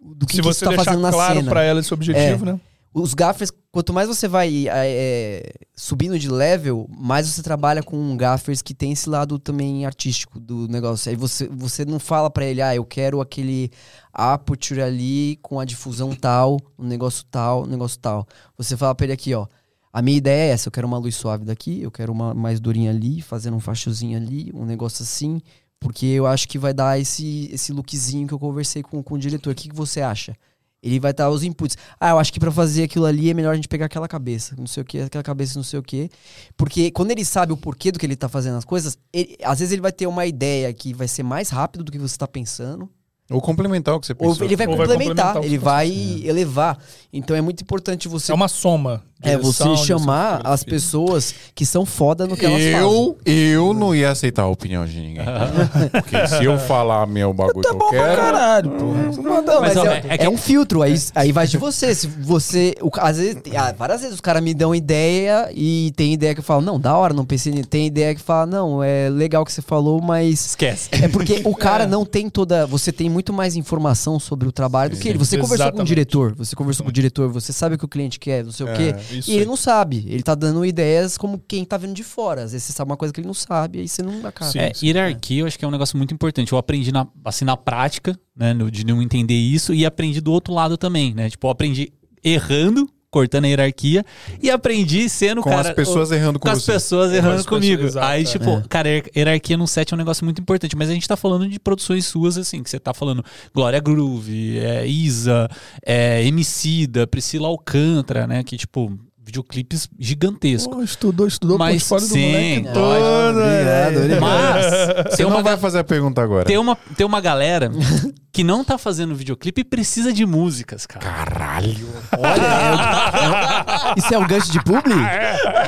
do 0.00 0.26
que, 0.26 0.36
Se 0.36 0.40
que 0.40 0.46
você 0.48 0.64
você 0.64 0.76
tá 0.76 0.84
fazendo 0.84 1.02
na 1.02 1.12
claro 1.12 1.36
cena. 1.36 1.50
pra 1.50 1.62
ela 1.62 1.78
esse 1.78 1.94
objetivo, 1.94 2.44
né? 2.44 2.60
Os 2.94 3.14
gaffers, 3.14 3.50
quanto 3.70 3.90
mais 3.90 4.06
você 4.06 4.28
vai 4.28 4.66
é, 4.68 5.50
subindo 5.74 6.18
de 6.18 6.28
level, 6.28 6.86
mais 6.94 7.26
você 7.26 7.42
trabalha 7.42 7.82
com 7.82 8.14
gaffers 8.18 8.60
que 8.60 8.74
tem 8.74 8.92
esse 8.92 9.08
lado 9.08 9.38
também 9.38 9.86
artístico 9.86 10.38
do 10.38 10.68
negócio. 10.68 11.08
Aí 11.08 11.16
você, 11.16 11.48
você 11.48 11.86
não 11.86 11.98
fala 11.98 12.28
pra 12.28 12.44
ele, 12.44 12.60
ah, 12.60 12.74
eu 12.74 12.84
quero 12.84 13.22
aquele 13.22 13.70
aperture 14.12 14.82
ali 14.82 15.38
com 15.40 15.58
a 15.58 15.64
difusão 15.64 16.14
tal, 16.14 16.58
um 16.78 16.84
negócio 16.84 17.24
tal, 17.30 17.62
um 17.62 17.66
negócio 17.66 17.98
tal. 17.98 18.26
Você 18.58 18.76
fala 18.76 18.94
pra 18.94 19.06
ele 19.06 19.14
aqui, 19.14 19.32
ó. 19.32 19.46
A 19.90 20.02
minha 20.02 20.18
ideia 20.18 20.50
é 20.50 20.52
essa, 20.52 20.68
eu 20.68 20.72
quero 20.72 20.86
uma 20.86 20.98
luz 20.98 21.14
suave 21.16 21.46
daqui, 21.46 21.80
eu 21.80 21.90
quero 21.90 22.12
uma 22.12 22.34
mais 22.34 22.60
durinha 22.60 22.90
ali, 22.90 23.22
fazendo 23.22 23.56
um 23.56 23.60
fachozinho 23.60 24.18
ali, 24.18 24.50
um 24.54 24.66
negócio 24.66 25.02
assim, 25.02 25.40
porque 25.82 26.06
eu 26.06 26.26
acho 26.26 26.48
que 26.48 26.58
vai 26.58 26.72
dar 26.72 26.98
esse, 26.98 27.50
esse 27.52 27.72
lookzinho 27.72 28.26
que 28.26 28.32
eu 28.34 28.38
conversei 28.38 28.82
com, 28.82 29.02
com 29.02 29.14
o 29.14 29.18
diretor. 29.18 29.50
O 29.50 29.54
que, 29.54 29.68
que 29.68 29.74
você 29.74 30.00
acha? 30.00 30.34
Ele 30.82 30.98
vai 30.98 31.12
dar 31.12 31.30
os 31.30 31.44
inputs. 31.44 31.76
Ah, 32.00 32.10
eu 32.10 32.18
acho 32.18 32.32
que 32.32 32.40
pra 32.40 32.50
fazer 32.50 32.82
aquilo 32.84 33.04
ali 33.06 33.30
é 33.30 33.34
melhor 33.34 33.52
a 33.52 33.54
gente 33.54 33.68
pegar 33.68 33.86
aquela 33.86 34.08
cabeça, 34.08 34.56
não 34.58 34.66
sei 34.66 34.82
o 34.82 34.84
que, 34.86 34.98
aquela 34.98 35.22
cabeça, 35.22 35.56
não 35.56 35.62
sei 35.62 35.78
o 35.78 35.82
que. 35.82 36.10
Porque 36.56 36.90
quando 36.90 37.12
ele 37.12 37.24
sabe 37.24 37.52
o 37.52 37.56
porquê 37.56 37.92
do 37.92 37.98
que 38.00 38.06
ele 38.06 38.16
tá 38.16 38.28
fazendo 38.28 38.56
as 38.56 38.64
coisas, 38.64 38.98
ele- 39.12 39.36
às 39.44 39.60
vezes 39.60 39.70
ele 39.72 39.80
vai 39.82 39.92
ter 39.92 40.08
uma 40.08 40.26
ideia 40.26 40.72
que 40.72 40.92
vai 40.92 41.06
ser 41.06 41.22
mais 41.22 41.50
rápido 41.50 41.84
do 41.84 41.92
que 41.92 41.98
você 41.98 42.16
tá 42.16 42.26
pensando. 42.26 42.88
Ou 43.30 43.40
complementar 43.40 43.94
o 43.94 44.00
que 44.00 44.06
você 44.08 44.12
Ou 44.12 44.30
pensou. 44.30 44.44
ele 44.44 44.56
vai 44.56 44.66
Ou 44.66 44.76
vai 44.76 44.86
complementar, 44.88 45.34
complementar 45.34 45.36
o 45.36 45.40
que 45.40 45.46
ele 45.46 45.58
você 45.58 45.64
vai 45.64 46.28
elevar. 46.28 46.78
Então 47.12 47.36
é 47.36 47.40
muito 47.40 47.62
importante 47.62 48.08
você. 48.08 48.32
É 48.32 48.34
uma 48.34 48.48
soma. 48.48 49.04
É, 49.22 49.36
você 49.38 49.76
chamar 49.76 50.40
as 50.44 50.64
pessoas 50.64 51.34
que 51.54 51.64
são 51.64 51.86
foda 51.86 52.26
no 52.26 52.36
que 52.36 52.44
elas 52.44 52.60
fazem. 52.62 52.80
Eu, 52.80 53.16
eu 53.24 53.72
não 53.74 53.94
ia 53.94 54.10
aceitar 54.10 54.42
a 54.42 54.48
opinião 54.48 54.84
de 54.84 54.98
ninguém. 55.00 55.24
Porque 55.92 56.26
se 56.26 56.44
eu 56.44 56.58
falar 56.58 57.06
meu 57.06 57.32
bagulho 57.32 57.62
Tá 57.62 57.68
que 57.70 57.74
eu 57.74 57.78
bom 57.78 57.90
pra 57.90 57.98
quero. 58.08 58.16
caralho, 58.16 58.70
pô. 58.70 58.84
Não, 59.22 59.60
mas, 59.60 59.74
Mas, 59.74 59.76
ó, 59.76 59.86
é, 59.86 60.02
é 60.08 60.18
que- 60.18 60.24
é 60.24 60.28
um 60.30 60.36
filtro, 60.36 60.82
aí, 60.82 60.94
aí 61.14 61.32
vai 61.32 61.46
de 61.46 61.56
você. 61.56 61.94
Se 61.94 62.06
você. 62.06 62.74
O, 62.80 62.90
às 62.98 63.16
vezes, 63.18 63.36
ah, 63.56 63.72
várias 63.76 64.00
vezes 64.00 64.14
os 64.14 64.20
caras 64.20 64.42
me 64.42 64.52
dão 64.54 64.74
ideia 64.74 65.50
e 65.54 65.92
tem 65.96 66.12
ideia 66.12 66.34
que 66.34 66.40
eu 66.40 66.44
falo, 66.44 66.60
não, 66.62 66.78
da 66.78 66.96
hora, 66.96 67.14
não 67.14 67.24
pensei 67.24 67.52
nisso. 67.52 67.68
Tem 67.68 67.86
ideia 67.86 68.14
que 68.14 68.20
fala, 68.20 68.46
não, 68.46 68.82
é 68.82 69.08
legal 69.08 69.44
que 69.44 69.52
você 69.52 69.62
falou, 69.62 70.00
mas. 70.00 70.46
Esquece. 70.46 70.88
É 70.92 71.08
porque 71.08 71.42
o 71.44 71.54
cara 71.54 71.86
não 71.88 72.04
tem 72.04 72.28
toda. 72.28 72.66
Você 72.66 72.90
tem 72.92 73.08
muito 73.08 73.32
mais 73.32 73.56
informação 73.56 74.18
sobre 74.18 74.48
o 74.48 74.52
trabalho 74.52 74.90
do 74.90 74.96
que 74.96 75.08
ele. 75.08 75.18
Você 75.18 75.36
conversou 75.36 75.56
com 75.56 75.62
o 75.62 75.82
Exatamente. 75.82 75.88
diretor, 75.88 76.34
você 76.34 76.56
conversou 76.56 76.84
com 76.84 76.90
o 76.90 76.92
diretor, 76.92 77.28
você 77.30 77.52
sabe 77.52 77.74
o 77.74 77.78
que 77.78 77.84
o 77.84 77.88
cliente 77.88 78.18
quer, 78.18 78.44
não 78.44 78.52
sei 78.52 78.66
o 78.66 78.68
É, 78.68 78.72
quê. 78.74 78.94
Isso 79.14 79.30
E 79.30 79.34
ele 79.34 79.42
aí. 79.42 79.46
não 79.46 79.56
sabe. 79.56 80.04
Ele 80.08 80.22
tá 80.22 80.34
dando 80.34 80.64
ideias 80.64 81.16
como 81.18 81.38
quem 81.46 81.64
tá 81.64 81.76
vendo 81.76 81.94
de 81.94 82.02
fora. 82.02 82.42
Às 82.44 82.52
vezes 82.52 82.66
você 82.66 82.72
sabe 82.72 82.90
uma 82.90 82.96
coisa 82.96 83.12
que 83.12 83.20
ele 83.20 83.26
não 83.26 83.34
sabe, 83.34 83.80
aí 83.80 83.88
você 83.88 84.02
não 84.02 84.26
acaba. 84.26 84.50
Sim. 84.50 84.58
É, 84.58 84.72
hierarquia 84.82 85.40
eu 85.42 85.46
acho 85.46 85.58
que 85.58 85.64
é 85.64 85.68
um 85.68 85.72
negócio 85.72 85.96
muito 85.96 86.12
importante. 86.14 86.52
Eu 86.52 86.58
aprendi 86.58 86.90
na, 86.92 87.06
assim, 87.24 87.44
na 87.44 87.56
prática, 87.56 88.18
né, 88.36 88.52
no- 88.54 88.70
de 88.70 88.84
não 88.84 89.00
entender 89.02 89.34
isso, 89.34 89.72
e 89.74 89.84
aprendi 89.86 90.20
do 90.20 90.32
outro 90.32 90.52
lado 90.54 90.76
também, 90.76 91.14
né? 91.14 91.28
Tipo, 91.30 91.46
eu 91.46 91.50
aprendi 91.50 91.92
errando, 92.24 92.88
cortando 93.12 93.44
a 93.44 93.48
hierarquia, 93.48 94.04
e 94.42 94.50
aprendi 94.50 95.06
sendo 95.08 95.42
Com 95.42 95.50
cara, 95.50 95.68
as 95.68 95.74
pessoas 95.76 96.10
o- 96.10 96.14
errando 96.14 96.38
com, 96.40 96.48
com 96.48 96.52
as 96.52 96.64
pessoas 96.64 97.12
errando 97.12 97.34
as 97.34 97.42
pessoas, 97.44 97.60
comigo. 97.62 97.82
exato, 97.84 98.06
Aí, 98.06 98.22
é. 98.22 98.24
tipo, 98.24 98.50
É. 98.50 98.62
cara, 98.68 98.88
hier- 98.88 99.04
hierarquia 99.14 99.56
no 99.56 99.66
set 99.68 99.92
é 99.92 99.94
um 99.94 99.98
negócio 99.98 100.24
muito 100.24 100.40
importante, 100.40 100.74
mas 100.74 100.88
a 100.88 100.94
gente 100.94 101.06
tá 101.06 101.16
falando 101.16 101.46
de 101.46 101.60
produções 101.60 102.06
suas, 102.06 102.38
assim, 102.38 102.62
que 102.62 102.70
você 102.70 102.80
tá 102.80 102.94
falando 102.94 103.22
Glória 103.54 103.78
Groove, 103.78 104.58
é, 104.58 104.86
Isa, 104.86 105.46
é, 105.84 106.24
Emicida, 106.24 107.06
Priscila 107.06 107.48
Alcântara, 107.48 108.26
né? 108.26 108.42
Que, 108.42 108.56
tipo, 108.56 108.98
videoclipes 109.24 109.88
gigantescos. 110.00 110.74
Pô, 110.74 110.82
estudou, 110.82 111.28
estudou 111.28 111.56
Mas 111.58 111.84
o 111.84 111.88
portfólio 111.90 112.08
do 112.08 112.12
sim, 112.12 112.66
é. 112.66 112.72
todo. 112.72 113.38
Obrigado. 113.38 114.20
Mas 114.20 114.66
Você 115.10 115.16
tem 115.18 115.26
não 115.26 115.32
uma, 115.36 115.42
vai 115.42 115.56
fazer 115.56 115.78
a 115.78 115.84
pergunta 115.84 116.20
agora. 116.22 116.44
tem 116.44 116.58
uma, 116.58 116.76
tem 116.96 117.06
uma 117.06 117.20
galera 117.20 117.70
que 118.32 118.42
não 118.42 118.64
tá 118.64 118.78
fazendo 118.78 119.14
videoclipe 119.14 119.60
e 119.60 119.64
precisa 119.64 120.10
de 120.12 120.24
músicas, 120.24 120.86
cara. 120.86 121.04
Caralho. 121.04 121.86
Olha, 122.16 123.92
é- 123.96 123.98
isso 124.00 124.14
é 124.14 124.18
um 124.18 124.26
gancho 124.26 124.50
de 124.50 124.62
publi? 124.64 124.94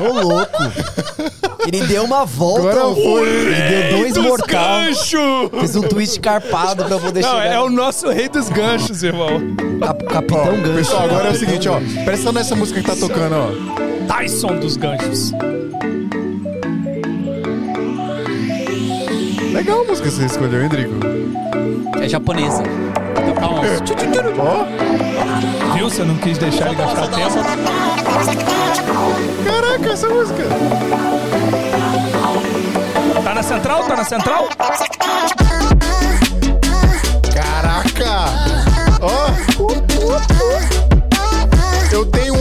Ô, 0.01 0.13
louco. 0.23 0.63
Ele 1.67 1.87
deu 1.87 2.05
uma 2.05 2.25
volta. 2.25 2.71
Agora 2.71 2.95
foi. 2.95 3.29
Ele 3.29 4.11
deu 4.13 4.23
dois 4.23 4.41
ganchos! 4.47 5.51
Fez 5.59 5.77
um 5.77 5.83
twist 5.83 6.19
carpado 6.21 6.85
pra 6.87 6.99
poder 6.99 7.21
Não, 7.23 7.31
chegar. 7.31 7.47
é 7.55 7.61
o 7.61 7.69
nosso 7.69 8.09
rei 8.11 8.29
dos 8.29 8.49
ganchos, 8.49 9.03
irmão. 9.03 9.41
Cap- 9.81 10.05
Capitão 10.07 10.57
Gancho. 10.63 10.75
Pessoal, 10.75 11.05
agora 11.05 11.29
é 11.29 11.33
o 11.33 11.35
seguinte, 11.35 11.69
ó. 11.69 11.79
Presta 12.05 12.33
nessa 12.33 12.55
música 12.57 12.81
que 12.81 12.87
tá 12.87 12.97
tocando, 12.97 13.35
ó. 13.35 14.07
Tyson 14.07 14.59
dos 14.59 14.77
ganchos. 14.77 15.33
Legal 19.55 19.83
a 19.83 19.85
música 19.85 20.09
que 20.09 20.15
você 20.17 20.27
escolheu, 20.27 20.63
hein, 20.63 20.69
Drigo? 20.69 20.95
É 22.03 22.09
japonesa. 22.09 22.65
Tocar 23.15 23.51
uns 23.53 23.81
tchu, 23.83 23.95
tchu, 23.95 24.11
tchu. 24.11 24.21
Ó. 24.41 25.75
Viu? 25.75 25.89
Você 25.89 26.03
não 26.03 26.17
quis 26.17 26.39
deixar 26.39 26.67
ele 26.67 26.75
gastar 26.75 27.07
tempo. 27.07 27.35
Caraca, 29.45 29.93
essa 29.93 30.09
música. 30.09 30.43
Tá 33.23 33.35
na 33.35 33.43
central? 33.45 33.85
Tá 33.85 33.97
na 33.97 34.05
central? 34.05 34.49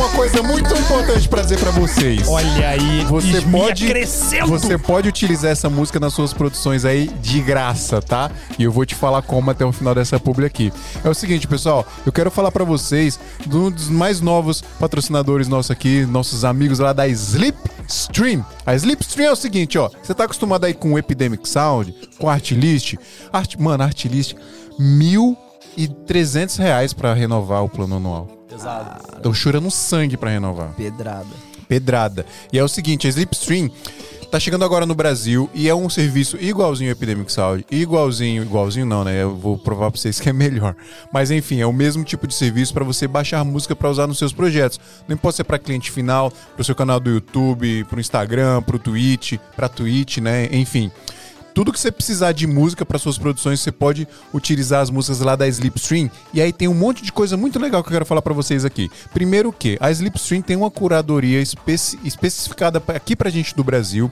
Uma 0.03 0.09
coisa 0.17 0.43
muito 0.43 0.73
importante 0.73 1.29
pra 1.29 1.41
dizer 1.41 1.57
pra 1.57 1.71
vocês. 1.71 2.27
Olha 2.27 2.69
aí, 2.69 3.05
Você 3.05 3.41
pode, 3.41 3.87
crescendo. 3.87 4.47
você 4.47 4.77
pode 4.77 5.07
utilizar 5.07 5.51
essa 5.51 5.69
música 5.69 5.97
nas 5.97 6.13
suas 6.13 6.33
produções 6.33 6.83
aí 6.83 7.07
de 7.21 7.39
graça, 7.39 8.01
tá? 8.01 8.29
E 8.59 8.63
eu 8.63 8.71
vou 8.71 8.85
te 8.85 8.95
falar 8.95 9.21
como 9.21 9.49
até 9.49 9.63
o 9.63 9.71
final 9.71 9.95
dessa 9.95 10.19
publi 10.19 10.45
aqui. 10.45 10.73
É 11.05 11.09
o 11.09 11.13
seguinte, 11.13 11.47
pessoal, 11.47 11.87
eu 12.05 12.11
quero 12.11 12.29
falar 12.29 12.51
pra 12.51 12.65
vocês 12.65 13.17
de 13.47 13.55
um 13.55 13.71
dos 13.71 13.87
mais 13.87 14.19
novos 14.19 14.61
patrocinadores 14.77 15.47
nossos 15.47 15.71
aqui, 15.71 16.05
nossos 16.05 16.43
amigos 16.43 16.79
lá 16.79 16.91
da 16.91 17.07
Slipstream. 17.07 18.45
A 18.65 18.75
Slipstream 18.75 19.29
é 19.29 19.31
o 19.31 19.37
seguinte, 19.37 19.77
ó, 19.77 19.89
você 20.01 20.13
tá 20.13 20.25
acostumado 20.25 20.65
aí 20.65 20.73
com 20.73 20.91
o 20.93 20.99
Epidemic 20.99 21.47
Sound, 21.47 21.95
com 22.19 22.29
Artlist, 22.29 22.95
Art, 23.31 23.55
mano, 23.57 23.85
Artlist, 23.85 24.35
mil 24.77 25.37
e 25.77 25.87
300 25.87 26.57
reais 26.57 26.91
pra 26.91 27.13
renovar 27.13 27.63
o 27.63 27.69
plano 27.69 27.95
anual. 27.95 28.42
Pesado. 28.53 29.01
Estão 29.15 29.33
chorando 29.33 29.71
sangue 29.71 30.15
pra 30.15 30.29
renovar. 30.29 30.73
Pedrada. 30.75 31.25
Pedrada. 31.67 32.25
E 32.51 32.59
é 32.59 32.63
o 32.63 32.67
seguinte, 32.67 33.07
a 33.07 33.09
Slipstream 33.09 33.71
tá 34.29 34.39
chegando 34.39 34.63
agora 34.63 34.85
no 34.85 34.93
Brasil 34.93 35.49
e 35.55 35.67
é 35.67 35.73
um 35.73 35.89
serviço 35.89 36.37
igualzinho 36.37 36.89
ao 36.89 36.93
Epidemic 36.93 37.31
Sound, 37.31 37.65
igualzinho, 37.71 38.43
igualzinho 38.43 38.85
não, 38.85 39.03
né? 39.03 39.23
Eu 39.23 39.35
vou 39.35 39.57
provar 39.57 39.89
pra 39.89 39.99
vocês 39.99 40.19
que 40.19 40.29
é 40.29 40.33
melhor. 40.33 40.75
Mas 41.11 41.31
enfim, 41.31 41.61
é 41.61 41.65
o 41.65 41.73
mesmo 41.73 42.03
tipo 42.03 42.27
de 42.27 42.35
serviço 42.35 42.73
para 42.75 42.83
você 42.83 43.07
baixar 43.07 43.43
música 43.43 43.75
para 43.75 43.89
usar 43.89 44.05
nos 44.05 44.19
seus 44.19 44.33
projetos. 44.33 44.79
Não 45.07 45.15
importa 45.15 45.37
se 45.37 45.41
é 45.41 45.45
para 45.45 45.57
cliente 45.57 45.91
final, 45.91 46.31
pro 46.55 46.63
seu 46.63 46.75
canal 46.75 46.99
do 46.99 47.09
YouTube, 47.09 47.85
pro 47.85 47.99
Instagram, 47.99 48.61
pro 48.61 48.77
Twitch, 48.77 49.33
pra 49.55 49.67
Twitch, 49.67 50.17
né? 50.17 50.47
Enfim, 50.51 50.91
tudo 51.53 51.71
que 51.71 51.79
você 51.79 51.91
precisar 51.91 52.31
de 52.31 52.47
música 52.47 52.85
para 52.85 52.97
suas 52.97 53.17
produções, 53.17 53.59
você 53.59 53.71
pode 53.71 54.07
utilizar 54.33 54.81
as 54.81 54.89
músicas 54.89 55.19
lá 55.19 55.35
da 55.35 55.47
Slipstream. 55.47 56.09
E 56.33 56.41
aí 56.41 56.51
tem 56.51 56.67
um 56.67 56.73
monte 56.73 57.03
de 57.03 57.11
coisa 57.11 57.37
muito 57.37 57.59
legal 57.59 57.83
que 57.83 57.89
eu 57.89 57.93
quero 57.93 58.05
falar 58.05 58.21
para 58.21 58.33
vocês 58.33 58.65
aqui. 58.65 58.89
Primeiro 59.13 59.51
que 59.53 59.77
a 59.79 59.91
Slipstream 59.91 60.41
tem 60.41 60.55
uma 60.55 60.71
curadoria 60.71 61.41
especi 61.41 61.99
especificada 62.03 62.81
aqui 62.87 63.15
pra 63.15 63.29
gente 63.29 63.55
do 63.55 63.63
Brasil. 63.63 64.11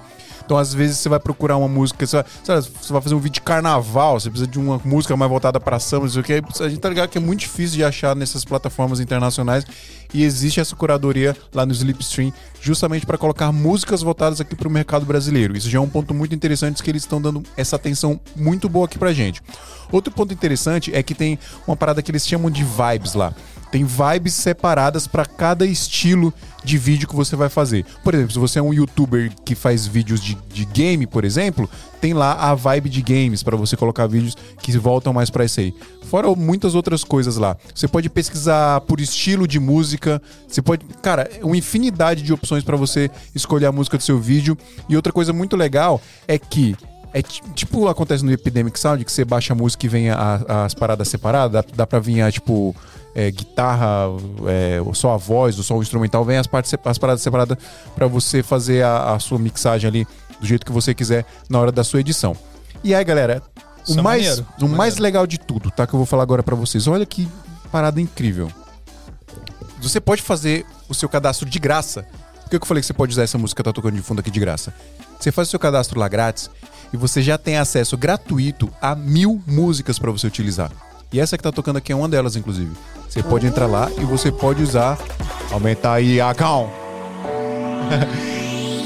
Então, 0.51 0.59
às 0.59 0.73
vezes, 0.73 0.97
você 0.97 1.07
vai 1.07 1.17
procurar 1.17 1.55
uma 1.55 1.69
música, 1.69 2.05
você 2.05 2.17
vai, 2.17 2.25
você 2.45 2.91
vai 2.91 3.01
fazer 3.01 3.15
um 3.15 3.19
vídeo 3.19 3.35
de 3.35 3.41
carnaval, 3.41 4.19
você 4.19 4.29
precisa 4.29 4.51
de 4.51 4.59
uma 4.59 4.81
música 4.83 5.15
mais 5.15 5.31
voltada 5.31 5.61
pra 5.61 5.79
samba, 5.79 6.03
não 6.03 6.11
sei 6.11 6.19
o 6.19 6.25
que. 6.25 6.33
A 6.61 6.67
gente 6.67 6.81
tá 6.81 6.89
ligado 6.89 7.07
que 7.07 7.17
é 7.17 7.21
muito 7.21 7.39
difícil 7.39 7.77
de 7.77 7.85
achar 7.85 8.13
nessas 8.17 8.43
plataformas 8.43 8.99
internacionais. 8.99 9.65
E 10.13 10.25
existe 10.25 10.59
essa 10.59 10.75
curadoria 10.75 11.37
lá 11.53 11.65
no 11.65 11.71
Slipstream, 11.71 12.33
justamente 12.61 13.05
para 13.05 13.17
colocar 13.17 13.49
músicas 13.53 14.01
voltadas 14.01 14.41
aqui 14.41 14.53
pro 14.53 14.69
mercado 14.69 15.05
brasileiro. 15.05 15.55
Isso 15.55 15.69
já 15.69 15.77
é 15.77 15.81
um 15.81 15.87
ponto 15.87 16.13
muito 16.13 16.35
interessante, 16.35 16.83
que 16.83 16.91
eles 16.91 17.03
estão 17.03 17.21
dando 17.21 17.41
essa 17.55 17.77
atenção 17.77 18.19
muito 18.35 18.67
boa 18.67 18.87
aqui 18.87 18.99
pra 18.99 19.13
gente. 19.13 19.41
Outro 19.89 20.11
ponto 20.13 20.33
interessante 20.33 20.93
é 20.93 21.01
que 21.01 21.15
tem 21.15 21.39
uma 21.65 21.77
parada 21.77 22.01
que 22.01 22.11
eles 22.11 22.27
chamam 22.27 22.51
de 22.51 22.65
vibes 22.65 23.13
lá. 23.13 23.33
Tem 23.71 23.85
vibes 23.85 24.33
separadas 24.33 25.07
para 25.07 25.25
cada 25.25 25.65
estilo 25.65 26.33
de 26.63 26.77
vídeo 26.77 27.07
que 27.07 27.15
você 27.15 27.35
vai 27.35 27.47
fazer. 27.49 27.85
Por 28.03 28.13
exemplo, 28.13 28.33
se 28.33 28.39
você 28.39 28.59
é 28.59 28.61
um 28.61 28.73
youtuber 28.73 29.31
que 29.45 29.55
faz 29.55 29.87
vídeos 29.87 30.21
de, 30.21 30.35
de 30.53 30.65
game, 30.65 31.07
por 31.07 31.23
exemplo, 31.23 31.69
tem 32.01 32.13
lá 32.13 32.33
a 32.33 32.53
vibe 32.53 32.89
de 32.89 33.01
games 33.01 33.41
para 33.41 33.55
você 33.55 33.77
colocar 33.77 34.07
vídeos 34.07 34.35
que 34.61 34.77
voltam 34.77 35.13
mais 35.13 35.29
para 35.29 35.45
isso 35.45 35.59
aí. 35.61 35.73
Fora 36.03 36.27
muitas 36.35 36.75
outras 36.75 37.03
coisas 37.03 37.37
lá. 37.37 37.55
Você 37.73 37.87
pode 37.87 38.09
pesquisar 38.09 38.81
por 38.81 38.99
estilo 38.99 39.47
de 39.47 39.59
música, 39.59 40.21
você 40.47 40.61
pode, 40.61 40.85
cara, 41.01 41.29
é 41.39 41.45
uma 41.45 41.55
infinidade 41.55 42.21
de 42.21 42.33
opções 42.33 42.63
para 42.65 42.75
você 42.75 43.09
escolher 43.33 43.67
a 43.67 43.71
música 43.71 43.97
do 43.97 44.03
seu 44.03 44.19
vídeo. 44.19 44.57
E 44.89 44.95
outra 44.97 45.13
coisa 45.13 45.31
muito 45.31 45.55
legal 45.55 46.01
é 46.27 46.37
que 46.37 46.75
é 47.13 47.21
ti- 47.21 47.41
tipo 47.55 47.87
acontece 47.87 48.23
no 48.23 48.31
Epidemic 48.31 48.77
Sound, 48.79 49.03
que 49.05 49.11
você 49.11 49.23
baixa 49.25 49.53
a 49.53 49.55
música 49.55 49.85
e 49.85 49.89
vem 49.89 50.09
a- 50.09 50.63
as 50.65 50.73
paradas 50.73 51.07
separadas, 51.07 51.51
dá, 51.51 51.63
dá 51.77 51.87
pra 51.87 51.99
vir 51.99 52.21
a, 52.21 52.31
tipo, 52.31 52.75
é, 53.13 53.29
guitarra, 53.29 54.07
é, 54.47 54.79
só 54.93 55.13
a 55.13 55.17
voz, 55.17 55.55
só 55.55 55.77
o 55.77 55.81
instrumental, 55.81 56.23
vem 56.23 56.37
as, 56.37 56.47
partes, 56.47 56.73
as 56.83 56.97
paradas 56.97 57.21
separadas 57.21 57.57
pra 57.95 58.07
você 58.07 58.41
fazer 58.41 58.83
a, 58.83 59.13
a 59.13 59.19
sua 59.19 59.37
mixagem 59.37 59.87
ali 59.87 60.07
do 60.39 60.45
jeito 60.47 60.65
que 60.65 60.71
você 60.71 60.93
quiser 60.93 61.25
na 61.49 61.59
hora 61.59 61.71
da 61.71 61.83
sua 61.83 61.99
edição. 61.99 62.35
E 62.83 62.95
aí, 62.95 63.03
galera, 63.03 63.43
Isso 63.83 63.95
o 63.95 63.99
é 63.99 64.03
mais, 64.03 64.27
maneiro, 64.27 64.47
o 64.61 64.69
mais 64.69 64.97
legal 64.97 65.27
de 65.27 65.37
tudo, 65.37 65.69
tá? 65.69 65.85
Que 65.85 65.93
eu 65.93 65.97
vou 65.97 66.05
falar 66.05 66.23
agora 66.23 66.41
pra 66.41 66.55
vocês. 66.55 66.87
Olha 66.87 67.05
que 67.05 67.27
parada 67.71 68.01
incrível. 68.01 68.51
Você 69.81 69.99
pode 69.99 70.21
fazer 70.21 70.65
o 70.87 70.93
seu 70.93 71.07
cadastro 71.07 71.49
de 71.49 71.59
graça. 71.59 72.03
Por 72.43 72.49
que 72.49 72.59
que 72.59 72.63
eu 72.63 72.67
falei 72.67 72.81
que 72.81 72.87
você 72.87 72.93
pode 72.93 73.13
usar 73.13 73.23
essa 73.23 73.37
música 73.37 73.63
que 73.63 73.69
tá 73.69 73.73
tocando 73.73 73.95
de 73.95 74.01
fundo 74.01 74.19
aqui 74.19 74.29
de 74.29 74.39
graça? 74.39 74.73
Você 75.19 75.31
faz 75.31 75.47
o 75.47 75.51
seu 75.51 75.59
cadastro 75.59 75.99
lá 75.99 76.07
grátis 76.07 76.49
e 76.91 76.97
você 76.97 77.21
já 77.21 77.37
tem 77.37 77.57
acesso 77.57 77.97
gratuito 77.97 78.71
a 78.81 78.95
mil 78.95 79.41
músicas 79.47 79.97
para 79.97 80.11
você 80.11 80.27
utilizar. 80.27 80.71
E 81.13 81.19
essa 81.19 81.37
que 81.37 81.43
tá 81.43 81.51
tocando 81.51 81.77
aqui 81.77 81.91
é 81.91 81.95
uma 81.95 82.07
delas, 82.07 82.37
inclusive. 82.37 82.71
Você 83.09 83.21
pode 83.21 83.45
entrar 83.45 83.67
lá 83.67 83.91
e 83.97 84.05
você 84.05 84.31
pode 84.31 84.63
usar. 84.63 84.97
Aumentar 85.51 85.93
aí 85.95 86.21
a 86.21 86.33
count. 86.33 86.71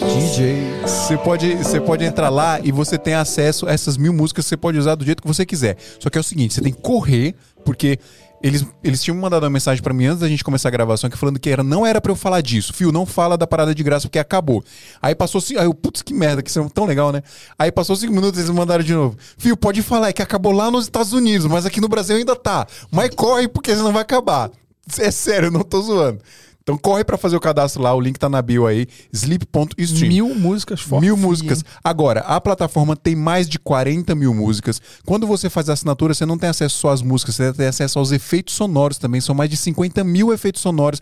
DJ. 0.02 0.82
Você 0.82 1.18
pode, 1.18 1.56
você 1.56 1.80
pode 1.80 2.04
entrar 2.04 2.30
lá 2.30 2.60
e 2.64 2.72
você 2.72 2.98
tem 2.98 3.14
acesso 3.14 3.68
a 3.68 3.72
essas 3.72 3.98
mil 3.98 4.12
músicas 4.12 4.46
você 4.48 4.58
pode 4.58 4.78
usar 4.78 4.96
do 4.96 5.06
jeito 5.06 5.22
que 5.22 5.28
você 5.28 5.46
quiser. 5.46 5.78
Só 6.00 6.10
que 6.10 6.18
é 6.18 6.22
o 6.22 6.24
seguinte, 6.24 6.56
você 6.56 6.62
tem 6.62 6.74
que 6.74 6.82
correr, 6.82 7.36
porque 7.64 8.00
eles, 8.46 8.64
eles 8.84 9.02
tinham 9.02 9.18
mandado 9.18 9.42
uma 9.42 9.50
mensagem 9.50 9.82
pra 9.82 9.92
mim 9.92 10.06
antes 10.06 10.20
da 10.20 10.28
gente 10.28 10.44
começar 10.44 10.68
a 10.68 10.72
gravação 10.72 11.08
aqui 11.08 11.18
falando 11.18 11.40
que 11.40 11.50
era, 11.50 11.64
não 11.64 11.84
era 11.84 12.00
pra 12.00 12.12
eu 12.12 12.16
falar 12.16 12.42
disso. 12.42 12.74
Fio, 12.74 12.92
não 12.92 13.04
fala 13.04 13.36
da 13.36 13.48
parada 13.48 13.74
de 13.74 13.82
graça 13.82 14.08
porque 14.08 14.20
acabou. 14.20 14.64
Aí 15.02 15.16
passou 15.16 15.42
cinco. 15.42 15.60
Aí 15.60 15.66
eu, 15.66 15.74
putz, 15.74 16.04
que 16.04 16.14
merda, 16.14 16.44
que 16.44 16.50
isso 16.52 16.60
é 16.60 16.70
tão 16.70 16.86
legal, 16.86 17.12
né? 17.12 17.24
Aí 17.58 17.72
passou 17.72 17.96
cinco 17.96 18.14
minutos 18.14 18.40
eles 18.40 18.52
mandaram 18.52 18.84
de 18.84 18.94
novo. 18.94 19.18
Fio, 19.36 19.58
pode 19.58 19.82
falar, 19.82 20.10
é 20.10 20.14
que 20.14 20.22
acabou 20.22 20.52
lá 20.52 20.70
nos 20.70 20.86
Estados 20.86 21.12
Unidos, 21.12 21.48
mas 21.48 21.66
aqui 21.66 21.82
no 21.82 21.88
Brasil 21.88 22.18
ainda 22.18 22.36
tá. 22.36 22.68
Mas 22.92 23.10
corre 23.16 23.48
porque 23.48 23.76
senão 23.76 23.92
vai 23.92 24.04
acabar. 24.04 24.52
É 25.00 25.10
sério, 25.10 25.50
não 25.50 25.62
tô 25.62 25.82
zoando. 25.82 26.20
Então 26.68 26.80
corre 26.80 27.04
pra 27.04 27.16
fazer 27.16 27.36
o 27.36 27.40
cadastro 27.40 27.80
lá, 27.84 27.94
o 27.94 28.02
link 28.02 28.18
tá 28.18 28.28
na 28.28 28.42
bio 28.42 28.66
aí, 28.66 28.88
sleep.stream. 29.14 30.08
Mil 30.10 30.34
músicas 30.34 30.82
fortes. 30.82 31.08
Mil 31.08 31.16
músicas. 31.16 31.64
Agora, 31.84 32.22
a 32.22 32.42
plataforma 32.42 32.96
tem 32.96 33.16
mais 33.16 33.48
de 33.48 33.60
40 33.60 34.16
mil 34.16 34.34
músicas. 34.34 34.82
Quando 35.06 35.28
você 35.28 35.48
faz 35.48 35.70
a 35.70 35.74
assinatura, 35.74 36.16
você 36.16 36.26
não 36.26 36.40
tem 36.40 36.50
acesso 36.50 36.76
só 36.80 36.90
às 36.90 37.04
músicas, 37.04 37.36
você 37.36 37.54
tem 37.54 37.68
acesso 37.68 38.00
aos 38.00 38.12
efeitos 38.12 38.56
sonoros 38.56 38.98
também. 38.98 39.22
São 39.22 39.36
mais 39.36 39.48
de 39.48 39.58
50 39.58 40.04
mil 40.04 40.34
efeitos 40.34 40.60
sonoros. 40.64 41.00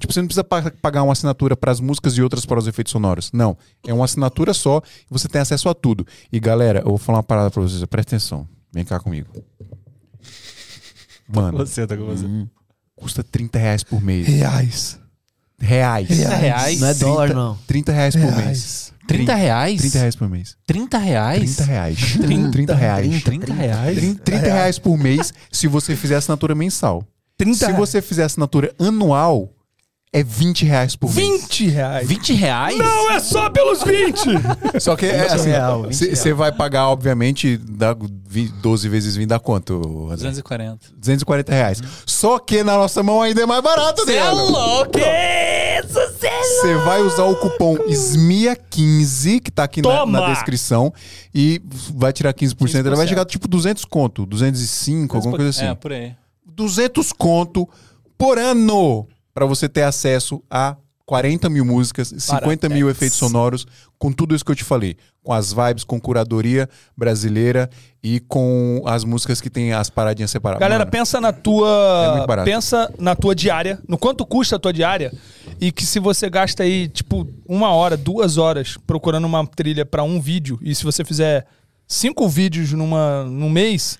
Tipo, 0.00 0.12
você 0.12 0.20
não 0.20 0.26
precisa 0.26 0.42
pa- 0.42 0.72
pagar 0.82 1.04
uma 1.04 1.12
assinatura 1.12 1.56
para 1.56 1.70
as 1.70 1.78
músicas 1.78 2.18
e 2.18 2.20
outras 2.22 2.44
para 2.44 2.58
os 2.58 2.66
efeitos 2.66 2.90
sonoros. 2.90 3.30
Não. 3.32 3.56
É 3.86 3.94
uma 3.94 4.06
assinatura 4.06 4.52
só 4.52 4.82
e 5.08 5.12
você 5.12 5.28
tem 5.28 5.40
acesso 5.40 5.68
a 5.68 5.74
tudo. 5.74 6.04
E 6.32 6.40
galera, 6.40 6.80
eu 6.80 6.86
vou 6.88 6.98
falar 6.98 7.18
uma 7.18 7.22
parada 7.22 7.52
pra 7.52 7.62
vocês. 7.62 7.84
Presta 7.84 8.16
atenção. 8.16 8.48
Vem 8.72 8.84
cá 8.84 8.98
comigo. 8.98 9.28
Mano, 11.32 11.58
Você 11.58 11.86
tá 11.86 11.96
com 11.96 12.04
você. 12.06 12.26
custa 12.96 13.22
30 13.22 13.60
reais 13.60 13.84
por 13.84 14.02
mês. 14.02 14.26
Reais. 14.26 15.03
Reais. 15.64 16.08
reais? 16.08 16.80
Não 16.80 16.88
é 16.88 16.94
dólar, 16.94 17.34
não. 17.34 17.58
30 17.66 17.92
reais 17.92 18.14
por 18.14 18.22
mês. 18.24 18.36
Reais. 18.36 18.92
30 19.06 19.34
reais? 19.34 19.80
30 19.82 19.98
reais 19.98 20.16
por 20.16 20.28
mês. 20.30 20.56
30 20.66 20.98
reais? 20.98 21.56
30 21.56 21.64
reais. 21.64 21.98
30 22.52 22.74
reais. 22.74 23.22
30 23.22 23.52
reais? 23.54 23.98
30, 23.98 24.22
30 24.22 24.46
reais 24.46 24.78
por 24.78 24.96
mês 24.98 25.32
se 25.52 25.66
você 25.68 25.94
fizer 25.96 26.16
assinatura 26.16 26.54
mensal. 26.54 27.04
30 27.36 27.54
Se 27.58 27.64
reais. 27.64 27.76
você 27.78 28.00
fizer 28.00 28.24
assinatura 28.24 28.72
anual, 28.78 29.50
é 30.12 30.22
20 30.22 30.64
reais 30.64 30.94
por 30.94 31.12
mês. 31.12 31.26
20 31.42 31.68
reais. 31.68 32.06
20 32.08 32.32
reais? 32.34 32.78
Não, 32.78 33.10
é 33.10 33.18
só 33.18 33.50
pelos 33.50 33.82
20. 33.82 34.20
Só 34.80 34.94
que 34.94 35.06
é 35.06 35.26
assim, 35.32 35.48
real, 35.50 35.82
20 35.82 36.14
você 36.16 36.32
vai 36.32 36.52
pagar, 36.52 36.88
obviamente, 36.88 37.56
dá 37.56 37.96
vi- 38.28 38.48
12 38.62 38.88
vezes 38.88 39.16
20 39.16 39.28
dá 39.28 39.40
quanto? 39.40 39.74
André? 40.04 40.16
240. 40.28 40.78
240 40.96 41.52
reais. 41.52 41.82
Só 42.06 42.38
que 42.38 42.62
na 42.62 42.76
nossa 42.76 43.02
mão 43.02 43.20
ainda 43.20 43.42
é 43.42 43.46
mais 43.46 43.62
barato, 43.62 44.04
Você 44.04 44.14
é 44.14 44.20
Adriano. 44.22 44.52
Louco! 45.92 46.14
Você 46.44 46.74
vai 46.76 47.02
usar 47.02 47.24
o 47.24 47.36
cupom 47.36 47.76
SMIA15, 47.76 49.40
que 49.40 49.50
tá 49.50 49.64
aqui 49.64 49.82
na, 49.82 49.88
Toma! 50.00 50.20
na 50.20 50.32
descrição, 50.32 50.92
e 51.34 51.60
vai 51.94 52.12
tirar 52.12 52.32
15%. 52.32 52.74
Ele 52.80 52.96
vai 52.96 53.06
15%. 53.06 53.08
chegar 53.08 53.24
tipo 53.24 53.48
200 53.48 53.84
conto, 53.84 54.26
205, 54.26 55.16
alguma 55.16 55.36
coisa 55.36 55.50
assim. 55.50 55.66
É, 55.66 55.74
por 55.74 55.92
aí. 55.92 56.14
200 56.46 57.12
conto 57.12 57.68
por 58.16 58.38
ano 58.38 59.06
para 59.32 59.46
você 59.46 59.68
ter 59.68 59.82
acesso 59.82 60.42
a 60.48 60.76
40 61.06 61.50
mil 61.50 61.64
músicas, 61.66 62.14
50 62.16 62.68
mil 62.68 62.88
efeitos 62.88 63.18
sonoros, 63.18 63.66
com 63.98 64.10
tudo 64.10 64.34
isso 64.34 64.44
que 64.44 64.50
eu 64.50 64.56
te 64.56 64.64
falei. 64.64 64.96
Com 65.22 65.32
as 65.32 65.52
vibes, 65.52 65.84
com 65.84 66.00
curadoria 66.00 66.68
brasileira 66.96 67.68
e 68.02 68.20
com 68.20 68.82
as 68.86 69.04
músicas 69.04 69.40
que 69.40 69.50
tem 69.50 69.72
as 69.72 69.90
paradinhas 69.90 70.30
separadas. 70.30 70.60
Galera, 70.60 70.80
Mano, 70.80 70.90
pensa 70.90 71.20
na 71.20 71.28
É 71.28 71.32
tua. 71.32 72.24
barato. 72.26 72.44
pensa 72.46 72.92
na 72.98 73.14
tua 73.14 73.34
diária, 73.34 73.78
no 73.86 73.98
quanto 73.98 74.24
custa 74.24 74.56
a 74.56 74.58
tua 74.58 74.72
diária. 74.72 75.12
E 75.60 75.70
que 75.70 75.84
se 75.84 75.98
você 75.98 76.28
gasta 76.30 76.62
aí, 76.62 76.88
tipo, 76.88 77.28
uma 77.46 77.70
hora, 77.70 77.96
duas 77.96 78.38
horas 78.38 78.76
procurando 78.86 79.26
uma 79.26 79.46
trilha 79.46 79.84
pra 79.84 80.02
um 80.02 80.20
vídeo, 80.20 80.58
e 80.62 80.74
se 80.74 80.84
você 80.84 81.04
fizer 81.04 81.46
cinco 81.86 82.28
vídeos 82.28 82.72
numa, 82.72 83.24
num 83.24 83.50
mês, 83.50 83.98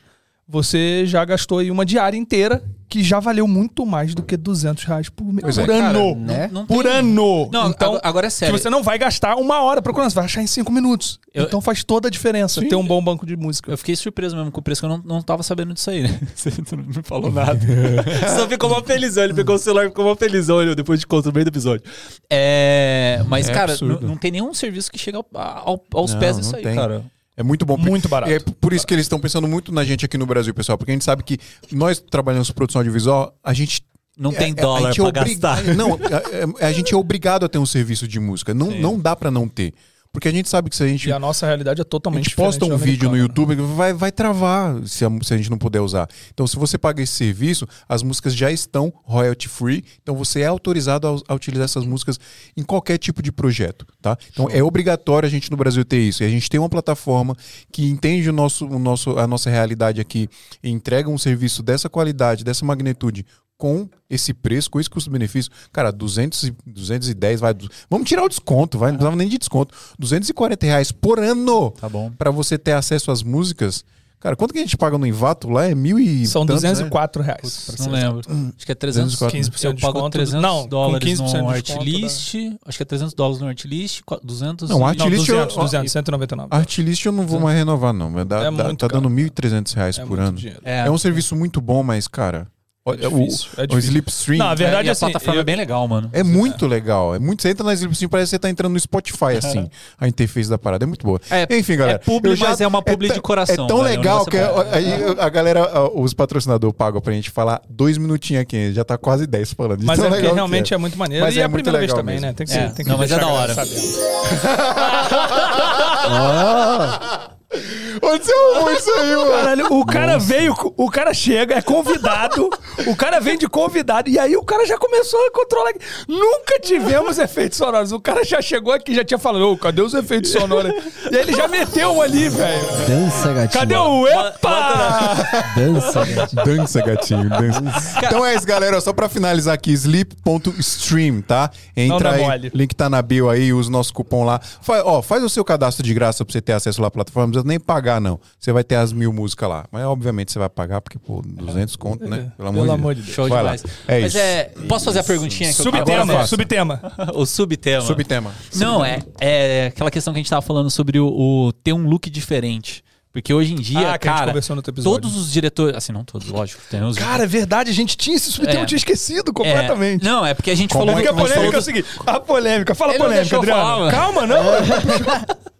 você 0.48 1.05
já 1.06 1.24
gastou 1.24 1.59
aí 1.59 1.70
uma 1.70 1.85
diária 1.86 2.16
inteira, 2.16 2.62
que 2.95 3.03
já 3.03 3.19
valeu 3.19 3.49
muito 3.49 3.85
mais 3.85 4.15
do 4.15 4.23
que 4.23 4.37
200 4.37 4.85
reais 4.85 5.09
por, 5.09 5.25
é. 5.37 5.41
por 5.41 5.49
ano. 5.59 5.66
Cara, 5.66 6.15
né? 6.15 6.49
não 6.53 6.65
por 6.65 6.85
tem- 6.85 6.93
ano. 6.93 7.49
Não, 7.53 7.69
então, 7.71 7.99
agora- 8.05 8.29
é 8.29 8.31
que 8.31 8.37
sério. 8.37 8.57
você 8.57 8.71
não 8.71 8.85
vai 8.85 8.97
gastar 8.97 9.35
uma 9.35 9.61
hora 9.62 9.83
procurando, 9.83 10.11
você 10.11 10.15
vai 10.15 10.27
achar 10.27 10.41
em 10.43 10.47
cinco 10.47 10.71
minutos. 10.71 11.19
Eu- 11.35 11.43
Então 11.47 11.61
faz 11.61 11.83
toda 11.83 12.07
a 12.07 12.11
diferença 12.11 12.61
ter 12.65 12.77
um 12.77 12.87
bom 12.87 13.03
banco 13.03 13.27
de 13.27 13.37
música. 13.37 13.73
Eu 13.73 13.77
fiquei 13.77 13.97
surpreso 13.97 14.37
mesmo 14.37 14.53
com 14.53 14.61
o 14.61 14.62
preço, 14.62 14.81
que 14.83 14.85
eu 14.87 14.91
não, 14.91 15.03
não 15.05 15.21
tava 15.23 15.43
sabendo 15.43 15.75
disso 15.75 15.91
aí, 15.91 16.05
né? 16.05 16.21
Você 16.37 16.51
não 16.77 16.85
me 16.85 17.03
falou 17.03 17.31
nada. 17.35 17.59
Você 17.59 18.29
só 18.39 18.47
ficou 18.49 18.71
uma 18.71 18.81
felizão. 18.85 19.25
Ele 19.25 19.35
pegou 19.35 19.57
o 19.57 19.59
celular 19.59 19.87
e 19.87 19.89
ficou 19.89 20.05
uma 20.07 20.15
felizão 20.15 20.65
depois 20.77 21.01
de 21.01 21.07
conta 21.09 21.31
no 21.31 21.35
meio 21.35 21.47
do 21.47 21.49
episódio. 21.49 21.83
É, 22.31 23.25
mas, 23.27 23.49
É 23.49 23.53
cara, 23.53 23.77
não, 23.83 24.01
não 24.01 24.16
tem 24.16 24.31
nenhum 24.31 24.55
serviço 24.55 24.93
que 24.93 24.99
chega 24.99 25.19
ao- 25.19 25.27
ao- 25.35 25.85
aos 25.95 26.12
Não, 26.12 26.21
pés 26.21 26.37
disso 26.39 26.55
aí, 26.55 26.62
tem. 26.62 26.77
cara. 26.77 27.05
É 27.36 27.43
muito 27.43 27.66
bom. 27.66 27.77
Muito 27.77 28.09
barato. 28.09 28.32
É 28.32 28.39
por 28.39 28.73
isso 28.73 28.86
que 28.86 28.94
eles 28.94 29.05
estão 29.06 29.19
pensando 29.19 29.48
muito 29.48 29.73
na 29.73 29.82
gente 29.85 30.05
aqui 30.05 30.16
no 30.16 30.24
Brasil, 30.27 30.55
pessoal. 30.55 30.78
Porque 30.78 30.93
a 30.93 30.94
gente 30.94 31.05
sabe 31.05 31.23
que 31.24 31.39
nós 31.73 31.98
trabalhamos 31.98 32.48
com 32.48 32.55
produção 32.55 32.81
audiovisual, 32.81 33.36
a 33.43 33.52
gente 33.52 33.82
Não 34.16 34.31
tem 34.32 34.48
É, 34.48 34.51
é, 34.51 34.55
dólar 34.55 34.89
a 34.90 34.93
gente 34.93 35.01
é 35.01 35.11
pra 35.11 35.20
obriga- 35.23 35.48
gastar. 35.56 35.65
Não, 35.74 35.94
a, 35.94 36.65
a- 36.65 36.69
a 36.69 36.73
gente 36.73 36.94
é 36.94 36.97
obrigado 36.97 37.44
a 37.44 37.48
ter 37.48 37.59
um 37.59 37.66
serviço 37.66 38.06
de 38.06 38.20
música. 38.20 38.55
Não, 38.55 38.70
Sim. 38.70 38.81
não 38.81 38.97
dá 38.97 39.16
pra 39.16 39.28
não 39.28 39.48
ter. 39.48 39.74
Porque 40.15 40.28
a 40.28 40.31
gente 40.31 40.49
sabe 40.49 40.70
que 40.70 40.77
se 40.77 40.82
a 40.85 40.86
gente 40.86 41.09
E 41.09 41.12
a 41.12 41.19
nossa 41.19 41.45
realidade 41.45 41.81
é 41.81 41.82
a 41.82 41.85
totalmente 41.85 42.27
gente 42.27 42.36
posta 42.36 42.65
um 42.65 42.69
diferente 42.69 42.93
vídeo 42.93 43.09
no 43.09 43.16
né? 43.16 43.23
YouTube, 43.23 43.57
vai, 43.57 43.93
vai 43.93 44.12
travar 44.12 44.81
se 44.86 45.05
a, 45.05 45.11
se 45.20 45.35
a 45.35 45.36
gente 45.36 45.51
não 45.51 45.59
puder 45.59 45.81
usar. 45.81 46.09
Então, 46.32 46.47
se 46.47 46.55
você 46.55 46.78
paga 46.78 47.03
esse 47.03 47.12
serviço, 47.12 47.66
as 47.89 48.01
músicas 48.01 48.32
já 48.32 48.49
estão 48.49 48.93
royalty 49.03 49.49
free. 49.49 49.85
Então, 50.01 50.15
você 50.15 50.43
é 50.43 50.47
autorizado 50.47 51.09
a, 51.09 51.32
a 51.32 51.35
utilizar 51.35 51.65
essas 51.65 51.85
músicas 51.85 52.20
em 52.57 52.62
qualquer 52.62 52.97
tipo 52.97 53.20
de 53.20 53.32
projeto, 53.32 53.85
tá? 54.01 54.16
Então, 54.31 54.49
é 54.49 54.62
obrigatório 54.62 55.27
a 55.27 55.31
gente 55.31 55.51
no 55.51 55.57
Brasil 55.57 55.85
ter 55.85 55.99
isso. 55.99 56.23
E 56.23 56.27
a 56.27 56.31
gente 56.31 56.49
tem 56.49 56.61
uma 56.61 56.69
plataforma 56.69 57.36
que 57.73 57.85
entende 57.85 58.31
o 58.31 58.32
nosso, 58.32 58.69
o 58.69 58.78
nosso, 58.78 59.19
a 59.19 59.27
nossa 59.27 59.51
realidade 59.51 60.01
aqui 60.01 60.28
e 60.62 60.70
entrega 60.70 61.11
um 61.11 61.19
serviço 61.19 61.61
dessa 61.61 61.89
qualidade, 61.89 62.45
dessa 62.45 62.65
magnitude 62.65 63.27
com 63.65 63.89
esse 64.11 64.35
preço, 64.35 64.70
com 64.70 64.78
esse 64.78 64.91
custo-benefício, 64.91 65.51
cara, 65.73 65.91
200 65.91 66.43
e, 66.45 66.55
210, 66.66 67.41
vai, 67.41 67.55
vamos 67.89 68.07
tirar 68.07 68.23
o 68.23 68.28
desconto, 68.28 68.77
vai, 68.78 68.91
não 68.91 68.99
precisava 68.99 69.16
nem 69.16 69.27
de 69.27 69.39
desconto, 69.39 69.74
240 69.99 70.66
reais 70.66 70.93
por 70.93 71.19
ano 71.19 71.70
Tá 71.70 71.89
bom. 71.89 72.11
para 72.11 72.31
você 72.31 72.59
ter 72.59 72.73
acesso 72.73 73.11
às 73.11 73.23
músicas. 73.23 73.82
Cara, 74.20 74.36
quanto 74.36 74.53
que 74.55 74.59
a 74.59 74.62
gente 74.62 74.77
paga 74.78 74.97
no 74.97 75.07
Invato 75.07 75.51
lá? 75.51 75.66
É 75.66 75.74
mil 75.74 75.99
e 75.99 76.27
São 76.27 76.47
tantos, 76.47 76.62
né? 76.62 76.70
204 76.70 77.23
reais. 77.23 77.41
Putz, 77.43 77.77
pra 77.77 77.85
não 77.86 77.93
lembro. 77.93 78.20
Acho 78.57 78.65
que 78.66 78.73
é 78.73 78.74
300. 78.74 79.12
204. 79.12 79.39
15% 79.39 79.65
Eu 79.65 79.73
de 79.74 79.81
pago 79.82 79.93
desconto. 79.95 80.12
300 80.12 80.43
Não, 80.43 80.62
com 80.62 80.69
dólares 80.69 81.09
15% 81.09 81.15
de 81.15 81.20
no 81.43 81.53
desconto 81.53 81.78
Artlist. 81.78 82.35
Acho 82.66 82.77
que 82.78 82.82
é 82.82 82.86
300 82.86 83.15
dólares 83.15 83.41
no 83.43 83.49
Artlist. 83.49 84.01
200 84.23 84.70
Não, 84.70 84.81
e- 84.81 84.85
Artlist- 84.85 85.27
200, 85.27 85.57
eu- 85.57 85.62
200, 85.62 85.93
199. 85.93 86.49
Artlist 86.51 87.05
eu 87.05 87.12
não 87.12 87.27
vou 87.27 87.39
mais 87.41 87.57
renovar, 87.59 87.93
não. 87.93 88.11
Dá, 88.24 88.41
É 88.41 88.45
dá- 88.45 88.51
muito 88.51 88.78
tá 88.81 88.89
caro. 88.89 89.03
dando 89.03 89.11
1.300 89.12 89.74
reais 89.74 89.99
É 89.99 90.07
por 90.07 90.19
ano. 90.19 90.39
dinheiro. 90.39 90.61
É, 90.65 90.91
um 90.91 90.97
serviço 90.97 91.36
muito 91.36 91.61
bom, 91.61 91.82
mas, 91.82 92.09
cara, 92.09 92.47
É 92.86 92.97
difícil, 92.97 93.48
é 93.56 93.62
o, 93.62 93.65
o 93.65 93.66
difícil. 93.69 93.89
Slipstream 93.93 94.39
Não, 94.40 94.47
a 94.48 94.55
verdade 94.55 94.86
e 94.86 94.90
a 94.90 94.93
assim, 94.93 95.06
plataforma 95.06 95.36
eu- 95.36 95.40
é 95.40 95.44
bem 95.44 95.56
legal, 95.56 95.89
mano. 95.89 96.11
é 96.12 96.23
muito 96.23 96.66
legal. 96.66 97.15
É 97.15 97.19
muito, 97.19 97.40
você 97.40 97.48
entra 97.48 97.65
na 97.65 97.73
Slipstream, 97.73 98.11
parece 98.11 98.27
que 98.28 98.36
você 98.36 98.39
tá 98.39 98.51
entrando 98.51 98.74
no 98.74 98.81
Spotify, 98.81 99.39
assim. 99.39 99.70
A 99.98 100.06
interface 100.06 100.51
da 100.51 100.59
parada 100.59 100.85
é 100.85 100.86
muito 100.86 101.06
boa. 101.06 101.19
É- 101.31 101.47
Enfim, 101.56 101.78
galera. 101.78 101.97
é 101.97 101.98
publi, 101.98 102.36
já- 102.36 102.51
mas 102.51 102.61
é 102.61 102.66
uma 102.66 102.82
publi 102.82 103.09
tão- 103.09 103.15
de 103.16 103.23
coração, 103.23 103.65
É 103.65 103.69
tão 103.69 103.78
velho, 103.78 103.89
é 103.89 103.97
legal 103.97 104.27
que 104.27 104.36
aí 104.36 104.93
a 105.19 105.28
galera, 105.31 105.62
a- 105.65 105.89
os 105.98 106.12
patrocinadores 106.12 106.77
pagam 106.77 107.01
pra 107.01 107.15
gente 107.15 107.31
falar 107.31 107.62
dois 107.70 107.97
minutinhos 107.97 108.43
aqui. 108.43 108.70
Já 108.74 108.85
tá 108.85 108.98
quase 108.98 109.27
10 109.27 109.55
falando. 109.55 109.82
Mas 109.82 109.98
é 109.98 110.02
porque 110.02 110.16
legal 110.20 110.35
realmente 110.35 110.74
é. 110.74 110.77
muito 110.77 110.98
maneiro. 110.98 111.24
Mas 111.24 111.36
e 111.36 111.39
é 111.39 111.40
é 111.40 111.44
a 111.47 111.48
muito 111.48 111.62
primeira 111.65 111.78
vez 111.78 111.90
legal 111.90 112.02
também, 112.05 112.16
mesmo. 112.16 112.27
né? 112.27 112.32
Tem 112.35 112.47
que 112.47 112.52
É. 112.52 112.69
ser. 112.69 112.74
Tem 112.74 112.85
que 112.85 112.90
Não, 112.90 112.98
mas 112.98 113.11
é 113.11 113.19
da 113.19 113.24
a 113.24 113.28
hora. 113.28 113.55
sabendo. 117.55 117.97
Aconteceu 117.97 118.62
muito 118.62 118.81
isso 118.81 118.90
aí, 118.90 119.14
mano. 119.16 119.31
Caralho, 119.31 119.66
o 119.72 119.86
cara 119.86 120.18
veio, 120.18 120.55
o 120.76 120.90
cara 120.90 121.14
chega, 121.14 121.55
é 121.56 121.62
convidado, 121.62 122.51
o 122.86 122.97
cara 122.97 123.20
vem 123.20 123.39
de 123.39 123.48
convidado, 123.48 124.09
e 124.10 124.18
aí 124.18 124.36
o 124.36 124.43
cara 124.44 124.66
já 124.66 124.76
começou 124.78 125.18
a 125.26 125.31
controlar. 125.31 125.72
Nunca 126.09 126.59
tivemos 126.60 127.18
efeitos 127.18 127.59
sonoros. 127.59 127.93
O 127.93 128.01
cara 128.01 128.24
já 128.24 128.40
chegou 128.43 128.72
aqui, 128.72 128.94
já 128.94 129.05
tinha 129.05 129.18
falado, 129.18 129.48
ô, 129.48 129.56
cadê 129.56 129.82
os 129.82 129.94
efeitos 129.94 130.31
sonoros? 130.32 130.72
E 131.10 131.16
aí 131.16 131.22
ele 131.22 131.32
já 131.35 131.48
meteu 131.48 131.93
um 131.93 132.02
ali, 132.02 132.28
velho. 132.28 132.66
Dança, 132.89 133.32
gatinho. 133.32 133.51
Cadê 133.60 133.76
o 133.76 134.06
epa? 134.09 135.16
Dança, 135.56 136.05
gatinho. 136.05 136.44
Dança, 136.44 136.82
gatinho. 136.82 137.28
Dança. 137.31 137.98
Então 138.05 138.24
é 138.24 138.35
isso, 138.35 138.47
galera. 138.47 138.81
Só 138.81 138.93
pra 138.93 139.09
finalizar 139.09 139.55
aqui, 139.55 139.72
sleep.stream, 139.72 141.20
tá? 141.20 141.51
Não 141.76 141.85
Entra 141.97 142.10
dá 142.10 142.16
aí, 142.16 142.22
mole. 142.22 142.51
link 142.55 142.74
tá 142.74 142.89
na 142.90 143.01
bio 143.02 143.28
aí, 143.31 143.52
usa 143.52 143.68
o 143.68 143.72
nosso 143.72 143.93
cupom 143.93 144.24
lá. 144.24 144.40
Fa- 144.60 144.82
ó, 144.85 145.01
faz 145.02 145.22
o 145.22 145.28
seu 145.28 145.44
cadastro 145.44 145.82
de 145.85 145.94
graça 145.94 146.24
pra 146.24 146.32
você 146.32 146.40
ter 146.40 146.52
acesso 146.52 146.81
lá 146.81 146.89
à 146.89 146.90
plataforma. 146.90 147.32
Nem 147.45 147.61
pagar, 147.61 148.01
não. 148.01 148.19
Você 148.39 148.53
vai 148.53 148.65
ter 148.65 148.77
as 148.77 148.93
mil 148.93 149.12
músicas 149.12 149.49
lá. 149.49 149.65
Mas 149.71 149.85
obviamente 149.85 150.33
você 150.33 150.39
vai 150.39 150.49
pagar, 150.49 150.81
porque, 150.81 150.99
pô, 150.99 151.23
200 151.25 151.77
conto, 151.77 152.09
né? 152.09 152.33
Pelo 152.37 152.49
amor 152.73 152.95
de 152.95 153.03
Deus. 153.03 153.15
Show 153.15 153.29
Vai 153.29 153.43
lá. 153.43 153.57
demais. 153.57 153.65
É 153.87 154.01
Mas 154.01 154.15
isso. 154.15 154.19
é. 154.19 154.45
Posso 154.69 154.85
fazer 154.87 155.01
a 155.01 155.05
perguntinha 155.05 155.51
que 155.51 155.55
Subtema, 155.57 156.27
subtema. 156.27 156.81
O 157.15 157.27
subtema. 157.27 157.83
Subtema. 157.85 158.33
Não, 158.57 158.85
é, 158.85 158.99
é 159.21 159.66
aquela 159.66 159.91
questão 159.91 160.12
que 160.12 160.19
a 160.19 160.23
gente 160.23 160.31
tava 160.31 160.43
falando 160.43 160.71
sobre 160.71 160.99
o, 160.99 161.07
o 161.07 161.53
ter 161.53 161.73
um 161.73 161.87
look 161.89 162.09
diferente. 162.11 162.83
Porque 163.12 163.33
hoje 163.33 163.53
em 163.53 163.57
dia, 163.57 163.91
Ah, 163.91 163.95
a 163.95 163.99
cara, 163.99 164.27
conversou 164.27 164.57
no 164.57 164.59
outro 164.59 164.73
episódio. 164.75 165.01
todos 165.03 165.16
os 165.16 165.31
diretores. 165.31 165.77
Assim, 165.77 165.93
não 165.93 166.03
todos, 166.03 166.27
lógico. 166.27 166.61
Tem 166.69 166.83
uns, 166.83 166.99
Cara, 166.99 167.23
é 167.23 167.27
verdade, 167.29 167.71
a 167.71 167.73
gente 167.73 167.97
tinha 167.97 168.16
esse 168.16 168.33
subtema, 168.33 168.59
É. 168.59 168.62
eu 168.62 168.66
tinha 168.66 168.77
esquecido 168.77 169.31
É, 169.31 169.33
completamente. 169.33 170.03
não, 170.05 170.27
é 170.27 170.35
porque 170.35 170.51
a 170.51 170.55
gente 170.57 170.73
Como 170.73 170.87
falou 170.87 171.01
é 171.01 171.05
Porque 171.05 171.09
a 171.09 171.12
que 171.15 171.21
a 171.33 171.35
polêmica 171.37 171.57
é 171.57 171.61
o 171.61 171.62
seguinte: 171.62 171.89
a 172.05 172.19
polêmica, 172.19 172.75
fala 172.75 172.93
não 172.95 172.99
polêmica, 172.99 173.37
Adriano. 173.37 173.61
falar. 173.62 173.91
Calma, 173.93 174.27
não. 174.27 174.43
Porque 174.43 175.45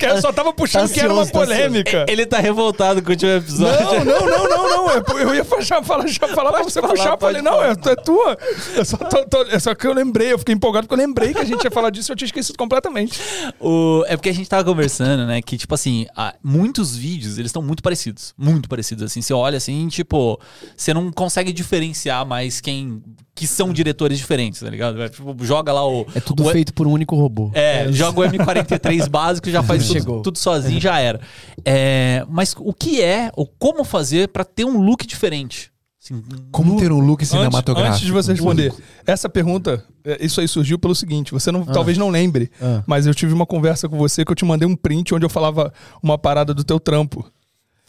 eu 0.00 0.20
só 0.22 0.32
tava 0.32 0.52
puxando 0.52 0.88
Tá 0.88 0.94
que 0.94 1.00
era 1.00 1.12
uma 1.12 1.24
tá 1.26 1.32
polêmica. 1.32 2.06
Ele 2.08 2.26
tá 2.26 2.38
revoltado 2.38 3.02
com 3.02 3.08
o 3.08 3.12
último 3.12 3.30
episódio. 3.32 4.04
Não, 4.04 4.04
não, 4.04 4.26
não, 4.26 4.48
não, 4.48 4.68
não. 4.68 4.90
Eu, 4.90 5.18
eu 5.28 5.34
ia 5.34 5.44
puxar, 5.44 5.82
falar, 5.82 6.06
já 6.06 6.26
falar 6.28 6.52
pra 6.52 6.62
você 6.62 6.80
falar, 6.80 6.94
puxar. 6.94 7.18
Falei, 7.18 7.42
não, 7.42 7.62
é, 7.62 7.70
é 7.72 7.96
tua. 7.96 8.36
Eu 8.74 8.84
só, 8.84 8.96
tô- 8.96 9.24
tô- 9.26 9.42
é 9.44 9.58
só 9.58 9.74
que 9.74 9.86
eu 9.86 9.92
lembrei, 9.92 10.32
eu 10.32 10.38
fiquei 10.38 10.54
empolgado 10.54 10.86
porque 10.86 11.00
eu 11.00 11.06
lembrei 11.06 11.32
que 11.32 11.40
a 11.40 11.44
gente 11.44 11.62
ia 11.64 11.70
falar 11.70 11.90
disso 11.90 12.10
e 12.10 12.12
eu 12.12 12.16
tinha 12.16 12.26
esquecido 12.26 12.56
completamente. 12.56 13.20
O- 13.60 14.04
é 14.06 14.16
porque 14.16 14.28
a 14.28 14.34
gente 14.34 14.48
tava 14.48 14.64
conversando, 14.64 15.26
né? 15.26 15.40
Que, 15.42 15.56
tipo 15.56 15.74
assim, 15.74 16.06
há- 16.16 16.34
muitos 16.42 16.96
vídeos, 16.96 17.38
eles 17.38 17.50
estão 17.50 17.62
muito 17.62 17.82
parecidos. 17.82 18.34
Muito 18.36 18.68
parecidos, 18.68 19.04
assim. 19.04 19.20
Você 19.22 19.32
olha 19.34 19.56
assim, 19.58 19.86
tipo, 19.88 20.40
você 20.76 20.92
não 20.94 21.10
consegue 21.12 21.52
diferenciar 21.52 22.24
mais 22.26 22.60
quem. 22.60 23.02
Que 23.40 23.46
são 23.46 23.72
diretores 23.72 24.18
diferentes, 24.18 24.60
tá 24.60 24.68
ligado? 24.68 25.00
É, 25.00 25.08
tipo, 25.08 25.34
joga 25.46 25.72
lá 25.72 25.86
o. 25.88 26.06
É 26.14 26.20
tudo 26.20 26.44
o- 26.46 26.50
feito 26.50 26.74
por 26.74 26.86
um 26.86 26.92
único 26.92 27.16
robô. 27.16 27.50
É, 27.54 27.90
joga 27.90 28.20
o 28.20 28.22
M43 28.22 29.08
básico 29.08 29.48
e 29.48 29.52
já 29.52 29.62
faz 29.62 29.84
tudo, 29.86 29.92
Chegou. 29.94 30.20
tudo 30.20 30.36
sozinho 30.36 30.78
já 30.78 30.98
era. 30.98 31.18
É, 31.64 32.22
mas 32.28 32.54
o 32.58 32.74
que 32.74 33.00
é, 33.00 33.30
ou 33.34 33.46
como 33.58 33.82
fazer 33.82 34.28
pra 34.28 34.44
ter 34.44 34.66
um 34.66 34.78
look 34.82 35.06
diferente? 35.06 35.70
Assim, 36.02 36.22
Como 36.52 36.78
ter 36.78 36.92
um 36.92 37.00
look 37.00 37.24
cinematográfico? 37.24 37.94
antes 37.94 38.06
de 38.06 38.12
você 38.12 38.32
responder, 38.32 38.72
essa 39.06 39.28
pergunta, 39.28 39.82
é, 40.04 40.22
isso 40.24 40.40
aí 40.40 40.48
surgiu 40.48 40.78
pelo 40.78 40.94
seguinte: 40.94 41.32
você 41.32 41.50
não, 41.50 41.64
talvez 41.64 41.96
não 41.96 42.10
lembre, 42.10 42.50
Ah. 42.60 42.82
mas 42.86 43.06
eu 43.06 43.14
tive 43.14 43.32
uma 43.32 43.46
conversa 43.46 43.88
com 43.88 43.96
você 43.96 44.22
que 44.24 44.30
eu 44.32 44.36
te 44.36 44.44
mandei 44.44 44.68
um 44.68 44.76
print 44.76 45.14
onde 45.14 45.24
eu 45.24 45.30
falava 45.30 45.72
uma 46.02 46.18
parada 46.18 46.52
do 46.52 46.62
teu 46.62 46.78
trampo. 46.78 47.24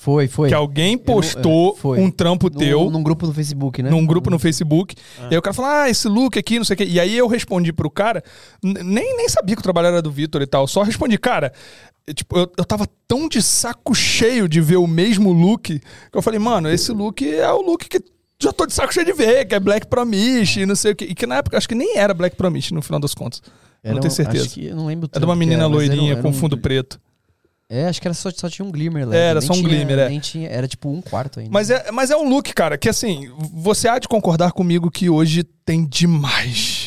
Foi, 0.01 0.27
foi. 0.27 0.49
Que 0.49 0.55
alguém 0.55 0.97
postou 0.97 1.75
é, 1.77 1.79
foi. 1.79 1.99
um 1.99 2.09
trampo 2.09 2.49
Num- 2.49 2.57
teu. 2.57 2.89
Num 2.89 3.03
grupo 3.03 3.27
no 3.27 3.33
Facebook, 3.35 3.83
né? 3.83 3.89
num 3.91 4.03
grupo 4.03 4.31
no 4.31 4.39
Facebook. 4.39 4.95
E 5.29 5.33
aí 5.33 5.37
o 5.37 5.41
cara 5.43 5.53
falou: 5.53 5.69
Ah, 5.69 5.89
esse 5.91 6.07
look 6.07 6.39
aqui, 6.39 6.57
não 6.57 6.65
sei 6.65 6.73
o 6.73 6.77
quê. 6.77 6.85
E 6.85 6.99
aí 6.99 7.15
eu 7.15 7.27
respondi 7.27 7.71
pro 7.71 7.87
cara, 7.87 8.23
nem, 8.63 9.15
nem 9.15 9.29
sabia 9.29 9.55
que 9.55 9.59
o 9.59 9.63
trabalho 9.63 9.89
era 9.89 10.01
do 10.01 10.09
Vitor 10.09 10.41
e 10.41 10.47
tal. 10.47 10.65
Só 10.67 10.81
respondi, 10.81 11.19
cara. 11.19 11.53
eu, 12.07 12.13
Tipo, 12.15 12.35
eu, 12.35 12.51
eu 12.57 12.65
tava 12.65 12.87
tão 13.07 13.29
de 13.29 13.43
saco 13.43 13.93
cheio 13.93 14.49
de 14.49 14.59
ver 14.59 14.77
o 14.77 14.87
mesmo 14.87 15.31
look 15.31 15.77
que 15.79 15.81
eu 16.17 16.21
falei, 16.23 16.39
mano, 16.39 16.67
esse 16.67 16.91
look 16.91 17.21
é 17.23 17.51
o 17.51 17.61
look 17.61 17.87
que 17.87 18.01
já 18.41 18.51
tô 18.51 18.65
de 18.65 18.73
saco 18.73 18.91
cheio 18.91 19.05
de 19.05 19.13
ver, 19.13 19.45
que 19.45 19.53
é 19.53 19.59
Black 19.59 19.85
Promise, 19.85 20.61
e 20.61 20.65
não 20.65 20.75
sei 20.75 20.93
o 20.93 20.95
quê. 20.95 21.05
E 21.11 21.13
que 21.13 21.27
na 21.27 21.35
época 21.35 21.59
acho 21.59 21.69
que 21.69 21.75
nem 21.75 21.95
era 21.95 22.11
Black 22.11 22.35
Promise 22.35 22.73
no 22.73 22.81
final 22.81 22.99
das 22.99 23.13
contas. 23.13 23.39
Era 23.83 23.93
não 23.93 24.01
tenho 24.01 24.11
certeza. 24.11 24.45
Acho 24.45 24.53
que, 24.55 24.65
eu 24.65 24.75
não 24.75 24.87
lembro 24.87 25.07
o 25.07 25.15
É 25.15 25.19
de 25.19 25.25
uma 25.25 25.35
que 25.35 25.39
menina 25.39 25.61
era, 25.61 25.69
mas 25.69 25.77
era 25.83 25.85
um- 25.85 25.89
loirinha 25.95 26.13
era 26.13 26.21
com 26.23 26.29
um- 26.29 26.33
fundo 26.33 26.57
preto. 26.57 26.99
É, 27.73 27.85
acho 27.87 28.01
que 28.01 28.07
era 28.07 28.13
só, 28.13 28.29
só 28.35 28.49
tinha 28.49 28.65
um 28.65 28.71
glimmer 28.71 29.07
lá. 29.07 29.15
Era 29.15 29.39
nem 29.39 29.47
só 29.47 29.53
um 29.53 29.55
tinha- 29.57 29.69
glimmer, 29.69 29.97
é. 29.97 30.19
Tinha, 30.19 30.49
era 30.49 30.67
tipo 30.67 30.89
um 30.89 31.01
quarto 31.01 31.39
ainda. 31.39 31.49
Mas 31.51 31.69
é, 31.69 31.89
mas 31.89 32.11
é 32.11 32.17
um 32.17 32.27
look, 32.27 32.53
cara, 32.53 32.77
que 32.77 32.89
assim, 32.89 33.31
você 33.53 33.87
há 33.87 33.97
de 33.97 34.09
concordar 34.09 34.51
comigo 34.51 34.91
que 34.91 35.09
hoje 35.09 35.43
tem 35.65 35.85
demais. 35.85 36.80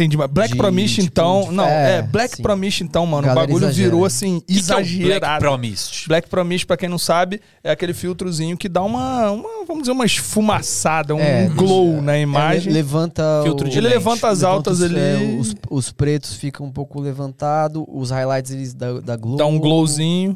Tem 0.00 0.08
demais. 0.08 0.30
Black 0.30 0.52
De, 0.52 0.56
Promise, 0.56 0.94
tipo, 0.94 1.06
então. 1.08 1.42
de- 1.42 1.52
não, 1.54 1.64
é, 1.66 1.98
é, 1.98 2.02
Black 2.02 2.36
sim. 2.36 2.42
Promise, 2.42 2.82
então, 2.82 3.04
mano. 3.04 3.26
Galera 3.26 3.38
o 3.38 3.46
bagulho 3.48 3.64
exagera. 3.66 3.90
virou 3.90 4.04
assim, 4.06 4.40
que 4.40 4.46
que 4.46 4.52
é 4.54 4.56
exagerado. 4.56 5.20
Black 5.20 5.38
Promise. 5.40 5.90
Black 6.08 6.28
Promise, 6.30 6.64
pra 6.64 6.76
quem 6.78 6.88
não 6.88 6.96
sabe, 6.96 7.38
é 7.62 7.70
aquele 7.70 7.92
filtrozinho 7.92 8.56
que 8.56 8.66
dá 8.66 8.82
uma, 8.82 9.30
uma 9.30 9.66
vamos 9.66 9.82
dizer, 9.82 9.92
uma 9.92 10.06
esfumaçada, 10.06 11.14
um 11.14 11.20
É, 11.20 11.48
glow 11.54 12.00
na 12.00 12.16
É, 12.16 12.22
imagem. 12.22 12.68
le- 12.72 12.78
levanta. 12.78 13.22
Filtro 13.44 13.68
de 13.68 13.76
Ele 13.76 13.88
lente. 13.88 13.94
levanta 13.98 14.28
as 14.28 14.38
levanta 14.40 14.56
altas 14.56 14.78
os, 14.78 14.84
ali, 14.84 14.98
é, 14.98 15.36
os, 15.38 15.54
os 15.70 15.92
pretos 15.92 16.32
ficam 16.34 16.64
um 16.64 16.72
pouco 16.72 16.98
levantados, 16.98 17.84
os 17.86 18.10
highlights 18.10 18.52
eles 18.52 18.72
da, 18.72 19.00
da 19.00 19.16
glow. 19.16 19.36
dá 19.36 19.44
um 19.44 19.58
glowzinho. 19.58 20.34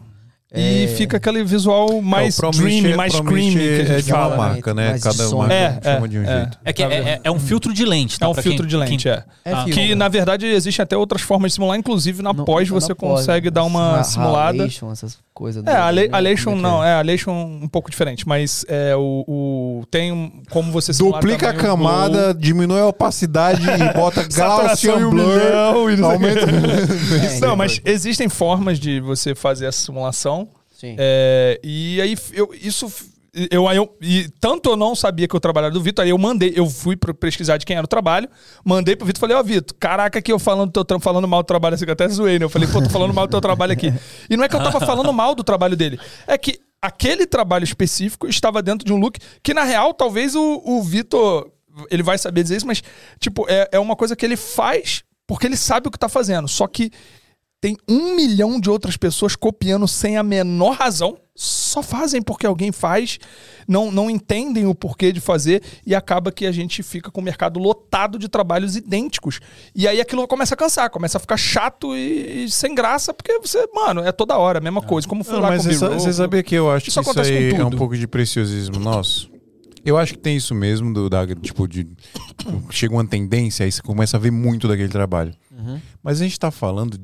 E 0.56 0.84
É. 0.84 0.88
fica 0.88 1.16
aquele 1.16 1.42
visual 1.42 2.00
mais 2.00 2.36
É, 2.36 2.38
o 2.38 2.40
Promise 2.42 2.62
dreamy, 2.62 2.92
é- 2.92 2.96
mais 2.96 3.12
creamy 3.20 3.52
que 3.54 3.58
a 3.58 3.62
é 3.62 3.84
gente 3.86 4.04
de 4.04 4.12
uma 4.12 4.18
fala. 4.20 4.36
marca, 4.36 4.74
né? 4.74 4.88
Mais 4.90 5.02
de 5.02 5.08
Cada 5.08 5.36
marca 5.36 5.54
É, 5.54 5.80
chama 5.82 6.06
é, 6.06 6.08
de 6.08 6.18
um 6.18 6.22
é. 6.22 6.36
jeito. 6.36 6.58
É 6.64 6.72
que 6.72 6.82
é, 6.82 6.86
é- 6.86 7.20
é 7.24 7.30
um 7.30 7.40
filtro 7.40 7.74
de 7.74 7.84
lente, 7.84 8.18
tá? 8.20 8.26
É 8.26 8.28
um 8.28 8.32
Pra 8.34 8.42
filtro 8.42 8.62
quem- 8.62 8.68
de 8.68 8.76
lente, 8.76 9.02
quem- 9.04 9.12
é. 9.12 9.24
É 9.44 9.52
Ah. 9.52 9.64
Que 9.64 9.94
na 9.96 10.08
verdade 10.08 10.46
existem 10.46 10.82
até 10.82 10.96
outras 10.96 11.22
formas 11.22 11.50
de 11.50 11.54
simular, 11.56 11.76
inclusive 11.76 12.22
na 12.22 12.32
Não- 12.32 12.44
pós 12.44 12.68
você 12.68 12.90
na 12.90 12.94
pós, 12.94 13.20
consegue 13.20 13.50
dar 13.50 13.64
uma 13.64 14.04
simulada. 14.04 14.62
Halation, 14.62 14.92
coisas. 15.34 15.62
É, 15.66 15.76
a 15.76 15.90
Le- 15.90 16.08
a 16.12 16.16
Alation 16.16 16.52
é 16.52 16.54
não, 16.54 16.82
é? 16.84 16.88
é, 16.88 16.92
a 16.92 16.98
Alation 17.00 17.32
um 17.32 17.68
pouco 17.68 17.90
diferente, 17.90 18.26
mas 18.26 18.64
é 18.68 18.94
o, 18.96 19.24
o- 19.26 19.84
tem 19.90 20.12
um- 20.12 20.42
como 20.48 20.70
você 20.72 20.94
simular 20.94 21.20
Duplica 21.20 21.50
a 21.50 21.54
camada, 21.54 22.22
glow, 22.22 22.34
diminui 22.34 22.80
a 22.80 22.86
opacidade 22.86 23.62
e 23.68 23.92
bota 23.92 24.22
Gaussian 24.32 24.96
um 24.96 25.10
Blur. 25.10 25.26
milhão 25.26 25.90
e 25.90 25.96
não. 25.96 26.10
Aumenta. 26.12 26.46
Não, 27.40 27.56
mas 27.56 27.80
existem 27.84 28.28
formas 28.28 28.78
de 28.78 29.00
você 29.00 29.34
fazer 29.34 29.66
essa 29.66 29.84
simulação. 29.84 30.48
Sim. 30.72 30.94
É, 30.98 31.60
e 31.62 32.00
aí 32.00 32.16
eu, 32.32 32.50
isso. 32.60 32.90
Eu, 33.50 33.70
eu, 33.70 33.96
e 34.00 34.28
tanto 34.40 34.70
eu 34.70 34.76
não 34.76 34.94
sabia 34.94 35.26
que 35.26 35.34
eu 35.34 35.40
trabalhava 35.40 35.74
do 35.74 35.82
Vitor, 35.82 36.04
aí 36.04 36.10
eu 36.10 36.18
mandei, 36.18 36.52
eu 36.54 36.70
fui 36.70 36.96
pesquisar 36.96 37.56
de 37.56 37.66
quem 37.66 37.76
era 37.76 37.84
o 37.84 37.88
trabalho, 37.88 38.28
mandei 38.64 38.94
pro 38.94 39.06
Vitor 39.06 39.20
falei, 39.20 39.36
ó, 39.36 39.42
Vitor, 39.42 39.76
caraca, 39.78 40.22
que 40.22 40.30
eu 40.30 40.38
falando 40.38 40.70
do 40.70 40.84
teu 40.84 41.00
falando 41.00 41.26
mal 41.26 41.42
do 41.42 41.46
trabalho, 41.46 41.74
assim, 41.74 41.84
eu 41.84 41.92
até 41.92 42.08
zoei, 42.08 42.38
né? 42.38 42.44
Eu 42.44 42.50
falei, 42.50 42.68
pô, 42.68 42.80
tô 42.80 42.88
falando 42.88 43.12
mal 43.12 43.26
do 43.26 43.30
teu 43.30 43.40
trabalho 43.40 43.72
aqui. 43.72 43.92
E 44.30 44.36
não 44.36 44.44
é 44.44 44.48
que 44.48 44.54
eu 44.54 44.62
tava 44.62 44.78
falando 44.80 45.12
mal 45.12 45.34
do 45.34 45.42
trabalho 45.42 45.76
dele, 45.76 45.98
é 46.26 46.38
que 46.38 46.60
aquele 46.80 47.26
trabalho 47.26 47.64
específico 47.64 48.28
estava 48.28 48.62
dentro 48.62 48.86
de 48.86 48.92
um 48.92 48.98
look 48.98 49.18
que, 49.42 49.52
na 49.52 49.64
real, 49.64 49.92
talvez 49.92 50.36
o, 50.36 50.62
o 50.64 50.82
Vitor, 50.82 51.50
ele 51.90 52.02
vai 52.02 52.18
saber 52.18 52.42
dizer 52.42 52.58
isso, 52.58 52.66
mas, 52.66 52.82
tipo, 53.18 53.46
é, 53.48 53.68
é 53.72 53.78
uma 53.78 53.96
coisa 53.96 54.14
que 54.14 54.24
ele 54.24 54.36
faz 54.36 55.02
porque 55.26 55.46
ele 55.46 55.56
sabe 55.56 55.88
o 55.88 55.90
que 55.90 55.98
tá 55.98 56.08
fazendo. 56.08 56.48
Só 56.48 56.66
que 56.66 56.90
tem 57.60 57.76
um 57.88 58.14
milhão 58.14 58.60
de 58.60 58.68
outras 58.68 58.96
pessoas 58.96 59.34
copiando 59.34 59.88
sem 59.88 60.16
a 60.16 60.22
menor 60.22 60.76
razão. 60.76 61.18
Só 61.36 61.82
fazem 61.82 62.22
porque 62.22 62.46
alguém 62.46 62.70
faz, 62.70 63.18
não, 63.66 63.90
não 63.90 64.08
entendem 64.08 64.66
o 64.66 64.74
porquê 64.74 65.10
de 65.10 65.20
fazer 65.20 65.62
e 65.84 65.92
acaba 65.92 66.30
que 66.30 66.46
a 66.46 66.52
gente 66.52 66.80
fica 66.80 67.10
com 67.10 67.20
o 67.20 67.24
mercado 67.24 67.58
lotado 67.58 68.20
de 68.20 68.28
trabalhos 68.28 68.76
idênticos. 68.76 69.40
E 69.74 69.88
aí 69.88 70.00
aquilo 70.00 70.28
começa 70.28 70.54
a 70.54 70.56
cansar, 70.56 70.88
começa 70.90 71.18
a 71.18 71.20
ficar 71.20 71.36
chato 71.36 71.96
e, 71.96 72.44
e 72.44 72.50
sem 72.50 72.72
graça, 72.72 73.12
porque 73.12 73.36
você, 73.40 73.66
mano, 73.74 74.02
é 74.02 74.12
toda 74.12 74.38
hora 74.38 74.58
a 74.58 74.62
mesma 74.62 74.80
coisa. 74.80 75.08
Como 75.08 75.24
foi 75.24 75.34
Não, 75.34 75.40
lá 75.40 75.48
mas 75.48 75.66
com 75.66 75.72
o 75.72 75.98
você, 75.98 76.12
sabia 76.12 76.42
que 76.42 76.54
eu 76.54 76.70
acho 76.70 76.88
Isso 76.88 77.02
que 77.02 77.10
isso 77.10 77.20
aí 77.20 77.52
é 77.52 77.64
um 77.64 77.70
pouco 77.70 77.96
de 77.96 78.06
preciosismo 78.06 78.78
nosso? 78.78 79.34
Eu 79.84 79.98
acho 79.98 80.14
que 80.14 80.20
tem 80.20 80.36
isso 80.36 80.54
mesmo, 80.54 80.94
do, 80.94 81.10
da, 81.10 81.26
tipo, 81.26 81.68
de. 81.68 81.86
Chega 82.70 82.94
uma 82.94 83.06
tendência, 83.06 83.64
aí 83.64 83.72
você 83.72 83.82
começa 83.82 84.16
a 84.16 84.20
ver 84.20 84.30
muito 84.30 84.66
daquele 84.66 84.88
trabalho. 84.88 85.34
Uhum. 85.50 85.78
Mas 86.02 86.20
a 86.20 86.24
gente 86.24 86.38
tá 86.38 86.50
falando 86.50 86.98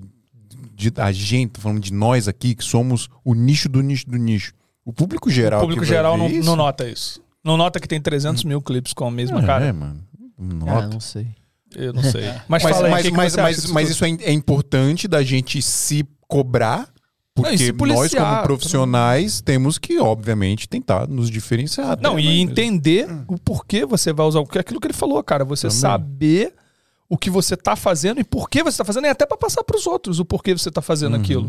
de, 0.80 1.00
a 1.00 1.12
gente, 1.12 1.50
tá 1.52 1.60
falando 1.60 1.80
de 1.80 1.92
nós 1.92 2.26
aqui, 2.26 2.54
que 2.54 2.64
somos 2.64 3.08
o 3.24 3.34
nicho 3.34 3.68
do 3.68 3.82
nicho 3.82 4.08
do 4.08 4.16
nicho. 4.16 4.52
O 4.84 4.92
público 4.92 5.30
geral. 5.30 5.60
O 5.60 5.62
público 5.62 5.82
que 5.82 5.88
geral 5.88 6.16
não, 6.16 6.28
isso, 6.28 6.46
não 6.46 6.56
nota 6.56 6.88
isso. 6.88 7.20
Não 7.44 7.56
nota 7.56 7.78
que 7.78 7.88
tem 7.88 8.00
300 8.00 8.44
mil 8.44 8.60
clipes 8.60 8.92
com 8.92 9.06
a 9.06 9.10
mesma 9.10 9.40
é, 9.42 9.46
cara. 9.46 9.64
É, 9.66 9.72
mano. 9.72 10.02
Não 10.38 10.68
Ah, 10.68 10.74
Nota. 10.74 10.88
não 10.88 11.00
sei. 11.00 11.28
Eu 11.74 11.92
não 11.92 12.02
sei. 12.02 12.24
Mas, 12.48 12.62
Mas, 12.62 12.76
fala 12.76 12.86
aí, 12.88 12.90
mas, 12.90 13.02
que 13.02 13.10
que 13.10 13.16
mas, 13.16 13.32
você 13.32 13.42
mas, 13.42 13.66
mas 13.70 13.88
tudo? 13.88 13.92
isso 13.92 14.04
é, 14.04 14.30
é 14.30 14.32
importante 14.32 15.06
da 15.06 15.22
gente 15.22 15.62
se 15.62 16.04
cobrar. 16.26 16.88
Não, 17.36 17.44
Porque 17.44 17.58
se 17.58 17.72
nós, 17.72 18.12
como 18.12 18.42
profissionais, 18.42 19.40
temos 19.40 19.78
que, 19.78 19.98
obviamente, 19.98 20.68
tentar 20.68 21.06
nos 21.06 21.30
diferenciar. 21.30 21.98
Não, 22.00 22.12
até, 22.14 22.22
e 22.22 22.26
né? 22.26 22.32
entender 22.40 23.08
o 23.28 23.38
porquê 23.38 23.86
você 23.86 24.12
vai 24.12 24.26
usar. 24.26 24.42
Porque 24.42 24.58
é 24.58 24.60
aquilo 24.60 24.80
que 24.80 24.88
ele 24.88 24.94
falou, 24.94 25.22
cara. 25.22 25.44
Você 25.44 25.68
Também. 25.68 25.80
saber 25.80 26.54
o 27.10 27.18
que 27.18 27.28
você 27.28 27.56
tá 27.56 27.76
fazendo 27.76 28.20
e 28.20 28.24
por 28.24 28.48
que 28.48 28.62
você 28.62 28.78
tá 28.78 28.84
fazendo, 28.84 29.04
e 29.06 29.10
até 29.10 29.26
pra 29.26 29.36
passar 29.36 29.62
pros 29.64 29.86
outros 29.86 30.18
o 30.20 30.24
porquê 30.24 30.52
você 30.56 30.70
tá 30.70 30.80
fazendo 30.80 31.14
Uhum. 31.16 31.20
aquilo. 31.20 31.46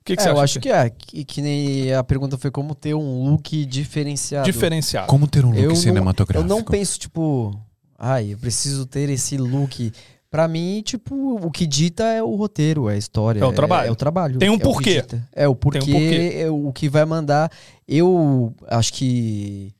O 0.00 0.04
que, 0.04 0.14
que 0.16 0.22
É, 0.22 0.24
você 0.24 0.28
eu 0.30 0.32
acha? 0.34 0.44
acho 0.44 0.60
que 0.60 0.68
é. 0.70 0.88
Que, 0.90 1.24
que 1.24 1.42
nem 1.42 1.92
a 1.92 2.04
pergunta 2.04 2.38
foi 2.38 2.50
como 2.50 2.74
ter 2.74 2.94
um 2.94 3.24
look 3.30 3.64
diferenciado. 3.66 4.44
Diferenciado. 4.44 5.06
Como 5.08 5.26
ter 5.26 5.44
um 5.44 5.48
look 5.50 5.58
Eu 5.62 5.68
não- 5.70 5.76
cinematográfico? 5.76 6.50
Eu 6.52 6.56
não 6.56 6.62
penso, 6.62 6.98
tipo, 6.98 7.58
ai, 7.98 8.34
eu 8.34 8.38
preciso 8.38 8.86
ter 8.86 9.08
esse 9.10 9.36
look. 9.36 9.92
Pra 10.30 10.46
mim, 10.48 10.82
tipo, 10.84 11.14
o 11.44 11.50
que 11.50 11.64
dita 11.66 12.04
é 12.04 12.22
o 12.22 12.34
roteiro, 12.34 12.88
é 12.90 12.94
a 12.94 12.96
história. 12.98 13.40
É 13.40 13.44
o 13.46 13.52
trabalho. 13.52 13.88
É, 13.88 13.90
o 13.90 13.96
trabalho. 13.96 14.38
Tem 14.38 14.50
um 14.50 14.56
é 14.56 14.58
porquê. 14.58 15.02
É 15.32 15.48
o 15.48 15.54
porquê, 15.54 15.78
um 15.78 15.84
porquê. 15.86 16.32
é 16.36 16.50
o 16.50 16.72
que 16.72 16.88
vai 16.88 17.04
mandar. 17.04 17.50
Eu 17.88 18.52
acho 18.68 18.92
que, 18.92 19.72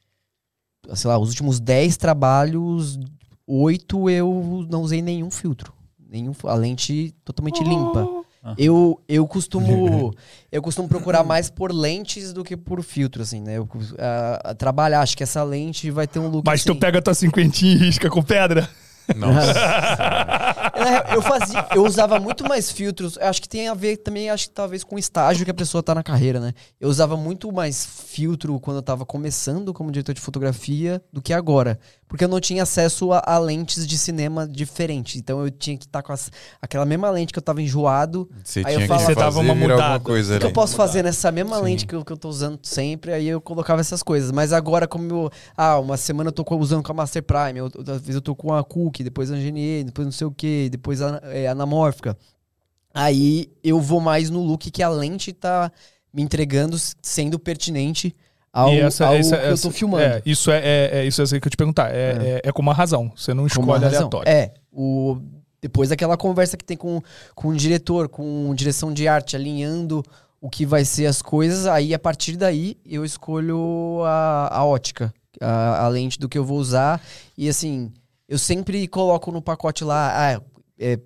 sei 0.94 1.08
lá, 1.10 1.18
os 1.18 1.28
últimos 1.28 1.58
10 1.60 1.96
trabalhos, 1.96 2.98
oito 3.46 4.08
eu 4.08 4.66
não 4.70 4.82
usei 4.82 5.02
nenhum 5.02 5.30
filtro. 5.30 5.72
Nenhum, 6.08 6.32
a 6.44 6.54
lente 6.54 7.14
totalmente 7.24 7.62
limpa. 7.62 8.06
Ah. 8.42 8.54
Eu, 8.58 9.00
eu 9.08 9.26
costumo 9.26 10.12
eu 10.52 10.60
costumo 10.60 10.86
procurar 10.86 11.24
mais 11.24 11.48
por 11.48 11.72
lentes 11.72 12.32
do 12.32 12.44
que 12.44 12.56
por 12.56 12.82
filtro, 12.82 13.22
assim, 13.22 13.40
né? 13.40 13.56
Eu, 13.56 13.68
a 13.98 14.54
trabalhar, 14.54 15.00
acho 15.00 15.16
que 15.16 15.22
essa 15.22 15.42
lente 15.42 15.90
vai 15.90 16.06
ter 16.06 16.18
um 16.18 16.28
look 16.28 16.44
Mas 16.46 16.60
assim. 16.60 16.72
tu 16.72 16.78
pega 16.78 17.00
tua 17.00 17.14
cinquentinha 17.14 17.72
e 17.72 17.78
risca 17.78 18.10
com 18.10 18.22
pedra? 18.22 18.68
Nossa. 19.16 19.52
Real, 19.52 21.04
Eu 21.14 21.22
fazia, 21.22 21.66
eu 21.74 21.84
usava 21.84 22.18
muito 22.18 22.46
mais 22.46 22.70
filtros. 22.70 23.16
Eu 23.16 23.28
acho 23.28 23.40
que 23.40 23.48
tem 23.48 23.68
a 23.68 23.74
ver 23.74 23.98
também, 23.98 24.30
acho 24.30 24.48
que 24.48 24.54
talvez 24.54 24.82
com 24.82 24.96
o 24.96 24.98
estágio 24.98 25.44
que 25.44 25.50
a 25.50 25.54
pessoa 25.54 25.82
tá 25.82 25.94
na 25.94 26.02
carreira, 26.02 26.40
né? 26.40 26.52
Eu 26.80 26.88
usava 26.88 27.16
muito 27.16 27.52
mais 27.52 27.84
filtro 27.86 28.58
quando 28.60 28.78
eu 28.78 28.82
tava 28.82 29.06
começando 29.06 29.72
como 29.72 29.90
diretor 29.90 30.14
de 30.14 30.20
fotografia 30.20 31.02
do 31.12 31.22
que 31.22 31.32
agora. 31.32 31.78
Porque 32.06 32.22
eu 32.24 32.28
não 32.28 32.38
tinha 32.38 32.62
acesso 32.62 33.12
a, 33.12 33.22
a 33.24 33.38
lentes 33.38 33.86
de 33.86 33.98
cinema 33.98 34.46
diferentes. 34.46 35.16
Então 35.16 35.42
eu 35.44 35.50
tinha 35.50 35.76
que 35.76 35.84
estar 35.86 36.02
com 36.02 36.12
as- 36.12 36.30
aquela 36.62 36.84
mesma 36.84 37.10
lente 37.10 37.32
que 37.32 37.38
eu 37.38 37.42
tava 37.42 37.60
enjoado. 37.62 38.30
Você 38.44 38.62
Aí 38.64 38.74
eu 38.74 38.86
falo- 38.86 39.06
que 39.06 39.14
fazer 39.14 39.38
uma 39.40 39.54
mudada. 39.54 39.98
coisa 40.04 40.36
O 40.36 40.38
que 40.40 40.46
eu 40.46 40.52
posso 40.52 40.76
fazer 40.76 41.02
nessa 41.02 41.32
mesma 41.32 41.56
Sim. 41.58 41.62
lente 41.64 41.86
que 41.86 41.94
eu, 41.94 42.04
que 42.04 42.12
eu 42.12 42.16
tô 42.16 42.28
usando 42.28 42.60
sempre, 42.62 43.12
aí 43.12 43.26
eu 43.26 43.40
colocava 43.40 43.80
essas 43.80 44.02
coisas. 44.02 44.30
Mas 44.30 44.52
agora, 44.52 44.86
como 44.86 45.04
eu. 45.12 45.30
Ah, 45.56 45.78
uma 45.78 45.96
semana 45.96 46.28
eu 46.28 46.32
tô 46.32 46.44
com- 46.44 46.56
usando 46.58 46.82
com 46.84 46.92
a 46.92 46.94
Master 46.94 47.22
Prime, 47.22 47.58
eu- 47.58 47.64
outra 47.64 47.98
vez 47.98 48.14
eu 48.14 48.20
tô 48.22 48.34
com 48.36 48.52
a 48.54 48.62
Cookie, 48.62 49.02
depois 49.02 49.30
a 49.32 49.36
GNE, 49.36 49.84
depois 49.84 50.06
não 50.06 50.12
sei 50.12 50.26
o 50.26 50.30
que, 50.30 50.68
depois 50.70 51.02
a 51.02 51.20
é, 51.24 51.48
anamórfica. 51.48 52.16
Aí 52.92 53.50
eu 53.62 53.80
vou 53.80 54.00
mais 54.00 54.30
no 54.30 54.40
look 54.40 54.70
que 54.70 54.82
a 54.82 54.88
lente 54.88 55.32
tá 55.32 55.72
me 56.12 56.22
entregando, 56.22 56.76
sendo 57.02 57.38
pertinente 57.40 58.14
ao, 58.54 58.72
E 58.72 58.80
essa- 58.80 59.06
ao 59.06 59.14
essa- 59.14 59.36
que 59.36 59.46
eu 59.46 59.52
essa- 59.52 59.62
tô 59.68 59.70
filmando. 59.70 60.02
É, 60.04 60.22
isso 60.24 60.50
é, 60.50 60.58
é, 60.62 60.90
é 61.00 61.06
isso 61.06 61.20
é 61.20 61.26
que 61.40 61.46
eu 61.46 61.50
te 61.50 61.56
perguntar. 61.56 61.90
É, 61.94 62.40
é. 62.44 62.48
é 62.48 62.52
com 62.52 62.62
uma 62.62 62.72
razão. 62.72 63.12
Você 63.16 63.34
não 63.34 63.46
escolhe 63.46 63.84
aleatório. 63.84 64.28
É, 64.30 64.54
o, 64.72 65.18
depois 65.60 65.88
daquela 65.88 66.16
conversa 66.16 66.56
que 66.56 66.64
tem 66.64 66.76
com, 66.76 67.02
com 67.34 67.48
o 67.48 67.56
diretor, 67.56 68.08
com 68.08 68.54
direção 68.54 68.92
de 68.92 69.08
arte, 69.08 69.34
alinhando 69.34 70.02
o 70.40 70.48
que 70.48 70.64
vai 70.64 70.84
ser 70.84 71.06
as 71.06 71.20
coisas, 71.22 71.66
aí 71.66 71.92
a 71.94 71.98
partir 71.98 72.36
daí 72.36 72.76
eu 72.84 73.04
escolho 73.04 74.02
a, 74.04 74.58
a 74.58 74.64
ótica, 74.64 75.12
a, 75.40 75.86
a 75.86 75.88
lente 75.88 76.18
do 76.18 76.28
que 76.28 76.36
eu 76.38 76.44
vou 76.44 76.58
usar. 76.58 77.00
E 77.36 77.48
assim, 77.48 77.90
eu 78.28 78.38
sempre 78.38 78.86
coloco 78.86 79.32
no 79.32 79.40
pacote 79.40 79.82
lá, 79.84 80.12
ah, 80.36 80.40
é, 80.78 80.98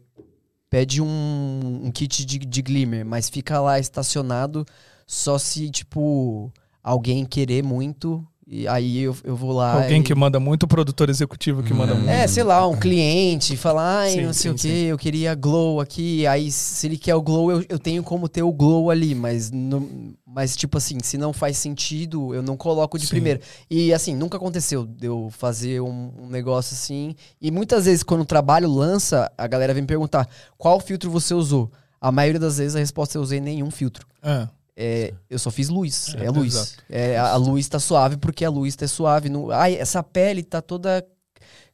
pede 0.69 1.01
um, 1.01 1.83
um 1.85 1.91
kit 1.93 2.25
de, 2.27 2.39
de 2.41 2.63
glimmer, 2.63 3.05
mas 3.05 3.29
fica 3.31 3.61
lá 3.61 3.79
estacionado 3.79 4.67
só 5.07 5.39
se, 5.39 5.71
tipo, 5.71 6.53
alguém 6.89 7.25
querer 7.25 7.63
muito. 7.63 8.25
E 8.51 8.67
aí 8.67 9.01
eu, 9.01 9.15
eu 9.25 9.37
vou 9.37 9.53
lá. 9.53 9.75
Alguém 9.75 10.01
e- 10.01 10.03
que 10.03 10.15
manda 10.15 10.41
muito, 10.41 10.63
o 10.63 10.67
produtor 10.67 11.11
executivo 11.11 11.63
que 11.63 11.75
manda 11.75 11.93
Hum. 11.93 11.99
muito. 11.99 12.09
é, 12.09 12.27
sei 12.27 12.43
lá, 12.43 12.67
um 12.67 12.75
cliente 12.75 13.59
falar, 13.59 13.99
ai, 13.99 14.11
Sim, 14.13 14.23
não 14.23 14.33
sei 14.33 14.51
sim, 14.51 14.55
o 14.55 14.59
que, 14.59 14.85
eu 14.85 14.97
queria 14.99 15.35
glow 15.35 15.83
aqui. 15.83 16.27
Aí, 16.27 16.51
se 16.51 16.87
ele 16.87 16.97
quer 16.97 17.15
o 17.15 17.21
glow, 17.21 17.53
eu, 17.53 17.63
eu 17.69 17.79
tenho 17.79 18.03
como 18.03 18.27
ter 18.27 18.43
o 18.43 18.51
glow 18.51 18.91
ali, 18.91 19.15
mas, 19.15 19.51
não, 19.51 19.87
mas, 20.27 20.57
tipo 20.57 20.79
assim, 20.79 20.97
se 21.03 21.19
não 21.19 21.31
faz 21.35 21.59
sentido, 21.59 22.35
eu 22.35 22.41
não 22.43 22.57
coloco 22.57 22.99
de 22.99 23.05
Sim. 23.05 23.11
primeira. 23.11 23.39
E, 23.71 23.93
assim, 23.93 24.17
nunca 24.17 24.39
aconteceu 24.39 24.87
de 24.87 25.07
eu 25.07 25.29
fazer 25.31 25.83
um, 25.83 26.11
um 26.19 26.27
negócio 26.31 26.73
assim. 26.75 27.15
E 27.43 27.51
muitas 27.51 27.85
vezes, 27.85 28.03
quando 28.03 28.23
o 28.23 28.27
trabalho 28.27 28.71
lança, 28.73 29.31
a 29.37 29.47
galera 29.47 29.75
vem 29.75 29.83
me 29.83 29.87
perguntar 29.87 30.27
qual 30.57 30.81
filtro 30.81 31.11
você 31.11 31.35
usou. 31.35 31.71
A 32.01 32.11
maioria 32.11 32.41
das 32.41 32.57
vezes 32.57 32.75
a 32.77 32.79
resposta 32.79 33.17
é 33.17 33.19
eu 33.19 33.23
usei 33.23 33.41
nenhum 33.41 33.71
filtro. 33.71 34.07
É. 34.23 34.49
É, 34.81 35.13
eu 35.29 35.41
só 35.41 35.51
fiz 35.51 35.69
luz. 35.69 36.15
É, 36.17 36.27
É, 36.27 36.31
luz. 36.31 36.77
É, 36.89 37.19
a, 37.19 37.31
a 37.31 37.37
luz 37.37 37.67
tá 37.69 37.81
suave 37.81 38.17
porque 38.17 38.45
a 38.45 38.51
luz 38.51 38.77
tá 38.77 38.87
suave. 38.87 39.29
Não, 39.29 39.51
ai, 39.51 39.75
essa 39.75 40.05
pele 40.05 40.45
tá 40.45 40.63
toda 40.63 41.05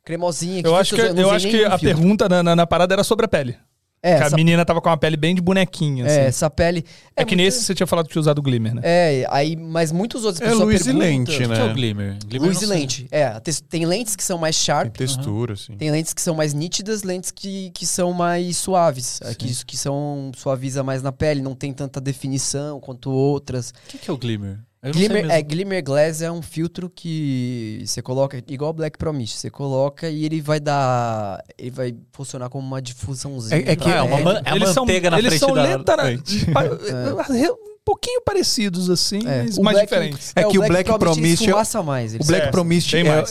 cremosinha. 0.03 0.63
Eu 0.65 0.75
acho 0.75 0.95
que, 0.95 1.01
eu 1.03 1.15
não 1.15 1.31
acho 1.31 1.47
que 1.47 1.65
a 1.67 1.79
filtro. 1.79 1.87
pergunta 1.87 2.29
na, 2.31 2.43
na, 2.43 2.57
na 2.57 2.67
parada 2.67 2.95
era 2.95 3.05
sobre 3.05 3.27
a 3.27 3.29
pele. 3.29 3.59
É, 4.07 4.19
que 4.19 4.23
a 4.25 4.31
menina 4.37 4.65
tava 4.67 4.83
com 4.83 4.89
uma 4.91 4.97
pele 4.99 5.17
bem 5.17 5.35
de 5.35 5.41
bonequinha, 5.41 6.05
assim. 6.05 6.15
é, 6.19 6.25
É, 6.25 6.27
essa 6.27 6.51
pele. 6.51 6.83
que 7.25 7.35
muito- 7.35 7.37
nesse 7.37 7.63
você 7.65 7.75
tinha 7.75 7.87
falado 7.87 8.05
que 8.07 8.13
tinha 8.13 8.21
usado 8.21 8.43
glimmer, 8.43 8.75
né? 8.75 8.83
É, 8.85 9.27
aí, 9.31 9.57
mas 9.57 9.91
muitos 9.91 10.25
outros 10.27 10.43
É 10.43 10.45
pessoas 10.51 10.63
luz 10.69 10.81
e 10.83 10.85
perguntam- 10.85 11.09
lente, 11.09 11.31
O 11.31 11.39
que 11.39 11.47
né? 11.47 11.59
é 11.59 11.65
o 11.65 11.73
Glimmer? 11.75 12.19
Glimmer 12.27 12.49
Luz 12.49 12.57
não 12.59 12.65
e 12.65 12.67
sei. 12.67 12.77
lente. 12.79 13.07
É, 13.11 13.41
tem 13.69 13.87
lentes 13.87 14.15
que 14.15 14.23
são 14.23 14.37
mais 14.37 14.57
Tem 14.57 14.65
sharp, 14.67 14.95
textura, 14.97 15.55
assim. 15.55 15.75
tem 15.77 15.91
lentes 15.91 16.13
que 16.13 16.21
são 16.21 16.35
mais 16.35 16.53
nítidas, 16.53 17.03
lentes 17.03 17.31
que, 17.31 17.71
que 17.71 17.87
são 17.87 18.13
mais 18.13 18.57
suaves. 18.59 19.21
É, 19.23 19.35
Que, 19.35 19.47
isso 19.51 19.65
que 19.65 19.77
são 19.77 20.31
suaviza 20.37 20.83
mais 20.83 21.03
na 21.03 21.11
pele, 21.11 21.41
não 21.41 21.55
tem 21.55 21.73
tanta 21.73 21.99
definição 22.01 22.81
quanto 22.81 23.11
outras. 23.11 23.71
O 23.71 23.89
que 23.89 23.97
que 23.99 24.11
é 24.11 24.13
o 24.13 24.19
Glimmer? 24.19 24.59
Glimmer, 24.93 25.31
é, 25.31 25.43
Glimmer 25.43 25.83
Glass 25.83 26.21
é 26.21 26.31
um 26.31 26.43
filtro 26.43 26.91
que 26.91 27.83
você 27.87 28.03
coloca, 28.03 28.43
igual 28.49 28.71
o 28.71 28.75
Black 28.75 28.99
Pro 28.99 29.13
Mist, 29.13 29.37
você 29.39 29.51
coloca 29.51 30.09
e 30.09 30.25
ele 30.25 30.41
vai 30.41 30.61
dar. 30.61 31.43
Ele 31.59 31.71
vai 31.71 31.95
funcionar 32.13 32.49
como 32.49 32.67
uma 32.67 32.83
difusãozinha. 32.83 33.61
É- 33.61 33.73
é 33.73 33.77
que- 33.77 33.89
Ah, 33.91 33.97
é 33.97 34.03
uma, 34.03 34.19
man- 34.21 34.43
é 34.45 34.55
uma 34.55 34.75
manteiga 34.75 35.11
na 35.11 35.19
eles 35.19 35.29
frente 35.31 35.41
são 35.41 35.55
da 35.55 35.63
lenta, 35.63 35.97
né? 35.97 36.03
frente. 36.05 36.47
Pa- 36.53 36.65
um 37.53 37.85
pouquinho 37.85 38.21
parecidos, 38.23 38.89
assim, 38.89 39.19
É, 39.27 39.43
mas 39.45 39.59
mais 39.59 39.77
Black- 39.77 39.89
diferentes. 39.93 40.33
É 40.35 40.45
que 40.45 40.59
o 40.59 40.67
Black 40.67 40.91
Pro 40.99 41.11
Mist, 41.11 41.21
ele 41.21 41.29
Mist 41.29 41.43
é- 41.43 41.45
esfumaça 41.47 41.83
mais. 41.83 42.15
O 42.15 42.19
Black 42.19 42.47
É, 42.47 42.51
é, 42.51 42.51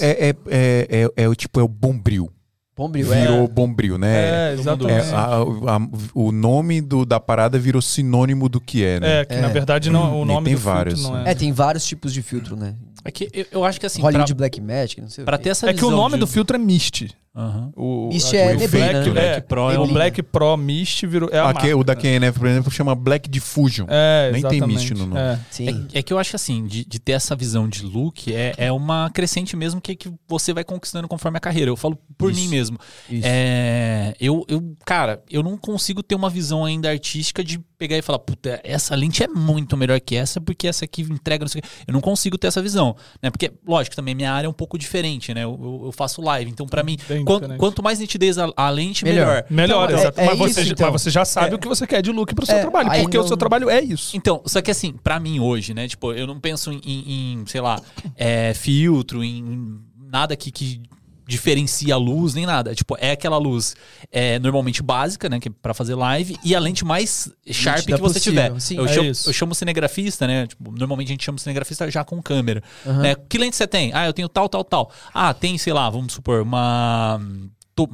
é, 0.02 0.10
é, 0.10 0.30
é, 0.30 1.04
é, 1.18 1.24
é 1.24 1.28
o 1.30 1.36
tipo, 1.36 1.60
é 1.60 1.64
o 1.64 1.68
Bombril. 1.68 2.30
Bombril, 2.76 3.06
Virou 3.08 3.44
é. 3.44 3.48
Bombril, 3.48 3.98
né? 4.00 4.16
É, 4.16 4.22
mundo 4.56 4.60
É, 4.60 4.62
exatamente. 4.62 5.14
a- 5.14 5.76
a- 5.76 5.88
o 6.16 6.32
nome 6.32 6.82
do, 6.82 7.06
da 7.06 7.20
parada 7.20 7.60
virou 7.60 7.82
sinônimo 7.82 8.50
do 8.50 8.60
que 8.60 8.84
é, 8.84 9.00
né? 9.00 9.20
É, 9.22 9.26
que 9.26 9.34
É. 9.36 9.42
na 9.42 9.48
verdade 9.50 9.92
não, 9.92 10.20
o 10.22 10.26
nome 10.26 10.46
tem 10.46 10.56
do 10.56 10.60
filtro 10.60 10.76
vários, 10.76 11.04
não 11.04 11.14
né? 11.14 11.24
é. 11.28 11.32
É, 11.32 11.36
tem 11.36 11.52
vários 11.52 11.86
tipos 11.86 12.12
de 12.12 12.22
filtro, 12.24 12.56
né? 12.56 12.74
É 13.06 13.12
que 13.12 13.30
eu, 13.32 13.46
eu 13.52 13.66
acho 13.66 13.80
que 13.80 13.86
assim, 13.86 14.02
Hollywood 14.02 14.34
pra, 14.34 14.38
Black 14.38 14.60
Magic, 14.60 15.00
não 15.02 15.10
sei 15.10 15.22
o 15.24 15.26
pra 15.26 15.38
ter 15.38 15.50
essa 15.50 15.70
É 15.70 15.74
que 15.74 15.86
o 15.86 15.92
nome 15.92 16.14
de- 16.16 16.22
do 16.22 16.28
filtro 16.28 16.56
é 16.56 16.60
Mist. 16.60 17.10
Aham. 17.36 17.72
O, 17.76 18.10
Mist 18.10 18.32
é 18.36 18.54
o 18.54 18.60
neblina, 18.60 18.92
Black, 18.92 19.10
né? 19.10 19.26
é, 19.26 19.32
Black 19.32 19.48
Pro 19.48 19.72
é 19.72 19.80
o. 19.80 19.88
Black 19.88 20.22
Pro 20.24 20.56
Mist 20.56 21.08
virou. 21.08 21.30
É 21.32 21.40
a 21.40 21.50
Aqui, 21.50 21.62
marca. 21.68 21.78
o 21.78 21.84
da 21.84 21.96
QNF, 21.96 22.38
por 22.38 22.48
exemplo, 22.48 22.72
chama 22.72 22.94
Black 22.94 23.28
Diffusion. 23.28 23.88
É, 23.90 24.30
Nem 24.32 24.44
tem. 24.44 24.62
Mist 24.62 24.92
no 24.94 25.08
nome. 25.08 25.20
É. 25.20 25.40
Sim. 25.50 25.88
É, 25.94 26.00
é 26.00 26.04
que 26.04 26.14
eu 26.14 26.20
acho 26.20 26.30
que 26.30 26.36
assim, 26.36 26.66
de, 26.68 26.86
de 26.86 27.00
ter 27.00 27.14
essa 27.14 27.36
visão 27.36 27.68
de 27.68 27.84
look 27.84 28.32
é, 28.32 28.54
é 28.56 28.72
uma 28.72 29.10
crescente 29.10 29.56
mesmo 29.56 29.82
que, 29.82 29.96
que 29.96 30.12
você 30.28 30.54
vai 30.54 30.64
conquistando 30.64 31.08
conforme 31.08 31.38
a 31.38 31.42
carreira. 31.42 31.72
Eu 31.72 31.76
falo 31.76 31.98
por 32.20 32.32
Isso. 32.32 32.40
mim 32.40 32.48
mesmo. 32.50 32.78
Isso. 33.10 33.28
É, 33.28 34.14
eu, 34.20 34.46
eu, 34.48 34.76
cara, 34.86 35.24
eu 35.30 35.42
não 35.42 35.58
consigo 35.58 36.04
ter 36.04 36.14
uma 36.14 36.30
visão 36.30 36.64
ainda 36.64 36.90
artística 36.92 37.44
de 37.44 37.60
pegar 37.80 37.98
e 37.98 38.02
falar, 38.04 38.20
puta, 38.20 38.62
essa 38.64 38.96
lente 38.96 39.24
é 39.24 39.28
muito 39.28 39.76
melhor 39.76 40.00
que 40.00 40.16
essa, 40.16 40.40
porque 40.40 40.68
essa 40.68 40.86
aqui 40.86 41.02
entrega 41.02 41.44
não 41.44 41.50
sei 41.50 41.60
o 41.60 41.64
quê. 41.64 41.70
Eu 41.88 41.94
não 41.94 42.00
consigo 42.00 42.38
ter 42.38 42.48
essa 42.48 42.62
visão, 42.62 42.96
né? 43.22 43.30
Porque, 43.32 43.52
lógico, 43.68 43.96
também 43.96 44.14
minha 44.16 44.32
área 44.32 44.46
é 44.46 44.50
um 44.50 44.54
pouco 44.54 44.78
diferente, 44.78 45.34
né? 45.34 45.44
Eu, 45.44 45.60
eu- 45.62 45.82
eu 45.88 45.92
faço 45.92 46.22
live, 46.22 46.50
então 46.50 46.66
pra 46.66 46.82
mim, 46.84 46.94
Entendi. 46.94 47.23
Bem 47.24 47.34
Quan- 47.34 47.40
diferente. 47.40 47.60
quanto 47.60 47.84
mais 47.84 48.00
nitidez 48.00 48.38
a, 48.38 48.52
a 48.56 48.70
lente, 48.70 49.04
Melhor. 49.04 49.26
melhor. 49.28 49.46
Melhor, 49.50 49.86
Então, 49.86 49.98
é- 49.98 50.02
exato. 50.02 50.22
é 50.22 50.26
mas, 50.26 50.38
você, 50.38 50.50
isso, 50.62 50.64
já- 50.66 50.74
então. 50.74 50.92
mas 50.92 51.02
você 51.02 51.10
já 51.10 51.26
sabe 51.26 51.52
É. 51.52 51.56
o 51.56 51.60
que 51.60 51.68
você 51.68 51.88
quer 51.88 52.02
de 52.02 52.12
look 52.12 52.34
pro 52.36 52.46
seu 52.46 52.56
É, 52.56 52.62
trabalho, 52.62 52.90
porque 53.02 53.18
o 53.18 53.22
não- 53.22 53.28
seu 53.28 53.38
trabalho 53.38 53.70
é 53.70 53.82
isso. 53.82 54.16
Então, 54.16 54.42
só 54.46 54.62
que 54.62 54.72
assim, 54.72 54.94
pra 55.04 55.20
mim 55.20 55.40
hoje, 55.40 55.74
né? 55.74 55.88
Tipo, 55.88 56.14
eu 56.14 56.26
não 56.28 56.40
penso 56.40 56.72
em, 56.72 56.82
em, 56.86 57.44
sei 57.48 57.62
lá, 57.62 57.80
é, 58.18 58.54
filtro, 58.54 59.24
em 59.24 59.80
nada 60.12 60.36
que, 60.36 60.52
que 60.52 60.82
diferencia 61.28 61.94
a 61.94 61.98
luz, 61.98 62.34
nem 62.34 62.46
nada. 62.46 62.74
Tipo, 62.76 62.96
é 63.00 63.12
aquela 63.12 63.38
luz 63.38 63.76
é, 64.12 64.38
normalmente 64.40 64.82
básica, 64.84 65.30
né? 65.30 65.40
Que 65.40 65.50
é 65.50 65.52
pra 65.62 65.74
fazer 65.74 65.96
live, 65.96 66.38
e 66.44 66.56
a 66.56 66.60
lente 66.60 66.84
mais 66.86 67.32
sharp 67.50 67.78
Nítida 67.80 67.96
que 67.98 68.02
você 68.02 68.20
possível, 68.20 68.44
tiver. 68.48 68.60
sim. 68.60 68.78
eu, 68.78 68.86
É 68.86 68.94
chamo, 68.94 69.10
isso. 69.10 69.30
eu 69.30 69.34
chamo 69.34 69.56
cinegrafista, 69.56 70.28
né? 70.28 70.48
Tipo, 70.48 70.72
normalmente 70.72 71.08
a 71.10 71.12
gente 71.14 71.24
chama 71.24 71.38
cinegrafista 71.38 71.90
já 71.90 72.04
com 72.04 72.22
câmera. 72.22 72.62
Aham. 72.86 73.02
né? 73.02 73.16
Que 73.30 73.38
lente 73.38 73.56
você 73.56 73.68
tem? 73.68 73.92
Ah, 73.94 74.06
eu 74.06 74.14
tenho 74.14 74.28
tal, 74.30 74.48
tal, 74.50 74.64
tal. 74.64 74.92
Ah, 75.14 75.34
tem, 75.34 75.58
sei 75.58 75.74
lá, 75.74 75.90
vamos 75.90 76.14
supor, 76.14 76.42
uma. 76.42 77.20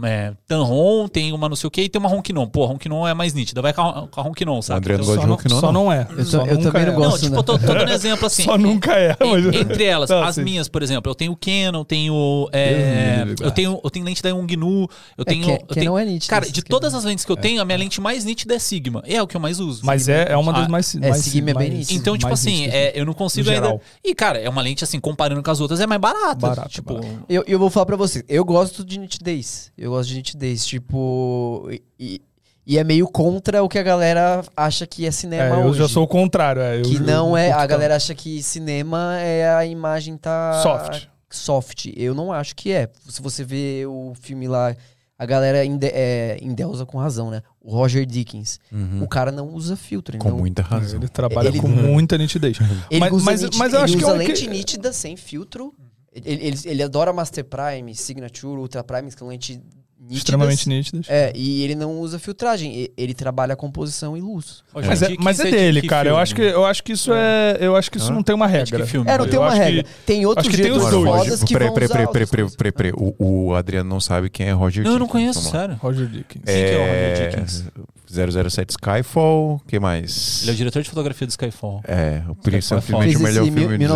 É, 0.03 0.33
Tamron, 0.47 1.07
tem 1.07 1.31
uma 1.31 1.47
não 1.47 1.55
sei 1.55 1.67
o 1.67 1.71
que 1.71 1.81
e 1.83 1.89
tem 1.89 1.99
uma 1.99 2.09
Ronquinon. 2.09 2.47
Pô, 2.47 2.65
a 2.65 2.67
Ronquinon 2.67 3.07
é 3.07 3.13
mais 3.13 3.33
nítida. 3.33 3.61
Vai 3.61 3.71
com 3.73 3.81
a, 3.81 4.07
com 4.09 4.19
a 4.19 4.23
Ronquinon, 4.23 4.61
sabe? 4.61 4.79
André 4.79 4.97
não 4.97 5.03
Então, 5.03 5.15
gosta 5.15 5.21
Só 5.21 5.35
de 5.37 5.47
não, 5.49 5.55
não, 5.55 5.61
só 5.61 5.71
não. 5.71 5.83
não 5.85 5.93
é. 5.93 6.07
Eu 6.17 6.25
Só 6.25 6.37
eu 6.45 6.55
nunca 6.57 6.71
também 6.71 6.85
não 6.85 6.93
é. 6.93 6.95
gosto. 6.95 7.11
não, 7.11 7.19
tipo, 7.21 7.35
eu 7.37 7.43
tô, 7.43 7.57
tô 7.57 7.73
dando 7.73 7.89
exemplo 7.93 8.25
assim. 8.27 8.43
Só 8.43 8.57
nunca 8.57 8.93
é. 8.97 9.15
Mas... 9.19 9.45
entre 9.55 9.83
elas, 9.85 10.09
Não, 10.09 10.21
as 10.23 10.35
sim. 10.35 10.43
minhas, 10.43 10.67
por 10.67 10.83
exemplo, 10.83 11.09
eu 11.09 11.15
tenho 11.15 11.31
o 11.31 11.37
Canon, 11.37 11.83
tenho. 11.85 12.49
é, 12.51 13.25
eu 13.41 13.51
tenho 13.51 13.79
eu 13.83 13.89
tenho 13.89 14.05
lente 14.05 14.21
da 14.21 14.29
Yongnu, 14.29 14.87
eu 15.17 15.23
tenho. 15.25 15.45
que- 15.45 15.51
eu 15.51 15.75
tenho 15.75 15.85
não 15.91 15.97
é 15.99 16.03
nítida, 16.05 16.29
Cara, 16.29 16.45
de 16.45 16.61
que 16.61 16.69
todas 16.69 16.93
é- 16.93 16.97
as 16.97 17.03
lentes 17.05 17.23
que 17.23 17.31
eu 17.31 17.37
tenho, 17.37 17.61
a 17.61 17.65
minha 17.65 17.77
lente 17.77 18.01
mais 18.01 18.25
nítida 18.25 18.55
é 18.55 18.59
Sigma. 18.59 19.01
É 19.07 19.21
o 19.21 19.27
que 19.27 19.37
eu 19.37 19.41
mais 19.41 19.59
uso. 19.59 19.85
Mas 19.85 20.09
é, 20.09 20.31
é 20.31 20.35
uma 20.37 20.51
das 20.51 20.65
Ah, 20.65 20.69
mais. 20.69 20.93
é, 20.95 21.09
mais 21.09 21.23
Sigma 21.23 21.51
é 21.51 21.53
bem 21.53 21.69
nítido. 21.69 21.97
Então, 21.99 22.17
tipo 22.17 22.33
assim, 22.33 22.65
é, 22.67 22.91
eu 22.99 23.05
não 23.05 23.13
consigo 23.13 23.49
ainda. 23.49 23.79
E, 24.03 24.13
cara, 24.13 24.37
é 24.39 24.49
uma 24.49 24.61
lente 24.61 24.83
assim, 24.83 24.99
comparando 24.99 25.41
com 25.41 25.51
as 25.51 25.61
outras, 25.61 25.79
é 25.79 25.87
mais 25.87 26.01
barata. 26.01 26.67
Tipo, 26.67 26.99
eu 27.29 27.57
vou 27.59 27.69
falar 27.69 27.85
pra 27.85 27.95
você, 27.95 28.25
eu 28.27 28.43
gosto 28.43 28.83
de 28.83 28.99
nitidez. 28.99 29.68
Eu 29.79 29.91
gosto 29.91 30.09
de 30.09 30.15
nitidez, 30.15 30.65
tipo. 30.65 31.69
E, 31.99 32.21
e 32.67 32.77
é 32.77 32.83
meio 32.83 33.07
contra 33.07 33.63
o 33.63 33.69
que 33.69 33.79
a 33.79 33.83
galera 33.83 34.43
acha 34.55 34.85
que 34.85 35.05
é 35.05 35.11
cinema 35.11 35.55
É, 35.57 35.61
eu 35.61 35.67
hoje. 35.67 35.79
já 35.79 35.87
sou 35.87 36.03
o 36.03 36.07
contrário. 36.07 36.61
É, 36.61 36.77
eu- 36.79 36.83
que 36.83 36.95
eu- 36.97 37.01
não 37.01 37.29
eu 37.29 37.37
é. 37.37 37.51
A 37.51 37.57
tanto. 37.59 37.69
galera 37.69 37.95
acha 37.95 38.13
que 38.13 38.43
cinema 38.43 39.17
é 39.19 39.49
a 39.55 39.65
imagem 39.65 40.17
tá. 40.17 40.61
Soft. 40.61 41.07
Soft. 41.29 41.85
Eu 41.95 42.13
não 42.13 42.31
acho 42.31 42.55
que 42.55 42.71
é. 42.71 42.89
Se 43.07 43.21
você 43.21 43.43
vê 43.43 43.85
o 43.87 44.13
filme 44.19 44.47
lá, 44.47 44.75
a 45.17 45.25
galera 45.25 45.63
ende, 45.63 45.87
é, 45.87 46.37
endeusa 46.41 46.85
com 46.85 46.97
razão, 46.97 47.29
né? 47.31 47.41
O 47.61 47.71
Roger 47.71 48.05
Dickens. 48.05 48.59
Uhum. 48.71 49.03
O 49.03 49.07
cara 49.07 49.31
não 49.31 49.47
usa 49.53 49.75
filtro. 49.75 50.17
Com 50.17 50.29
não, 50.29 50.37
muita 50.37 50.61
razão. 50.61 50.99
Ele 50.99 51.07
trabalha 51.07 51.47
Ele- 51.49 51.59
com 51.59 51.67
muita 51.67 52.17
nitidez. 52.17 52.57
ele 52.91 52.99
mas- 52.99 53.13
usa, 53.13 53.25
mas- 53.25 53.41
niti- 53.43 53.57
mas 53.57 53.73
eu 53.73 53.79
ele 53.79 53.85
acho 53.85 53.97
que 53.97 54.03
é 54.03 54.07
usa 54.07 54.15
o 54.15 54.19
que- 54.19 54.27
lente 54.27 54.47
nítida, 54.47 54.91
sem 54.93 55.15
filtro. 55.15 55.73
Ele, 56.13 56.47
ele, 56.47 56.57
ele 56.65 56.83
adora 56.83 57.13
Master 57.13 57.45
Prime, 57.45 57.93
Signature, 57.95 58.59
Ultra 58.59 58.83
Prime, 58.83 59.09
que 59.11 59.17
são 59.19 59.27
lentes 59.27 59.57
nítidas. 59.99 60.17
Extremamente 60.17 60.67
nítidas. 60.67 61.05
É, 61.09 61.31
e 61.35 61.61
ele 61.61 61.75
não 61.75 61.99
usa 61.99 62.17
filtragem. 62.17 62.89
Ele 62.97 63.13
trabalha 63.13 63.55
composição 63.55 64.17
e 64.17 64.21
luz. 64.21 64.63
Roger 64.73 64.89
Mas 64.89 65.01
é, 65.03 65.07
Dickens 65.07 65.23
mas 65.23 65.39
é 65.39 65.43
de 65.45 65.51
dele, 65.51 65.81
cara. 65.83 66.09
Eu 66.09 66.17
acho 66.17 66.33
que, 66.33 66.41
eu 66.41 66.65
acho 66.65 66.83
que 66.83 66.93
isso 66.93 67.11
é. 67.13 67.57
Eu 67.59 67.75
acho 67.75 67.91
que 67.91 67.97
isso 67.97 68.11
Hã? 68.11 68.15
não 68.15 68.23
tem 68.23 68.33
uma 68.33 68.45
É 68.45 68.49
regra. 68.49 68.87
filme? 68.87 69.07
É, 69.11 69.17
não 69.17 69.25
Eu 69.25 69.29
tem 69.29 69.39
uma 69.39 69.53
regra. 69.53 69.83
que- 69.83 69.89
Tem 70.07 70.25
outros 70.25 70.47
acho 70.47 70.55
que 70.57 70.63
tem 70.63 70.71
os 70.71 70.89
dois. 70.89 70.91
fodas 71.23 71.43
que 71.43 71.53
peraí, 71.53 71.67
vão 71.67 71.75
peraí, 71.75 71.85
usar 71.85 71.93
peraí, 71.93 72.07
peraí, 72.07 72.07
outras 72.07 72.29
peraí, 72.29 72.43
coisas. 72.43 72.55
peraí, 72.55 72.71
peraí. 72.71 72.93
O, 73.19 73.49
o 73.49 73.53
Adriano 73.53 73.89
não 73.89 73.99
sabe 74.01 74.29
quem 74.31 74.47
é 74.47 74.51
Roger 74.51 74.83
Não, 74.83 74.93
eu 74.93 74.99
não 74.99 75.05
Dickens. 75.05 75.11
conheço, 75.11 75.39
Vamos 75.41 75.53
lá. 75.53 75.59
sério. 75.59 75.75
Roger 75.79 76.07
Dickens. 76.07 76.43
Quem 76.45 76.55
que 76.55 76.71
é 76.71 76.77
o 76.77 76.81
É, 76.81 77.09
Roger 77.11 77.29
Dickens? 77.29 77.65
007 78.11 78.71
Skyfall, 78.71 79.55
o 79.55 79.59
que 79.67 79.79
mais? 79.79 80.41
Ele 80.41 80.51
é 80.51 80.53
o 80.53 80.57
diretor 80.57 80.81
de 80.83 80.89
fotografia 80.89 81.27
do 81.27 81.29
Skyfall. 81.29 81.81
É, 81.87 82.21
o 82.27 82.31
Skyfall. 82.33 82.81
simplesmente 82.81 83.03
Fez 83.03 83.15
o 83.15 83.23
melhor 83.23 83.43
filme 83.45 83.77
de 83.77 83.87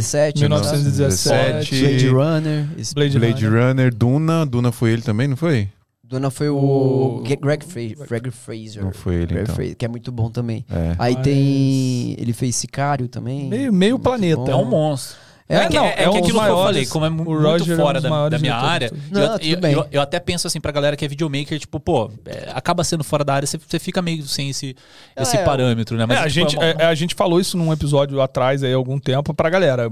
007. 0.00 0.40
1917. 0.40 0.40
1917. 0.40 1.80
Blade 1.80 2.08
Runner. 2.08 2.66
Blade, 2.94 3.18
Blade 3.18 3.46
Runner. 3.46 3.66
Runner, 3.68 3.94
Duna. 3.94 4.46
Duna 4.46 4.72
foi 4.72 4.92
ele 4.92 5.02
também, 5.02 5.28
não 5.28 5.36
foi? 5.36 5.68
Dona 6.02 6.30
foi 6.30 6.48
o, 6.48 6.56
O- 6.56 7.22
Greg, 7.22 7.64
Fra- 7.66 8.06
Greg 8.06 8.30
Fraser. 8.30 8.84
Não 8.84 8.92
foi 8.92 9.16
ele, 9.16 9.26
Greg 9.26 9.42
então. 9.42 9.54
Fraser, 9.56 9.76
que 9.76 9.84
é 9.84 9.88
muito 9.88 10.12
bom 10.12 10.30
também. 10.30 10.64
É. 10.70 10.94
Aí 11.00 11.14
Mas- 11.14 11.24
tem. 11.24 12.14
Ele 12.16 12.32
fez 12.32 12.54
Sicário 12.54 13.08
também. 13.08 13.48
Meio, 13.48 13.72
meio 13.72 13.98
planeta. 13.98 14.36
bom. 14.42 14.48
É 14.50 14.54
um 14.56 14.64
monstro. 14.64 15.16
É, 15.48 15.56
É, 15.58 15.68
que, 15.68 15.74
não, 15.76 15.84
é, 15.84 15.90
é 15.90 15.94
que 15.94 16.02
um 16.02 16.04
dos 16.06 16.16
aquilo 16.16 16.24
que 16.26 16.30
eu 16.32 16.36
maiores. 16.40 16.64
falei, 16.64 16.86
como 16.86 17.04
é 17.06 17.08
muito 17.08 17.32
Roger 17.32 17.72
é 17.72 17.76
fora 17.76 17.94
dos 17.94 18.02
da, 18.02 18.10
maiores 18.10 18.30
da 18.32 18.38
minha 18.40 18.56
área. 18.56 18.90
Não, 19.12 19.20
eu, 19.20 19.38
eu, 19.60 19.70
eu- 19.70 19.88
eu 19.92 20.00
até 20.02 20.18
penso 20.18 20.46
assim 20.48 20.60
pra 20.60 20.72
galera 20.72 20.96
que 20.96 21.04
é 21.04 21.08
videomaker, 21.08 21.56
tipo, 21.60 21.78
pô, 21.78 22.10
é, 22.24 22.50
acaba 22.52 22.82
sendo 22.82 23.04
fora 23.04 23.22
da 23.24 23.34
área, 23.34 23.46
você, 23.46 23.56
você 23.56 23.78
fica 23.78 24.02
meio 24.02 24.24
sem 24.24 24.50
esse, 24.50 24.74
Ah, 25.14 25.22
esse 25.22 25.36
é, 25.36 25.44
parâmetro, 25.44 25.96
né? 25.96 26.02
É, 26.02 26.16
a, 26.16 26.16
tipo, 26.22 26.30
gente, 26.30 26.56
uma- 26.56 26.64
é, 26.64 26.84
a 26.86 26.94
gente 26.96 27.14
falou 27.14 27.38
isso 27.38 27.56
num 27.56 27.72
episódio 27.72 28.20
atrás 28.20 28.64
aí 28.64 28.72
há 28.72 28.76
algum 28.76 28.98
tempo 28.98 29.32
pra 29.32 29.48
galera. 29.48 29.88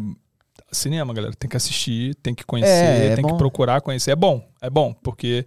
Cinema, 0.72 1.14
galera, 1.14 1.32
tem 1.38 1.48
que 1.48 1.56
assistir, 1.56 2.16
tem 2.16 2.34
que 2.34 2.42
conhecer, 2.44 2.70
É, 2.72 3.06
é 3.12 3.14
tem 3.14 3.24
que 3.24 3.30
bom. 3.30 3.36
procurar 3.38 3.80
conhecer. 3.80 4.10
É 4.10 4.16
bom, 4.16 4.44
é 4.60 4.68
bom, 4.68 4.92
porque 5.04 5.46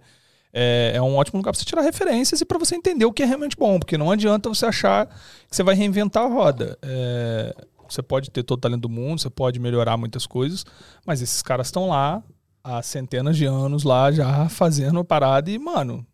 é, 0.54 0.92
é 0.94 1.02
um 1.02 1.16
ótimo 1.16 1.36
lugar 1.38 1.52
pra 1.52 1.58
você 1.58 1.66
tirar 1.66 1.82
referências 1.82 2.40
e 2.40 2.46
pra 2.46 2.56
você 2.58 2.74
entender 2.74 3.04
o 3.04 3.12
que 3.12 3.22
é 3.22 3.26
realmente 3.26 3.54
bom, 3.54 3.78
porque 3.78 3.98
não 3.98 4.10
adianta 4.10 4.48
você 4.48 4.64
achar 4.64 5.04
que 5.06 5.54
você 5.54 5.62
vai 5.62 5.74
reinventar 5.74 6.22
a 6.24 6.28
roda. 6.28 6.78
É, 6.80 7.54
você 7.88 8.02
pode 8.02 8.30
ter 8.30 8.42
todo 8.42 8.58
o 8.58 8.60
talento 8.60 8.82
do 8.82 8.88
mundo, 8.88 9.20
você 9.20 9.30
pode 9.30 9.58
melhorar 9.58 9.96
muitas 9.96 10.26
coisas, 10.26 10.64
mas 11.06 11.20
esses 11.22 11.42
caras 11.42 11.68
estão 11.68 11.88
lá 11.88 12.22
há 12.62 12.82
centenas 12.82 13.36
de 13.36 13.44
anos 13.46 13.82
lá 13.84 14.10
já 14.12 14.48
fazendo 14.48 14.98
a 15.00 15.04
parada 15.04 15.50
e, 15.50 15.58
mano, 15.58 16.06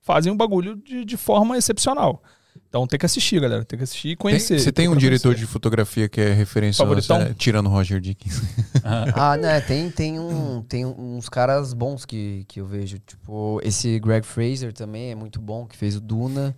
fazem 0.00 0.32
um 0.32 0.36
bagulho 0.36 0.76
de, 0.76 1.04
de 1.04 1.16
forma 1.16 1.56
excepcional. 1.56 2.22
Então 2.68 2.86
tem 2.86 2.98
que 2.98 3.06
assistir, 3.06 3.40
galera. 3.40 3.64
Tem 3.64 3.76
que 3.76 3.82
assistir 3.82 4.08
e 4.08 4.10
Tem- 4.10 4.16
conhecer. 4.16 4.58
você 4.60 4.70
tem 4.72 4.86
um 4.86 4.92
Procurar 4.92 5.00
diretor 5.10 5.28
conhecer. 5.30 5.46
de 5.46 5.52
fotografia 5.52 6.08
que 6.08 6.20
é 6.20 6.32
referência, 6.32 6.84
Favoritão? 6.84 7.18
né, 7.18 7.34
tirando 7.36 7.68
Roger 7.68 8.00
Dickens. 8.00 8.40
Ah, 9.16 9.36
né, 9.38 9.60
tem, 9.62 9.90
tem, 9.90 10.18
um, 10.20 10.60
tem 10.62 10.84
uns 10.84 11.26
caras 11.28 11.72
bons 11.72 12.04
que, 12.04 12.44
que 12.46 12.60
eu 12.60 12.66
vejo. 12.66 12.98
Tipo, 12.98 13.58
esse 13.64 13.98
Greg 13.98 14.26
Fraser 14.26 14.72
também 14.74 15.10
é 15.10 15.14
muito 15.14 15.40
bom, 15.40 15.66
que 15.66 15.74
fez 15.76 15.96
o 15.96 16.00
Duna. 16.00 16.54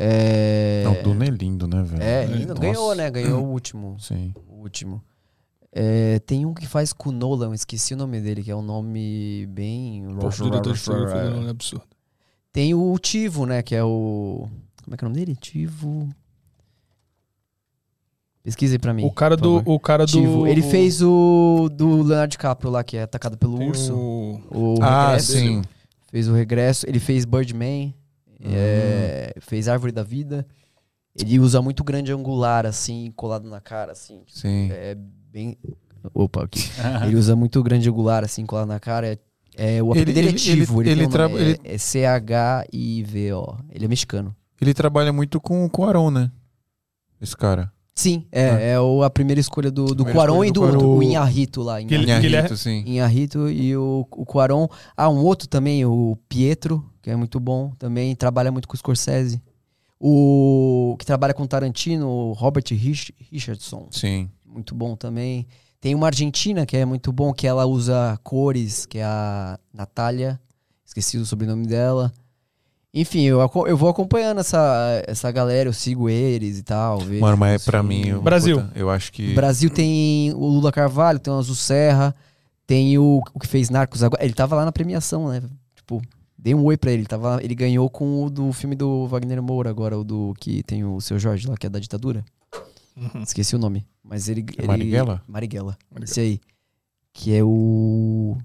É... 0.00 0.82
Não, 0.84 1.02
Duna 1.02 1.24
é 1.26 1.30
lindo, 1.30 1.66
né, 1.66 1.82
velho? 1.82 2.02
É, 2.02 2.24
lindo. 2.24 2.48
Nossa. 2.54 2.60
Ganhou, 2.60 2.94
né? 2.94 3.10
Ganhou 3.10 3.42
o 3.44 3.48
último. 3.52 3.96
Sim. 3.98 4.32
O 4.48 4.60
último. 4.62 5.02
É, 5.72 6.20
tem 6.20 6.46
um 6.46 6.54
que 6.54 6.66
faz 6.66 6.92
com 6.92 7.08
o 7.10 7.12
Nolan, 7.12 7.52
esqueci 7.54 7.94
o 7.94 7.96
nome 7.96 8.20
dele, 8.20 8.42
que 8.44 8.50
é 8.50 8.54
um 8.56 8.62
nome 8.62 9.44
bem. 9.50 10.06
Pô, 10.20 10.28
o 10.28 10.30
diretor 10.30 10.72
de 10.72 10.78
fotografia 10.78 11.30
dele 11.30 11.46
é 11.46 11.50
absurdo. 11.50 11.84
Tem 12.52 12.74
o 12.74 12.96
Tivo, 12.98 13.44
né? 13.44 13.60
Que 13.62 13.74
é 13.74 13.82
o. 13.84 14.48
Como 14.84 14.94
é 14.94 14.96
que 14.96 15.04
é 15.04 15.06
o 15.06 15.10
nome 15.10 15.20
dele? 15.20 15.36
Tivo. 15.36 16.08
Pesquisa 18.42 18.74
aí 18.74 18.78
pra 18.78 18.94
mim. 18.94 19.04
O 19.04 19.12
cara 19.12 19.36
do. 19.36 19.58
favor. 19.58 19.74
O 19.74 19.80
cara 19.80 20.06
Tivo. 20.06 20.38
do. 20.38 20.46
Ele 20.46 20.62
fez 20.62 21.02
o 21.02 21.68
do 21.72 22.02
Leonardo 22.02 22.30
DiCaprio 22.30 22.70
lá, 22.70 22.82
que 22.82 22.96
é 22.96 23.02
atacado 23.02 23.36
pelo 23.36 23.58
tem 23.58 23.68
urso. 23.68 23.94
o- 23.94 24.40
O 24.78 24.82
Ah, 24.82 25.08
Regresso. 25.08 25.32
sim. 25.32 25.62
Fez 26.10 26.28
o 26.28 26.32
Regresso. 26.32 26.86
Ele 26.88 26.98
fez 27.00 27.24
Birdman. 27.24 27.94
Hum. 28.40 28.50
é, 28.52 29.34
fez 29.40 29.68
Árvore 29.68 29.92
da 29.92 30.02
Vida. 30.02 30.46
Ele 31.18 31.40
usa 31.40 31.60
muito 31.60 31.82
grande 31.82 32.12
angular, 32.12 32.64
assim, 32.64 33.12
colado 33.16 33.48
na 33.48 33.60
cara, 33.60 33.92
assim. 33.92 34.20
Sim. 34.28 34.68
É 34.70 34.96
bem. 35.32 35.56
Opa, 36.14 36.44
aqui. 36.44 36.60
Ele 37.04 37.16
usa 37.16 37.34
muito 37.34 37.60
grande 37.62 37.88
angular, 37.88 38.22
assim, 38.22 38.46
colado 38.46 38.68
na 38.68 38.78
cara. 38.78 39.08
É, 39.08 39.18
é, 39.56 39.82
o 39.82 39.90
apelido 39.90 40.16
Ele- 40.18 40.28
é 40.28 40.30
ele-. 40.30 40.62
Ele, 40.62 40.90
ele- 40.90 41.06
nome, 41.08 41.34
ele- 41.34 41.60
é, 41.64 41.74
é 41.74 41.78
C-H-I-V-O. 41.78 43.56
Ele 43.70 43.84
é 43.84 43.88
mexicano. 43.88 44.34
Ele 44.60 44.72
trabalha 44.74 45.12
muito 45.12 45.40
com 45.40 45.64
o 45.64 45.70
Cuarón, 45.70 46.10
né? 46.10 46.30
Esse 47.20 47.36
cara. 47.36 47.72
Sim, 47.94 48.26
é, 48.30 48.70
é 48.74 48.80
o- 48.80 49.02
a 49.02 49.10
primeira 49.10 49.40
escolha 49.40 49.72
do, 49.72 49.86
do 49.86 50.04
Cuarón 50.04 50.44
e 50.44 50.52
do 50.52 50.60
Cuarón. 50.60 51.02
Inharrito 51.02 51.62
lá. 51.62 51.80
Inharrito. 51.80 52.10
é- 52.12 52.28
Inharrito, 52.28 52.56
sim. 52.56 52.84
Inharrito 52.86 53.48
e 53.48 53.76
o, 53.76 54.06
o 54.12 54.24
Cuarón. 54.24 54.68
Ah, 54.96 55.08
um 55.08 55.18
outro 55.24 55.48
também, 55.48 55.84
o 55.84 56.16
Pietro, 56.28 56.88
que 57.08 57.12
é 57.12 57.16
muito 57.16 57.40
bom 57.40 57.70
também, 57.78 58.14
trabalha 58.14 58.52
muito 58.52 58.68
com 58.68 58.74
o 58.74 58.76
Scorsese. 58.76 59.40
O 59.98 60.94
que 60.98 61.06
trabalha 61.06 61.32
com 61.32 61.46
Tarantino, 61.46 62.06
o 62.06 62.32
Robert 62.34 62.64
Rich- 62.70 63.14
Richardson, 63.32 63.88
Sim. 63.90 64.28
muito 64.44 64.74
bom 64.74 64.94
também. 64.94 65.46
Tem 65.80 65.94
uma 65.94 66.06
argentina 66.06 66.66
que 66.66 66.76
é 66.76 66.84
muito 66.84 67.10
bom, 67.10 67.32
que 67.32 67.46
ela 67.46 67.64
usa 67.64 68.18
cores, 68.22 68.84
que 68.84 68.98
é 68.98 69.04
a 69.04 69.58
Natália, 69.72 70.38
esqueci 70.84 71.16
o 71.16 71.24
sobrenome 71.24 71.66
dela. 71.66 72.12
Enfim, 72.92 73.22
eu, 73.22 73.40
eu 73.66 73.76
vou 73.76 73.88
acompanhando 73.88 74.40
essa, 74.40 75.02
essa 75.06 75.30
galera, 75.32 75.68
eu 75.68 75.72
sigo 75.72 76.08
eles 76.10 76.58
e 76.58 76.62
tal. 76.62 76.98
vejo 77.00 77.20
Mano, 77.22 77.36
mas 77.38 77.62
é 77.62 77.64
pra 77.64 77.82
mim. 77.82 78.06
eu- 78.08 78.20
Brasil. 78.20 78.60
puta, 78.60 78.78
Eu 78.78 78.90
acho 78.90 79.10
que. 79.12 79.34
Brasil 79.34 79.70
tem 79.70 80.32
o 80.34 80.46
Lula 80.46 80.70
Carvalho, 80.70 81.18
tem 81.18 81.32
o 81.32 81.38
Azul 81.38 81.54
Serra, 81.54 82.14
tem 82.66 82.98
o, 82.98 83.22
o 83.32 83.38
que 83.40 83.46
fez 83.46 83.70
Narcos 83.70 84.02
agora. 84.02 84.22
Ele 84.22 84.34
tava 84.34 84.56
lá 84.56 84.64
na 84.64 84.72
premiação, 84.72 85.28
né? 85.28 85.42
Tipo, 85.74 86.02
dei 86.38 86.54
um 86.54 86.64
oi 86.64 86.76
pra 86.76 86.90
ele. 86.92 87.00
Ele, 87.02 87.06
tava, 87.08 87.42
ele 87.42 87.54
ganhou 87.54 87.90
com 87.90 88.24
o 88.24 88.30
do 88.30 88.52
filme 88.52 88.76
do 88.76 89.06
Wagner 89.06 89.42
Moura 89.42 89.68
agora, 89.68 89.98
o 89.98 90.04
do 90.04 90.34
que 90.38 90.62
tem 90.62 90.84
o 90.84 91.00
seu 91.00 91.18
Jorge 91.18 91.48
lá, 91.48 91.56
que 91.56 91.66
é 91.66 91.70
da 91.70 91.78
ditadura. 91.78 92.24
Uhum. 92.96 93.22
Esqueci 93.22 93.54
o 93.54 93.58
nome. 93.58 93.86
Mas 94.02 94.28
ele. 94.28 94.44
É 94.56 94.60
ele- 94.60 94.66
Marighella? 94.66 95.22
Marighella. 95.26 95.78
Marighella. 95.90 96.04
Esse 96.04 96.20
aí. 96.20 96.40
Que 97.12 97.34
é 97.34 97.42
o. 97.44 98.36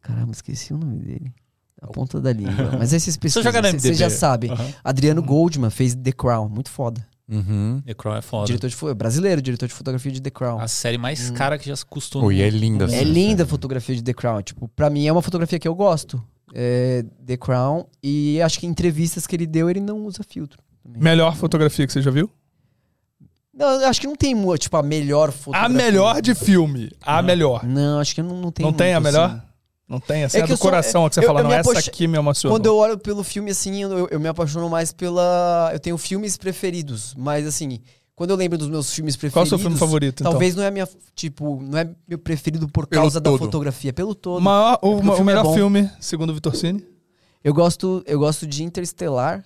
Caramba, 0.00 0.32
esqueci 0.32 0.72
o 0.72 0.78
nome 0.78 0.98
dele. 0.98 1.32
A 1.80 1.88
ponta 1.88 2.20
da 2.20 2.32
língua. 2.32 2.72
Mas 2.78 2.92
esses 2.92 3.16
pessoas. 3.16 3.44
Vocês 3.44 3.74
MDB. 3.74 3.94
já 3.94 4.08
sabem. 4.10 4.50
Aham. 4.50 4.72
Adriano 4.84 5.22
Goldman 5.22 5.70
fez 5.70 5.94
The 5.94 6.12
Crown. 6.12 6.48
Muito 6.48 6.70
foda. 6.70 7.04
Uhum. 7.28 7.80
The 7.84 7.94
Crown 7.94 8.16
é 8.16 8.22
foda. 8.22 8.46
Diretor 8.46 8.68
de, 8.68 8.94
brasileiro, 8.94 9.40
diretor 9.40 9.66
de 9.66 9.74
fotografia 9.74 10.12
de 10.12 10.20
The 10.20 10.30
Crown. 10.30 10.58
A 10.60 10.68
série 10.68 10.98
mais 10.98 11.30
cara 11.30 11.58
que 11.58 11.68
já 11.68 11.74
custou 11.88 12.22
Pô, 12.22 12.32
e 12.32 12.42
é 12.42 12.50
linda 12.50 12.84
essa 12.84 12.96
É 12.96 13.04
linda 13.04 13.44
a 13.44 13.46
fotografia 13.46 13.94
de 13.94 14.02
The 14.02 14.12
Crown. 14.12 14.42
Tipo, 14.42 14.68
pra 14.68 14.90
mim 14.90 15.06
é 15.06 15.12
uma 15.12 15.22
fotografia 15.22 15.58
que 15.58 15.66
eu 15.66 15.74
gosto. 15.74 16.22
É 16.54 17.04
The 17.26 17.36
Crown. 17.36 17.86
E 18.02 18.40
acho 18.42 18.58
que 18.60 18.66
em 18.66 18.70
entrevistas 18.70 19.26
que 19.26 19.34
ele 19.34 19.46
deu, 19.46 19.70
ele 19.70 19.80
não 19.80 19.98
usa 20.04 20.22
filtro. 20.22 20.58
também. 20.82 21.00
Melhor 21.02 21.34
fotografia 21.36 21.86
que 21.86 21.92
você 21.92 22.02
já 22.02 22.10
viu? 22.10 22.30
Não, 23.54 23.68
eu 23.82 23.88
acho 23.88 24.00
que 24.00 24.06
não 24.06 24.16
tem, 24.16 24.34
tipo, 24.58 24.76
a 24.76 24.82
melhor 24.82 25.28
A 25.28 25.32
fotografia. 25.32 25.76
melhor 25.76 26.22
de 26.22 26.34
filme. 26.34 26.90
A 27.02 27.20
melhor. 27.22 27.64
Não, 27.64 28.00
acho 28.00 28.14
que 28.14 28.22
não, 28.22 28.36
não 28.40 28.50
tem 28.50 28.64
Não 28.64 28.72
tem 28.72 28.94
a 28.94 29.00
muito, 29.00 29.12
melhor? 29.12 29.30
assim. 29.30 29.42
Não 29.88 30.00
tem? 30.00 30.24
Assim, 30.24 30.38
É 30.38 30.40
é, 30.40 30.42
que 30.44 30.48
do 30.52 30.56
sou- 30.56 30.64
coração 30.70 31.06
que 31.08 31.14
você 31.14 31.20
eu- 31.20 31.26
fala, 31.26 31.40
eu 31.40 31.44
não, 31.44 31.50
me 31.50 31.56
essa 31.56 31.78
aqui 31.78 32.06
me 32.08 32.16
emocionou. 32.16 32.56
Quando 32.56 32.64
eu 32.64 32.76
olho 32.76 32.96
pelo 32.96 33.22
filme, 33.22 33.50
assim, 33.50 33.82
eu, 33.82 34.08
eu 34.10 34.18
me 34.18 34.26
apaixono 34.28 34.70
mais 34.70 34.90
pela... 34.90 35.68
Eu 35.72 35.78
tenho 35.78 35.98
filmes 35.98 36.38
preferidos, 36.38 37.14
mas 37.16 37.46
assim... 37.46 37.78
Quando 38.14 38.30
eu 38.30 38.36
lembro 38.36 38.58
dos 38.58 38.68
meus 38.68 38.92
filmes 38.92 39.16
Qual 39.16 39.22
é 39.24 39.28
o 39.28 39.30
preferidos... 39.32 39.48
seu 39.48 39.58
filme 39.58 39.76
favorito, 39.78 40.20
então? 40.20 40.32
Talvez 40.32 40.54
não 40.54 40.62
é 40.62 40.70
minha, 40.70 40.86
tipo, 41.14 41.60
não 41.62 41.78
é 41.78 41.88
meu 42.06 42.18
preferido 42.18 42.68
por 42.68 42.86
Pelo 42.86 43.02
causa 43.02 43.20
da 43.20 43.30
todo. 43.30 43.38
fotografia, 43.40 43.92
pelo 43.92 44.14
todo. 44.14 44.38
O, 44.38 44.40
maior- 44.40 44.78
o- 44.82 44.96
Porque 44.96 45.08
o 45.08 45.14
filme 45.16 45.20
é 45.20 45.24
melhor 45.34 45.42
bom. 45.44 45.54
filme, 45.54 45.90
segundo 45.98 46.30
o 46.30 46.34
Vitor 46.34 46.54
Cine? 46.54 46.84
Eu 47.42 47.54
gosto, 47.54 48.02
eu 48.06 48.18
gosto 48.18 48.46
de 48.46 48.62
Interestelar. 48.62 49.42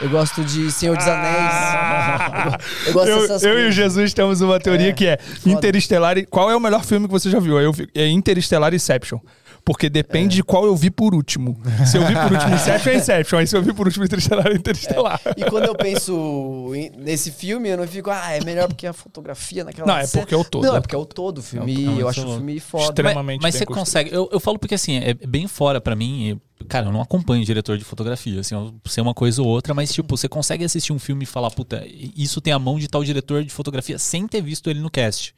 Eu 0.00 0.08
gosto 0.10 0.44
de 0.44 0.70
Senhor 0.70 0.96
dos 0.96 1.06
Anéis. 1.08 2.54
Eu 2.86 2.92
gosto 2.92 3.08
eu, 3.08 3.20
dessas 3.22 3.42
eu 3.42 3.58
e 3.58 3.68
o. 3.68 3.72
Jesus 3.72 4.14
temos 4.14 4.40
uma 4.40 4.60
teoria 4.60 4.90
É, 4.90 4.92
que 4.92 5.06
é 5.06 5.18
Interestelar. 5.44 6.14
Qual 6.30 6.48
é 6.48 6.54
o 6.56 6.60
melhor 6.60 6.84
filme 6.84 7.06
que 7.06 7.12
você 7.12 7.28
já 7.28 7.40
viu? 7.40 7.58
Eu 7.60 7.72
É 7.94 8.06
Interestelar 8.08 8.72
e 8.72 8.76
Inception. 8.76 9.18
Porque 9.64 9.90
depende 9.90 10.36
de 10.36 10.42
qual 10.42 10.64
eu 10.64 10.74
vi 10.74 10.90
por 10.90 11.14
último. 11.14 11.60
Se 11.86 11.98
eu 11.98 12.06
vi 12.06 12.14
por 12.14 12.32
último 12.32 12.54
Inception, 12.56 12.92
é 12.92 12.96
Inception. 12.96 13.38
Aí 13.38 13.46
se 13.46 13.56
eu 13.56 13.62
vi 13.62 13.72
por 13.74 13.86
último 13.86 14.04
Interestelar, 14.04 14.46
é 14.46 14.54
Interestelar. 14.54 15.20
E 15.36 15.44
quando 15.44 15.64
eu 15.66 15.74
penso 15.74 16.72
em- 16.74 16.90
nesse 16.96 17.30
filme, 17.30 17.68
eu 17.68 17.76
não 17.76 17.86
fico, 17.86 18.10
ah, 18.10 18.30
é 18.32 18.42
melhor 18.44 18.68
porque 18.68 18.86
a 18.86 18.92
fotografia 18.92 19.64
naquela 19.64 19.86
Não, 19.86 19.96
é 19.98 20.06
cena- 20.06 20.22
porque 20.22 20.34
é 20.34 20.38
o 20.38 20.44
todo. 20.44 20.64
Não, 20.64 20.76
é 20.76 20.80
porque 20.80 20.94
é 20.94 20.98
o 20.98 21.04
todo 21.04 21.38
o 21.38 21.42
filme. 21.42 21.72
É 21.74 21.78
o 21.78 21.84
todo. 21.84 22.00
eu 22.00 22.06
É 22.06 22.10
acho 22.10 22.26
o 22.26 22.32
filme 22.34 22.60
foda. 22.60 22.82
Mas, 22.84 22.88
extremamente 22.90 23.42
mas 23.42 23.54
bem 23.54 23.58
você 23.58 23.66
construído. 23.66 23.84
consegue. 23.86 24.14
Eu, 24.14 24.28
eu 24.32 24.40
falo 24.40 24.58
porque 24.58 24.74
assim, 24.74 24.96
é 24.96 25.12
bem 25.14 25.46
fora 25.46 25.80
pra 25.80 25.94
mim. 25.94 26.40
e, 26.60 26.64
Cara, 26.66 26.86
eu 26.86 26.92
não 26.92 27.00
acompanho 27.00 27.44
diretor 27.44 27.76
de 27.78 27.84
fotografia. 27.84 28.40
Assim, 28.40 28.54
eu 28.54 28.74
sei 28.86 29.02
uma 29.02 29.14
coisa 29.14 29.40
ou 29.42 29.48
outra, 29.48 29.74
mas 29.74 29.92
tipo, 29.92 30.16
você 30.16 30.28
consegue 30.28 30.64
assistir 30.64 30.92
um 30.92 30.98
filme 30.98 31.22
e 31.24 31.26
falar, 31.26 31.50
puta, 31.50 31.84
isso 32.16 32.40
tem 32.40 32.52
a 32.52 32.58
mão 32.58 32.78
de 32.78 32.88
tal 32.88 33.04
diretor 33.04 33.44
de 33.44 33.50
fotografia 33.50 33.98
sem 33.98 34.26
ter 34.26 34.40
visto 34.42 34.68
ele 34.70 34.80
no 34.80 34.90
cast. 34.90 35.34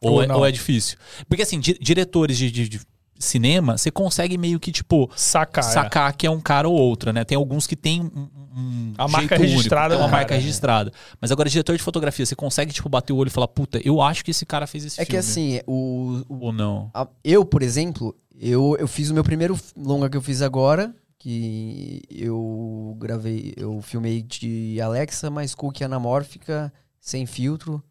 Ou, 0.00 0.12
Ou 0.12 0.22
é, 0.22 0.32
ou 0.34 0.46
é 0.46 0.52
difícil. 0.52 0.98
Porque 1.28 1.42
assim, 1.42 1.58
di- 1.58 1.78
diretores 1.80 2.36
de, 2.36 2.50
de- 2.50 2.68
de 2.68 2.80
cinema, 3.18 3.76
você 3.78 3.90
consegue 3.90 4.36
meio 4.38 4.58
que, 4.60 4.70
tipo, 4.72 5.10
Sacar. 5.16 5.64
é. 5.64 5.68
sacar 5.72 6.12
que 6.16 6.26
é 6.26 6.30
um 6.30 6.40
cara 6.40 6.68
ou 6.68 6.74
outra, 6.74 7.12
né? 7.12 7.24
Tem 7.24 7.36
alguns 7.36 7.66
que 7.66 7.74
tem 7.76 8.02
um, 8.02 8.28
um 8.56 8.92
A 8.98 9.08
marca 9.08 9.34
único, 9.36 9.50
registrada 9.50 9.94
tem 9.94 10.02
uma 10.02 10.08
do 10.08 10.12
marca 10.12 10.28
cara, 10.28 10.38
né? 10.38 10.44
registrada. 10.44 10.92
Mas 11.20 11.30
agora, 11.32 11.48
diretor 11.48 11.76
de 11.76 11.82
fotografia, 11.82 12.24
você 12.26 12.34
consegue, 12.36 12.72
tipo, 12.72 12.88
bater 12.88 13.12
o 13.12 13.16
olho 13.16 13.28
e 13.28 13.30
falar, 13.30 13.48
puta, 13.48 13.80
eu 13.84 14.00
acho 14.02 14.24
que 14.24 14.30
esse 14.30 14.44
cara 14.46 14.66
fez 14.66 14.84
esse 14.84 15.00
É 15.00 15.04
que 15.04 15.12
filme. 15.12 15.18
assim, 15.20 15.60
o, 15.66 16.22
o- 16.28 16.38
Ou 16.46 16.52
não. 16.52 16.90
a- 16.94 17.08
eu, 17.24 17.44
por 17.44 17.62
exemplo, 17.62 18.14
eu, 18.38 18.76
eu 18.78 18.86
fiz 18.88 19.10
o 19.10 19.14
meu 19.14 19.24
primeiro 19.24 19.58
longa 19.76 20.08
que 20.10 20.16
eu 20.16 20.22
fiz 20.22 20.42
agora, 20.42 20.94
que 21.18 22.02
eu 22.10 22.96
gravei, 22.98 23.52
eu 23.56 23.80
filmei 23.82 24.22
de 24.22 24.78
Alexa 24.80 25.30
mais 25.30 25.54
cookie 25.54 25.82
anamórfica, 25.84 26.72
sem 27.00 27.26
filtro. 27.26 27.82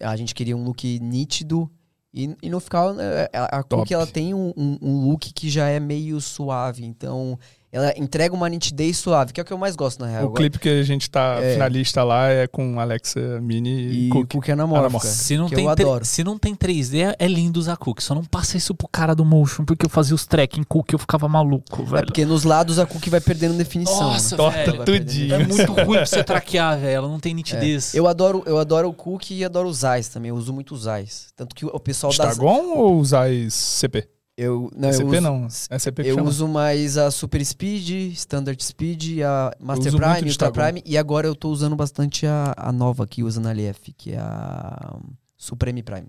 A 0.00 0.14
gente 0.16 0.34
queria 0.34 0.56
um 0.56 0.62
look 0.64 0.98
nítido 1.00 1.68
e, 2.14 2.36
e 2.42 2.48
não 2.48 2.60
ficava. 2.60 2.92
né, 2.94 3.26
A, 3.32 3.58
a 3.58 3.62
Top. 3.62 3.80
cookie 3.82 3.92
ela 3.94 4.06
tem 4.06 4.32
um, 4.32 4.52
um- 4.56 4.78
um 4.80 5.08
look 5.08 5.32
que 5.34 5.50
já 5.50 5.68
é 5.68 5.80
meio 5.80 6.20
suave, 6.20 6.84
então 6.84 7.38
ela 7.74 7.92
entrega 7.96 8.34
uma 8.34 8.48
nitidez 8.48 8.96
suave, 8.98 9.32
que 9.32 9.40
é 9.40 9.42
o 9.42 9.44
que 9.44 9.52
eu 9.52 9.58
mais 9.58 9.74
gosto 9.74 10.00
na 10.00 10.06
real. 10.06 10.26
O 10.26 10.32
clipe 10.32 10.58
que 10.58 10.68
a 10.68 10.82
gente 10.82 11.10
tá 11.10 11.38
É. 11.42 11.54
finalista 11.54 12.04
lá 12.04 12.28
é 12.28 12.46
com 12.46 12.78
Alexa 12.78 13.40
Mini 13.40 13.70
e, 13.70 14.06
e 14.06 14.08
Cook. 14.10 14.32
cookie 14.32 14.52
anamórfica. 14.52 14.86
Anamórfica. 14.86 15.12
Se 15.12 15.36
não, 15.36 15.48
que 15.48 15.54
tem 15.56 15.64
eu 15.64 15.70
adoro. 15.70 16.04
se 16.04 16.22
não 16.22 16.38
tem 16.38 16.54
3D, 16.54 17.00
é- 17.02 17.16
é 17.18 17.26
lindo 17.26 17.58
usar 17.58 17.76
cookie. 17.76 18.02
Só 18.02 18.14
não 18.14 18.24
passa 18.24 18.56
isso 18.56 18.74
pro 18.74 18.86
cara 18.86 19.14
do 19.14 19.24
motion, 19.24 19.64
porque 19.64 19.84
eu 19.84 19.90
fazia 19.90 20.14
os 20.14 20.24
track 20.24 20.60
em 20.60 20.62
cookie 20.62 20.94
eu 20.94 20.98
ficava 20.98 21.28
maluco, 21.28 21.82
É 21.82 21.84
velho. 21.84 22.06
porque 22.06 22.24
nos 22.24 22.44
lados 22.44 22.78
a 22.78 22.86
cookie 22.86 23.10
vai 23.10 23.20
perdendo 23.20 23.54
definição. 23.58 24.00
Nossa, 24.12 24.36
né? 24.36 24.36
Torta 24.36 24.58
velho. 24.70 24.84
Perdendo 24.84 25.04
tudinho. 25.04 25.34
É 25.34 25.38
muito 25.44 25.72
ruim 25.72 25.96
pra 25.96 26.06
você 26.06 26.22
traquear, 26.22 26.78
velho. 26.78 26.94
Ela 26.96 27.08
não 27.08 27.18
tem 27.18 27.34
nitidez. 27.34 27.92
Eu 27.94 28.06
adoro, 28.06 28.42
eu 28.46 28.58
adoro 28.58 28.88
o 28.88 28.92
cookie 28.94 29.34
e 29.38 29.44
adoro 29.44 29.68
os 29.68 29.78
Zais 29.78 30.08
também. 30.08 30.28
Eu 30.28 30.36
uso 30.36 30.52
muito 30.52 30.74
os 30.74 30.82
Zais. 30.82 31.26
Tanto 31.36 31.54
que 31.54 31.66
o 31.66 31.80
pessoal 31.80 32.12
das. 32.16 32.32
Stagon 32.34 32.76
ou 32.76 32.98
usais 32.98 33.52
CP? 33.54 34.06
Eu, 34.36 34.68
não, 34.76 34.88
eu 34.88 34.94
CP 34.94 35.06
uso, 35.10 35.20
não. 35.20 35.46
É 35.70 35.78
CP 35.78 36.02
que 36.02 36.08
Eu 36.10 36.16
chama. 36.16 36.28
uso 36.28 36.48
mais 36.48 36.98
a 36.98 37.08
Super 37.10 37.44
Speed, 37.44 37.88
Standard 38.14 38.60
Speed, 38.64 39.20
a 39.20 39.52
Master 39.60 39.92
Prime, 39.92 40.28
Ultra. 40.28 40.50
Prime. 40.50 40.82
E 40.84 40.98
agora 40.98 41.26
eu 41.28 41.36
tô 41.36 41.50
usando 41.50 41.76
bastante 41.76 42.26
a, 42.26 42.52
a 42.56 42.72
nova 42.72 43.06
que 43.06 43.22
usa 43.22 43.40
na 43.40 43.52
LF, 43.52 43.92
que 43.92 44.12
é 44.12 44.18
a 44.18 44.96
Supreme 45.36 45.82
Prime. 45.84 46.08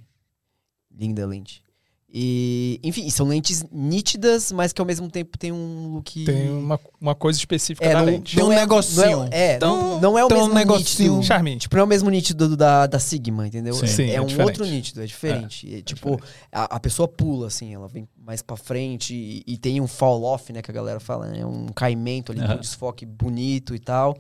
Linda 0.98 1.26
lente. 1.28 1.64
E, 2.18 2.80
enfim, 2.82 3.10
são 3.10 3.28
lentes 3.28 3.66
nítidas, 3.70 4.50
mas 4.54 4.72
que 4.72 4.80
ao 4.80 4.86
mesmo 4.88 5.10
tempo 5.12 5.38
tem 5.38 5.52
um 5.52 5.90
look. 5.96 6.24
Tem 6.24 6.50
uma, 6.50 6.80
uma 7.02 7.14
coisa 7.14 7.38
específica 7.38 7.86
é, 7.86 7.92
da 7.92 8.00
não, 8.00 8.06
lente. 8.06 8.38
não 8.38 8.48
um 8.48 8.52
é, 8.54 8.56
negocinho. 8.56 9.18
Não 9.18 9.24
é, 9.26 9.30
é, 9.34 9.56
Então- 9.58 10.00
não, 10.00 10.18
é 10.18 10.24
o 10.24 10.28
então 10.28 10.38
um 10.38 10.42
mesmo 10.44 10.54
negocinho. 10.54 11.18
nítido. 11.18 11.58
Tipo, 11.60 11.76
não 11.76 11.82
é 11.82 11.84
o 11.84 11.88
mesmo 11.88 12.10
nítido 12.10 12.48
do- 12.48 12.56
da, 12.56 12.88
da 12.88 13.00
Sigma, 13.00 13.46
entendeu? 13.46 13.74
Sim. 13.74 13.84
é 13.84 13.88
Sim, 13.90 14.04
é 14.04 14.14
é 14.16 14.22
um 14.22 14.28
diferente. 14.28 14.48
outro 14.48 14.66
nítido, 14.66 15.02
é 15.02 15.06
diferente. 15.06 15.82
Tipo, 15.82 16.18
a, 16.54 16.76
a 16.76 16.80
pessoa 16.80 17.06
pula, 17.06 17.48
assim, 17.48 17.74
ela 17.74 17.90
vem 17.90 18.08
mais 18.26 18.42
pra 18.42 18.58
frente 18.58 19.14
e, 19.14 19.44
e 19.46 19.58
tem 19.58 19.80
um 19.80 19.88
fall 19.88 20.24
off, 20.24 20.52
né, 20.52 20.62
que 20.62 20.72
a 20.72 20.74
galera 20.74 21.00
fala, 21.00 21.28
né? 21.28 21.46
Um 21.46 21.68
caimento 21.68 22.32
ali, 22.32 22.42
Aham. 22.42 22.56
um 22.56 22.60
desfoque 22.60 23.06
bonito 23.06 23.76
e 23.76 23.80
tal. 23.80 24.18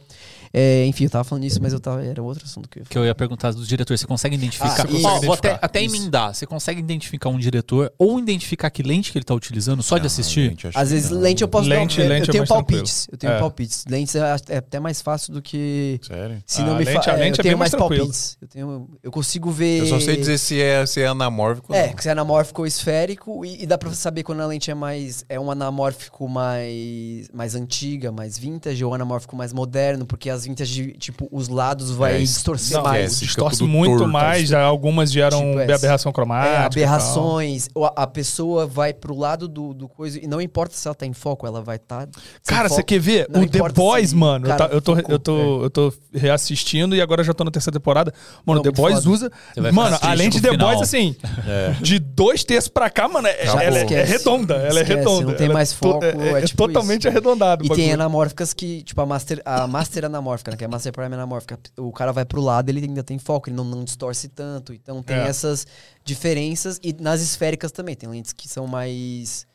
É, 0.53 0.86
enfim, 0.86 1.06
eu 1.06 1.10
tava 1.10 1.23
falando 1.23 1.44
isso, 1.44 1.61
mas 1.61 1.73
eu 1.73 1.80
tava, 1.80 2.06
era 2.06 2.22
outro 2.22 2.45
assunto 2.45 2.69
que 2.69 2.80
eu 2.80 2.84
ia 2.84 2.88
Que 2.90 2.98
eu 2.98 3.06
ia 3.06 3.15
perguntar 3.15 3.52
dos 3.52 3.68
diretores. 3.68 3.99
Você 4.02 4.07
consegue 4.07 4.36
identificar? 4.36 4.68
Ah, 4.73 4.76
você 4.76 4.82
consegue 4.88 5.02
vou 5.26 5.34
até, 5.34 5.48
identificar. 5.49 5.60
até 5.65 5.84
emendar. 5.84 6.34
Você 6.36 6.45
consegue 6.45 6.80
identificar 6.80 7.30
um 7.30 7.40
diretor 7.40 7.91
ou 7.98 8.19
identificar 8.19 8.69
que 8.69 8.84
lente 8.84 9.11
que 9.11 9.18
ele 9.18 9.26
tá 9.26 9.34
utilizando 9.34 9.82
só 9.82 9.98
de 9.98 10.03
Ah, 10.03 10.07
assistir? 10.07 10.56
acho 10.64 10.77
Às 10.77 10.91
vezes, 10.91 11.10
não. 11.10 11.19
lente 11.19 11.41
eu 11.41 11.48
posso 11.48 11.68
Lente- 11.68 11.98
dar. 11.98 12.03
Eu, 12.03 12.10
lente 12.10 12.22
é 12.22 12.30
eu 12.30 12.32
tenho 12.34 12.38
mais 12.38 12.52
palpites. 12.52 13.07
Eu 13.11 13.18
tenho 13.18 13.34
É. 13.34 13.40
palpites. 13.40 13.86
Lentes 13.90 14.15
é, 14.15 14.36
é 14.49 14.57
até 14.57 14.80
mais 14.80 15.02
fácil 15.02 15.34
do 15.34 15.41
que. 15.41 15.99
Sério? 16.03 16.41
Se 16.45 16.61
A 16.61 16.65
não 16.65 16.76
me 16.77 16.86
lente- 16.86 17.03
fa- 17.06 17.11
a 17.11 17.15
é, 17.15 17.18
lente 17.18 17.40
eu 17.40 17.41
é 17.41 17.44
tenho 17.44 17.57
mais 17.57 17.72
mais 17.72 17.80
palpites. 17.80 18.38
Eu, 18.41 18.48
tenho, 18.48 18.90
eu 19.03 19.11
consigo 19.11 19.49
ver. 19.52 19.80
Eu 19.80 19.88
só 19.88 19.99
sei 19.99 20.15
dizer 20.15 20.38
se 20.38 20.61
é, 20.61 20.86
se 20.86 21.02
é 21.02 21.07
anamórfico 21.07 21.73
ou 21.73 21.77
É, 21.80 21.88
não. 21.88 21.94
que 21.95 22.03
se 22.03 22.10
é 22.10 22.11
anamórfico 22.11 22.61
ou 22.61 22.68
esférico, 22.68 23.44
e, 23.44 23.64
e 23.64 23.65
dá 23.65 23.77
pra 23.77 23.90
saber 23.95 24.23
quando 24.23 24.41
a 24.41 24.45
lente 24.45 24.69
é 24.69 24.76
mais. 24.76 25.26
É 25.30 25.39
um 25.39 25.49
anamórfico 25.51 26.27
mais, 26.27 27.30
mais 27.34 27.55
antiga, 27.55 28.11
mais 28.11 28.38
vintage, 28.38 28.84
ou 28.84 28.91
um 28.91 28.93
anamórfico 28.93 29.35
mais 29.35 29.51
moderno, 29.53 30.05
porque 30.05 30.30
as 30.30 30.45
vintage, 30.45 30.93
tipo, 30.99 31.27
os 31.31 31.47
lados 31.47 31.91
vai 31.91 32.15
É, 32.15 32.19
distorcer 32.19 32.77
Não, 32.77 32.84
mais. 32.84 33.03
esquece. 33.13 33.15
fica 33.15 33.26
distorce 33.27 33.63
muito 33.63 33.97
torto, 33.97 34.11
mais. 34.11 34.47
Já 34.47 34.61
algumas 34.61 35.11
geram 35.11 35.55
Tipo 35.57 35.72
aberração 35.73 36.11
cromática. 36.11 36.49
É, 36.49 36.53
e 36.53 36.57
tal. 36.57 36.65
aberrações, 36.65 37.69
ou 37.73 37.85
a, 37.85 37.93
a 37.95 38.07
pessoa 38.07 38.65
vai 38.67 38.93
pro 38.93 39.15
lado 39.17 39.47
do, 39.47 39.73
do 39.73 39.88
coisa, 39.88 40.19
e 40.23 40.27
não 40.27 40.41
importa 40.41 40.76
se 40.76 40.88
ela 40.88 40.95
tá 40.95 41.05
em 41.05 41.13
foco, 41.13 41.45
ela 41.47 41.61
vai 41.61 41.76
estar. 41.77 42.05
Tá 42.07 42.19
Cara, 42.45 42.69
você 42.69 42.84
quer 42.84 42.99
ver? 42.99 43.27
Não 43.30 43.41
o 43.43 43.47
The 43.49 43.69
Boys, 43.69 44.09
se- 44.09 44.15
mano. 44.15 44.45
eu 44.45 44.49
cara, 44.49 44.69
tá- 44.69 44.73
eu, 44.76 44.81
tô, 44.81 44.95
focou, 44.95 45.11
eu, 45.11 45.19
tô, 45.19 45.63
eu 45.63 45.69
tô 45.69 45.93
reassistindo 46.13 46.95
e 46.95 47.01
agora 47.01 47.23
já 47.23 47.34
tô 47.34 47.43
na 47.43 47.51
terceira 47.51 47.77
temporada. 47.80 48.13
Mano, 48.45 48.61
Não, 48.63 48.72
The 48.72 48.72
Boys 48.72 48.95
foda. 49.03 49.09
usa. 49.09 49.31
Mano, 49.73 49.97
além 50.01 50.30
de 50.30 50.41
The 50.41 50.51
final. 50.51 50.69
Boys, 50.69 50.81
assim, 50.81 51.15
É. 51.47 51.72
de 51.81 51.99
dois 51.99 52.43
terços 52.43 52.69
pra 52.69 52.89
cá, 52.89 53.07
mano, 53.07 53.27
é, 53.27 53.45
ela 53.45 53.85
é, 53.94 53.98
é 53.99 54.03
Esquece. 54.03 54.18
redonda. 54.24 54.53
Ela 54.56 54.66
é 54.80 54.82
Esquece, 54.82 54.94
redonda. 54.99 55.26
não 55.28 55.36
tem 55.38 55.49
é 55.49 55.53
mais 55.53 55.74
foco, 55.74 56.03
É, 56.03 56.10
é 56.10 56.32
é 56.32 56.41
tipo 56.45 56.68
totalmente 56.68 57.02
isso. 57.02 57.07
arredondado. 57.10 57.66
E 57.66 57.70
tem 57.70 57.91
anamórficas 57.94 58.53
que, 58.53 58.82
tipo, 58.84 58.99
a 59.02 59.06
Master, 59.06 59.41
a 59.45 59.68
master 59.68 60.06
anamórfica, 60.06 60.52
né? 60.52 60.57
Que 60.57 60.64
é 60.64 60.68
a 60.68 60.70
Master 60.70 60.91
Prime 60.94 61.14
anamórfica. 61.14 61.60
O 61.78 61.91
cara 61.91 62.12
vai 62.12 62.26
pro 62.26 62.41
lado, 62.41 62.70
ele 62.70 62.84
ainda 62.86 63.03
tem 63.03 63.20
foco, 63.20 63.49
ele 63.49 63.56
não, 63.56 63.64
não 63.66 63.84
distorce 63.84 64.28
tanto. 64.30 64.74
Então 64.74 65.03
tem 65.03 65.18
É. 65.18 65.28
essas 65.28 65.66
diferenças. 66.03 66.80
E 66.84 66.94
nas 66.99 67.22
esféricas 67.22 67.72
também, 67.72 67.95
tem 67.95 68.07
lentes 68.10 68.32
que 68.32 68.48
são 68.48 68.66
mais 68.68 69.45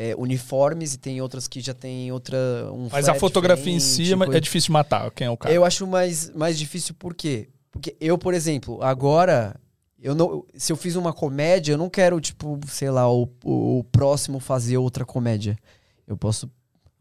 é, 0.00 0.14
uniformes 0.16 0.94
e 0.94 0.98
tem 0.98 1.20
outras 1.20 1.48
que 1.48 1.60
já 1.60 1.74
tem 1.74 2.12
outra. 2.12 2.36
Um 2.72 2.88
Mas 2.90 3.08
a 3.08 3.14
fotografia 3.14 3.72
em 3.72 3.80
si 3.80 4.12
é 4.12 4.16
ma- 4.16 4.24
é 4.24 4.26
coisa- 4.26 4.40
difícil 4.40 4.72
matar. 4.72 5.10
Quem 5.10 5.26
é 5.26 5.30
o 5.30 5.36
cara? 5.36 5.52
Eu 5.52 5.64
acho 5.64 5.86
mais, 5.88 6.30
mais 6.34 6.56
difícil 6.56 6.94
por 6.96 7.14
quê? 7.14 7.48
Porque 7.72 7.96
eu, 8.00 8.16
por 8.16 8.32
exemplo, 8.32 8.80
agora. 8.82 9.56
Eu 10.00 10.14
não, 10.14 10.44
se 10.54 10.72
eu 10.72 10.76
fiz 10.76 10.94
uma 10.96 11.12
comédia, 11.12 11.72
eu 11.72 11.78
não 11.78 11.90
quero, 11.90 12.20
tipo, 12.20 12.58
sei 12.68 12.90
lá, 12.90 13.10
o, 13.12 13.28
o 13.44 13.84
próximo 13.90 14.38
fazer 14.38 14.76
outra 14.76 15.04
comédia. 15.04 15.58
Eu 16.06 16.16
posso 16.16 16.48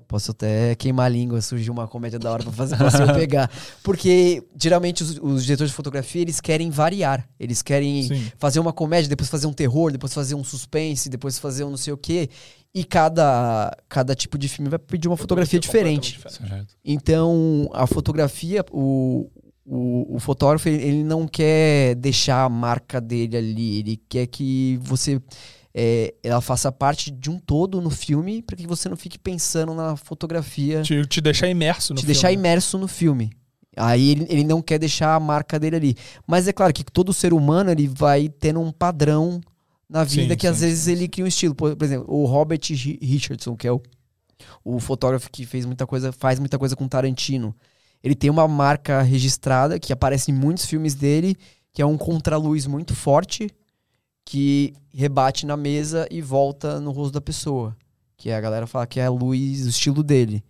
Posso 0.07 0.32
até 0.32 0.74
queimar 0.76 1.07
a 1.07 1.10
língua, 1.10 1.41
surgir 1.41 1.69
uma 1.69 1.86
comédia 1.86 2.18
da 2.18 2.32
hora 2.32 2.41
pra 2.41 2.52
fazer 2.53 2.78
pra 2.78 2.88
eu 2.88 3.14
pegar. 3.14 3.52
Porque 3.84 4.41
geralmente 4.56 5.03
os, 5.03 5.19
os 5.22 5.44
diretores 5.44 5.72
de 5.72 5.76
fotografia, 5.76 6.22
eles 6.22 6.40
querem 6.40 6.69
variar. 6.69 7.28
Eles 7.38 7.61
querem 7.61 8.03
Sim. 8.03 8.32
fazer 8.38 8.61
uma 8.61 8.72
comédia, 8.72 9.10
depois 9.10 9.30
fazer 9.30 9.48
um 9.48 9.53
terror, 9.53 9.91
depois 9.91 10.14
fazer 10.14 10.34
um 10.34 10.45
suspense, 10.45 11.10
depois 11.10 11.38
fazer 11.38 11.65
um 11.65 11.72
não 11.72 11.78
sei 11.78 11.91
o 11.91 11.98
quê. 11.98 12.30
E 12.74 12.86
cada, 12.86 13.76
cada 13.90 14.15
tipo 14.15 14.38
de 14.38 14.48
filme 14.48 14.69
vai 14.69 14.80
pedir 14.80 15.10
uma 15.10 15.18
fotografia 15.18 15.60
diferente. 15.60 16.18
Certo. 16.30 16.74
Então, 16.86 17.69
a 17.74 17.86
fotografia, 17.86 18.64
o, 18.72 19.30
o, 19.68 20.15
o 20.15 20.19
fotógrafo, 20.19 20.69
ele, 20.69 20.84
ele 20.84 21.03
não 21.03 21.27
quer 21.27 21.95
deixar 21.95 22.45
a 22.45 22.49
marca 22.49 23.02
dele 23.02 23.38
ali. 23.38 23.80
Ele 23.80 23.98
quer 24.10 24.27
que 24.27 24.80
você 24.81 25.22
é, 25.73 26.15
ela 26.23 26.41
faça 26.41 26.72
parte 26.72 27.11
de 27.11 27.30
um 27.30 27.38
todo 27.39 27.81
no 27.81 27.89
filme 27.89 28.41
para 28.41 28.56
que 28.56 28.68
você 28.68 28.89
não 28.89 28.98
fique 28.98 29.19
pensando 29.19 29.73
na 29.76 29.95
fotografia, 29.98 30.81
te, 30.81 31.02
Te, 31.02 31.07
te 31.07 31.22
deixar 31.22 31.48
imerso 31.49 31.94
no 31.94 32.03
filme. 32.03 32.07
deixar 32.14 32.31
imerso 32.31 32.77
no 32.77 32.88
filme. 32.88 33.31
Aí 33.76 34.10
ele, 34.11 34.26
ele 34.30 34.44
não 34.44 34.61
quer 34.61 34.80
deixar 34.80 35.15
a 35.15 35.19
marca 35.19 35.60
dele 35.60 35.76
ali. 35.76 35.95
Mas 36.26 36.48
é 36.48 36.53
claro 36.53 36.73
que 36.73 36.84
todo 36.84 37.14
ser 37.14 37.34
humano 37.34 37.69
ele 37.72 37.88
vai 37.88 38.27
tendo 38.30 38.60
um 38.60 38.72
padrão 38.72 39.39
na 39.89 40.03
vida 40.03 40.34
Sim, 40.34 40.38
que 40.38 40.48
às 40.48 40.57
sim, 40.57 40.61
vezes 40.61 40.88
ele 40.88 41.07
cria 41.07 41.26
um 41.26 41.27
estilo. 41.27 41.53
Por, 41.56 41.76
por 41.76 41.85
exemplo, 41.85 42.06
o 42.10 42.26
Robert 42.26 42.61
Ri- 42.72 42.99
Richardson, 43.02 43.56
que 43.56 43.68
é 43.68 43.72
o, 43.72 43.81
o 44.64 44.80
fotógrafo 44.80 45.30
que 45.31 45.45
fez 45.45 45.65
muita 45.65 45.88
coisa, 45.88 46.11
faz 46.11 46.39
muita 46.39 46.57
coisa 46.60 46.76
com 46.76 46.88
Tarantino. 46.88 47.56
Ele 48.03 48.15
tem 48.15 48.30
uma 48.30 48.48
marca 48.48 49.02
registrada 49.02 49.80
que 49.80 49.91
aparece 49.91 50.32
em 50.32 50.34
muitos 50.34 50.65
filmes 50.65 50.94
dele, 50.94 51.36
que 51.74 51.82
é 51.82 51.86
um 51.86 51.98
contraluz 51.98 52.65
muito 52.65 52.95
forte 52.95 53.49
que 54.26 54.74
rebate 54.94 55.45
na 55.45 55.56
mesa 55.56 56.07
e 56.11 56.22
volta 56.22 56.82
no 56.82 56.91
rosto 56.91 57.14
da 57.14 57.22
pessoa. 57.22 57.76
Que 58.18 58.32
a 58.32 58.41
galera 58.41 58.68
fala 58.68 58.86
que 58.86 58.99
é 58.99 59.06
a 59.06 59.10
luz, 59.10 59.65
o 59.65 59.69
estilo 59.69 60.03
dele. 60.03 60.44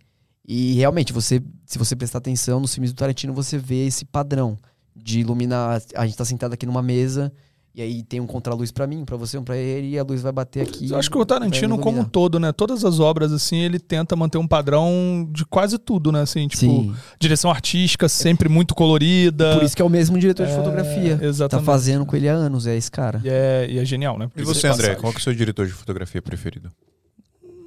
E 0.46 0.74
realmente, 0.74 1.12
você, 1.12 1.42
se 1.66 1.78
você 1.78 1.94
prestar 1.94 2.18
atenção 2.18 2.58
nos 2.58 2.74
filmes 2.74 2.92
do 2.92 2.96
Tarantino, 2.96 3.32
você 3.32 3.58
vê 3.58 3.86
esse 3.86 4.04
padrão 4.04 4.56
de 4.96 5.20
iluminar. 5.20 5.80
A 5.94 6.06
gente 6.06 6.16
tá 6.16 6.24
sentado 6.24 6.54
aqui 6.54 6.66
numa 6.66 6.82
mesa 6.82 7.32
e 7.78 7.82
aí 7.82 8.02
tem 8.02 8.18
um 8.18 8.26
contraluz 8.26 8.72
pra 8.72 8.88
mim, 8.88 9.04
pra 9.04 9.16
você, 9.16 9.38
um 9.38 9.44
pra 9.44 9.56
ele, 9.56 9.90
e 9.90 9.98
a 10.00 10.02
luz 10.02 10.20
vai 10.20 10.32
bater 10.32 10.62
aqui. 10.62 10.90
Eu 10.90 10.98
acho 10.98 11.08
que 11.08 11.16
o 11.16 11.24
Tarantino, 11.24 11.78
como 11.78 12.00
um 12.00 12.04
todo, 12.04 12.40
né? 12.40 12.50
Todas 12.50 12.84
as 12.84 12.98
obras, 12.98 13.32
assim, 13.32 13.56
ele 13.58 13.78
tenta 13.78 14.16
manter 14.16 14.36
um 14.36 14.48
padrão 14.48 15.28
de 15.30 15.44
quase 15.46 15.78
tudo, 15.78 16.10
né? 16.10 16.22
Assim, 16.22 16.48
tipo, 16.48 16.60
Sim. 16.60 16.94
direção 17.20 17.52
artística 17.52 18.08
sempre 18.08 18.48
muito 18.48 18.74
colorida. 18.74 19.54
Por 19.54 19.62
isso 19.62 19.76
que 19.76 19.82
é 19.82 19.84
o 19.84 19.88
mesmo 19.88 20.18
diretor 20.18 20.44
de 20.44 20.52
É, 20.52 20.56
fotografia. 20.56 21.18
Tá 21.18 21.24
exatamente. 21.24 21.66
fazendo 21.66 22.04
com 22.04 22.16
ele 22.16 22.28
há 22.28 22.32
anos, 22.34 22.66
é 22.66 22.76
esse 22.76 22.90
cara. 22.90 23.20
E 23.24 23.28
é, 23.28 23.66
e 23.70 23.78
é 23.78 23.84
genial, 23.84 24.18
né? 24.18 24.28
E 24.34 24.42
você, 24.42 24.62
de 24.68 24.74
André, 24.74 24.96
qual 24.96 25.12
que 25.12 25.18
é 25.18 25.20
o 25.20 25.22
seu 25.22 25.32
diretor 25.34 25.64
de 25.64 25.72
fotografia 25.72 26.20
preferido? 26.20 26.72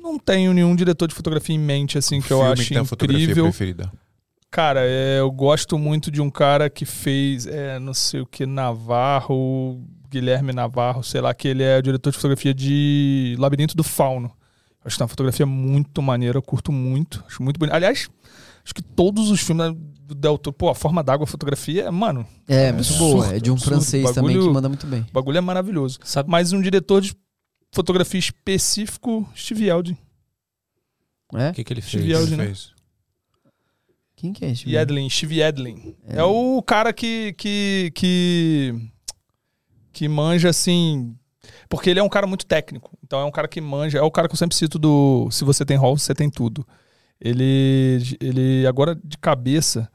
Não 0.04 0.20
tenho 0.20 0.52
nenhum 0.54 0.76
diretor 0.76 1.08
de 1.08 1.16
fotografia 1.16 1.56
em 1.56 1.60
mente, 1.60 1.98
assim, 1.98 2.20
que 2.20 2.34
eu 2.34 2.40
Filme 2.40 2.52
acho 2.52 2.68
tem 2.68 2.78
a 2.80 2.84
fotografia 2.84 3.24
incrível. 3.24 3.46
preferida. 3.46 3.90
Cara, 4.50 4.82
é, 4.84 5.20
eu 5.22 5.32
gosto 5.32 5.80
muito 5.80 6.12
de 6.12 6.20
um 6.20 6.30
cara 6.30 6.70
que 6.70 6.84
fez, 6.84 7.48
é, 7.48 7.80
não 7.80 7.94
sei 7.94 8.20
o 8.20 8.26
que, 8.26 8.46
Navarro, 8.46 9.82
Guilherme 10.12 10.52
Navarro, 10.54 11.02
sei 11.04 11.22
lá, 11.22 11.34
que 11.34 11.48
ele 11.48 11.64
é 11.64 11.78
o 11.78 11.82
diretor 11.82 12.10
de 12.12 12.18
fotografia 12.18 12.54
de 12.54 13.36
Labirinto 13.40 13.76
do 13.76 13.84
Fauno. 13.84 14.32
Acho 14.84 14.98
que 14.98 15.02
é 15.02 15.06
uma 15.06 15.10
fotografia 15.10 15.46
muito 15.46 16.02
maneira, 16.02 16.38
eu 16.38 16.42
curto 16.42 16.72
muito, 16.72 17.24
acho 17.28 17.42
muito 17.42 17.58
bonito. 17.58 17.74
Aliás, 17.74 18.10
acho 18.64 18.74
que 18.74 18.82
todos 18.82 19.30
os 19.30 19.40
filmes 19.42 19.74
do 20.02 20.14
Del 20.16 20.38
Toro, 20.38 20.56
pô, 20.56 20.70
a 20.70 20.76
forma 20.76 21.04
d'água, 21.04 21.24
a 21.24 21.28
fotografia, 21.28 21.92
mano, 21.92 22.26
É, 22.48 22.72
muito 22.72 22.88
absurdo, 22.90 23.14
boa. 23.24 23.36
É 23.36 23.40
de 23.40 23.50
um 23.50 23.54
absurdo. 23.54 23.76
francês 23.76 24.12
também 24.12 24.34
Bagulho- 24.36 24.48
que 24.50 24.54
manda 24.54 24.68
muito 24.70 24.86
bem. 24.88 25.02
o 25.02 25.14
bagulho 25.14 25.38
é 25.38 25.42
maravilhoso. 25.42 26.00
Sabe, 26.04 26.30
Mas 26.30 26.52
um 26.52 26.62
diretor 26.62 27.00
de 27.02 27.14
fotografia 27.72 28.20
específico, 28.20 29.28
Steve 29.36 29.68
Eldin. 29.70 29.98
É? 31.34 31.50
o 31.52 31.54
que, 31.54 31.64
que 31.64 31.72
ele 31.74 31.82
Steve 31.82 32.04
fez? 32.08 32.20
Eldin, 32.20 32.34
Ele 32.34 32.42
né? 32.42 32.46
fez. 32.48 32.72
Quem 34.18 34.34
que 34.34 34.46
é 34.46 34.52
esse? 34.52 34.70
Yedlin, 34.70 35.10
Steve 35.10 35.40
Yedlin. 35.40 35.96
É. 36.08 36.18
É. 36.20 36.24
o 36.24 36.62
cara 36.62 36.92
que, 36.94 37.34
que, 37.38 37.92
que, 37.96 38.76
que 39.92 40.08
manja, 40.08 40.50
assim... 40.50 41.16
Porque 41.68 41.90
ele 41.90 42.00
é 42.00 42.04
um 42.04 42.10
cara 42.10 42.28
muito 42.28 42.46
técnico. 42.46 42.92
Então 43.04 43.20
é 43.20 43.26
um 43.26 43.32
cara 43.32 43.48
que 43.48 43.62
manja... 43.62 43.98
É 43.98 44.02
o 44.02 44.12
cara 44.12 44.28
que 44.28 44.34
eu 44.34 44.38
sempre 44.38 44.56
cito 44.56 44.78
do... 44.78 45.30
Se 45.32 45.44
você 45.44 45.66
tem 45.66 45.78
rol, 45.78 45.98
você 45.98 46.14
tem 46.14 46.30
tudo. 46.30 46.66
Ele, 47.20 48.00
ele 48.20 48.68
agora 48.68 48.96
de 49.04 49.18
cabeça... 49.18 49.90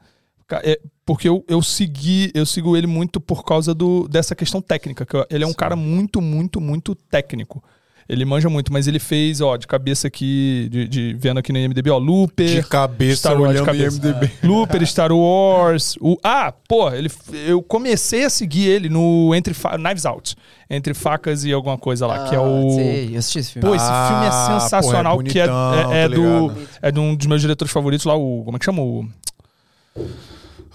ca- 0.47 0.61
é, 0.63 0.79
porque 1.05 1.29
eu, 1.29 1.45
eu 1.47 1.61
segui, 1.61 2.31
eu 2.33 2.45
sigo 2.45 2.75
ele 2.75 2.87
muito 2.87 3.21
por 3.21 3.43
causa 3.45 3.73
do, 3.73 4.07
dessa 4.07 4.35
questão 4.35 4.61
técnica. 4.61 5.05
Que 5.05 5.25
ele 5.29 5.43
é 5.43 5.47
um 5.47 5.53
cara 5.53 5.75
muito, 5.75 6.19
muito, 6.19 6.59
muito 6.59 6.95
técnico. 6.95 7.63
Ele 8.09 8.23
manja 8.23 8.49
muito, 8.49 8.71
mas 8.71 8.87
ele 8.87 8.99
fez, 8.99 9.41
ó, 9.41 9.57
de 9.57 9.67
cabeça 9.67 10.07
aqui, 10.07 10.69
de, 10.71 10.87
de- 10.87 11.13
vendo 11.19 11.39
aqui 11.39 11.51
no 11.51 11.59
IMDB, 11.59 11.89
ó, 11.89 11.97
Looper, 11.97 12.47
De 12.61 12.63
cabeça, 12.63 13.17
Star 13.17 13.33
Wars 13.33 13.51
de 13.53 13.61
olhando 13.61 13.65
cabeça. 13.65 13.97
IMDb. 13.97 14.31
Looper, 14.43 14.87
Star 14.87 15.11
Wars. 15.11 15.97
O, 15.99 16.17
ah, 16.23 16.53
pô, 16.69 16.89
ele, 16.91 17.11
eu 17.45 17.61
comecei 17.61 18.23
a 18.23 18.29
seguir 18.29 18.67
ele 18.69 18.87
no 18.87 19.35
entre 19.35 19.53
Fa- 19.53 19.77
Knives 19.77 20.05
Out, 20.05 20.35
entre 20.69 20.93
facas 20.93 21.43
e 21.43 21.51
alguma 21.51 21.77
coisa 21.77 22.07
lá, 22.07 22.29
que 22.29 22.35
é 22.35 22.39
o. 22.39 22.67
Ah, 22.69 22.75
Sei, 22.75 23.09
eu 23.13 23.19
assisti 23.19 23.39
esse 23.39 23.51
filme. 23.51 23.67
Pô, 23.67 23.75
esse 23.75 23.85
Ah, 23.87 24.07
filme 24.09 24.25
é 24.25 24.59
sensacional, 24.61 25.17
porra, 25.17 25.27
é 25.27 25.31
que 25.31 25.39
é, 25.39 25.47
bonitão, 25.47 25.91
é, 25.93 26.03
é 26.03 26.07
tá 26.09 26.15
do 26.15 26.53
é 26.83 26.91
de 26.91 26.99
um 27.01 27.13
dos 27.15 27.27
meus 27.27 27.41
diretores 27.41 27.73
favoritos 27.73 28.05
lá, 28.05 28.15
o 28.15 28.43
como 28.45 28.55
é 28.55 28.59
que 28.59 28.65
chama 28.65 28.81
o 28.81 29.05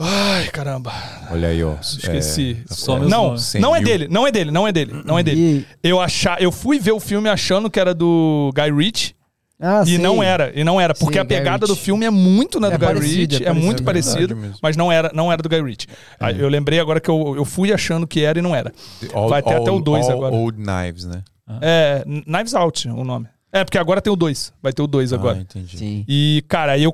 Ai, 0.03 0.47
caramba. 0.49 0.93
Olha 1.31 1.49
aí, 1.49 1.63
ó. 1.63 1.75
Esqueci. 1.81 2.59
É, 2.71 2.75
Só 2.75 2.97
é, 2.97 3.01
não, 3.01 3.09
não 3.09 3.35
é 3.35 3.39
100 3.39 3.61
mil. 3.61 3.83
dele, 3.85 4.09
não 4.11 4.27
é 4.27 4.33
dele, 4.33 4.51
não 4.51 4.67
é 4.69 4.73
dele, 4.73 5.03
não 5.05 5.19
é 5.19 5.23
dele. 5.23 5.41
E- 5.83 5.89
Eu 5.89 6.01
achar, 6.01 6.41
eu 6.43 6.51
fui 6.53 6.79
ver 6.79 6.93
o 6.93 7.01
filme 7.01 7.29
achando 7.29 7.71
que 7.71 7.79
era 7.79 7.95
do 7.95 8.51
Guy 8.55 8.71
Ritchie 8.85 9.15
Ah, 9.61 9.83
e 9.85 9.91
sei. 9.91 9.99
não 9.99 10.23
era, 10.23 10.53
e 10.55 10.65
não 10.65 10.81
era, 10.81 10.93
porque 10.95 11.15
Sei, 11.15 11.23
a 11.23 11.25
pegada 11.25 11.67
do 11.67 11.77
filme 11.77 12.05
é 12.05 12.11
muito 12.11 12.59
na 12.59 12.69
do 12.69 12.75
É 12.75 12.79
Guy 12.79 12.87
parecido, 12.87 13.21
Ritchie, 13.35 13.45
é 13.45 13.49
é, 13.49 13.53
muito 13.53 13.83
parecido, 13.85 14.37
mas 14.61 14.77
não 14.77 14.91
era, 14.91 15.11
não 15.15 15.31
era 15.33 15.41
do 15.43 15.49
Guy 15.49 15.63
Ritchie. 15.63 15.89
Aí 16.19 16.39
Eu 16.41 16.49
lembrei 16.49 16.81
agora 16.81 17.01
que 17.01 17.09
eu, 17.11 17.35
eu 17.37 17.45
fui 17.45 17.73
achando 17.73 18.07
que 18.07 18.23
era 18.23 18.39
e 18.39 18.43
não 18.43 18.55
era. 18.57 18.73
All- 19.13 19.29
Vai 19.29 19.43
ter 19.43 19.55
até 19.55 19.71
o 19.71 19.75
all- 19.75 19.81
dois 19.81 20.07
all 20.07 20.13
agora. 20.17 20.35
Old 20.35 20.59
Knives, 20.61 21.05
né? 21.05 21.23
É, 21.61 22.03
Knives 22.27 22.55
Out 22.55 22.89
o 22.89 23.05
nome. 23.05 23.27
É, 23.55 23.63
porque 23.65 23.77
agora 23.77 24.01
tem 24.01 24.11
o 24.11 24.17
2, 24.17 24.55
vai 24.63 24.73
ter 24.73 24.81
o 24.81 24.87
2 24.87 25.13
agora. 25.13 25.37
Ah, 25.37 25.41
entendi. 25.43 25.77
Sim. 25.77 26.05
E, 26.09 26.43
cara, 26.49 26.73
aí 26.73 26.83
eu 26.83 26.93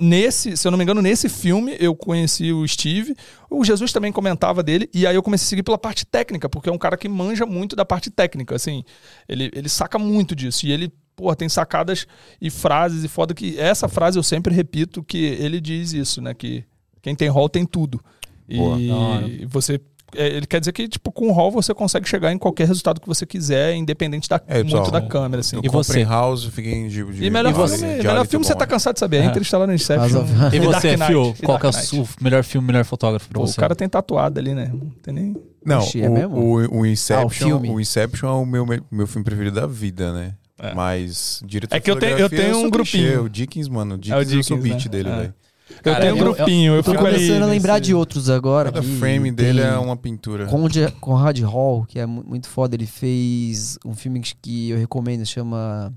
nesse, 0.00 0.56
se 0.56 0.66
eu 0.66 0.70
não 0.70 0.78
me 0.78 0.84
engano, 0.84 1.02
nesse 1.02 1.28
filme 1.28 1.76
eu 1.80 1.96
conheci 1.96 2.52
o 2.52 2.66
Steve. 2.66 3.16
O 3.50 3.64
Jesus 3.64 3.92
também 3.92 4.12
comentava 4.12 4.62
dele. 4.62 4.88
E 4.94 5.04
aí 5.04 5.16
eu 5.16 5.22
comecei 5.22 5.46
a 5.46 5.48
seguir 5.48 5.64
pela 5.64 5.76
parte 5.76 6.06
técnica, 6.06 6.48
porque 6.48 6.68
é 6.68 6.72
um 6.72 6.78
cara 6.78 6.96
que 6.96 7.08
manja 7.08 7.44
muito 7.44 7.74
da 7.74 7.84
parte 7.84 8.08
técnica. 8.08 8.54
Assim, 8.54 8.84
ele, 9.28 9.50
ele 9.52 9.68
saca 9.68 9.98
muito 9.98 10.36
disso. 10.36 10.64
E 10.64 10.70
ele, 10.70 10.92
porra, 11.16 11.34
tem 11.34 11.48
sacadas 11.48 12.06
e 12.40 12.50
frases 12.50 13.02
e 13.02 13.08
foda 13.08 13.34
que. 13.34 13.58
Essa 13.58 13.88
frase 13.88 14.16
eu 14.16 14.22
sempre 14.22 14.54
repito 14.54 15.02
que 15.02 15.18
ele 15.18 15.60
diz 15.60 15.92
isso, 15.92 16.22
né? 16.22 16.32
Que 16.34 16.64
quem 17.02 17.16
tem 17.16 17.28
rol 17.28 17.48
tem 17.48 17.66
tudo. 17.66 18.00
Boa. 18.48 18.80
E 18.80 18.90
hora. 18.92 19.26
você. 19.48 19.80
É, 20.14 20.26
Ele 20.28 20.46
quer 20.46 20.60
dizer 20.60 20.72
que, 20.72 20.86
tipo, 20.88 21.10
com 21.10 21.28
o 21.28 21.32
rol 21.32 21.50
você 21.50 21.74
consegue 21.74 22.08
chegar 22.08 22.32
em 22.32 22.38
qualquer 22.38 22.66
resultado 22.68 23.00
que 23.00 23.06
você 23.06 23.24
quiser, 23.26 23.74
independente 23.74 24.28
da, 24.28 24.40
É, 24.46 24.62
muito 24.62 24.90
da 24.90 25.00
câmera, 25.00 25.40
assim. 25.40 25.56
Eu 25.56 25.62
E 25.64 25.68
você? 25.68 26.04
House, 26.04 26.44
fiquei 26.44 26.88
de, 26.88 27.04
de 27.04 27.24
E 27.24 27.30
melhor 27.30 27.52
de- 27.52 27.58
filme, 27.78 27.96
de 28.00 28.06
melhor 28.06 28.26
filme 28.26 28.44
você 28.44 28.52
bom, 28.52 28.58
tá 28.58 28.66
cansado 28.66 28.94
de 28.94 29.00
saber. 29.00 29.16
É 29.18 29.20
É. 29.22 29.26
Interstellar 29.26 29.66
no 29.66 29.74
Inception. 29.74 30.24
E 30.52 30.60
Dark 30.60 30.74
você, 30.82 30.96
Fio, 30.98 31.34
qual 31.44 31.58
que 31.58 31.66
é 31.66 31.70
o 31.70 32.08
melhor 32.20 32.44
filme, 32.44 32.66
melhor 32.66 32.84
fotógrafo 32.84 33.28
pra 33.28 33.38
Pô, 33.38 33.44
o 33.44 33.46
você? 33.48 33.60
cara 33.60 33.74
tem 33.74 33.88
tatuado 33.88 34.38
ali, 34.38 34.54
né? 34.54 34.70
Não 34.72 34.90
tem 35.02 35.14
nem. 35.14 35.36
Não, 35.64 35.80
Ixi, 35.80 36.00
é 36.02 36.08
o, 36.08 36.12
mesmo? 36.12 36.36
o, 36.38 36.80
o 36.80 36.86
Inception, 36.86 37.50
Ah, 37.50 37.56
o 37.70 37.74
o 37.74 37.80
Inception 37.80 38.28
é 38.28 38.32
o 38.32 38.46
meu, 38.46 38.64
meu 38.90 39.06
filme 39.06 39.24
preferido 39.24 39.60
da 39.60 39.66
vida, 39.66 40.12
né? 40.12 40.34
É. 40.58 40.72
Mas 40.72 41.42
diretor 41.44 41.76
É 41.76 41.80
que 41.80 41.90
eu 41.90 41.96
tenho- 41.98 42.18
eu 42.18 42.30
tenho 42.30 42.56
um 42.58 42.70
clichê. 42.70 42.98
grupinho. 43.02 43.24
O 43.24 43.28
Dickens, 43.28 43.68
mano. 43.68 43.94
O 43.96 43.98
É 44.10 44.16
o 44.16 44.24
Dickens, 44.24 44.46
Dickens, 44.46 44.62
beat 44.62 44.84
né? 44.84 44.90
dele, 44.90 45.08
É. 45.10 45.16
velho. 45.16 45.34
Eu 45.68 45.82
Cara, 45.82 46.00
tenho 46.00 46.14
um 46.14 46.18
eu- 46.18 46.24
grupinho, 46.34 46.74
eu, 46.74 46.82
Tô 46.82 46.92
fico 46.92 47.04
ali. 47.04 47.16
começando 47.16 47.42
a 47.42 47.46
lembrar 47.46 47.72
nesse- 47.74 47.86
de 47.86 47.94
outros 47.94 48.30
agora. 48.30 48.70
Cada 48.70 48.86
aqui. 48.86 48.96
frame 48.98 49.32
dele 49.32 49.60
Tem 49.62 49.70
é 49.70 49.76
uma 49.78 49.96
pintura. 49.96 50.46
Conde- 50.46 50.90
Conrad 51.00 51.40
Hall, 51.40 51.84
que 51.86 51.98
é 51.98 52.06
mu- 52.06 52.22
muito 52.24 52.48
foda. 52.48 52.76
Ele 52.76 52.86
fez 52.86 53.76
um 53.84 53.92
filme 53.94 54.20
que- 54.20 54.34
que 54.36 54.70
eu 54.70 54.78
recomendo, 54.78 55.26
chama. 55.26 55.92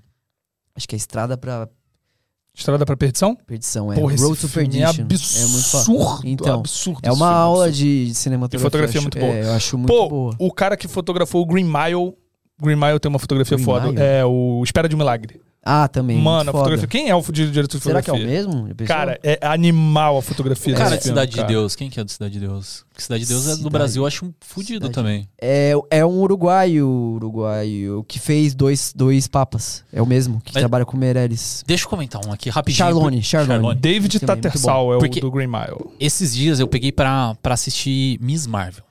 Acho 0.76 0.88
que 0.88 0.96
é 0.96 0.98
Estrada 0.98 1.38
pra 1.38 1.68
Estrada 2.56 2.84
pra 2.86 2.98
Perdição? 2.98 3.36
Perdição. 3.46 3.94
É 3.94 3.96
Porra, 3.96 4.14
esse 4.16 4.24
Road 4.24 4.40
to 4.42 4.48
filme 4.50 4.70
Perdition. 4.70 5.02
é 5.02 5.04
absurdo. 5.04 5.50
muito 5.52 5.70
foda. 5.70 6.22
Então, 6.28 6.60
absurdo. 6.60 7.00
É 7.04 7.08
esse 7.10 7.18
uma 7.18 7.28
filme, 7.28 7.42
aula 7.42 7.66
absurdo. 7.68 7.86
de 7.86 8.14
cinematografia. 8.16 8.60
De 8.60 8.64
fotografia 8.64 8.98
eu 8.98 9.00
acho- 9.00 9.04
muito 9.04 9.20
boa. 9.20 9.34
É, 9.34 9.44
eu 9.44 9.54
acho 9.54 9.78
muito 9.78 9.88
Pô, 9.94 10.10
boa. 10.10 10.36
o 10.40 10.52
cara 10.52 10.76
que 10.76 10.88
fotografou 10.88 11.42
o 11.42 11.46
Green 11.46 11.64
Mile. 11.64 12.14
Green 12.62 12.76
Mile 12.76 13.00
tem 13.00 13.08
uma 13.10 13.20
fotografia 13.20 13.56
Green 13.56 13.66
foda. 13.66 13.88
Mile? 13.88 14.02
É 14.02 14.26
o 14.26 14.62
Espera 14.64 14.90
de 14.90 14.96
um 14.96 14.98
Milagre. 14.98 15.40
Ah, 15.64 15.88
também. 15.88 16.18
Mano, 16.22 16.50
a 16.50 16.54
foda. 16.54 16.58
fotografia. 16.60 16.88
Quem 16.88 17.10
é 17.10 17.16
o 17.16 17.22
di- 17.22 17.52
diretor 17.52 17.78
de 17.78 17.84
Será 17.84 18.02
que 18.02 18.10
é 18.10 18.14
o 18.14 18.16
fotografia? 18.16 18.48
mesmo? 18.48 18.76
Cara, 18.88 19.20
é 19.22 19.38
animal 19.46 20.18
a 20.18 20.22
fotografia 20.22 20.74
Cara 20.74 20.92
desse 20.92 20.98
de 21.00 21.04
filme, 21.04 21.16
Cidade 21.20 21.36
cara. 21.36 21.48
de 21.48 21.54
Deus. 21.54 21.76
Quem 21.76 21.90
que 21.90 22.00
é 22.00 22.04
do 22.04 22.10
Cidade 22.10 22.34
de 22.34 22.40
Deus? 22.40 22.86
Porque 22.90 23.04
Cidade 23.04 23.24
de 23.24 23.30
Deus 23.30 23.46
é 23.46 23.50
do 23.52 23.56
Cidade- 23.58 23.70
Brasil, 23.70 24.02
eu 24.04 24.08
acho 24.08 24.26
um 24.26 24.34
fudido 24.40 24.76
Cidade- 24.86 24.94
também. 24.94 25.28
É, 25.40 25.74
é 25.92 26.06
um 26.06 26.20
uruguaio, 26.22 26.88
uruguaio 26.88 28.04
que 28.08 28.20
fez 28.20 28.56
dois, 28.56 28.94
dois 28.96 29.28
papas. 29.28 29.84
É 29.92 30.02
o 30.02 30.06
mesmo, 30.06 30.42
que 30.42 30.52
Mas- 30.54 30.62
trabalha 30.62 30.86
com 30.86 30.98
Meirelles. 30.98 31.64
Deixa 31.68 31.86
eu 31.86 31.90
comentar 31.90 32.26
um 32.26 32.32
aqui 32.32 32.50
rapidinho. 32.50 32.78
Charlone, 32.78 33.22
Charlone. 33.24 33.54
Charlone. 33.62 33.80
David 33.80 34.18
é 34.18 34.20
Tattersall 34.20 34.94
é 34.94 34.96
o 34.96 35.00
Porque- 35.00 35.20
do 35.22 35.30
Green 35.30 35.48
Mile. 35.48 35.92
Esses 36.00 36.34
dias 36.34 36.60
eu 36.60 36.68
peguei 36.68 36.92
pra, 36.92 37.36
pra 37.42 37.54
assistir 37.54 38.18
Miss 38.22 38.48
Marvel. 38.48 38.84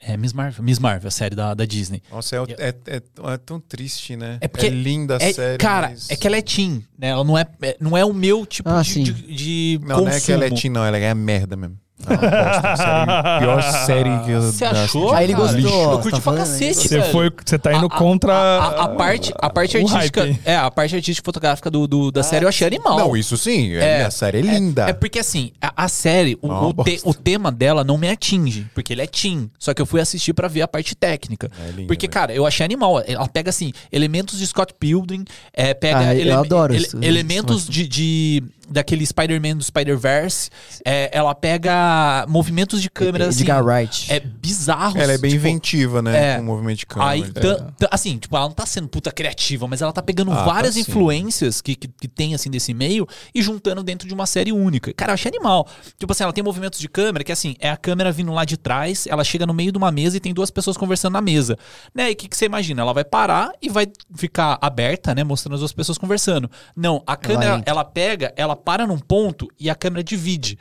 É, 0.00 0.16
Miss 0.16 0.32
Marvel. 0.32 0.62
Miss 0.62 0.78
Marvel, 0.78 1.08
a 1.08 1.10
série 1.10 1.34
da, 1.34 1.54
da 1.54 1.64
Disney. 1.64 2.02
Nossa, 2.10 2.36
é, 2.36 2.38
é, 2.58 2.68
é, 2.86 2.96
é 3.32 3.36
tão 3.38 3.58
triste, 3.58 4.14
né? 4.16 4.38
É 4.40 4.46
porque 4.48 4.68
linda 4.68 5.16
a 5.16 5.22
É, 5.22 5.32
série. 5.32 5.58
cara, 5.58 5.88
mas- 5.88 6.10
é 6.10 6.16
que 6.16 6.26
ela 6.26 6.36
é 6.36 6.42
teen, 6.42 6.84
né? 6.98 7.08
Ela 7.08 7.24
não 7.24 7.36
é, 7.36 7.46
é- 7.62 7.76
não 7.80 7.96
é 7.96 8.04
o 8.04 8.12
meu 8.12 8.44
tipo 8.44 8.68
Ah, 8.68 8.82
de, 8.82 9.02
de, 9.02 9.12
de 9.12 9.80
Não, 9.82 10.02
não 10.02 10.08
é 10.08 10.20
que 10.20 10.30
ela 10.30 10.44
é 10.44 10.50
consumo. 10.50 10.60
teen, 10.62 10.70
não. 10.72 10.84
Ela 10.84 10.98
é 10.98 11.14
merda 11.14 11.56
mesmo. 11.56 11.78
Ah, 12.08 12.14
bosta, 12.14 12.76
série, 12.76 13.40
pior 13.40 13.62
série 13.86 14.24
que 14.24 14.30
eu 14.30 14.42
Você 14.42 14.64
achou? 14.64 15.12
Aí 15.14 15.24
ele 15.24 15.34
gostou, 15.34 15.60
Eu 15.60 15.96
tá 15.96 16.02
curti 16.02 16.10
pra 16.10 16.20
falando 16.20 16.40
aí. 16.42 16.46
cacete, 16.50 16.74
Você 16.88 16.98
velho. 17.00 17.12
foi, 17.12 17.30
você 17.44 17.58
tá 17.58 17.72
indo 17.74 17.86
A- 17.86 17.90
contra 17.90 18.32
A, 18.34 18.58
a- 18.66 18.84
a 18.84 18.88
parte, 18.88 19.32
a 19.38 19.48
parte 19.50 19.76
artística. 19.78 20.22
hype. 20.24 20.40
É, 20.44 20.56
a 20.56 20.70
parte 20.70 20.94
artística 20.94 21.24
fotográfica 21.24 21.70
do, 21.70 21.86
do- 21.86 22.10
da 22.12 22.22
série 22.22 22.44
eu 22.44 22.48
achei 22.48 22.66
animal. 22.66 22.98
Não, 22.98 23.16
isso 23.16 23.36
sim. 23.38 23.72
É, 23.74 24.04
a 24.04 24.10
série 24.10 24.38
é 24.38 24.42
linda. 24.42 24.88
É 24.88 24.92
porque 24.92 25.18
assim, 25.18 25.52
a, 25.60 25.84
a 25.84 25.88
série, 25.88 26.38
o, 26.42 26.48
Não, 26.48 26.68
o, 26.68 26.84
te- 26.84 27.00
o 27.04 27.14
tema 27.14 27.50
dela 27.50 27.82
não 27.82 27.96
me 27.96 28.08
atinge, 28.08 28.66
porque 28.74 28.92
ele 28.92 29.02
é 29.02 29.06
teen. 29.06 29.50
Só 29.58 29.72
que 29.72 29.80
eu 29.80 29.86
fui 29.86 30.00
assistir 30.00 30.32
pra 30.34 30.48
ver 30.48 30.62
a 30.62 30.68
parte 30.68 30.94
técnica. 30.94 31.50
É 31.66 31.70
linda, 31.70 31.86
Porque, 31.88 32.06
velho. 32.06 32.12
cara, 32.12 32.32
eu 32.34 32.46
achei 32.46 32.64
animal. 32.64 33.02
Ela 33.06 33.26
pega, 33.28 33.50
assim, 33.50 33.72
elementos 33.90 34.38
de 34.38 34.46
Scott 34.46 34.74
Pilgrim, 34.78 35.24
é, 35.52 35.72
pega 35.72 35.98
Ah, 36.00 36.14
eu 36.14 36.20
ele- 36.20 36.30
adoro 36.32 36.74
ele- 36.74 36.84
isso, 36.84 36.98
elementos 37.02 37.62
isso. 37.62 37.72
de, 37.72 37.88
de, 37.88 38.42
daquele 38.68 39.04
Spider-Man 39.06 39.56
do 39.56 39.64
Spider-Verse. 39.64 40.50
É, 40.84 41.10
ela 41.12 41.34
pega 41.34 42.24
movimentos 42.28 42.82
de 42.82 42.90
câmera 42.90 43.28
assim. 43.28 43.40
Edgar 43.40 43.64
Wright. 43.64 44.12
É 44.12 44.20
bizarro. 44.20 44.98
Ela 44.98 45.12
é 45.12 45.18
bem 45.18 45.30
tipo, 45.30 45.46
inventiva, 45.46 46.02
né? 46.02 46.32
é. 46.32 46.36
Com 46.36 46.42
o 46.42 46.46
movimento 46.46 46.78
de 46.78 46.86
câmera. 46.86 47.10
Aí, 47.10 47.30
tan- 47.30 47.72
assim, 47.90 48.18
tipo, 48.18 48.36
ela 48.36 48.46
não 48.46 48.54
tá 48.54 48.66
sendo 48.66 48.88
puta 48.88 49.10
criativa, 49.10 49.66
mas 49.66 49.82
ela 49.82 49.92
tá 49.92 50.02
pegando 50.02 50.32
Ah, 50.32 50.44
várias 50.44 50.74
tá 50.74 50.80
influências 50.80 51.60
que, 51.60 51.74
que, 51.74 51.88
que 51.88 52.08
tem, 52.08 52.34
assim, 52.34 52.50
desse 52.50 52.72
meio 52.74 53.06
e 53.34 53.42
juntando 53.42 53.82
dentro 53.82 54.08
de 54.08 54.14
uma 54.14 54.26
série 54.26 54.52
única. 54.52 54.92
Cara, 54.94 55.10
eu 55.12 55.14
achei 55.14 55.30
animal. 55.30 55.66
Tipo 55.98 56.12
assim, 56.12 56.24
ela 56.24 56.32
tem 56.32 56.42
movimentos 56.42 56.78
de 56.78 56.88
câmera 56.88 57.24
que, 57.24 57.32
assim, 57.32 57.56
é 57.60 57.70
a 57.70 57.76
câmera 57.76 58.10
vindo 58.10 58.32
lá 58.32 58.44
de 58.44 58.56
trás, 58.56 59.06
ela 59.06 59.22
chega 59.24 59.46
no 59.46 59.54
meio 59.54 59.70
de 59.72 59.78
uma 59.78 59.90
mesa 59.92 60.16
e 60.16 60.20
tem 60.20 60.32
duas 60.34 60.50
pessoas 60.50 60.76
conversando 60.76 61.12
na 61.12 61.20
mesa. 61.20 61.56
Né? 61.94 62.10
E 62.10 62.12
o 62.12 62.16
que, 62.16 62.28
que 62.28 62.36
você 62.36 62.46
imagina? 62.46 62.82
Ela 62.82 62.92
vai 62.92 63.04
parar 63.04 63.52
e 63.60 63.68
vai 63.68 63.86
ficar 64.14 64.58
aberta, 64.60 65.14
né? 65.14 65.22
Mostrando 65.24 65.54
as 65.54 65.60
duas 65.60 65.72
pessoas 65.72 65.98
conversando. 65.98 66.50
Não, 66.74 67.02
a 67.06 67.16
câmera, 67.16 67.56
entra. 67.58 67.70
ela 67.70 67.84
pega, 67.84 68.32
ela 68.36 68.55
para 68.56 68.86
num 68.86 68.98
ponto 68.98 69.48
e 69.58 69.68
a 69.68 69.74
câmera 69.74 70.02
divide. 70.02 70.58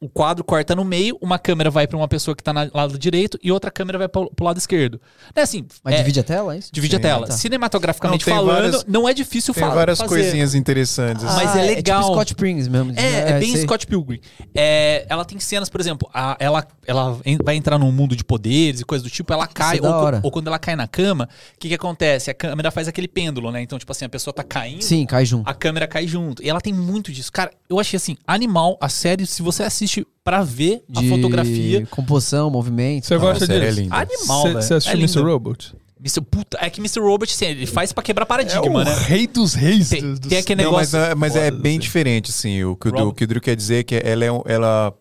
O 0.00 0.08
quadro 0.08 0.44
corta 0.44 0.74
no 0.74 0.84
meio, 0.84 1.16
uma 1.20 1.38
câmera 1.38 1.70
vai 1.70 1.86
pra 1.86 1.96
uma 1.96 2.08
pessoa 2.08 2.34
que 2.36 2.42
tá 2.42 2.52
no 2.52 2.68
lado 2.74 2.98
direito 2.98 3.38
e 3.42 3.50
outra 3.50 3.70
câmera 3.70 3.96
vai 3.96 4.08
pro, 4.08 4.30
pro 4.34 4.44
lado 4.44 4.58
esquerdo. 4.58 5.00
É 5.34 5.40
assim. 5.40 5.64
Mas 5.82 5.94
é- 5.94 5.98
divide 5.98 6.20
a 6.20 6.22
tela, 6.24 6.54
é 6.54 6.58
isso? 6.58 6.70
Divide 6.72 6.96
a 6.96 6.98
Sim. 6.98 7.02
tela. 7.02 7.24
Ah, 7.24 7.28
tá. 7.28 7.34
Cinematograficamente 7.34 8.26
Não, 8.28 8.36
tem 8.36 8.44
falando, 8.46 8.62
várias- 8.72 8.84
não 8.86 9.08
é 9.08 9.14
difícil 9.14 9.54
Tem 9.54 9.62
falar. 9.62 9.74
várias 9.76 9.98
fazer. 9.98 10.08
coisinhas 10.08 10.54
interessantes. 10.54 11.24
assim. 11.24 11.36
Mas 11.44 11.56
é 11.56 11.62
legal. 11.62 12.00
É 12.00 12.02
tipo 12.02 12.12
Scott 12.14 12.32
Springs 12.32 12.68
mesmo. 12.68 12.92
É, 12.96 13.30
é 13.30 13.38
bem 13.38 13.52
sei. 13.52 13.62
Scott 13.62 13.86
Pilgrim. 13.86 14.20
É, 14.54 15.06
ela 15.08 15.24
tem 15.24 15.38
cenas, 15.38 15.68
por 15.70 15.80
exemplo, 15.80 16.10
a- 16.12 16.36
ela, 16.38 16.66
ela 16.86 17.18
en- 17.24 17.38
vai 17.42 17.54
entrar 17.56 17.78
num 17.78 17.90
mundo 17.92 18.14
de 18.16 18.24
poderes 18.24 18.80
e 18.80 18.84
coisas 18.84 19.02
do 19.02 19.10
tipo, 19.10 19.32
ela 19.32 19.46
cai, 19.46 19.78
é 19.78 19.80
da 19.80 19.96
ou, 19.96 20.20
ou 20.24 20.30
quando 20.30 20.48
ela 20.48 20.58
cai 20.58 20.76
na 20.76 20.86
cama, 20.86 21.28
o 21.54 21.58
que, 21.58 21.68
que 21.68 21.74
acontece? 21.74 22.30
A 22.30 22.34
câmera 22.34 22.70
faz 22.70 22.88
aquele 22.88 23.08
pêndulo, 23.08 23.50
né? 23.50 23.62
Então, 23.62 23.78
tipo 23.78 23.90
assim, 23.92 24.04
a 24.04 24.08
pessoa 24.08 24.34
tá 24.34 24.42
caindo, 24.42 24.82
Sim, 24.82 25.06
cai 25.06 25.24
junto. 25.24 25.48
a 25.48 25.54
câmera 25.54 25.86
cai 25.86 26.06
junto. 26.06 26.42
E 26.42 26.48
ela 26.50 26.60
tem 26.60 26.72
muito 26.74 27.10
disso. 27.12 27.32
Cara, 27.32 27.50
eu 27.70 27.78
achei 27.80 27.96
assim, 27.96 28.16
animal, 28.26 28.76
a 28.80 28.88
série, 28.88 29.24
se 29.26 29.40
você 29.40 29.62
assiste 29.62 29.93
pra 30.22 30.42
ver 30.42 30.82
a 30.96 31.00
De 31.00 31.08
fotografia, 31.08 31.86
Composição, 31.90 32.48
movimento. 32.50 33.06
Você 33.06 33.14
Não, 33.14 33.20
gosta 33.20 33.46
série 33.46 33.66
disso? 33.66 33.78
é 33.80 33.82
linda. 33.82 33.96
animal, 33.96 34.42
Você 34.42 34.48
velho. 34.48 34.62
você 34.62 34.74
assistiu 34.74 34.92
é 34.98 35.00
Mr. 35.00 35.18
lindo. 35.18 35.30
Robot? 35.30 35.74
Mr. 36.00 36.20
Puta, 36.20 36.58
é 36.60 36.68
que 36.68 36.80
Mr. 36.80 37.00
Robot, 37.00 37.32
assim, 37.32 37.46
ele 37.46 37.66
faz 37.66 37.92
pra 37.92 38.02
quebrar 38.02 38.24
É 38.24 38.26
paradigma, 38.26 38.80
o 38.80 38.84
né? 38.84 38.94
rei 39.06 39.26
dos 39.26 39.54
reis. 39.54 39.88
Tem- 39.88 40.02
do- 40.02 40.20
do 40.20 40.28
tem 40.28 40.38
aquele 40.38 40.62
Não, 40.62 40.72
mas, 40.72 40.92
negócio 40.92 41.12
é- 41.12 41.14
mas 41.14 41.34
é 41.36 41.50
bem 41.50 41.72
assim. 41.72 41.78
diferente, 41.78 42.30
assim. 42.30 42.62
O 42.64 42.76
que 42.76 42.88
o, 42.88 42.90
Rob- 42.90 43.08
o 43.08 43.12
que 43.14 43.24
o 43.24 43.26
Drew 43.26 43.40
quer 43.40 43.56
dizer 43.56 43.76
é 43.76 43.82
que 43.84 43.94
ela, 43.94 44.24
é 44.24 44.28
ela, 44.46 44.92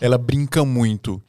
ela 0.00 0.18
brinca 0.18 0.64
muito 0.64 1.20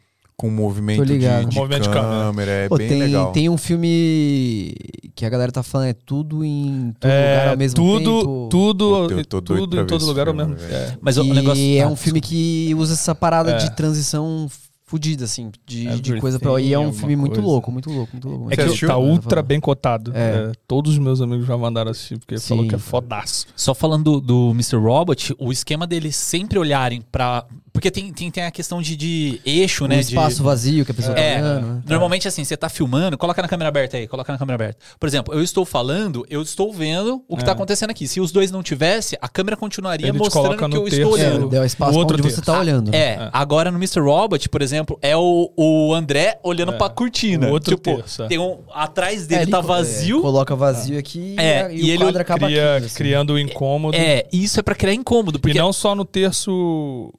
com 0.43 0.49
o 0.49 0.51
movimento 0.51 1.05
de, 1.05 1.13
ligado. 1.13 1.45
de 1.47 1.55
Com 1.55 1.61
o 1.61 1.63
movimento 1.63 1.83
de 1.83 1.89
câmera. 1.89 2.25
câmera. 2.25 2.51
É 2.51 2.67
Pô, 2.67 2.75
bem 2.77 2.89
tem, 2.89 2.99
legal. 2.99 3.31
tem 3.31 3.47
um 3.49 3.57
filme 3.57 4.75
que 5.15 5.25
a 5.25 5.29
galera 5.29 5.53
tá 5.53 5.63
falando, 5.63 5.87
é 5.87 5.93
tudo 5.93 6.43
em 6.43 6.93
todo 6.99 7.09
É, 7.09 7.29
lugar 7.37 7.47
ao 7.51 7.57
mesmo 7.57 7.75
tudo, 7.75 8.19
tempo. 8.19 8.47
tudo, 8.51 8.89
doido 9.07 9.41
tudo 9.67 9.79
em 9.81 9.85
todo 9.85 10.05
lugar 10.05 10.27
ao 10.27 10.33
mesmo. 10.33 10.55
velho. 10.55 10.73
É. 10.73 10.97
Mas 10.99 11.17
o 11.17 11.23
E 11.23 11.31
negócio. 11.31 11.77
é 11.77 11.81
Ah, 11.81 11.87
um 11.87 11.95
filme 11.95 12.19
que 12.19 12.75
usa 12.77 12.93
essa 12.93 13.15
parada 13.15 13.51
É. 13.51 13.55
de 13.55 13.71
transição 13.73 14.49
fudida, 14.93 15.25
assim, 15.25 15.51
de, 15.65 15.99
de 15.99 16.19
coisa 16.21 16.39
pra. 16.39 16.61
E 16.61 16.71
é 16.71 16.77
um 16.77 16.93
filme 16.93 17.15
muito 17.15 17.33
coisa. 17.33 17.47
louco, 17.47 17.71
muito 17.71 17.89
louco, 17.89 18.09
muito 18.13 18.29
louco. 18.29 18.47
É 18.51 18.55
que 18.55 18.63
Você 18.63 18.85
tá 18.85 18.93
Tá 18.93 18.97
ultra 18.99 19.41
bem 19.41 19.59
cotado. 19.59 20.11
É. 20.13 20.23
É, 20.23 20.51
todos 20.67 20.91
os 20.93 20.99
meus 20.99 21.19
amigos 21.19 21.47
já 21.47 21.57
mandaram 21.57 21.89
assistir, 21.89 22.19
porque 22.19 22.37
Sim. 22.37 22.49
falou 22.49 22.67
que 22.67 22.75
é 22.75 22.77
fodaço. 22.77 23.47
Só 23.55 23.73
falando 23.73 24.19
do, 24.19 24.21
do 24.21 24.51
Mr. 24.51 24.75
Robot, 24.77 25.35
o 25.39 25.51
esquema 25.51 25.87
deles 25.87 26.15
sempre 26.15 26.59
olharem 26.59 27.01
pra. 27.11 27.43
Porque 27.71 27.89
tem, 27.89 28.13
tem, 28.13 28.29
tem 28.29 28.43
a 28.43 28.51
questão 28.51 28.83
de, 28.83 28.95
de 28.95 29.41
eixo, 29.43 29.85
Um 29.85 29.87
né? 29.87 29.99
espaço 29.99 30.35
de, 30.37 30.43
vazio 30.43 30.85
que 30.85 30.91
a 30.91 30.93
pessoa 30.93 31.17
É, 31.17 31.33
tá 31.33 31.39
olhando. 31.41 31.67
né? 31.67 31.81
Normalmente, 31.87 32.27
assim, 32.27 32.43
você 32.43 32.55
tá 32.55 32.69
filmando, 32.69 33.17
coloca 33.17 33.41
na 33.41 33.47
câmera 33.47 33.67
aberta 33.69 33.97
aí, 33.97 34.07
coloca 34.07 34.31
na 34.31 34.37
câmera 34.37 34.53
aberta. 34.55 34.77
Por 34.99 35.07
exemplo, 35.09 35.33
eu 35.33 35.41
estou 35.41 35.65
falando, 35.65 36.23
eu 36.29 36.43
estou 36.43 36.71
vendo 36.71 37.23
o 37.27 37.35
que 37.35 37.41
É. 37.41 37.45
tá 37.47 37.53
acontecendo 37.53 37.89
aqui. 37.89 38.07
Se 38.07 38.21
os 38.21 38.31
dois 38.31 38.51
não 38.51 38.61
tivesse, 38.61 39.17
a 39.19 39.27
câmera 39.27 39.57
continuaria 39.57 40.07
Ele 40.09 40.19
mostrando 40.19 40.55
que 40.55 40.63
eu 40.77 40.83
terço. 40.83 40.95
estou 41.01 41.17
É, 41.17 41.21
olhando. 41.29 41.49
deu 41.49 41.65
espaço 41.65 41.95
O 41.95 41.97
outro 41.97 42.13
onde 42.13 42.21
você 42.29 42.35
terço. 42.35 42.43
tá 42.51 42.59
olhando. 42.59 42.91
né? 42.91 42.97
É, 42.97 43.29
agora 43.33 43.71
no 43.71 43.77
Mr. 43.79 44.01
Robot, 44.01 44.47
por 44.49 44.61
exemplo, 44.61 44.82
é 45.01 45.15
o, 45.17 45.51
o 45.55 45.93
André 45.93 46.39
olhando 46.43 46.73
É. 46.73 46.77
pra 46.77 46.89
cortina. 46.89 47.47
O 47.47 47.51
outro 47.51 47.75
tipo, 47.75 47.95
terço, 47.95 48.23
é. 48.23 48.27
tem 48.27 48.39
um, 48.39 48.57
atrás 48.73 49.23
É, 49.23 49.27
dele 49.27 49.41
ele 49.43 49.51
tá 49.51 49.61
co- 49.61 49.67
vazio. 49.67 50.19
é, 50.19 50.21
coloca 50.21 50.55
vazio 50.55 50.97
aqui 50.99 51.35
É, 51.37 51.71
e, 51.73 51.77
e 51.77 51.83
o 51.83 51.93
ele 51.93 51.97
quadro 52.03 52.21
acaba 52.21 52.47
Cria- 52.47 52.75
aqui. 52.77 52.85
assim. 52.85 52.95
criando 52.95 53.33
o 53.33 53.39
incômodo. 53.39 53.97
É, 53.97 54.25
e 54.31 54.43
isso 54.43 54.59
é 54.59 54.63
pra 54.63 54.75
criar 54.75 54.93
incômodo, 54.93 55.37
E 55.37 55.41
porque 55.41 55.57
não 55.57 55.71
só 55.73 55.95
no 55.95 56.05
terço 56.05 57.11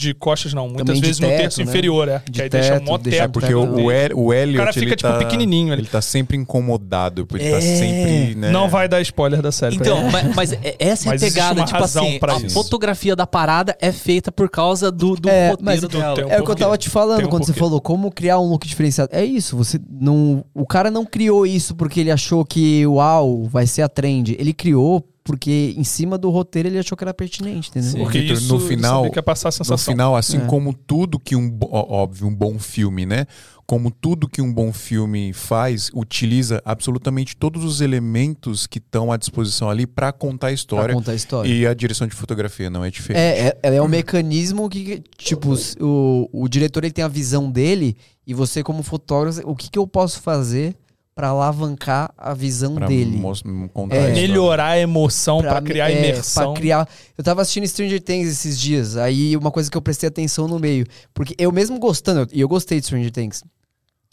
de 0.00 0.14
costas, 0.14 0.54
não. 0.54 0.66
Muitas 0.66 0.86
Também 0.86 1.00
vezes 1.02 1.20
no 1.20 1.28
teto, 1.28 1.40
terço 1.40 1.58
né? 1.60 1.64
inferior, 1.64 2.08
é. 2.08 2.22
De 2.24 2.32
que 2.32 2.42
aí 2.42 2.48
deixa 2.48 2.72
teto, 2.80 2.86
mó 2.86 2.96
teto. 2.98 3.14
É 3.14 3.28
porque 3.28 3.50
Tá, 3.52 3.58
o, 3.58 3.84
o, 3.84 3.90
El- 3.92 4.18
o 4.18 4.32
Elliot, 4.32 4.56
O 4.56 4.60
cara 4.60 4.72
fica, 4.72 4.86
ele 4.86 4.96
tipo, 4.96 5.12
tá, 5.12 5.18
pequenininho 5.18 5.72
ali. 5.72 5.82
Ele 5.82 5.88
tá 5.88 6.00
sempre 6.00 6.36
incomodado, 6.36 7.26
porque 7.26 7.44
ele 7.44 7.50
tá 7.52 7.58
É. 7.58 7.60
sempre, 7.60 8.34
né? 8.36 8.50
Não 8.50 8.68
vai 8.68 8.88
dar 8.88 9.00
spoiler 9.02 9.42
da 9.42 9.52
série. 9.52 9.76
Então, 9.76 9.98
ele. 10.02 10.10
mas, 10.10 10.34
mas 10.34 10.52
é- 10.52 10.76
essa 10.78 11.08
Mas 11.10 11.22
é 11.22 11.26
a 11.26 11.28
pegada, 11.28 11.64
tipo 11.64 11.78
razão 11.78 12.04
assim, 12.06 12.18
pra 12.18 12.34
a 12.34 12.40
isso. 12.40 12.54
fotografia 12.54 13.14
da 13.14 13.26
parada 13.26 13.76
é 13.80 13.92
feita 13.92 14.32
por 14.32 14.48
causa 14.48 14.90
do, 14.90 15.16
do 15.16 15.28
É, 15.28 15.50
roteiro 15.50 15.64
mas 15.64 15.80
dela. 15.82 16.26
um 16.26 16.30
É 16.30 16.40
o 16.40 16.44
que 16.44 16.50
eu 16.50 16.56
tava 16.56 16.78
te 16.78 16.88
falando 16.88 17.26
um 17.26 17.28
quando 17.28 17.44
você 17.44 17.52
porquê. 17.52 17.60
falou 17.60 17.80
como 17.80 18.10
criar 18.10 18.38
um 18.38 18.48
look 18.48 18.66
diferenciado. 18.66 19.10
É 19.12 19.24
isso, 19.24 19.56
você 19.56 19.78
não. 19.90 20.44
O 20.54 20.66
cara 20.66 20.90
não 20.90 21.04
criou 21.04 21.46
isso 21.46 21.74
porque 21.74 22.00
ele 22.00 22.10
achou 22.10 22.44
que, 22.44 22.86
uau, 22.86 23.44
vai 23.44 23.66
ser 23.66 23.82
a 23.82 23.88
trend. 23.88 24.36
Ele 24.38 24.52
criou 24.52 25.04
porque 25.30 25.74
em 25.76 25.84
cima 25.84 26.18
do 26.18 26.30
roteiro 26.30 26.68
ele 26.68 26.78
achou 26.78 26.96
que 26.96 27.04
era 27.04 27.14
pertinente, 27.14 27.70
entendeu? 27.70 27.90
Sim. 27.90 27.98
Porque 27.98 28.20
Vitor, 28.20 28.36
isso 28.36 28.52
no 28.54 28.60
final- 28.60 29.06
ia 29.14 29.22
passar 29.22 29.48
a 29.48 29.50
No 29.50 29.52
sensação. 29.52 29.92
final, 29.92 30.16
assim 30.16 30.38
É. 30.38 30.46
como 30.46 30.72
tudo 30.74 31.18
que 31.18 31.34
um, 31.36 31.56
óbvio, 31.70 32.26
um 32.26 32.34
bom 32.34 32.58
filme, 32.58 33.06
né? 33.06 33.26
Como 33.66 33.88
tudo 33.92 34.28
que 34.28 34.42
um 34.42 34.52
bom 34.52 34.72
filme 34.72 35.32
faz, 35.32 35.90
utiliza 35.94 36.60
absolutamente 36.64 37.36
todos 37.36 37.62
os 37.64 37.80
elementos 37.80 38.66
que 38.66 38.78
estão 38.78 39.12
à 39.12 39.16
disposição 39.16 39.70
ali 39.70 39.86
para 39.86 40.10
contar 40.12 40.48
a 40.48 40.50
Pra 40.50 40.54
história. 40.54 40.94
contar 40.94 41.12
a 41.12 41.14
história. 41.14 41.48
E 41.48 41.64
a 41.64 41.72
direção 41.72 42.06
de 42.08 42.14
fotografia 42.16 42.68
não 42.68 42.84
é 42.84 42.90
diferente. 42.90 43.20
É, 43.22 43.56
é, 43.62 43.76
é 43.76 43.80
um 43.80 43.86
mecanismo 43.86 44.68
que, 44.68 45.00
tipo, 45.16 45.54
o, 45.80 46.28
o 46.32 46.48
diretor 46.48 46.82
ele 46.82 46.92
tem 46.92 47.04
a 47.04 47.08
visão 47.08 47.48
dele 47.48 47.96
e 48.26 48.34
você, 48.34 48.62
como 48.64 48.82
fotógrafo, 48.82 49.40
o 49.44 49.54
que, 49.54 49.70
que 49.70 49.78
eu 49.78 49.86
posso 49.86 50.20
fazer 50.20 50.74
pra 51.20 51.28
alavancar 51.28 52.10
a 52.16 52.32
visão 52.32 52.74
Pra 52.74 52.86
dele? 52.86 53.18
É. 53.90 54.12
Melhorar 54.14 54.68
a 54.68 54.78
emoção 54.78 55.40
pra, 55.42 55.60
me- 55.60 55.68
criar 55.68 55.90
é, 55.90 55.98
imersão. 55.98 56.52
pra 56.54 56.60
criar. 56.60 56.88
Eu 57.16 57.22
tava 57.22 57.42
assistindo 57.42 57.66
Stranger 57.68 58.00
Things 58.00 58.26
esses 58.30 58.58
dias, 58.58 58.96
aí 58.96 59.36
uma 59.36 59.50
coisa 59.50 59.70
que 59.70 59.76
eu 59.76 59.82
prestei 59.82 60.08
atenção 60.08 60.48
no 60.48 60.58
meio. 60.58 60.86
Porque 61.12 61.34
eu 61.36 61.52
mesmo 61.52 61.78
gostando, 61.78 62.26
e 62.32 62.40
eu 62.40 62.48
gostei 62.48 62.80
de 62.80 62.86
Stranger 62.86 63.10
Things. 63.10 63.44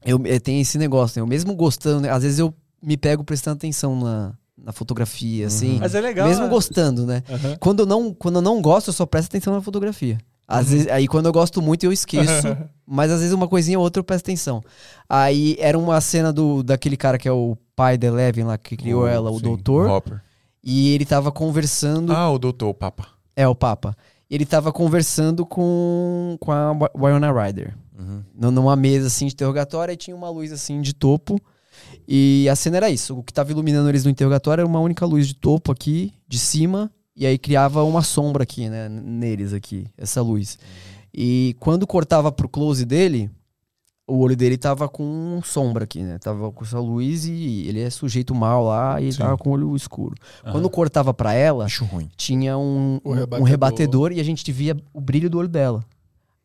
Eu, 0.05 0.21
eh, 0.25 0.38
tem 0.38 0.59
esse 0.59 0.77
negócio, 0.77 1.17
né? 1.17 1.21
Eu 1.23 1.27
mesmo 1.27 1.55
gostando, 1.55 2.01
né? 2.01 2.09
às 2.11 2.23
vezes 2.23 2.39
eu 2.39 2.53
me 2.84 2.97
pego 2.97 3.23
prestando 3.23 3.55
atenção 3.55 3.97
na, 3.97 4.34
na 4.57 4.73
fotografia, 4.73 5.47
assim. 5.47 5.77
Mas 5.79 5.95
é 5.95 6.01
legal. 6.01 6.27
mesmo 6.27 6.43
né? 6.43 6.49
gostando, 6.49 7.05
né? 7.05 7.23
Aham. 7.29 7.55
Quando 7.57 7.79
eu 7.81 7.85
não, 7.85 8.13
quando 8.13 8.35
eu 8.35 8.41
não 8.41 8.61
gosto, 8.61 8.88
eu 8.89 8.93
só 8.93 9.05
presto 9.05 9.29
atenção 9.29 9.53
na 9.53 9.61
fotografia. 9.61 10.17
Às 10.47 10.69
vezes, 10.69 10.87
aí 10.87 11.07
quando 11.07 11.25
eu 11.25 11.33
gosto 11.33 11.61
muito, 11.61 11.83
eu 11.83 11.91
esqueço. 11.91 12.47
mas 12.87 13.11
às 13.11 13.19
vezes 13.19 13.33
uma 13.33 13.47
coisinha 13.47 13.77
ou 13.77 13.83
outra 13.83 13.99
eu 13.99 14.03
presto 14.03 14.25
atenção. 14.25 14.63
Aí 15.09 15.57
era 15.59 15.77
uma 15.77 15.99
cena 15.99 16.31
do, 16.31 16.63
daquele 16.63 16.95
cara 16.95 17.17
que 17.17 17.27
é 17.27 17.31
o 17.31 17.57
pai 17.75 17.97
da 17.97 18.07
Eleven 18.07 18.45
lá, 18.45 18.57
que 18.57 18.77
criou 18.77 19.05
ela, 19.07 19.29
o 19.29 19.37
sim, 19.37 19.43
doutor. 19.43 19.89
Hopper. 19.89 20.21
E 20.63 20.93
ele 20.93 21.05
tava 21.05 21.31
conversando. 21.31 22.13
Ah, 22.13 22.29
o 22.31 22.39
doutor, 22.39 22.69
o 22.69 22.73
Papa. 22.73 23.07
É, 23.35 23.47
o 23.47 23.53
Papa. 23.55 23.95
Ele 24.29 24.45
tava 24.45 24.71
conversando 24.73 25.45
com, 25.45 26.37
com 26.39 26.51
a 26.51 26.71
Wi- 26.71 26.89
Winona 26.95 27.31
Ryder. 27.31 27.75
Uhum. 27.97 28.23
Numa 28.51 28.75
mesa 28.75 29.07
assim 29.07 29.27
de 29.27 29.33
interrogatório, 29.33 29.93
e 29.93 29.97
tinha 29.97 30.15
uma 30.15 30.29
luz 30.29 30.51
assim 30.51 30.81
de 30.81 30.93
topo. 30.93 31.39
E 32.07 32.47
a 32.49 32.55
cena 32.55 32.77
era 32.77 32.89
isso. 32.89 33.17
O 33.17 33.23
que 33.23 33.31
tava 33.33 33.51
iluminando 33.51 33.89
eles 33.89 34.03
no 34.03 34.09
interrogatório 34.11 34.61
era 34.61 34.67
uma 34.67 34.79
única 34.79 35.05
luz 35.05 35.27
de 35.27 35.35
topo 35.35 35.71
aqui, 35.71 36.13
de 36.27 36.37
cima, 36.39 36.91
e 37.18 37.26
aí 37.26 37.38
criava 37.38 37.84
uma 37.84 38.02
sombra 38.03 38.44
aqui, 38.44 38.69
né? 38.69 38.88
Neles 38.89 39.52
aqui, 39.53 39.88
essa 39.98 40.22
luz. 40.22 40.57
E 41.14 41.56
quando 41.60 41.88
cortava 41.88 42.31
pro 42.31 42.48
close 42.48 42.85
dele, 42.85 43.30
o 44.07 44.19
olho 44.19 44.35
dele 44.38 44.57
tava 44.57 44.88
com 44.88 45.41
sombra 45.44 45.84
aqui, 45.84 46.02
né? 46.02 46.18
Tava 46.19 46.52
com 46.52 46.64
essa 46.64 46.80
luz 46.80 47.26
e 47.26 47.65
ele 47.68 47.81
é 47.81 47.89
sujeito 47.89 48.34
mal 48.35 48.64
lá 48.64 49.02
e 49.02 49.06
ele 49.06 49.11
Sim. 49.14 49.19
tava 49.19 49.38
com 49.38 49.49
o 49.49 49.53
olho 49.53 49.76
escuro. 49.76 50.15
Aham. 50.44 50.52
Quando 50.53 50.69
cortava 50.69 51.14
pra 51.14 51.34
ela, 51.34 51.65
tinha 52.15 52.57
um, 52.57 52.99
um- 53.03 53.10
um 53.10 53.14
rebatedor. 53.14 53.48
rebatedor. 53.48 54.11
e 54.14 54.19
a 54.19 54.23
gente 54.23 54.49
via 54.52 54.77
o 54.94 55.02
brilho 55.02 55.30
do 55.30 55.38
olho 55.39 55.48
dela. 55.49 55.84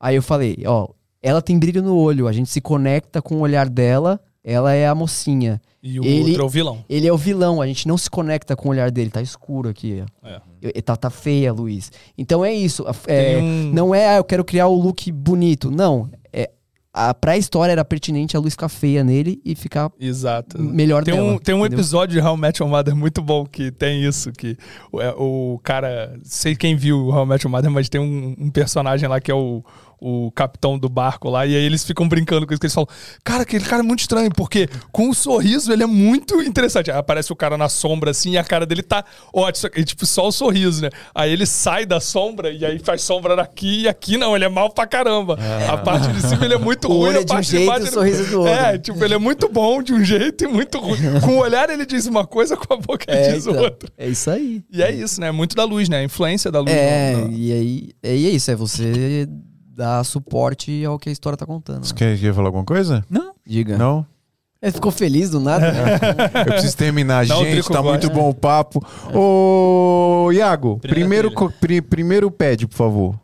Aí 0.01 0.17
eu 0.17 0.23
falei, 0.23 0.57
ó, 0.67 0.89
ela 1.23 1.41
tem 1.41 1.57
brilho 1.59 1.83
no 1.83 1.95
olho, 1.97 2.27
a 2.27 2.33
gente 2.33 2.51
se 2.51 2.61
conecta 2.61 3.23
com 3.23 3.37
o 3.37 3.41
olhar 3.41 3.69
dela, 3.69 4.19
ela 4.45 4.73
é 4.73 4.87
a 4.87 4.95
mocinha. 4.95 5.61
E 5.83 5.99
o 5.99 6.05
Ele- 6.05 6.31
outro 6.31 6.43
é 6.43 6.47
o 6.47 6.49
vilão. 6.49 6.85
Ele 6.89 7.07
é 7.09 7.13
o 7.13 7.17
vilão, 7.17 7.61
a 7.61 7.67
gente 7.67 7.89
não 7.89 7.99
se 7.99 8.09
conecta 8.09 8.55
com 8.55 8.69
o 8.69 8.71
olhar 8.71 8.91
dele, 8.91 9.11
tá 9.11 9.21
escuro 9.21 9.69
aqui. 9.69 10.05
É. 10.23 10.41
Eu- 10.61 10.83
Tá, 10.83 10.95
tá 10.97 11.11
feia, 11.11 11.53
Luiz. 11.53 11.91
Então 12.17 12.45
é 12.45 12.53
isso. 12.53 12.85
é, 13.07 13.39
um- 13.39 13.73
Não 13.73 13.95
é, 13.95 14.09
ah, 14.11 14.17
eu 14.19 14.25
quero 14.25 14.45
criar 14.45 14.69
o 14.69 14.75
look 14.75 15.11
bonito. 15.11 15.71
Não. 15.71 16.09
É, 16.33 16.51
a, 16.95 17.13
pra 17.15 17.37
história 17.37 17.73
era 17.73 17.85
pertinente 17.85 18.37
a 18.37 18.41
luz 18.41 18.53
ficar 18.55 18.69
feia 18.69 19.03
nele 19.03 19.41
e 19.45 19.55
ficar 19.57 19.91
Exato. 19.99 20.57
melhor 20.61 21.03
Tem 21.03 21.15
dela. 21.15 21.33
um, 21.33 21.39
tem 21.39 21.55
um 21.55 21.61
entendeu? 21.61 21.79
episódio 21.79 22.21
de 22.21 22.25
How 22.27 22.37
I 22.37 22.41
Met 22.41 22.63
Your 22.63 22.71
Mother 22.71 22.95
muito 22.95 23.21
bom 23.23 23.45
que 23.47 23.71
tem 23.73 24.05
isso, 24.05 24.31
que 24.31 24.57
o, 24.93 25.01
é, 25.01 25.13
o 25.17 25.59
cara, 25.65 26.17
sei 26.23 26.55
quem 26.55 26.77
viu 26.77 27.09
How 27.09 27.25
I 27.25 27.29
Met 27.29 27.45
Your 27.45 27.51
Mother, 27.51 27.71
mas 27.71 27.89
tem 27.89 28.01
um, 28.01 28.35
um 28.39 28.51
personagem 28.51 29.09
lá 29.09 29.21
que 29.21 29.31
é 29.31 29.35
o, 29.35 29.65
o 30.05 30.33
capitão 30.33 30.77
do 30.79 30.89
barco 30.89 31.31
lá, 31.31 31.47
e 31.47 31.55
aí 31.55 31.63
eles 31.63 31.85
ficam 31.85 32.09
brincando 32.09 32.47
com 32.47 32.53
isso, 32.53 32.61
que 32.61 32.67
eles 32.67 32.75
falam, 32.75 32.89
cara, 33.23 33.43
aquele 33.43 33.65
cara 33.65 33.83
é 33.83 33.87
muito 33.87 34.01
estranho, 34.01 34.31
porque 34.35 34.69
com 34.91 35.09
o 35.09 35.15
sorriso 35.15 35.73
ele 35.73 35.83
é 35.85 35.87
muito 35.87 36.43
interessante. 36.43 36.91
Aí 36.91 36.97
aparece 36.99 37.33
o 37.33 37.37
cara 37.37 37.57
na 37.57 37.69
sombra, 37.69 38.11
assim, 38.11 38.33
e 38.33 38.39
a 38.39 38.43
cara 38.45 38.67
dele 38.67 38.83
tá 38.83 39.05
ótimo, 39.33 39.71
e, 39.77 39.85
tipo, 39.85 40.05
só 40.05 40.27
o 40.27 40.33
sorriso, 40.33 40.83
né? 40.83 40.91
Aí 41.15 41.31
ele 41.33 41.47
sai 41.47 41.87
da 41.87 42.01
sombra, 42.01 42.51
e 42.51 42.65
aí 42.65 42.79
faz 42.81 43.03
sombra 43.03 43.37
daqui, 43.37 43.83
e 43.83 43.89
aqui 43.89 44.17
não, 44.17 44.35
ele 44.35 44.45
é 44.45 44.49
mal 44.49 44.71
pra 44.71 44.87
caramba. 44.87 45.39
A 45.71 45.77
parte 45.79 46.09
de 46.09 46.21
cima 46.21 46.45
ele 46.45 46.55
é 46.55 46.59
muito 46.59 46.89
O 46.93 46.95
ruim, 46.99 47.11
a 47.17 47.21
é 47.21 47.25
de 47.25 47.33
um 47.33 47.35
parte 47.37 47.51
jeito, 47.51 47.67
baixo 47.67 47.85
ele- 47.85 47.91
sorriso 47.93 48.25
do 48.31 48.39
outro. 48.41 48.53
É, 48.55 48.79
tipo, 48.79 49.05
ele 49.05 49.15
é 49.15 49.19
muito 49.19 49.49
bom 49.49 49.83
de 49.83 49.93
um 49.95 50.03
jeito 50.05 50.45
e 50.45 50.49
muito 50.49 50.79
ruim. 50.79 50.99
Com 51.25 51.37
o 51.37 51.39
olhar 51.39 51.71
ele 51.71 51.87
diz 51.87 52.07
uma 52.07 52.27
coisa, 52.27 52.57
com 52.57 52.75
a 52.75 52.77
boca 52.77 53.05
ele 53.09 53.19
É, 53.21 53.33
diz 53.35 53.47
então, 53.47 53.63
outra. 53.63 53.89
é 53.97 54.09
isso 54.09 54.31
aí. 54.31 54.63
E 54.73 54.83
é 54.83 54.91
isso, 54.91 55.21
né? 55.21 55.31
Muito 55.31 55.55
da 55.55 55.65
luz, 55.65 55.89
né? 55.89 55.99
A 55.99 56.05
influência 56.05 56.51
da 56.51 56.61
luz. 56.61 56.73
É, 56.73 57.13
no- 57.17 57.29
no- 57.29 57.33
e 57.33 57.53
aí 57.53 57.91
é, 58.03 58.17
e 58.17 58.27
é 58.27 58.31
isso, 58.31 58.51
é 58.51 58.57
você 58.57 59.29
dar 59.83 60.05
suporte 60.05 60.85
ao 60.85 60.97
que 60.97 61.09
a 61.09 61.13
história 61.13 61.37
tá 61.37 61.45
contando. 61.45 61.85
Você 61.85 61.93
né? 61.93 61.99
quer, 61.99 62.19
quer 62.19 62.33
falar 62.33 62.49
alguma 62.49 62.65
coisa? 62.65 63.05
Não. 63.11 63.35
Diga. 63.45 63.77
Não? 63.77 64.07
Ele 64.63 64.71
ficou 64.71 64.93
feliz 64.93 65.29
do 65.31 65.41
nada. 65.41 65.73
Eu 66.39 66.53
preciso 66.53 66.77
terminar. 66.77 67.25
O 67.27 67.27
Gente, 67.27 67.51
Drico 67.51 67.73
tá 67.73 67.83
muito 67.83 68.09
bom 68.11 68.31
o 68.31 68.35
papo. 68.35 68.81
Ô, 69.13 70.31
Iago, 70.31 70.79
Primeira 70.79 71.29
primeiro, 71.29 71.53
pri- 71.59 71.83
primeiro 71.83 72.31
pede, 72.31 72.69
por 72.69 72.77
favor. 72.77 73.21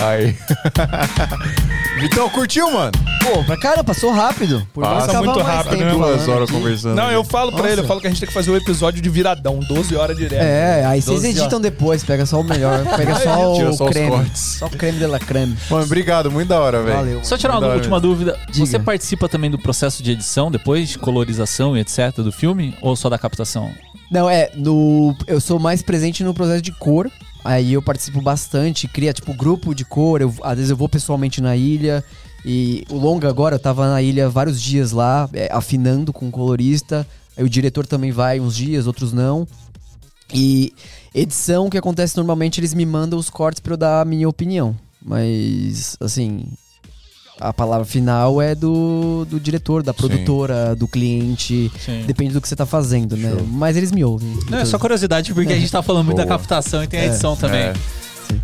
Aí. 0.00 0.36
Vitão, 2.00 2.30
curtiu, 2.30 2.70
mano? 2.70 2.92
Pô, 3.22 3.42
pra 3.44 3.56
cara, 3.58 3.82
passou 3.82 4.12
rápido. 4.12 4.66
Por 4.72 4.82
Passa 4.84 5.20
muito 5.20 5.40
rápido, 5.40 5.70
tempo 5.78 5.84
né? 5.84 5.90
Duas 5.92 6.28
horas 6.28 6.48
aqui. 6.48 6.52
conversando. 6.52 6.94
Não, 6.94 7.10
eu 7.10 7.24
falo 7.24 7.50
pra 7.50 7.62
Nossa. 7.62 7.72
ele, 7.72 7.80
eu 7.80 7.86
falo 7.86 8.00
que 8.00 8.06
a 8.06 8.10
gente 8.10 8.20
tem 8.20 8.26
que 8.28 8.32
fazer 8.32 8.50
o 8.52 8.56
episódio 8.56 9.02
de 9.02 9.08
viradão, 9.10 9.58
12 9.58 9.96
horas 9.96 10.16
direto. 10.16 10.40
É, 10.40 10.84
aí 10.86 11.02
vocês 11.02 11.22
12 11.22 11.28
editam 11.40 11.60
depois, 11.60 12.04
pega 12.04 12.24
só 12.24 12.40
o 12.40 12.44
melhor. 12.44 12.84
Pega 12.96 13.16
só 13.16 13.52
o 13.52 13.72
só 13.74 13.84
os 13.86 13.90
creme. 13.90 14.10
cortes. 14.10 14.40
Só 14.58 14.66
o 14.66 14.70
creme 14.70 14.98
de 14.98 15.06
la 15.06 15.18
creme. 15.18 15.56
Mano, 15.68 15.84
obrigado, 15.84 16.30
muito 16.30 16.48
da 16.48 16.60
hora, 16.60 16.82
velho. 16.82 16.96
Valeu. 16.96 17.24
Só 17.24 17.36
tirar 17.36 17.58
uma 17.58 17.74
última 17.74 17.98
dúvida. 18.00 18.38
Diga. 18.50 18.64
Você 18.64 18.78
participa 18.78 19.28
também 19.28 19.50
do 19.50 19.58
processo 19.58 20.00
de 20.02 20.12
edição 20.12 20.50
depois, 20.50 20.88
de 20.90 20.98
colorização 20.98 21.76
e 21.76 21.80
etc. 21.80 22.16
do 22.18 22.30
filme? 22.30 22.76
Ou 22.80 22.94
só 22.94 23.08
da 23.08 23.18
captação? 23.18 23.70
Não, 24.10 24.30
é, 24.30 24.50
no. 24.54 25.14
Eu 25.26 25.40
sou 25.40 25.58
mais 25.58 25.82
presente 25.82 26.22
no 26.22 26.32
processo 26.32 26.62
de 26.62 26.72
cor. 26.72 27.10
Aí 27.44 27.72
eu 27.72 27.82
participo 27.82 28.20
bastante, 28.20 28.88
cria 28.88 29.12
tipo 29.12 29.32
grupo 29.32 29.74
de 29.74 29.84
cor. 29.84 30.20
Eu, 30.20 30.34
às 30.42 30.56
vezes 30.56 30.70
eu 30.70 30.76
vou 30.76 30.88
pessoalmente 30.88 31.40
na 31.40 31.56
ilha. 31.56 32.04
E 32.44 32.84
o 32.90 32.96
longa 32.96 33.28
agora, 33.28 33.56
eu 33.56 33.60
tava 33.60 33.88
na 33.88 34.00
ilha 34.00 34.28
vários 34.28 34.60
dias 34.60 34.92
lá, 34.92 35.28
é, 35.32 35.48
afinando 35.52 36.12
com 36.12 36.28
o 36.28 36.30
colorista. 36.30 37.06
Aí 37.36 37.44
o 37.44 37.48
diretor 37.48 37.86
também 37.86 38.10
vai 38.10 38.40
uns 38.40 38.56
dias, 38.56 38.86
outros 38.86 39.12
não. 39.12 39.46
E 40.32 40.72
edição, 41.14 41.70
que 41.70 41.78
acontece 41.78 42.16
normalmente, 42.16 42.60
eles 42.60 42.74
me 42.74 42.84
mandam 42.84 43.18
os 43.18 43.30
cortes 43.30 43.60
pra 43.60 43.74
eu 43.74 43.76
dar 43.76 44.00
a 44.00 44.04
minha 44.04 44.28
opinião. 44.28 44.76
Mas, 45.00 45.96
assim, 46.00 46.44
a 47.40 47.52
palavra 47.52 47.84
final 47.84 48.40
é 48.40 48.54
do, 48.54 49.24
do 49.24 49.38
diretor, 49.38 49.82
da 49.82 49.94
produtora, 49.94 50.74
do 50.74 50.88
cliente. 50.88 51.70
Sim. 51.78 52.04
Depende 52.06 52.32
do 52.32 52.40
que 52.40 52.48
você 52.48 52.56
tá 52.56 52.66
fazendo, 52.66 53.16
né? 53.16 53.32
Mas 53.48 53.76
eles 53.76 53.92
me 53.92 54.04
ouvem. 54.04 54.36
Não, 54.50 54.58
é 54.58 54.64
só 54.64 54.78
curiosidade, 54.78 55.32
porque 55.32 55.52
a 55.52 55.58
gente 55.58 55.70
tá 55.70 55.82
falando 55.82 56.06
muito 56.06 56.16
da 56.16 56.24
Boa. 56.24 56.38
captação 56.38 56.82
e 56.82 56.86
tem 56.86 57.00
a 57.00 57.06
edição 57.06 57.36
também. 57.36 57.72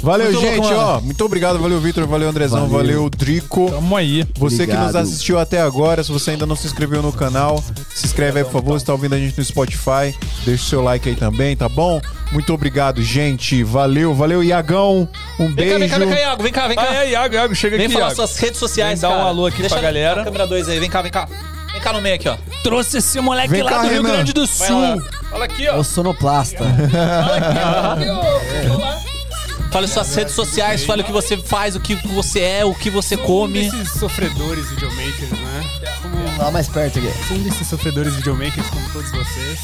Valeu, 0.03 0.33
Muito 0.33 0.41
gente, 0.47 0.59
louco, 0.61 0.75
ó. 0.75 1.01
Muito 1.01 1.25
obrigado, 1.25 1.59
valeu, 1.59 1.81
Vitor, 1.81 2.07
valeu, 2.07 2.29
Andrezão, 2.29 2.69
Valeu. 2.69 2.77
valeu, 2.77 3.11
Drico. 3.11 3.71
Tamo 3.71 3.97
aí. 3.97 4.27
Você 4.37 4.67
que 4.67 4.73
nos 4.73 4.83
Obrigado. 4.83 5.03
assistiu 5.03 5.39
até 5.39 5.61
agora, 5.61 6.03
se 6.05 6.13
você 6.13 6.33
ainda 6.33 6.47
não 6.47 6.57
se 6.57 6.67
inscreveu 6.67 7.03
no 7.03 7.13
canal, 7.13 7.63
se 7.95 8.07
inscreve 8.07 8.39
aí, 8.41 8.45
por 8.45 8.53
favor. 8.53 8.79
Se 8.79 8.85
tá 8.87 8.93
ouvindo 8.93 9.15
a 9.15 9.19
gente 9.19 9.37
no 9.39 9.45
Spotify, 9.45 10.15
deixa 10.45 10.65
o 10.65 10.67
seu 10.67 10.83
like 10.83 11.09
aí 11.09 11.15
também, 11.17 11.57
tá 11.57 11.69
bom? 11.69 12.01
Muito 12.33 12.53
obrigado, 12.53 13.03
gente. 13.03 13.63
Valeu, 13.63 14.15
valeu, 14.15 14.43
Iagão. 14.43 15.09
Um 15.39 15.55
Vem 15.55 15.55
cá, 15.55 15.65
beijo. 15.79 15.79
vem 15.79 15.89
cá, 15.89 15.99
vem 15.99 16.09
cá, 16.09 16.19
Iago. 16.21 16.43
Vem 16.43 16.53
cá, 16.53 16.69
vem 16.69 16.77
cá. 16.77 16.87
Ah, 16.91 16.95
é, 17.05 17.11
Iago, 17.11 17.35
Iago, 17.35 17.55
chega 17.55 17.77
Vem 17.77 17.87
aqui, 17.87 17.95
falar 17.95 18.07
Iago. 18.07 18.17
suas 18.17 18.37
redes 18.37 18.59
sociais, 18.59 19.01
Vem 19.01 19.09
dar 19.09 19.15
um 19.15 19.19
cara. 19.19 19.29
alô 19.31 19.47
aqui 19.47 19.61
Deixa 19.61 19.75
pra 19.75 19.83
galera. 19.83 20.17
na 20.17 20.25
câmera 20.25 20.47
2 20.47 20.69
aí, 20.69 20.81
vem 20.81 20.91
cá, 20.91 21.03
vem 21.03 21.13
cá. 21.13 21.29
Vem 21.73 21.81
cá 21.81 21.93
no 21.93 22.01
meio 22.01 22.15
aqui, 22.15 22.29
ó. 22.29 22.37
Trouxe 22.63 22.99
esse 22.99 23.21
moleque 23.21 23.49
Vem 23.49 23.63
lá 23.63 23.71
cá, 23.71 23.79
do 23.83 23.89
Rio 23.89 24.03
Renan. 24.03 24.15
Grande 24.15 24.33
do 24.33 24.47
Sul. 24.47 25.03
Fala 25.31 25.45
aqui, 25.45 25.67
É 25.67 25.73
ó. 25.73 25.79
o 25.79 25.85
sonoplasta. 25.85 26.65
Fale 29.75 29.89
suas 29.89 30.15
redes 30.15 30.35
sociais, 30.35 30.85
fale 30.85 31.03
o 31.03 31.05
que 31.05 31.11
você 31.11 31.37
faz, 31.37 31.75
o 31.75 31.81
que 31.81 31.97
você 32.07 32.39
é, 32.39 32.65
o 32.65 32.73
que 32.73 32.89
você 32.91 33.17
Um 33.17 33.25
come. 33.25 33.69
desses 33.69 33.91
sofredores 33.99 34.71
videomakers, 34.71 35.31
né? 35.33 35.65
Como, 36.01 36.29
Fala 36.37 36.51
mais 36.53 36.69
perto 36.69 37.01
aqui. 37.01 37.11
um 37.35 37.43
desses 37.43 37.67
sofredores 37.67 38.15
videomakers, 38.15 38.69
como 38.69 38.89
todos 38.93 39.11
vocês. 39.11 39.59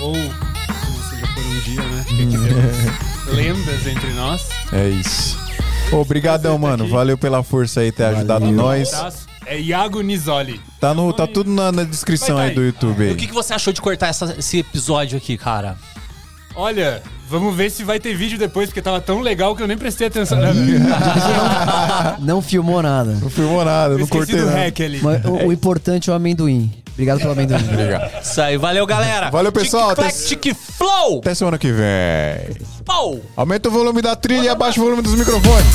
Ou, 0.00 0.12
como 0.12 0.96
vocês 1.02 1.20
já 1.20 1.26
foram 1.34 1.48
um 1.48 1.60
dia, 1.62 1.82
né? 1.82 2.04
Que 2.06 2.22
aqui 2.22 2.38
temos 2.38 3.26
lendas 3.34 3.86
entre 3.88 4.12
nós. 4.12 4.48
É 4.72 4.88
isso. 4.88 5.36
Obrigadão, 5.90 6.52
tá 6.54 6.58
mano. 6.60 6.84
aqui. 6.84 6.92
Valeu 6.92 7.18
pela 7.18 7.42
força 7.42 7.80
aí, 7.80 7.90
ter 7.90 8.04
ajudado 8.04 8.46
nós. 8.52 8.94
Abraço. 8.94 9.26
É 9.46 9.58
Iago 9.60 10.00
Nisoli. 10.00 10.60
Tá, 10.80 10.94
no, 10.94 11.12
tá 11.12 11.26
tudo 11.26 11.50
na, 11.50 11.72
na 11.72 11.82
descrição 11.82 12.36
Vai 12.36 12.50
aí 12.50 12.50
tá 12.50 12.54
do 12.54 12.60
aí. 12.60 12.66
YouTube 12.68 13.02
aí. 13.04 13.12
O 13.12 13.16
que, 13.16 13.26
que 13.26 13.34
você 13.34 13.52
achou 13.52 13.72
de 13.72 13.80
cortar 13.80 14.08
essa- 14.08 14.34
esse 14.38 14.58
episódio 14.58 15.18
aqui, 15.18 15.36
cara? 15.36 15.76
Olha, 16.58 17.02
vamos 17.28 17.54
ver 17.54 17.70
se 17.70 17.84
vai 17.84 18.00
ter 18.00 18.14
vídeo 18.16 18.38
depois, 18.38 18.70
porque 18.70 18.80
tava 18.80 18.98
tão 18.98 19.20
legal 19.20 19.54
que 19.54 19.62
eu 19.62 19.66
nem 19.66 19.76
prestei 19.76 20.06
atenção. 20.06 20.38
Não 22.18 22.40
filmou 22.40 22.82
nada. 22.82 23.12
Não 23.20 23.28
filmou 23.28 23.62
nada, 23.62 23.92
Eu 23.94 23.98
não 23.98 24.06
cortei 24.06 24.36
do 24.36 24.46
nada. 24.46 24.58
hack 24.58 24.80
ali. 24.80 25.00
Mas 25.02 25.22
o, 25.24 25.32
o 25.48 25.52
importante 25.52 26.08
é 26.08 26.12
o 26.12 26.16
amendoim. 26.16 26.72
Obrigado 26.94 27.18
pelo 27.18 27.32
amendoim. 27.32 27.58
Isso 28.22 28.40
aí, 28.40 28.56
valeu, 28.56 28.86
galera. 28.86 29.30
Valeu, 29.30 29.52
pessoal. 29.52 29.90
Tic, 29.90 29.96
clac, 29.96 30.14
tic, 30.26 30.54
flow. 30.54 31.18
Até 31.18 31.34
semana 31.34 31.58
que 31.58 31.70
vem. 31.70 32.56
Pau. 32.86 33.20
Aumenta 33.36 33.68
o 33.68 33.72
volume 33.72 34.00
da 34.00 34.16
trilha 34.16 34.44
e 34.44 34.48
abaixa 34.48 34.80
o 34.80 34.84
volume 34.84 35.02
dos 35.02 35.14
microfones. 35.14 35.66